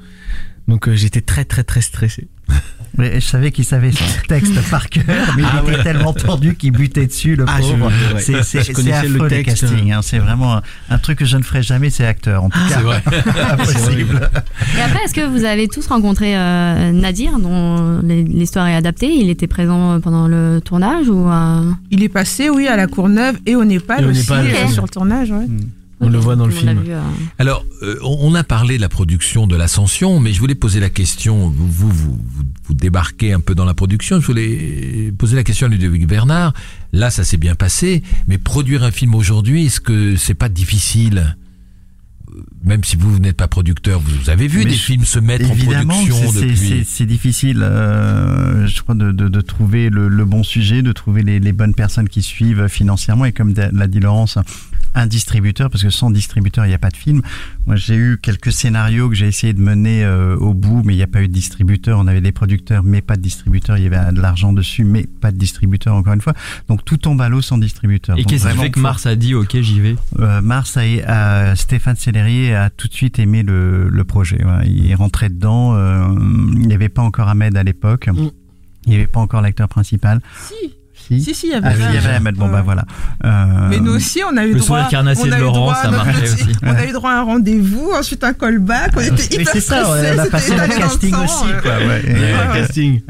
Donc, 0.69 0.89
euh, 0.89 0.95
j'étais 0.95 1.21
très, 1.21 1.45
très, 1.45 1.65
très 1.65 1.81
stressé. 1.81 2.29
Mais 2.99 3.21
je 3.21 3.27
savais 3.27 3.51
qu'il 3.53 3.65
savait 3.65 3.93
son 3.93 4.05
texte 4.29 4.55
par 4.71 4.89
cœur, 4.89 5.05
mais 5.37 5.43
Ah 5.45 5.61
il 5.63 5.69
était 5.69 5.77
ouais. 5.79 5.83
tellement 5.85 6.13
tendu 6.13 6.55
qu'il 6.55 6.73
butait 6.73 7.07
dessus, 7.07 7.37
le 7.37 7.45
Ah, 7.47 7.59
je- 7.61 7.69
pauvre. 7.73 7.87
ouais. 8.15 8.21
C'est 8.21 8.33
le 8.33 8.93
affreux, 8.93 9.29
les 9.29 9.43
texte. 9.45 9.61
castings. 9.69 9.93
hein. 9.93 10.01
C'est 10.03 10.19
vraiment 10.19 10.57
un, 10.57 10.63
un 10.91 10.99
truc 10.99 11.19
que 11.19 11.25
je 11.25 11.37
ne 11.37 11.43
ferai 11.43 11.63
jamais, 11.63 11.91
c'est 11.91 12.07
acteur. 12.07 12.45
En 12.45 12.51
tout 12.51 12.59
cas, 12.59 12.65
C'est 12.77 12.83
vrai. 12.83 13.03
impossible. 13.53 14.31
Et 14.77 14.81
après, 14.81 15.05
est-ce 15.05 15.15
que 15.15 15.27
vous 15.27 15.45
avez 15.45 15.69
tous 15.69 15.87
rencontré 15.87 16.37
euh, 16.37 16.93
Nadir, 16.93 17.39
dont 17.39 18.01
l'histoire 18.03 18.67
est 18.69 18.75
adaptée? 18.75 19.09
Il 19.15 19.31
était 19.31 19.47
présent 19.47 20.01
pendant 20.01 20.27
le 20.29 20.61
tournage 20.65 21.09
ou 21.09 21.29
euh, 21.29 21.71
Il 21.91 22.03
est 22.03 22.09
passé, 22.09 22.49
oui, 22.51 22.67
à 22.67 22.77
la 22.77 22.87
Courneuve 22.87 23.37
et 23.47 23.57
au 23.57 23.65
Népal 23.65 24.03
Et 24.05 24.07
au 24.07 24.11
aussi, 24.11 24.21
Népal, 24.21 24.47
euh, 24.47 24.69
sur 24.69 24.83
le 24.85 24.89
tournage, 24.89 25.31
ouais. 25.31 25.47
On 26.01 26.11
le 26.11 26.19
voit 26.19 26.37
dans 26.37 26.45
le 26.47 26.53
film. 26.53 26.83
vu, 26.83 26.93
euh, 26.93 27.01
Alors, 27.39 27.65
euh, 27.83 27.97
on 28.05 28.35
a 28.35 28.45
parlé 28.45 28.77
de 28.77 28.83
la 28.83 28.89
production 28.91 29.47
de 29.47 29.57
l'Ascension, 29.57 30.21
mais 30.21 30.33
je 30.35 30.41
voulais 30.41 30.55
poser 30.55 30.79
la 30.79 30.91
question, 30.91 31.49
vous, 31.49 31.69
vous, 31.69 31.91
vous, 31.91 32.19
vous 32.65 32.75
débarquez 32.75 33.33
un 33.33 33.41
peu 33.41 33.55
dans 33.55 33.65
la 33.65 33.73
production, 33.73 34.21
je 34.21 34.27
voulais 34.27 35.11
poser 35.17 35.37
la 35.37 35.43
question 35.45 35.67
à 35.69 35.71
Ludovic 35.71 36.07
Bernard. 36.07 36.53
Là, 36.93 37.09
ça 37.11 37.25
s'est 37.25 37.39
bien 37.39 37.55
passé, 37.55 38.03
mais 38.29 38.37
produire 38.37 38.83
un 38.85 38.91
film 38.91 39.15
aujourd'hui, 39.15 39.67
est-ce 39.67 39.81
que 39.81 40.17
c'est 40.17 40.35
pas 40.35 40.51
difficile? 40.51 41.37
Euh, 42.31 42.41
même 42.63 42.85
si 42.85 42.97
vous, 42.97 43.11
vous 43.13 43.19
n'êtes 43.19 43.37
pas 43.39 43.49
producteur, 43.49 43.99
vous 44.01 44.29
avez 44.29 44.49
vu 44.49 44.59
Mais 44.59 44.65
des 44.67 44.75
je- 44.75 44.83
films 44.83 45.05
se 45.07 45.19
mettre 45.19 45.49
en 45.51 45.55
Évidemment, 45.55 45.95
production 45.95 46.33
c'est- 46.33 46.39
c'est- 46.41 46.45
depuis. 46.47 46.57
c'est 46.69 46.85
c'est 46.85 47.07
difficile, 47.07 47.63
euh, 47.63 48.67
je 48.67 48.83
crois, 48.83 48.95
de, 48.95 49.13
de, 49.13 49.29
de 49.29 49.41
trouver 49.41 49.89
le, 49.89 50.09
le 50.09 50.25
bon 50.27 50.43
sujet, 50.43 50.83
de 50.83 50.93
trouver 50.93 51.23
les, 51.23 51.39
les 51.41 51.53
bonnes 51.53 51.75
personnes 51.75 52.09
qui 52.11 52.21
suivent 52.21 52.69
financièrement. 52.69 53.25
Et 53.25 53.33
comme 53.33 53.55
l'a 53.55 53.87
dit 53.87 54.01
Laurence, 54.01 54.37
un 54.97 55.07
distributeur, 55.07 55.71
parce 55.71 55.83
que 55.85 55.91
sans 55.91 56.11
distributeur, 56.11 56.65
il 56.67 56.69
n'y 56.71 56.75
a 56.75 56.79
pas 56.79 56.91
de 56.91 56.97
film. 56.97 57.23
Moi, 57.67 57.77
j'ai 57.77 57.95
eu 57.97 58.19
quelques 58.21 58.51
scénarios 58.51 59.09
que 59.09 59.15
j'ai 59.15 59.29
essayé 59.29 59.53
de 59.53 59.61
mener 59.61 60.03
euh, 60.05 60.37
au 60.37 60.55
bout, 60.55 60.83
mais 60.85 60.95
il 60.95 60.97
n'y 60.97 61.03
a 61.03 61.07
pas 61.07 61.23
eu 61.23 61.29
de 61.29 61.33
distributeur. 61.33 61.99
On 61.99 62.07
avait 62.07 62.21
des 62.21 62.33
producteurs, 62.33 62.83
mais 62.83 63.03
pas 63.03 63.17
de 63.17 63.23
distributeur. 63.23 63.77
Il 63.79 63.85
y 63.85 63.87
avait 63.87 64.13
de 64.13 64.21
l'argent 64.21 64.53
dessus, 64.53 64.85
mais 64.85 65.07
pas 65.21 65.31
de 65.33 65.37
distributeur, 65.37 65.95
encore 65.95 66.15
une 66.15 66.21
fois. 66.21 66.33
Donc 66.69 66.85
tout 66.85 66.97
tombe 66.97 67.21
à 67.21 67.29
l'eau 67.29 67.43
sans 67.43 67.59
distributeur. 67.59 68.19
Et 68.19 68.25
qu'est-ce 68.25 68.49
qui 68.49 68.57
fait 68.57 68.71
que 68.71 68.81
Mars 68.81 69.07
a 69.07 69.15
dit 69.17 69.35
ok 69.35 69.61
j'y 69.61 69.81
vais? 69.81 69.97
Euh, 70.19 70.41
Mars 70.41 70.77
a, 70.77 70.81
a- 71.07 71.55
Stéphane 71.57 71.97
Sellerier 71.97 72.55
a 72.55 72.71
tout 72.71 72.89
de 72.89 72.95
suite 72.95 73.19
aimé 73.19 73.43
le, 73.43 73.89
le 73.89 74.05
projet. 74.05 74.41
Il 74.65 74.91
est 74.91 74.95
rentré 74.95 75.29
dedans. 75.29 75.75
euh, 75.77 76.07
il 76.55 76.67
n'y 76.67 76.75
avait 76.75 76.89
pas 76.89 77.03
encore 77.03 77.29
Ahmed 77.29 77.57
à 77.57 77.63
l'époque. 77.63 78.09
Mm. 78.09 78.31
Il 78.87 78.91
n'y 78.91 78.95
avait 78.95 79.07
pas 79.09 79.19
encore 79.21 79.41
l'acteur 79.43 79.69
principal. 79.69 80.21
Si, 80.41 80.55
Si. 81.09 81.21
si, 81.23 81.35
si, 81.35 81.47
il 81.47 81.53
y 81.53 81.55
avait 81.55 81.69
Ah, 81.69 81.73
oui, 81.77 81.85
il 81.91 81.95
y 81.95 81.99
avait 81.99 82.17
Ahmed. 82.17 82.35
Bon 82.37 82.47
Ouais. 82.47 82.53
bah 82.53 82.63
voilà. 82.65 82.85
Euh, 83.25 83.69
Mais 83.71 83.79
nous 83.79 83.93
aussi, 83.95 84.21
on 84.29 84.37
a 84.37 84.45
eu 84.45 84.49
Le 84.53 84.59
droit. 84.59 84.67
sourire 84.67 84.89
carnassier 84.89 85.31
de 85.31 85.37
Laurent, 85.37 85.73
ça 85.75 85.91
marchait 85.91 86.23
aussi. 86.23 86.47
On 86.63 86.75
a 86.75 86.85
eu 86.85 86.93
droit 86.93 87.11
à 87.11 87.19
un 87.21 87.23
rendez-vous, 87.23 87.91
ensuite 87.97 88.25
un 88.25 88.33
callback. 88.33 88.93
On 88.97 89.01
était 89.01 89.35
hyper 89.37 89.53
c'est 89.53 89.61
ça, 89.61 89.85
on 89.89 90.19
a 90.19 90.27
passé 90.27 90.53
le 90.53 90.59
dans 90.61 90.67
casting 90.77 91.15
aussi, 91.15 91.45
quoi. 91.63 91.73
casting. 92.55 93.01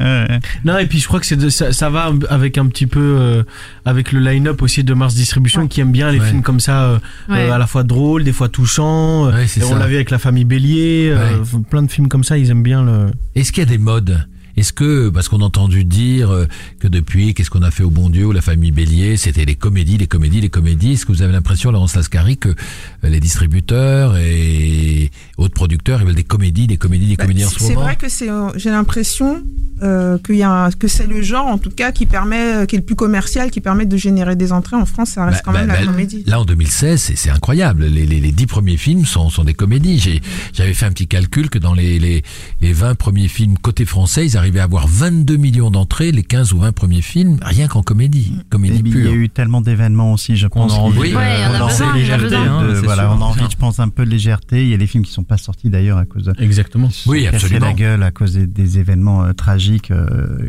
Non, 0.65 0.79
et 0.79 0.87
puis 0.87 0.99
je 1.01 1.07
crois 1.09 1.21
que 1.21 1.27
ça, 1.51 1.73
ça 1.73 1.91
va 1.91 2.11
avec 2.29 2.59
un 2.59 2.67
petit 2.67 2.87
peu 2.87 3.01
euh, 3.01 3.43
avec 3.85 4.13
le 4.13 4.21
line-up 4.21 4.63
aussi 4.63 4.85
de 4.85 4.95
Mars 4.95 5.15
Distribution 5.15 5.67
qui 5.69 5.81
aime 5.81 5.93
bien 5.93 6.11
les 6.11 6.21
Ouais. 6.21 6.27
films 6.29 6.43
comme 6.43 6.61
ça, 6.61 6.83
euh, 6.85 6.99
Ouais. 7.29 7.49
euh, 7.49 7.53
à 7.53 7.59
la 7.59 7.67
fois 7.67 7.83
drôles, 7.83 8.25
des 8.25 8.33
fois 8.33 8.49
touchants. 8.49 9.27
Ouais, 9.31 9.47
c'est 9.47 9.61
et 9.61 9.65
on 9.65 9.75
l'a 9.77 9.87
vu 9.87 9.95
avec 9.97 10.11
la 10.11 10.19
famille 10.19 10.45
Bélier, 10.45 11.11
euh, 11.15 11.39
plein 11.71 11.83
de 11.83 11.91
films 11.91 12.09
comme 12.09 12.25
ça, 12.25 12.37
ils 12.39 12.51
aiment 12.51 12.63
bien 12.63 12.83
le. 12.83 13.07
Est-ce 13.35 13.53
qu'il 13.53 13.63
y 13.63 13.67
a 13.67 13.69
des 13.71 13.79
modes 13.79 14.27
Est-ce 14.57 14.73
que, 14.73 15.09
parce 15.11 15.29
qu'on 15.29 15.41
a 15.41 15.45
entendu 15.45 15.85
dire 15.85 16.31
euh, 16.31 16.47
que 16.81 16.89
depuis, 16.89 17.35
qu'est-ce 17.35 17.51
qu'on 17.51 17.63
a 17.63 17.71
fait 17.71 17.83
au 17.83 17.91
bon 17.91 18.09
Dieu, 18.11 18.27
ou 18.27 18.33
la 18.33 18.41
famille 18.41 18.73
Bélier, 18.73 19.17
c'était 19.17 19.45
les 19.45 19.55
comédies, 19.55 19.99
les 19.99 20.07
comédies, 20.07 20.41
les 20.41 20.49
comédies. 20.49 20.93
Est-ce 20.93 21.07
que 21.07 21.13
vous 21.13 21.23
avez 21.23 21.33
l'impression, 21.33 21.71
Laurence 21.71 21.95
Lascari, 21.97 22.39
que 22.39 22.49
euh, 22.51 22.55
les 23.03 23.21
distributeurs 23.21 24.17
et 24.17 25.11
autres 25.39 25.55
producteurs, 25.55 26.01
ils 26.01 26.07
veulent 26.07 26.15
des 26.15 26.25
comédies, 26.25 26.67
des 26.67 26.77
comédies, 26.79 27.07
des 27.09 27.17
Bah, 27.17 27.25
comédies 27.25 27.45
en 27.45 27.49
c'est- 27.49 27.55
ce 27.59 27.65
C'est 27.65 27.75
moment 27.75 27.87
vrai 27.87 27.97
que 27.97 28.09
c'est, 28.09 28.31
euh, 28.31 28.49
j'ai 28.57 28.71
l'impression 28.71 29.43
euh, 29.83 30.17
qu'il 30.25 30.37
y 30.37 30.43
a 30.43 30.51
un- 30.51 30.71
que 30.71 30.89
c'est 30.89 31.07
le 31.07 31.21
genre 31.21 31.45
en 31.47 31.59
tout 31.59 31.69
cas 31.71 31.93
qui 31.93 32.07
permet, 32.07 32.67
qui 32.67 32.77
est 32.77 32.79
le 32.79 32.85
plus 32.85 32.95
commercial, 32.95 33.51
qui 33.51 33.61
permet 33.61 33.85
de 33.85 33.95
générer 33.99 34.35
des 34.35 34.51
entrées. 34.51 34.75
En 34.77 34.87
France, 34.87 35.11
ça 35.11 35.27
reste 35.27 35.41
Bah, 35.41 35.43
quand 35.45 35.53
même 35.53 35.67
bah, 35.69 35.79
la 35.79 35.85
comédie. 35.87 36.25
Là, 36.27 36.41
en 36.41 36.47
2016, 36.47 36.99
c'est- 37.03 37.17
c'est 37.17 37.29
incroyable. 37.29 37.85
Les, 37.85 38.07
les, 38.07 38.21
les 38.21 38.33
10 38.33 38.47
premiers 38.47 38.79
films 38.79 39.05
sont, 39.05 39.29
sont 39.29 39.45
des 39.45 39.53
comédies. 39.53 39.99
J'ai- 39.99 40.23
J'avais 40.55 40.73
fait 40.73 40.87
un 40.87 40.93
petit 40.93 41.07
calcul 41.07 41.51
que 41.51 41.59
dans 41.59 41.75
les, 41.75 41.99
les, 41.99 42.23
les 42.63 42.73
20 42.73 42.95
premiers 42.95 43.29
films 43.29 43.59
côté 43.59 43.85
français, 43.85 44.25
ils 44.25 44.39
arrivaient 44.47 44.61
à 44.61 44.65
avoir 44.65 44.87
22 44.87 45.37
millions 45.37 45.71
d'entrées, 45.73 46.13
les 46.13 46.23
15 46.23 46.53
ou 46.53 46.59
20 46.61 46.71
premiers 46.73 47.03
films, 47.03 47.39
rien 47.43 47.67
qu'en 47.67 47.83
comédie. 47.83 48.33
Et 48.39 48.45
Comédie 48.49 48.83
puis, 48.83 48.93
il 48.93 48.99
y 48.99 49.03
pure. 49.03 49.11
a 49.11 49.15
eu 49.15 49.29
tellement 49.29 49.61
d'événements 49.61 50.13
aussi, 50.13 50.37
je 50.37 50.47
pense. 50.47 50.73
a 50.73 50.77
envie 50.77 50.99
Oui, 51.01 51.15
on 51.15 51.19
a 51.19 51.67
besoin, 51.67 51.89
envie 51.91 51.99
légèreté, 52.01 52.37
hein, 52.37 52.63
de- 52.63 52.75
voilà, 52.85 53.03
sûr. 53.09 53.17
on 53.19 53.23
a 53.23 53.25
envie, 53.25 53.45
je 53.51 53.57
pense, 53.57 53.81
un 53.81 53.89
peu 53.89 54.05
de 54.05 54.11
légèreté. 54.11 54.63
Il 54.63 54.69
y 54.69 54.75
a 54.75 54.77
des 54.77 54.87
films 54.87 55.05
qui 55.05 55.11
sont 55.11 55.25
pas 55.25 55.37
sortis 55.37 55.69
d'ailleurs 55.69 55.99
à 55.99 56.05
cause 56.05 56.25
de. 56.25 56.33
Exactement. 56.39 56.89
Oui, 57.07 57.27
absolument. 57.27 57.67
la 57.67 57.73
gueule 57.73 58.03
à 58.05 58.13
cause 58.13 58.35
des, 58.35 58.47
des 58.47 58.79
événements 58.79 59.25
euh, 59.25 59.33
tragiques 59.33 59.91
euh, 59.91 60.07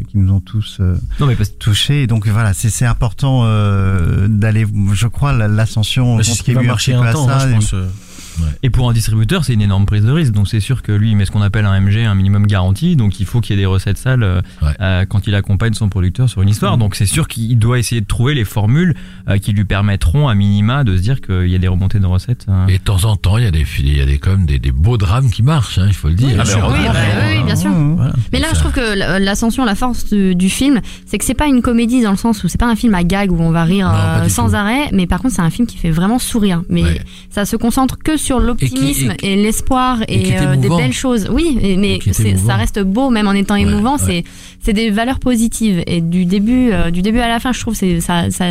qui 0.09 0.17
nous 0.19 0.31
ont 0.31 0.41
tous 0.41 0.77
euh, 0.79 0.95
Non 1.19 1.25
mais 1.25 1.35
parce 1.35 1.57
touchés. 1.57 2.03
Et 2.03 2.07
Donc 2.07 2.27
voilà, 2.27 2.53
c'est 2.53 2.69
c'est 2.69 2.85
important 2.85 3.41
euh, 3.45 4.27
d'aller. 4.27 4.65
Je 4.93 5.07
crois 5.07 5.33
la- 5.33 5.47
l'ascension 5.47 6.21
C'est 6.21 6.33
ce 6.33 6.43
qui 6.43 6.53
va 6.53 6.61
marcher 6.61 6.93
un 6.93 7.01
à 7.01 7.13
temps, 7.13 7.27
ça. 7.27 7.41
hein, 7.41 7.47
je 7.49 7.53
pense. 7.55 7.73
Et 8.63 8.69
pour 8.69 8.89
un 8.89 8.93
distributeur, 8.93 9.43
c'est 9.45 9.53
une 9.53 9.61
énorme 9.61 9.85
prise 9.85 10.03
de 10.03 10.11
risque. 10.11 10.31
Donc 10.33 10.47
c'est 10.47 10.59
sûr 10.59 10.81
que 10.81 10.91
lui, 10.91 11.11
il 11.11 11.15
met 11.17 11.25
ce 11.25 11.31
qu'on 11.31 11.41
appelle 11.41 11.65
un 11.65 11.79
MG, 11.79 12.05
un 12.05 12.15
minimum 12.15 12.47
garanti. 12.47 12.95
Donc 12.95 13.19
il 13.19 13.25
faut 13.25 13.41
qu'il 13.41 13.55
y 13.55 13.59
ait 13.59 13.61
des 13.61 13.65
recettes 13.65 13.97
sales 13.97 14.23
euh, 14.23 14.41
Ouais. 14.61 14.69
euh, 14.81 15.05
quand 15.05 15.27
il 15.27 15.35
accompagne 15.35 15.73
son 15.73 15.89
producteur 15.89 16.29
sur 16.29 16.41
une 16.41 16.49
histoire. 16.49 16.77
Donc 16.77 16.95
c'est 16.95 17.05
sûr 17.05 17.27
qu'il 17.27 17.57
doit 17.59 17.79
essayer 17.79 18.01
de 18.01 18.05
trouver 18.07 18.33
les 18.33 18.45
formules 18.45 18.95
euh, 19.29 19.37
qui 19.37 19.51
lui 19.53 19.65
permettront 19.65 20.27
à 20.27 20.35
minima 20.35 20.83
de 20.83 20.95
se 20.97 21.01
dire 21.01 21.21
qu'il 21.21 21.47
y 21.47 21.55
a 21.55 21.59
des 21.59 21.67
remontées 21.67 21.99
de 21.99 22.05
recettes. 22.05 22.45
euh. 22.49 22.67
Et 22.67 22.77
de 22.77 22.83
temps 22.83 23.03
en 23.05 23.15
temps, 23.15 23.37
il 23.37 23.43
y 23.43 23.47
a 23.47 23.51
des, 23.51 23.65
il 23.79 23.97
y 23.97 24.01
a 24.01 24.05
des, 24.05 24.17
comme 24.17 24.45
des, 24.45 24.59
des 24.59 24.71
beaux 24.71 24.97
drames 24.97 25.29
qui 25.31 25.43
marchent, 25.43 25.77
hein, 25.77 25.85
il 25.87 25.93
faut 25.93 26.07
le 26.09 26.15
dire. 26.15 26.27
Oui, 26.29 26.35
ah, 26.39 26.43
bah, 26.61 26.93
ben, 26.93 27.37
oui, 27.39 27.43
bien 27.45 27.55
sûr. 27.55 27.71
Voilà. 27.71 28.13
Mais 28.33 28.39
là, 28.39 28.47
je 28.53 28.59
trouve 28.59 28.71
que 28.73 29.19
l'ascension, 29.19 29.63
la 29.65 29.75
force 29.75 30.05
du, 30.05 30.35
du 30.35 30.49
film, 30.49 30.81
c'est 31.05 31.17
que 31.17 31.25
c'est 31.25 31.33
pas 31.33 31.47
une 31.47 31.61
comédie 31.61 32.01
dans 32.01 32.11
le 32.11 32.17
sens 32.17 32.43
où 32.43 32.47
c'est 32.47 32.57
pas 32.59 32.67
un 32.69 32.75
film 32.75 32.93
à 32.95 33.03
gag 33.03 33.31
où 33.31 33.39
on 33.39 33.51
va 33.51 33.63
rire 33.63 33.87
Non, 33.87 33.95
euh, 34.25 34.29
sans 34.29 34.49
tout. 34.49 34.55
arrêt, 34.55 34.89
mais 34.93 35.07
par 35.07 35.21
contre, 35.21 35.35
c'est 35.35 35.41
un 35.41 35.49
film 35.49 35.67
qui 35.67 35.77
fait 35.77 35.91
vraiment 35.91 36.19
sourire. 36.19 36.61
Mais 36.69 36.83
Ouais. 36.83 37.01
ça 37.29 37.45
se 37.45 37.55
concentre 37.55 37.97
que 37.97 38.17
sur 38.17 38.26
l'optimisme 38.39 39.13
Et 39.23 39.35
l'espoir 39.35 39.99
et 40.07 40.37
euh, 40.37 40.55
des 40.55 40.69
belles 40.69 40.93
choses. 40.93 41.27
Oui, 41.31 41.57
et- 41.61 41.77
mais 41.77 41.99
ça 42.45 42.55
reste 42.55 42.79
beau 42.83 43.09
même 43.09 43.27
en 43.27 43.33
étant 43.33 43.55
Ouais, 43.55 43.61
émouvant. 43.61 43.95
ouais. 43.97 44.03
C'est 44.05 44.23
c'est 44.61 44.73
des 44.73 44.89
valeurs 44.91 45.19
positives 45.19 45.83
et 45.87 46.01
du 46.01 46.25
début 46.25 46.71
euh, 46.71 46.91
du 46.91 47.01
début 47.01 47.19
à 47.19 47.27
la 47.27 47.39
fin, 47.39 47.51
je 47.53 47.59
trouve 47.61 47.73
c'est 47.75 47.99
ça 48.01 48.29
ça 48.31 48.45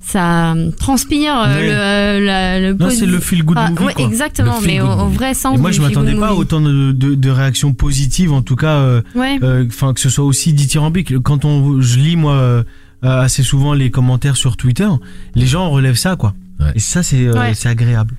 ça 0.00 0.54
transpire 0.80 1.34
euh, 1.46 2.18
le, 2.20 2.26
la- 2.26 2.60
le 2.60 2.74
Non, 2.74 2.90
c'est 2.90 3.06
le 3.06 3.20
feel 3.20 3.44
good 3.44 3.56
Ah, 3.60 3.70
movie. 3.70 3.84
ouais, 3.84 3.94
quoi. 3.94 4.04
exactement, 4.04 4.60
mais 4.64 4.80
au, 4.80 5.06
vrai 5.08 5.32
sens. 5.34 5.56
Et 5.56 5.60
moi, 5.60 5.70
je 5.70 5.80
m'attendais 5.80 6.14
pas 6.14 6.30
movie. 6.30 6.40
autant 6.40 6.60
de, 6.60 6.90
de, 6.90 7.14
de 7.14 7.30
réactions 7.30 7.72
positives, 7.72 8.32
en 8.32 8.42
tout 8.42 8.56
cas, 8.56 8.76
euh, 8.78 9.02
Ouais. 9.14 9.38
euh, 9.44 9.64
enfin 9.68 9.92
que 9.94 10.00
ce 10.00 10.10
soit 10.10 10.24
aussi 10.24 10.52
dithyrambique. 10.52 11.16
Quand 11.20 11.44
on, 11.44 11.80
je 11.80 11.98
lis 12.00 12.16
moi 12.16 12.34
euh, 12.34 12.62
assez 13.04 13.42
souvent 13.44 13.74
les 13.74 13.90
commentaires 13.92 14.36
sur 14.36 14.56
Twitter, 14.56 14.88
les 15.36 15.46
gens 15.46 15.70
relèvent 15.70 15.94
ça, 15.96 16.16
quoi. 16.16 16.34
Ouais. 16.58 16.66
Et 16.74 16.80
ça, 16.80 17.02
c'est 17.04 17.24
euh, 17.26 17.34
Ouais. 17.34 17.54
c'est 17.54 17.68
agréable. 17.68 18.14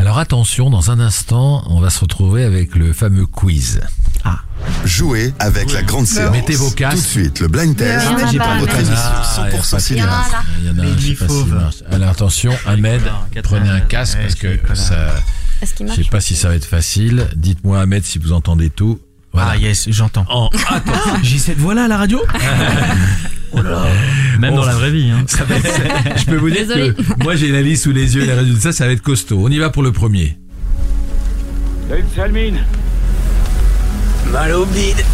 Alors 0.00 0.18
attention, 0.18 0.70
dans 0.70 0.90
un 0.90 0.98
instant, 0.98 1.62
on 1.68 1.78
va 1.80 1.90
se 1.90 2.00
retrouver 2.00 2.44
avec 2.44 2.74
le 2.74 2.92
fameux 2.92 3.26
quiz. 3.26 3.80
Jouez 4.84 5.32
avec 5.38 5.72
la 5.72 5.82
grande 5.82 6.06
séance. 6.06 6.32
Mettez 6.32 6.54
vos 6.54 6.70
casques. 6.70 6.96
Tout 6.96 7.02
de 7.02 7.06
suite, 7.06 7.40
le 7.40 7.48
blind 7.48 7.76
test 7.76 8.06
Il 8.06 8.12
y 8.12 8.40
en 8.40 8.42
a 8.42 8.44
pour 8.44 8.52
pas, 8.52 8.58
votre 8.60 8.74
émission 8.76 8.94
Ah, 8.96 9.34
il 9.50 9.54
y 9.54 9.56
a 9.56 9.60
100% 9.60 9.70
pas 9.70 9.76
de- 9.76 9.82
cinéma. 9.82 10.24
Il 10.60 10.66
y 10.66 10.70
en 10.70 10.78
a 10.78 10.82
un, 10.82 10.96
je 10.98 11.14
sais 11.14 11.26
pas. 11.88 11.94
Alors 11.94 12.08
attention, 12.10 12.52
Ahmed, 12.66 13.02
prenez 13.42 13.68
un 13.68 13.80
casque 13.80 14.18
parce 14.22 14.34
que 14.36 14.58
ça, 14.74 15.14
Est-ce 15.60 15.74
qu'il 15.74 15.86
je 15.86 15.90
marche 15.92 16.02
sais 16.02 16.08
pas 16.10 16.20
si 16.20 16.34
ça 16.36 16.48
va 16.48 16.54
être 16.54 16.64
facile. 16.66 17.28
Dites-moi 17.36 17.80
Ahmed 17.80 18.04
si 18.04 18.18
vous 18.18 18.32
entendez 18.32 18.70
tout. 18.70 19.00
Voilà. 19.32 19.50
Ah 19.52 19.56
yes, 19.56 19.86
j'entends. 19.90 20.24
En- 20.28 20.48
attends, 20.68 20.92
J'ai 21.22 21.38
cette 21.38 21.58
voix-là 21.58 21.84
à 21.84 21.88
la 21.88 21.96
radio 21.98 22.20
Même 24.38 24.54
dans 24.54 24.64
la 24.64 24.74
vraie 24.74 24.90
vie. 24.90 25.10
Hein. 25.10 25.24
ça 25.26 25.44
va 25.44 25.56
être- 25.56 26.18
je 26.18 26.24
peux 26.26 26.36
vous 26.36 26.50
dire 26.50 26.66
Désolé. 26.66 26.92
que 26.94 27.24
moi 27.24 27.36
j'ai 27.36 27.50
la 27.52 27.62
liste 27.62 27.84
sous 27.84 27.92
les 27.92 28.14
yeux, 28.16 28.24
les 28.24 28.32
résultats, 28.34 28.72
ça 28.72 28.86
va 28.86 28.92
être 28.92 29.02
costaud. 29.02 29.40
On 29.42 29.48
y 29.50 29.58
va 29.58 29.70
pour 29.70 29.82
le 29.82 29.92
premier. 29.92 30.36
Salut 31.88 32.04
Salmine 32.14 32.58
Mal 34.32 34.52
au 34.52 34.64
bide. 34.66 35.04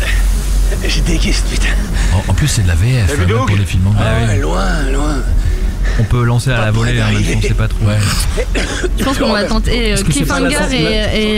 Je 0.87 1.01
déguste, 1.01 1.47
putain. 1.49 1.69
En, 2.13 2.31
en 2.31 2.35
plus 2.35 2.49
c'est 2.49 2.63
de 2.63 2.69
la 2.69 2.75
VF 2.75 3.11
hein, 3.19 3.33
pour 3.47 3.57
les 3.57 3.65
films 3.65 3.87
anglais. 3.87 4.01
Ah 4.05 4.27
ouais, 4.27 4.39
loin, 4.41 4.91
loin. 4.93 5.17
On 5.99 6.05
peut 6.05 6.25
lancer 6.25 6.51
à 6.51 6.61
la 6.61 6.71
volée, 6.73 7.01
hein, 7.01 7.11
même 7.13 7.23
si 7.25 7.35
on 7.37 7.41
sait 7.41 7.55
pas 7.55 7.69
trop. 7.69 7.87
Ouais. 7.87 7.97
Je 8.99 9.05
pense 9.05 9.17
qu'on 9.19 9.33
va 9.33 9.45
tenter 9.45 9.95
euh, 9.95 10.03
Cliffhanger 10.03 10.57
et, 10.73 10.75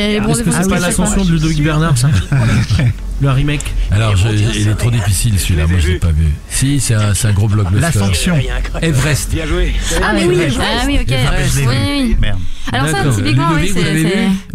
et 0.08 0.12
les 0.14 0.20
bons 0.20 0.32
Est-ce 0.32 0.42
que 0.42 0.50
c'est 0.50 0.68
pas 0.68 0.80
l'ascension 0.80 1.24
de 1.24 1.30
Ludovic 1.32 1.62
Bernard, 1.62 1.96
ça 1.96 2.08
Le 3.20 3.30
remake. 3.30 3.74
Alors, 3.90 4.14
je- 4.16 4.28
il 4.28 4.68
est 4.68 4.74
trop 4.74 4.90
difficile 4.92 5.38
celui-là, 5.40 5.66
moi 5.66 5.78
je 5.80 5.88
l'ai 5.88 5.98
pas 5.98 6.12
vu. 6.12 6.26
Si, 6.50 6.78
c'est 6.78 6.94
un, 6.94 7.12
un 7.24 7.32
gros 7.32 7.48
blockbuster. 7.48 7.80
La 7.80 7.90
sanction. 7.92 8.36
Everest. 8.80 9.30
Bien 9.32 9.46
joué. 9.46 9.74
Ah 10.02 10.12
mais 10.14 10.24
oui, 10.24 10.36
ah 10.60 10.84
oui, 10.86 10.98
ok. 11.02 11.10
Everest. 11.10 11.56
Oui, 11.58 11.66
oui. 11.68 12.16
Merde. 12.20 12.38
Alors 12.70 12.88
ça, 12.88 13.04
typiquement, 13.16 13.48
oui, 13.54 13.70
c'est 13.72 13.82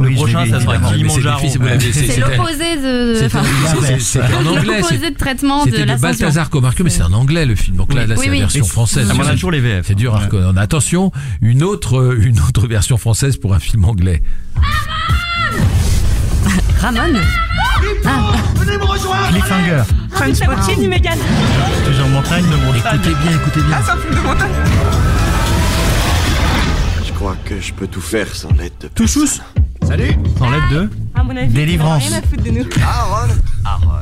Le 0.01 0.15
prochain, 0.15 0.45
ça 0.49 0.59
sera. 0.61 0.77
Mais 0.79 1.79
c'est 1.79 2.19
l'opposé 2.19 2.77
de. 2.77 3.27
C'est- 3.99 4.21
en 4.21 4.45
anglais. 4.45 4.77
L'opposé 4.81 5.09
de 5.11 5.17
traitement 5.17 5.65
de 5.65 5.69
C'était 5.71 5.81
de 5.83 5.87
l'ascension. 5.87 6.07
Balthazar 6.09 6.49
Comarque, 6.49 6.79
mais 6.81 6.89
c'est 6.89 7.01
en 7.03 7.13
anglais 7.13 7.45
le 7.45 7.55
film. 7.55 7.75
Donc 7.77 7.93
là, 7.93 8.03
c'est 8.15 8.27
la 8.27 8.31
version 8.39 8.65
française. 8.65 9.07
Ah, 9.11 9.15
on 9.17 9.25
a 9.25 9.31
toujours 9.31 9.51
les 9.51 9.59
VF. 9.59 9.85
C'est 9.87 9.95
dur 9.95 10.15
à 10.15 10.19
reconnaître. 10.19 10.57
Attention, 10.59 11.11
une 11.41 11.63
autre, 11.63 12.15
une 12.17 12.39
autre 12.39 12.67
version 12.67 12.97
française 12.97 13.35
pour 13.37 13.53
un 13.53 13.59
film 13.59 13.83
anglais. 13.85 14.21
Ramon 16.83 17.13
Cliffhanger. 19.29 19.83
Trainspotting. 20.11 20.89
Toujours 21.85 22.09
montagne 22.09 22.43
de 22.43 22.55
montagne. 22.57 22.99
Écoutez 22.99 23.15
bien, 23.23 23.31
écoutez 23.37 23.61
bien. 23.61 23.77
Ah, 23.77 23.81
c'est 23.85 23.91
un 23.91 23.97
film 23.97 24.15
de 24.15 24.19
montagne. 24.19 24.51
Je 27.05 27.13
crois 27.13 27.37
que 27.45 27.57
je 27.61 27.71
peux 27.71 27.87
tout 27.87 28.01
faire 28.01 28.35
sans 28.35 28.51
l'aide 28.51 28.73
de 28.81 28.89
Touchous 28.89 29.39
Salut 29.87 30.17
Sans 30.37 30.49
l'aide 30.49 30.69
de. 30.71 31.02
Délivrance. 31.49 32.11
Aaron 32.81 33.33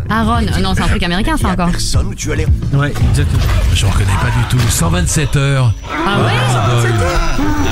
Aaron. 0.10 0.46
Ah 0.54 0.60
non, 0.62 0.74
c'est 0.76 0.82
un 0.82 0.88
truc 0.88 1.04
américain, 1.04 1.38
ça 1.38 1.50
encore. 1.50 1.70
Personne 1.72 2.08
où 2.08 2.16
tu 2.16 2.32
allais 2.32 2.48
Ouais, 2.74 2.92
exactement. 3.10 3.44
Je 3.74 3.86
reconnais 3.86 4.06
pas 4.22 4.30
du 4.38 4.44
tout. 4.50 4.60
127 4.70 5.36
heures. 5.36 5.74
Ah 5.90 6.20
ouais? 6.24 6.32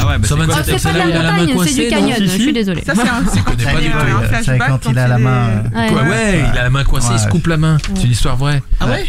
Ah 0.02 0.08
ouais, 0.08 0.18
bah 0.18 0.20
c'est 0.22 0.28
127 0.30 0.30
Oh, 0.30 0.58
heures, 0.58 0.66
C'est 0.66 0.72
pas 0.72 0.80
c'est 0.80 0.94
de 0.94 0.98
là 0.98 1.06
où 1.06 1.10
il 1.10 1.14
la 1.14 1.20
a 1.20 1.24
la 1.24 1.32
main 1.32 1.38
montagne, 1.54 1.68
c'est 1.68 1.84
du 1.84 1.90
canyon. 1.90 2.16
Si, 2.18 2.24
Je 2.28 2.30
suis 2.44 2.54
désolée. 2.54 2.84
Ça, 2.86 2.94
c'est 2.96 3.42
quand 4.58 4.80
il 4.92 5.00
a 5.00 5.08
la 5.08 5.18
main. 5.18 5.30
euh, 5.76 6.10
Ouais. 6.10 6.46
Il 6.54 6.58
a 6.58 6.64
la 6.64 6.70
main 6.70 6.84
coincée, 6.84 7.10
il 7.14 7.20
se 7.20 7.28
coupe 7.28 7.48
la 7.48 7.58
main. 7.58 7.78
C'est 7.96 8.04
une 8.04 8.12
histoire 8.12 8.38
vraie. 8.38 8.62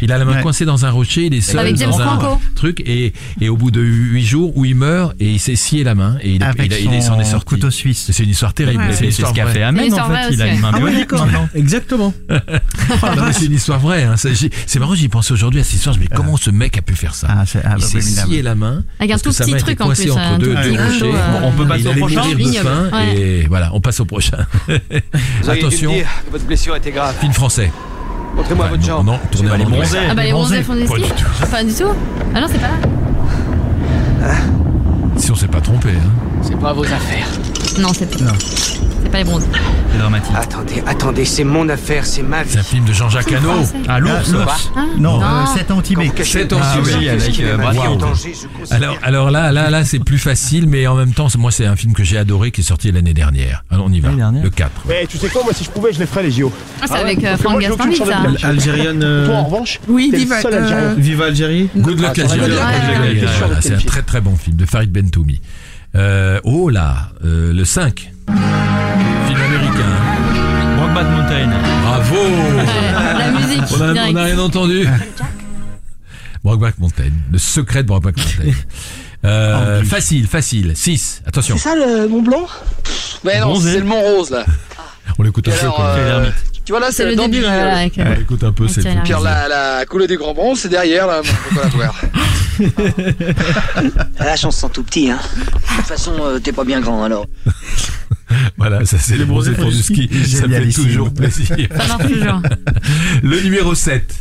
Il 0.03 0.11
a 0.13 0.19
la 0.19 0.25
main 0.25 0.37
Ouais. 0.37 0.43
coincée 0.43 0.65
dans 0.65 0.85
un 0.87 0.91
rocher, 0.91 1.27
il 1.27 1.35
est 1.35 1.41
seul 1.41 1.59
Avec 1.61 1.77
James 1.77 1.91
dans 1.91 2.01
un 2.01 2.05
Franco. 2.19 2.41
truc 2.55 2.81
et, 2.87 3.13
et 3.41 3.49
au 3.49 3.57
bout 3.57 3.71
de 3.71 3.81
8 3.81 4.25
jours 4.25 4.57
où 4.57 4.65
il 4.65 4.75
meurt 4.75 5.15
et 5.21 5.31
il 5.31 5.39
s'est 5.41 5.57
scié 5.57 5.85
la 5.85 5.95
main 5.95 6.17
et 6.23 6.31
il, 6.37 7.03
s'en 7.03 7.19
est 7.21 7.25
son 7.25 7.31
sorti. 7.33 7.47
couteau 7.47 7.71
suisse. 7.71 8.09
C'est 8.13 8.23
une 8.25 8.31
histoire 8.31 8.55
terrible. 8.55 8.83
C'est 8.93 9.11
ce 9.11 9.23
qu'a 9.33 9.45
vraie. 9.45 9.53
fait 9.53 9.63
Ahmed 9.63 9.85
une 9.87 9.93
en 9.93 9.97
histoire 9.97 10.09
fait. 10.13 10.20
Vraie 10.27 10.35
Il 10.35 10.43
a 10.43 10.47
une 10.55 10.61
main 10.61 10.71
Ah 10.73 10.77
ouais, 10.79 10.91
bionique 10.91 11.11
d'accord. 11.11 11.27
maintenant. 11.27 11.49
Exactement. 11.55 12.15
Mais 12.29 13.33
c'est 13.33 13.47
une 13.47 13.55
histoire 13.55 13.79
vraie. 13.79 14.05
Hein. 14.05 14.15
C'est 14.17 14.79
marrant, 14.79 14.95
j'y 14.95 15.09
pensais 15.09 15.33
aujourd'hui 15.33 15.61
à 15.61 15.65
cette 15.65 15.75
histoire. 15.75 15.95
Je 15.95 16.01
me 16.01 16.05
dis 16.05 16.11
comment 16.15 16.37
ce 16.37 16.51
mec 16.51 16.77
a 16.79 16.83
pu 16.83 16.95
faire 16.95 17.15
ça? 17.15 17.29
Ah, 17.31 17.45
Il 17.79 17.83
s'est 17.85 18.01
scié 18.01 18.43
la 18.43 18.55
main. 18.55 18.83
Que 19.01 19.21
tout 19.23 19.31
petit 19.33 19.55
truc 19.57 19.81
en 19.81 19.89
plus. 19.89 20.11
entre 20.11 20.21
un 20.21 20.39
deux, 20.39 20.55
rochers. 20.55 21.13
on 21.43 21.53
peut 21.53 21.67
passer 21.67 21.87
au 21.87 21.95
prochain. 21.95 22.23
et 23.15 23.47
voilà, 23.49 23.71
on 23.73 23.81
passe 23.81 24.01
au 24.01 24.05
prochain. 24.05 24.39
Attention, 25.49 25.93
votre 26.31 26.45
blessure 26.45 26.77
était 26.77 26.93
grave. 26.93 27.15
film 27.21 27.33
français. 27.33 27.71
Montrez-moi 28.37 28.67
Enfin, 28.67 28.77
votre 28.77 28.83
non, 28.89 28.97
jambe. 28.97 29.07
non, 29.07 29.19
tournez 29.33 29.51
en 29.51 29.57
les 29.57 29.65
bronzés. 29.65 29.99
Ah 30.09 30.15
bah 30.15 30.23
les 30.23 30.31
bronzés 30.33 30.63
font 30.63 30.75
des 30.75 30.85
Pas 30.85 30.95
skis 30.95 31.03
du 31.03 31.09
tout. 31.09 31.47
Pas 31.51 31.65
du 31.65 31.73
tout 31.75 31.85
Ah 32.35 32.41
non, 32.41 32.47
c'est 32.51 32.61
pas 32.61 32.69
là 32.69 34.35
Si 35.17 35.31
on 35.33 35.35
s'est 35.35 35.49
pas 35.49 35.61
trompé. 35.61 35.91
Hein. 35.91 36.11
C'est 36.43 36.59
pas 36.59 36.73
vos 36.73 36.85
affaires. 36.85 37.27
Non, 37.81 37.89
c'est 37.95 38.11
pas. 38.11 38.19
C'est 39.03 39.11
pas 39.11 39.19
les 39.19 39.25
bronzés. 39.25 39.47
C'est 39.93 39.99
dramatique. 39.99 40.33
Attendez, 40.37 40.83
attendez, 40.87 41.25
c'est 41.25 41.43
mon 41.45 41.69
affaire, 41.69 42.07
c'est 42.07 42.23
ma 42.23 42.43
vie. 42.43 42.51
C'est 42.53 42.59
un 42.59 42.63
film 42.63 42.85
de 42.85 42.93
Jean-Jacques 42.93 43.33
Hano. 43.33 43.51
Ah, 43.89 43.99
l'ours. 43.99 44.33
Ah, 44.77 44.85
Non, 44.99 45.19
non. 45.19 45.25
euh, 45.27 45.47
7 45.57 45.71
ans 45.71 45.81
Tibet. 45.81 46.05
Quand 46.05 46.11
vous 46.11 46.17
cachez 46.19 46.39
Sept 46.41 46.53
le 46.53 46.57
ans, 46.59 46.61
danger, 46.61 46.81
oui, 46.85 47.05
je 47.05 47.09
avec, 47.11 47.35
suis 47.35 47.45
euh, 47.45 47.57
Brad 47.57 47.77
Alors, 48.71 48.97
alors 49.03 49.31
là, 49.31 49.51
là, 49.51 49.71
là, 49.71 49.85
c'est 49.85 49.99
plus 49.99 50.19
facile, 50.19 50.67
mais 50.69 50.87
en 50.87 50.95
même 50.95 51.13
temps, 51.13 51.29
c'est- 51.29 51.39
moi, 51.39 51.51
c'est 51.51 51.67
un 51.67 51.75
film 51.75 51.93
que 51.93 52.05
j'ai 52.05 52.19
adoré, 52.19 52.51
qui 52.53 52.61
est 52.61 52.65
sorti 52.65 52.93
l'année 52.93 53.15
dernière. 53.15 53.65
Alors, 53.71 53.87
on 53.89 53.93
y 53.93 53.99
va. 54.01 54.09
L'année 54.09 54.21
dernière 54.21 54.45
Le 54.45 54.51
4. 54.51 54.71
Mais 54.89 55.07
tu 55.09 55.19
sais 55.19 55.29
quoi, 55.29 55.43
moi 55.43 55.53
si 55.55 55.65
je 55.65 55.71
pouvais, 55.71 55.93
je 55.93 55.99
les 55.99 56.07
ferais 56.07 56.23
les 56.23 56.31
JO. 56.31 56.53
Ah, 56.81 56.85
c'est 56.87 56.95
avec 56.95 57.25
euh, 57.25 57.37
Franck 57.37 57.65
aucune 57.71 57.95
ça. 57.95 58.23
Algérienne. 58.45 59.01
euh, 59.03 59.27
Toi 59.27 59.35
en 59.37 59.45
revanche, 59.45 59.81
Oui, 59.89 60.13
viva. 60.15 60.37
Algérie. 61.27 61.69
Good 61.77 62.01
Luck 62.01 62.19
Ah, 62.19 62.33
Algérie. 62.33 63.27
C'est 63.61 63.75
un 63.75 63.79
très 63.79 64.03
très 64.03 64.21
bon 64.21 64.37
film 64.37 64.57
de 64.57 64.67
Farid 64.67 64.91
Bentoumi. 64.93 65.41
Euh, 65.97 66.41
oh 66.45 66.69
là, 66.71 67.09
euh, 67.25 67.53
le 67.53 67.65
5. 67.65 68.13
Film 68.27 69.41
américain. 69.43 70.77
Brokeback 70.77 71.07
Mountain. 71.11 71.51
Bravo 71.83 72.17
La 73.19 73.31
musique, 73.33 73.63
On 73.77 73.81
a, 73.83 73.93
direct. 73.93 74.13
on 74.13 74.17
a 74.17 74.23
rien 74.25 74.39
entendu. 74.39 74.89
Brokeback 76.45 76.79
Mountain. 76.79 77.11
Le 77.33 77.39
secret 77.39 77.83
de 77.83 77.89
Brokeback 77.89 78.17
Mountain. 78.17 78.53
Euh, 79.23 79.85
facile, 79.85 80.27
facile. 80.27 80.73
6. 80.75 81.21
Attention. 81.27 81.59
ça 81.59 81.75
le 81.75 82.09
Mont 82.09 82.23
Blanc? 82.23 82.47
Mais 83.23 83.39
non, 83.41 83.49
Bronzé. 83.49 83.73
c'est 83.75 83.79
le 83.81 83.85
Mont 83.85 84.01
Rose 84.01 84.31
là. 84.31 84.47
On 85.19 85.23
l'écoute 85.23 85.47
un 85.47 85.51
peu. 85.51 85.59
Alors, 85.61 85.77
quoi. 85.77 85.85
euh, 85.89 86.25
Quel 86.25 86.33
tu 86.65 86.73
vois 86.73 86.81
là, 86.81 86.89
C'est 86.91 87.05
le 87.05 87.17
début, 87.17 87.45
avec, 87.45 87.99
euh, 87.99 88.05
On 88.07 88.19
l'écoute 88.19 88.45
un 88.45 88.53
peu, 88.53 88.69
c'est 88.69 88.83
plaisir. 88.83 89.21
la, 89.21 89.49
la 89.49 89.87
coulée 89.87 90.07
du 90.07 90.17
Grand 90.17 90.35
Bronze, 90.35 90.61
c'est 90.61 90.69
derrière 90.69 91.07
là, 91.07 91.21
on 91.21 91.55
peut 91.55 91.61
pas 91.61 91.63
la 91.65 91.69
voir. 91.71 91.95
La 94.19 94.37
chance 94.37 94.57
sont 94.59 94.69
tout 94.69 94.83
petit, 94.83 95.11
hein. 95.11 95.19
De 95.37 95.77
toute 95.77 95.87
façon, 95.87 96.13
euh, 96.23 96.39
t'es 96.39 96.53
pas 96.53 96.65
bien 96.65 96.81
grand 96.81 97.03
alors. 97.05 97.27
Voilà, 98.57 98.85
ça 98.85 98.97
c'est 98.99 99.17
les 99.17 99.25
bronzés 99.25 99.53
pour 99.53 99.71
du 99.71 99.83
ski. 99.83 100.09
Ça 100.13 100.19
fait 100.19 100.43
Génialissime. 100.43 100.85
toujours 100.87 101.13
plaisir. 101.13 101.49
Ça 101.77 101.99
toujours. 101.99 102.41
Le 103.25 103.41
numéro 103.41 103.75
7. 103.75 104.15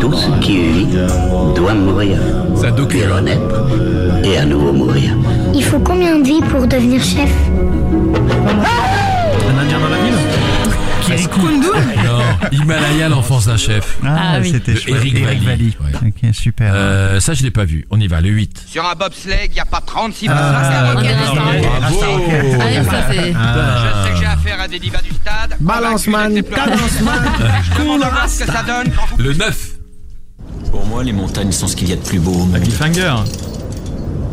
Tout 0.00 0.12
ce 0.12 0.40
qui 0.40 0.56
vit 0.72 0.86
doit 1.54 1.74
mourir. 1.74 2.18
Un 2.64 2.70
docu. 2.72 3.04
hein. 3.04 3.16
renaître 3.16 3.66
et 4.24 4.36
à 4.36 4.44
nouveau 4.44 4.72
mourir. 4.72 5.16
Il 5.54 5.62
faut 5.62 5.78
combien 5.78 6.18
de 6.18 6.24
vies 6.24 6.40
pour 6.50 6.66
devenir 6.66 7.00
chef? 7.02 7.30
Non, 11.16 12.22
Himalaya, 12.52 13.08
l'enfance 13.08 13.46
d'un 13.46 13.56
chef. 13.56 13.98
Ah, 14.04 14.16
Ah 14.34 14.38
oui. 14.40 14.50
c'était 14.50 14.76
chouette. 14.76 14.96
Eric 15.04 15.42
Valli. 15.44 15.76
Ouais. 15.80 16.08
Ok, 16.08 16.34
super. 16.34 16.72
Euh, 16.74 17.20
ça, 17.20 17.34
je 17.34 17.42
l'ai 17.42 17.50
pas 17.50 17.64
vu. 17.64 17.86
On 17.90 18.00
y 18.00 18.06
va, 18.08 18.20
le 18.20 18.28
8. 18.30 18.64
Sur 18.66 18.84
un 18.86 18.94
bobsleigh, 18.94 19.46
il 19.46 19.52
n'y 19.52 19.60
a 19.60 19.64
pas 19.64 19.80
36 19.84 20.28
Ah, 20.30 20.92
ok, 20.94 20.98
ok, 20.98 21.02
d'accord. 21.04 21.34
ok. 21.34 21.76
Bravo 21.78 22.62
Allez, 22.62 22.84
ça 22.84 23.04
c'est. 23.10 23.16
Je 23.16 24.06
sais 24.06 24.12
que 24.12 24.18
j'ai 24.18 24.26
affaire 24.26 24.60
à 24.60 24.68
des 24.68 24.78
divas 24.78 25.02
du 25.02 25.10
stade. 25.10 25.56
Balance 25.60 26.06
man, 26.06 26.42
cadence 26.42 27.00
man. 27.02 27.22
Je 27.62 27.80
me 27.82 27.84
demande 27.84 28.28
ce 28.28 28.44
que 28.44 28.52
ça 28.52 28.62
donne 28.62 28.92
quand 28.94 29.06
vous 29.16 29.22
Le 29.22 29.32
9. 29.34 29.68
Pour 30.70 30.86
moi, 30.86 31.04
les 31.04 31.12
montagnes 31.12 31.52
sont 31.52 31.66
ce 31.68 31.76
qu'il 31.76 31.88
y 31.88 31.92
a 31.92 31.96
de 31.96 32.00
plus 32.02 32.18
beau 32.18 32.32
au 32.32 32.44
monde. 32.46 32.60
cliffhanger. 32.62 33.14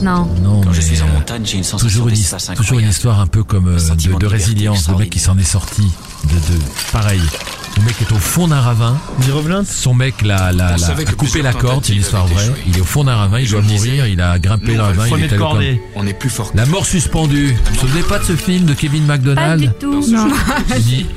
Non. 0.01 0.29
Non, 0.41 0.61
Quand 0.61 0.71
je 0.71 0.79
suis 0.79 1.01
en 1.01 1.07
euh, 1.07 1.13
montagne, 1.13 1.41
j'ai 1.45 1.57
une 1.57 1.63
sensation 1.65 1.85
toujours 1.87 2.07
une, 2.07 2.55
toujours 2.55 2.79
une 2.79 2.87
histoire 2.87 3.19
un 3.19 3.27
peu 3.27 3.43
comme 3.43 3.67
euh, 3.67 3.77
de, 3.95 4.17
de 4.17 4.25
résilience. 4.25 4.87
Le 4.87 4.95
mec 4.95 5.09
qui 5.09 5.19
s'en 5.19 5.37
est 5.37 5.43
sorti. 5.43 5.83
De, 6.25 6.33
de, 6.35 6.59
pareil. 6.91 7.21
Le 7.77 7.83
mec 7.85 7.95
est 8.01 8.11
au 8.11 8.17
fond 8.17 8.47
d'un 8.49 8.59
ravin. 8.59 8.97
Son 9.63 9.93
mec 9.93 10.21
l'a, 10.21 10.51
l'a, 10.51 10.71
l'a- 10.71 10.87
a 11.09 11.11
coupé 11.13 11.41
la 11.41 11.53
corde, 11.53 11.85
c'est 11.85 11.93
une 11.93 11.99
histoire 12.01 12.27
vraie. 12.27 12.43
échoué. 12.43 12.55
Il 12.67 12.77
est 12.77 12.81
au 12.81 12.85
fond 12.85 13.05
d'un 13.05 13.15
ravin, 13.15 13.39
il 13.39 13.45
Je 13.45 13.51
doit 13.51 13.61
mourir, 13.61 14.05
il 14.07 14.19
a 14.19 14.37
grimpé 14.37 14.73
le 14.75 14.81
ravin, 14.81 15.07
il 15.07 15.23
est 15.23 15.27
comme... 15.29 15.37
cordée. 15.37 15.81
On 15.95 16.05
est 16.05 16.13
plus 16.13 16.29
fort. 16.29 16.51
La 16.55 16.65
mort 16.65 16.85
suspendue. 16.85 17.53
Vous 17.53 17.73
vous 17.73 17.79
souvenez 17.79 18.03
pas 18.03 18.19
de 18.19 18.25
ce 18.25 18.35
film 18.35 18.65
de 18.65 18.73
Kevin 18.73 19.05
Pas 19.05 19.13
McDonald 19.15 19.61
du 19.61 19.69
tout. 19.79 20.01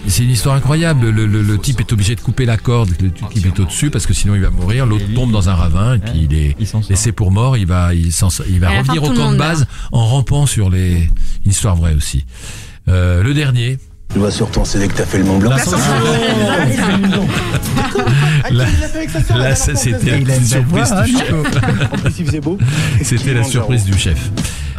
C'est 0.07 0.23
une 0.23 0.31
histoire 0.31 0.55
incroyable. 0.55 1.09
Le, 1.11 1.27
le- 1.27 1.43
le 1.43 1.59
type 1.59 1.81
est 1.81 1.93
obligé 1.93 2.15
de 2.15 2.21
couper 2.21 2.45
la 2.45 2.57
corde, 2.59 2.91
le 3.01 3.11
type 3.11 3.47
est 3.47 3.59
au-dessus 3.61 3.91
parce 3.91 4.07
que 4.07 4.15
sinon 4.15 4.35
il 4.37 4.43
va 4.43 4.51
mourir. 4.51 4.87
L'autre 4.87 5.07
tombe 5.15 5.33
dans 5.33 5.49
un 5.49 5.55
ravin 5.55 5.95
et 5.97 5.99
puis 5.99 6.29
il 6.31 6.35
est 6.35 6.57
laissé 6.91 7.11
pour 7.13 7.33
mort. 7.33 7.57
Il 7.57 7.67
va, 7.67 7.93
il, 7.95 8.13
s'en- 8.13 8.29
il 8.49 8.61
va 8.61 8.69
revenir 8.79 9.03
au 9.03 9.09
camp 9.09 9.33
de 9.33 9.37
base 9.39 9.67
en 9.91 10.07
rampant 10.07 10.47
sur 10.47 10.71
les. 10.71 11.09
Une 11.45 11.51
histoire 11.51 11.75
vraie 11.75 11.95
aussi. 11.95 12.25
Euh, 12.89 13.23
le 13.25 13.35
dernier. 13.35 13.79
Je 14.15 14.19
vois 14.19 14.31
sur 14.31 14.51
ton 14.51 14.65
CD 14.65 14.89
que 14.89 14.95
t'as 14.95 15.07
fait 15.07 15.19
le 15.19 15.25
Mont 15.25 15.39
Blanc. 15.39 15.51
Là, 18.51 18.67
là, 19.37 19.55
ça, 19.55 19.75
c'était 19.75 20.21
Il 20.21 20.31
a 20.31 20.35
la 20.35 20.41
surprise 20.43 20.93
hein, 20.93 21.05
du 21.05 21.13
chef. 21.13 21.31
Nico. 21.33 21.47
En 21.93 21.99
plus, 21.99 22.19
il 22.19 22.27
faisait 22.27 22.41
beau. 22.41 22.59
C'était 23.03 23.35
la 23.35 23.45
surprise 23.45 23.85
du 23.85 23.97
chef. 23.99 24.19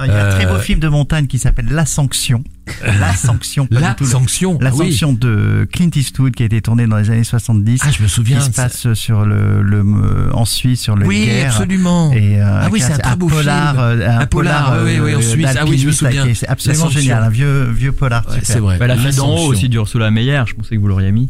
Il 0.02 0.08
y 0.08 0.10
a 0.12 0.28
un 0.28 0.30
très 0.32 0.46
beau 0.46 0.54
Euh, 0.56 0.60
film 0.60 0.80
de 0.80 0.88
montagne 0.88 1.28
qui 1.28 1.38
s'appelle 1.40 1.68
La 1.70 1.86
Sanction. 1.86 2.44
La 2.84 3.14
Sanction, 3.14 3.68
pas 3.68 3.80
La 3.80 3.96
le- 4.00 4.06
sanction. 4.06 4.58
La 4.62 4.70
ah 4.70 4.74
oui. 4.76 4.88
Sanction 4.90 5.14
de 5.14 5.68
Clint 5.72 5.90
Eastwood 5.96 6.34
qui 6.34 6.44
a 6.44 6.46
été 6.46 6.62
tourné 6.62 6.88
dans 6.88 6.98
les 6.98 7.10
années 7.10 7.24
70. 7.24 7.82
Ah, 7.84 7.92
je 7.92 8.02
me 8.02 8.08
souviens. 8.08 8.40
qui 8.40 8.46
se 8.46 8.52
passe 8.52 8.94
sur 8.94 9.26
le, 9.26 9.62
le 9.62 9.80
euh, 9.80 10.32
en 10.34 10.46
Suisse 10.46 10.82
sur 10.82 10.96
le 10.96 11.06
Oui, 11.06 11.26
guerre. 11.26 11.48
absolument. 11.52 12.12
Et, 12.14 12.42
euh, 12.42 12.62
Ah 12.64 12.70
oui, 12.72 12.80
c'est 12.80 12.94
un 12.94 12.98
très 12.98 13.16
beau 13.16 13.28
polar, 13.28 13.72
film. 13.74 13.84
euh, 13.84 14.10
un, 14.10 14.20
Un 14.22 14.26
polar, 14.26 14.78
oui, 14.84 15.00
oui, 15.00 15.16
en 15.16 15.20
euh, 15.20 15.22
Suisse. 15.22 15.48
Ah 15.60 15.66
oui, 15.68 15.78
je 15.78 15.88
me 15.88 15.92
souviens. 15.92 16.26
C'est 16.34 16.48
absolument 16.48 16.90
génial, 16.90 17.24
un 17.24 17.30
vieux, 17.30 17.64
vieux 17.72 17.92
polar. 17.92 18.26
Ouais, 18.30 18.40
c'est 18.44 18.60
vrai. 18.60 18.78
Bah, 18.78 18.88
la 18.88 18.98
fille 18.98 19.16
d'en 19.16 19.30
haut 19.36 19.48
aussi 19.48 19.70
d'Ursula 19.70 20.10
Meyer. 20.12 20.44
Je 20.48 20.54
pensais 20.54 20.76
que 20.76 20.82
vous 20.82 20.88
l'auriez 20.88 21.12
mis. 21.12 21.30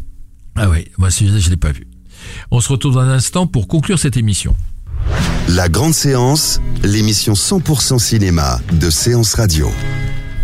Ah 0.56 0.68
oui, 0.70 0.86
moi 0.98 1.08
je 1.10 1.50
l'ai 1.50 1.56
pas 1.56 1.72
vu. 1.72 1.86
On 2.50 2.60
se 2.60 2.68
retrouve 2.68 2.94
dans 2.94 3.00
un 3.00 3.08
instant 3.10 3.46
pour 3.46 3.66
conclure 3.68 3.98
cette 3.98 4.16
émission. 4.16 4.54
La 5.48 5.68
grande 5.68 5.94
séance, 5.94 6.60
l'émission 6.82 7.34
100% 7.34 7.98
cinéma 7.98 8.60
de 8.72 8.90
Séance 8.90 9.34
Radio. 9.34 9.70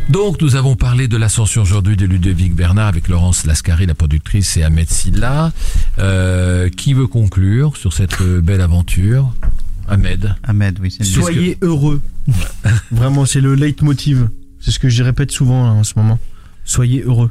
Donc 0.08 0.40
nous 0.42 0.56
avons 0.56 0.74
parlé 0.76 1.08
de 1.08 1.16
l'ascension 1.16 1.62
aujourd'hui 1.62 1.96
de 1.96 2.04
Ludovic 2.06 2.54
Bernard 2.54 2.88
avec 2.88 3.08
Laurence 3.08 3.46
Lascari, 3.46 3.86
la 3.86 3.94
productrice, 3.94 4.56
et 4.56 4.62
Ahmed 4.64 4.90
Silla. 4.90 5.52
Euh, 5.98 6.68
qui 6.68 6.94
veut 6.94 7.06
conclure 7.06 7.76
sur 7.76 7.92
cette 7.92 8.20
euh, 8.20 8.40
belle 8.40 8.60
aventure? 8.60 9.32
Ahmed. 9.88 10.34
Ahmed, 10.42 10.78
oui, 10.80 10.90
c'est 10.90 11.04
le- 11.04 11.22
Soyez 11.22 11.58
heureux. 11.62 12.00
Vraiment, 12.90 13.24
c'est 13.26 13.40
le 13.40 13.54
leitmotiv. 13.54 14.28
C'est 14.60 14.70
ce 14.72 14.78
que 14.78 14.88
je 14.88 15.02
répète 15.02 15.30
souvent 15.30 15.64
là, 15.64 15.70
en 15.70 15.84
ce 15.84 15.94
moment. 15.96 16.18
Soyez 16.64 17.02
heureux. 17.02 17.30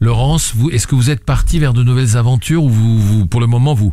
Laurence, 0.00 0.52
vous, 0.54 0.70
est-ce 0.70 0.86
que 0.86 0.94
vous 0.94 1.10
êtes 1.10 1.24
parti 1.24 1.58
vers 1.58 1.74
de 1.74 1.82
nouvelles 1.82 2.16
aventures 2.16 2.64
ou 2.64 2.68
vous, 2.70 2.98
vous 3.00 3.26
pour 3.26 3.40
le 3.40 3.46
moment, 3.46 3.74
vous, 3.74 3.92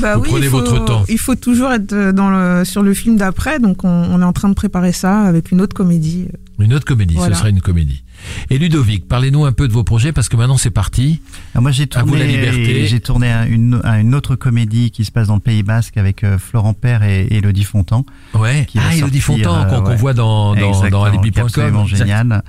Bah 0.00 0.16
vous 0.16 0.22
oui, 0.22 0.28
prenez 0.30 0.46
il 0.46 0.50
faut, 0.50 0.58
votre 0.60 0.84
temps 0.84 1.04
Il 1.08 1.18
faut 1.18 1.34
toujours 1.34 1.70
être 1.72 1.92
euh, 1.92 2.12
dans 2.12 2.30
le, 2.30 2.64
sur 2.64 2.82
le 2.82 2.94
film 2.94 3.16
d'après, 3.16 3.58
donc 3.58 3.84
on, 3.84 3.88
on 3.88 4.20
est 4.20 4.24
en 4.24 4.32
train 4.32 4.48
de 4.48 4.54
préparer 4.54 4.92
ça 4.92 5.20
avec 5.22 5.52
une 5.52 5.60
autre 5.60 5.74
comédie. 5.74 6.28
Une 6.58 6.72
autre 6.74 6.84
comédie, 6.86 7.14
Voilà. 7.14 7.34
ce 7.34 7.40
sera 7.40 7.50
une 7.50 7.60
comédie. 7.60 8.02
Et 8.50 8.58
Ludovic, 8.58 9.06
parlez-nous 9.08 9.44
un 9.44 9.52
peu 9.52 9.68
de 9.68 9.72
vos 9.72 9.84
projets 9.84 10.12
parce 10.12 10.28
que 10.28 10.36
maintenant 10.36 10.56
c'est 10.58 10.70
parti. 10.70 11.20
Alors 11.54 11.62
moi 11.62 11.70
j'ai 11.70 11.86
tourné, 11.86 12.26
liberté. 12.26 12.86
j'ai 12.86 13.00
tourné 13.00 13.30
à 13.32 13.46
une, 13.46 13.80
à 13.84 13.98
une 14.00 14.14
autre 14.14 14.36
comédie 14.36 14.90
qui 14.90 15.04
se 15.04 15.10
passe 15.12 15.28
dans 15.28 15.34
le 15.34 15.40
Pays 15.40 15.62
Basque 15.62 15.96
avec 15.96 16.24
euh, 16.24 16.38
Florent 16.38 16.74
Père 16.74 17.02
et 17.02 17.26
Elodie 17.30 17.64
Fontan. 17.64 18.04
Ouais. 18.34 18.66
qui 18.68 18.78
Ah, 18.80 18.94
Elodie 18.96 19.20
Fontan, 19.20 19.66
qu'on- 19.68 19.82
qu'on 19.82 19.90
ouais. 19.90 19.96
voit 19.96 20.14
dans- 20.14 20.54
dans- 20.54 20.88
dans 20.88 21.04
alibi.com. 21.04 21.86
génial. 21.86 22.42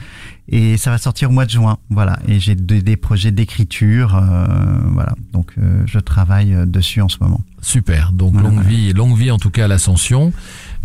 Et 0.50 0.76
ça 0.76 0.92
va 0.92 0.98
sortir 0.98 1.30
au 1.30 1.32
mois 1.34 1.46
de 1.46 1.52
juin, 1.52 1.78
voilà. 1.90 2.20
Et 2.28 2.38
j'ai 2.42 2.54
des, 2.54 2.82
des 2.82 2.98
projets 2.98 3.32
d'écriture, 3.32 4.16
euh, 4.18 4.46
voilà. 4.92 5.16
Donc 5.32 5.54
euh, 5.58 5.84
je 5.86 6.00
travaille 6.00 6.54
euh, 6.54 6.66
dessus 6.66 7.00
en 7.02 7.08
ce 7.08 7.16
moment. 7.22 7.40
Super. 7.62 8.12
Donc 8.12 8.34
Voilà, 8.34 8.50
longue 8.50 8.66
vie, 8.66 8.92
longue 8.92 9.18
vie 9.18 9.32
en 9.32 9.38
tout 9.38 9.50
cas 9.52 9.66
à 9.66 9.68
l'ascension. 9.70 10.34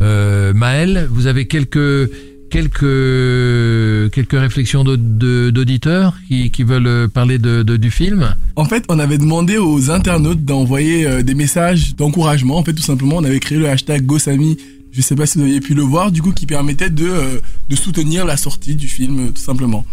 Euh, 0.01 0.55
Maël, 0.55 1.09
vous 1.11 1.27
avez 1.27 1.49
quelques 1.49 2.09
quelques 2.51 4.13
quelques 4.13 4.39
réflexions 4.39 4.85
d'auditeurs 4.85 6.17
qui, 6.29 6.51
qui 6.51 6.63
veulent 6.63 6.87
euh, 6.87 7.09
parler 7.09 7.39
de, 7.39 7.63
du 7.63 7.91
film. 7.91 8.35
En 8.57 8.65
fait, 8.65 8.85
on 8.89 8.99
avait 8.99 9.19
demandé 9.19 9.59
aux 9.59 9.91
internautes 9.91 10.45
d'envoyer 10.45 11.07
euh, 11.07 11.23
des 11.23 11.35
messages 11.35 11.95
d'encouragement. 11.97 12.59
En 12.59 12.65
fait, 12.65 12.73
tout 12.73 12.83
simplement, 12.83 13.17
on 13.17 13.25
avait 13.25 13.41
créé 13.41 13.59
le 13.59 13.69
hashtag 13.69 14.05
GoSami. 14.05 14.57
Je 14.91 15.03
sais 15.03 15.15
pas 15.15 15.27
si 15.27 15.39
vous 15.39 15.45
aviez 15.45 15.61
pu 15.61 15.75
le 15.75 15.83
voir, 15.83 16.11
du 16.11 16.23
coup, 16.23 16.33
qui 16.33 16.47
permettait 16.47 16.91
de, 16.91 17.07
euh, 17.07 17.41
de 17.69 17.77
soutenir 17.77 18.25
la 18.25 18.37
sortie 18.37 18.75
du 18.75 18.89
film, 18.89 19.33
tout 19.33 19.43
simplement. 19.43 19.85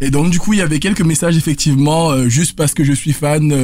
Et 0.00 0.10
donc, 0.10 0.30
du 0.30 0.38
coup, 0.38 0.52
il 0.52 0.58
y 0.58 0.62
avait 0.62 0.80
quelques 0.80 1.02
messages, 1.02 1.36
effectivement, 1.36 2.28
juste 2.28 2.56
parce 2.56 2.74
que 2.74 2.82
je 2.82 2.92
suis 2.92 3.12
fan, 3.12 3.54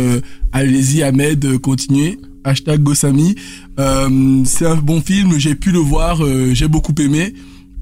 allez-y, 0.53 1.03
Ahmed, 1.03 1.59
continuez. 1.59 2.19
Hashtag 2.45 2.83
GoSami. 2.83 3.35
Euh, 3.79 4.43
c'est 4.45 4.65
un 4.65 4.77
bon 4.77 5.03
film, 5.03 5.39
j'ai 5.39 5.55
pu 5.55 5.73
le 5.73 5.81
voir, 5.81 6.23
j'ai 6.53 6.69
beaucoup 6.69 6.95
aimé. 7.01 7.35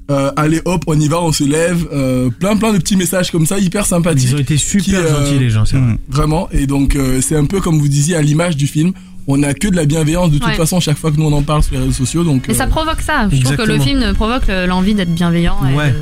Euh, 0.09 0.31
allez 0.35 0.59
hop, 0.65 0.83
on 0.87 0.99
y 0.99 1.07
va, 1.07 1.21
on 1.21 1.31
se 1.31 1.43
lève. 1.43 1.85
Euh, 1.93 2.29
plein 2.31 2.55
plein 2.57 2.73
de 2.73 2.79
petits 2.79 2.95
messages 2.95 3.29
comme 3.31 3.45
ça, 3.45 3.59
hyper 3.59 3.85
sympathiques. 3.85 4.29
Ils 4.29 4.35
ont 4.35 4.39
été 4.39 4.57
super 4.57 4.83
qui, 4.83 4.95
euh, 4.95 5.07
gentils, 5.25 5.39
les 5.39 5.49
gens, 5.49 5.65
c'est 5.65 5.77
vrai. 5.77 5.97
Vraiment. 6.09 6.49
Et 6.51 6.65
donc, 6.65 6.95
euh, 6.95 7.21
c'est 7.21 7.35
un 7.35 7.45
peu 7.45 7.59
comme 7.61 7.77
vous 7.79 7.87
disiez 7.87 8.15
à 8.15 8.21
l'image 8.21 8.57
du 8.57 8.65
film. 8.67 8.91
On 9.27 9.37
n'a 9.37 9.53
que 9.53 9.67
de 9.67 9.75
la 9.75 9.85
bienveillance 9.85 10.31
de 10.31 10.39
toute 10.39 10.47
Ouais. 10.47 10.55
façon 10.55 10.79
chaque 10.79 10.97
fois 10.97 11.11
que 11.11 11.17
nous 11.17 11.25
on 11.27 11.33
en 11.33 11.43
parle 11.43 11.61
sur 11.61 11.73
les 11.75 11.81
réseaux 11.81 11.91
sociaux. 11.91 12.23
Donc, 12.23 12.45
Mais 12.47 12.55
ça 12.55 12.65
provoque 12.65 13.01
ça. 13.01 13.27
Je 13.31 13.39
trouve 13.43 13.57
que 13.57 13.61
le 13.61 13.77
film 13.79 14.13
provoque 14.15 14.47
le- 14.47 14.65
l'envie 14.65 14.95
d'être 14.95 15.13
bienveillant. 15.13 15.57
et 15.71 15.75
Ouais. 15.75 15.93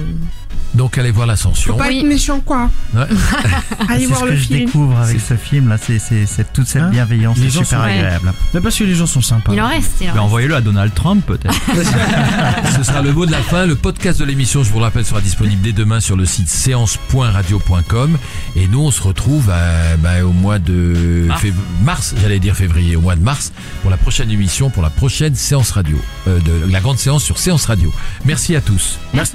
Donc 0.76 0.98
allez 0.98 1.12
voir 1.12 1.26
l'ascension. 1.28 1.74
Faut 1.74 1.80
pas 1.80 1.92
être 1.92 2.06
méchant, 2.06 2.40
quoi. 2.40 2.70
Ouais. 2.94 3.02
Allez 3.90 4.02
c'est 4.02 4.06
voir 4.08 4.20
ce 4.22 4.26
le 4.26 4.32
que 4.32 4.38
je 4.38 4.44
film. 4.44 4.60
découvre 4.66 4.98
avec 5.00 5.20
ce 5.20 5.34
film 5.36 5.70
là, 5.70 5.78
c'est 5.82 5.98
c'est 5.98 6.26
c'est 6.26 6.52
toute 6.54 6.68
cette 6.68 6.82
Hein 6.84 6.90
bienveillance, 6.90 7.38
Les 7.38 7.46
c'est 7.50 7.64
super 7.64 7.80
sont- 7.80 7.86
agréable. 7.86 8.34
Mais 8.54 8.62
parce 8.62 8.78
que 8.78 8.84
les 8.84 8.94
gens 8.96 9.08
sont 9.08 9.22
sympas. 9.22 9.54
Il 9.54 9.62
en 9.62 9.68
reste. 9.70 9.92
Il 10.02 10.04
en 10.04 10.06
Mais 10.08 10.12
reste. 10.12 10.20
envoyez-le 10.24 10.56
à 10.56 10.62
Donald 10.62 10.94
Trump 10.94 11.26
peut-être. 11.26 11.56
Ce 12.78 12.84
sera 12.84 13.02
le 13.02 13.12
mot 13.14 13.26
de 13.26 13.32
la 13.32 13.40
fin. 13.42 13.66
Le 13.66 13.76
podcast 13.76 14.20
de 14.20 14.26
l'émission, 14.26 14.64
je 14.64 14.72
vous 14.72 14.78
le 14.80 14.84
rappelle, 14.86 15.06
sera 15.06 15.22
disponible 15.22 15.62
dès 15.62 15.74
demain 15.74 16.00
sur 16.00 16.16
le 16.16 16.26
site 16.26 16.48
séance.radio.com. 16.50 18.18
Et 18.56 18.68
nous, 18.68 18.82
on 18.82 18.92
se 18.92 19.02
retrouve 19.02 19.50
à- 19.50 19.96
bah, 19.98 20.24
au 20.24 20.32
mois 20.32 20.60
de 20.60 21.28
fév- 21.42 21.54
mars, 21.84 22.14
j'allais 22.22 22.40
dire 22.40 22.56
février, 22.56 22.96
au 22.96 23.02
mois 23.02 23.16
de 23.16 23.22
mars, 23.24 23.52
pour 23.82 23.90
la 23.92 23.98
prochaine 23.98 24.30
émission, 24.30 24.70
pour 24.70 24.84
la 24.84 24.90
prochaine 24.90 25.34
séance 25.36 25.72
radio, 25.72 25.98
euh, 26.28 26.40
de 26.40 26.72
la 26.72 26.80
grande 26.82 27.00
séance 27.00 27.24
sur 27.24 27.38
Séance 27.40 27.66
Radio. 27.66 27.92
Merci 28.26 28.56
à 28.56 28.62
tous. 28.62 29.00
Merci. 29.14 29.34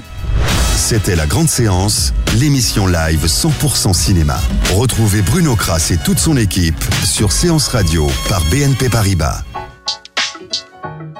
C'était 0.75 1.15
la 1.15 1.25
grande 1.25 1.49
séance, 1.49 2.13
l'émission 2.35 2.87
live 2.87 3.25
100% 3.25 3.93
cinéma. 3.93 4.39
Retrouvez 4.75 5.21
Bruno 5.21 5.55
Kras 5.55 5.91
et 5.91 5.97
toute 5.97 6.19
son 6.19 6.35
équipe 6.37 6.83
sur 7.05 7.31
Séance 7.31 7.67
Radio 7.69 8.07
par 8.27 8.43
BNP 8.45 8.89
Paribas. 8.89 9.43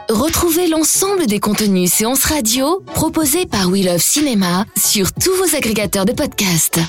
Retrouvez 0.10 0.68
l'ensemble 0.68 1.28
des 1.28 1.40
contenus 1.40 1.92
séances 1.92 2.26
radio 2.26 2.84
proposés 2.94 3.46
par 3.46 3.70
We 3.70 3.86
Love 3.86 4.02
Cinéma 4.02 4.66
sur 4.78 5.12
tous 5.14 5.34
vos 5.38 5.56
agrégateurs 5.56 6.06
de 6.06 6.12
podcasts. 6.12 6.80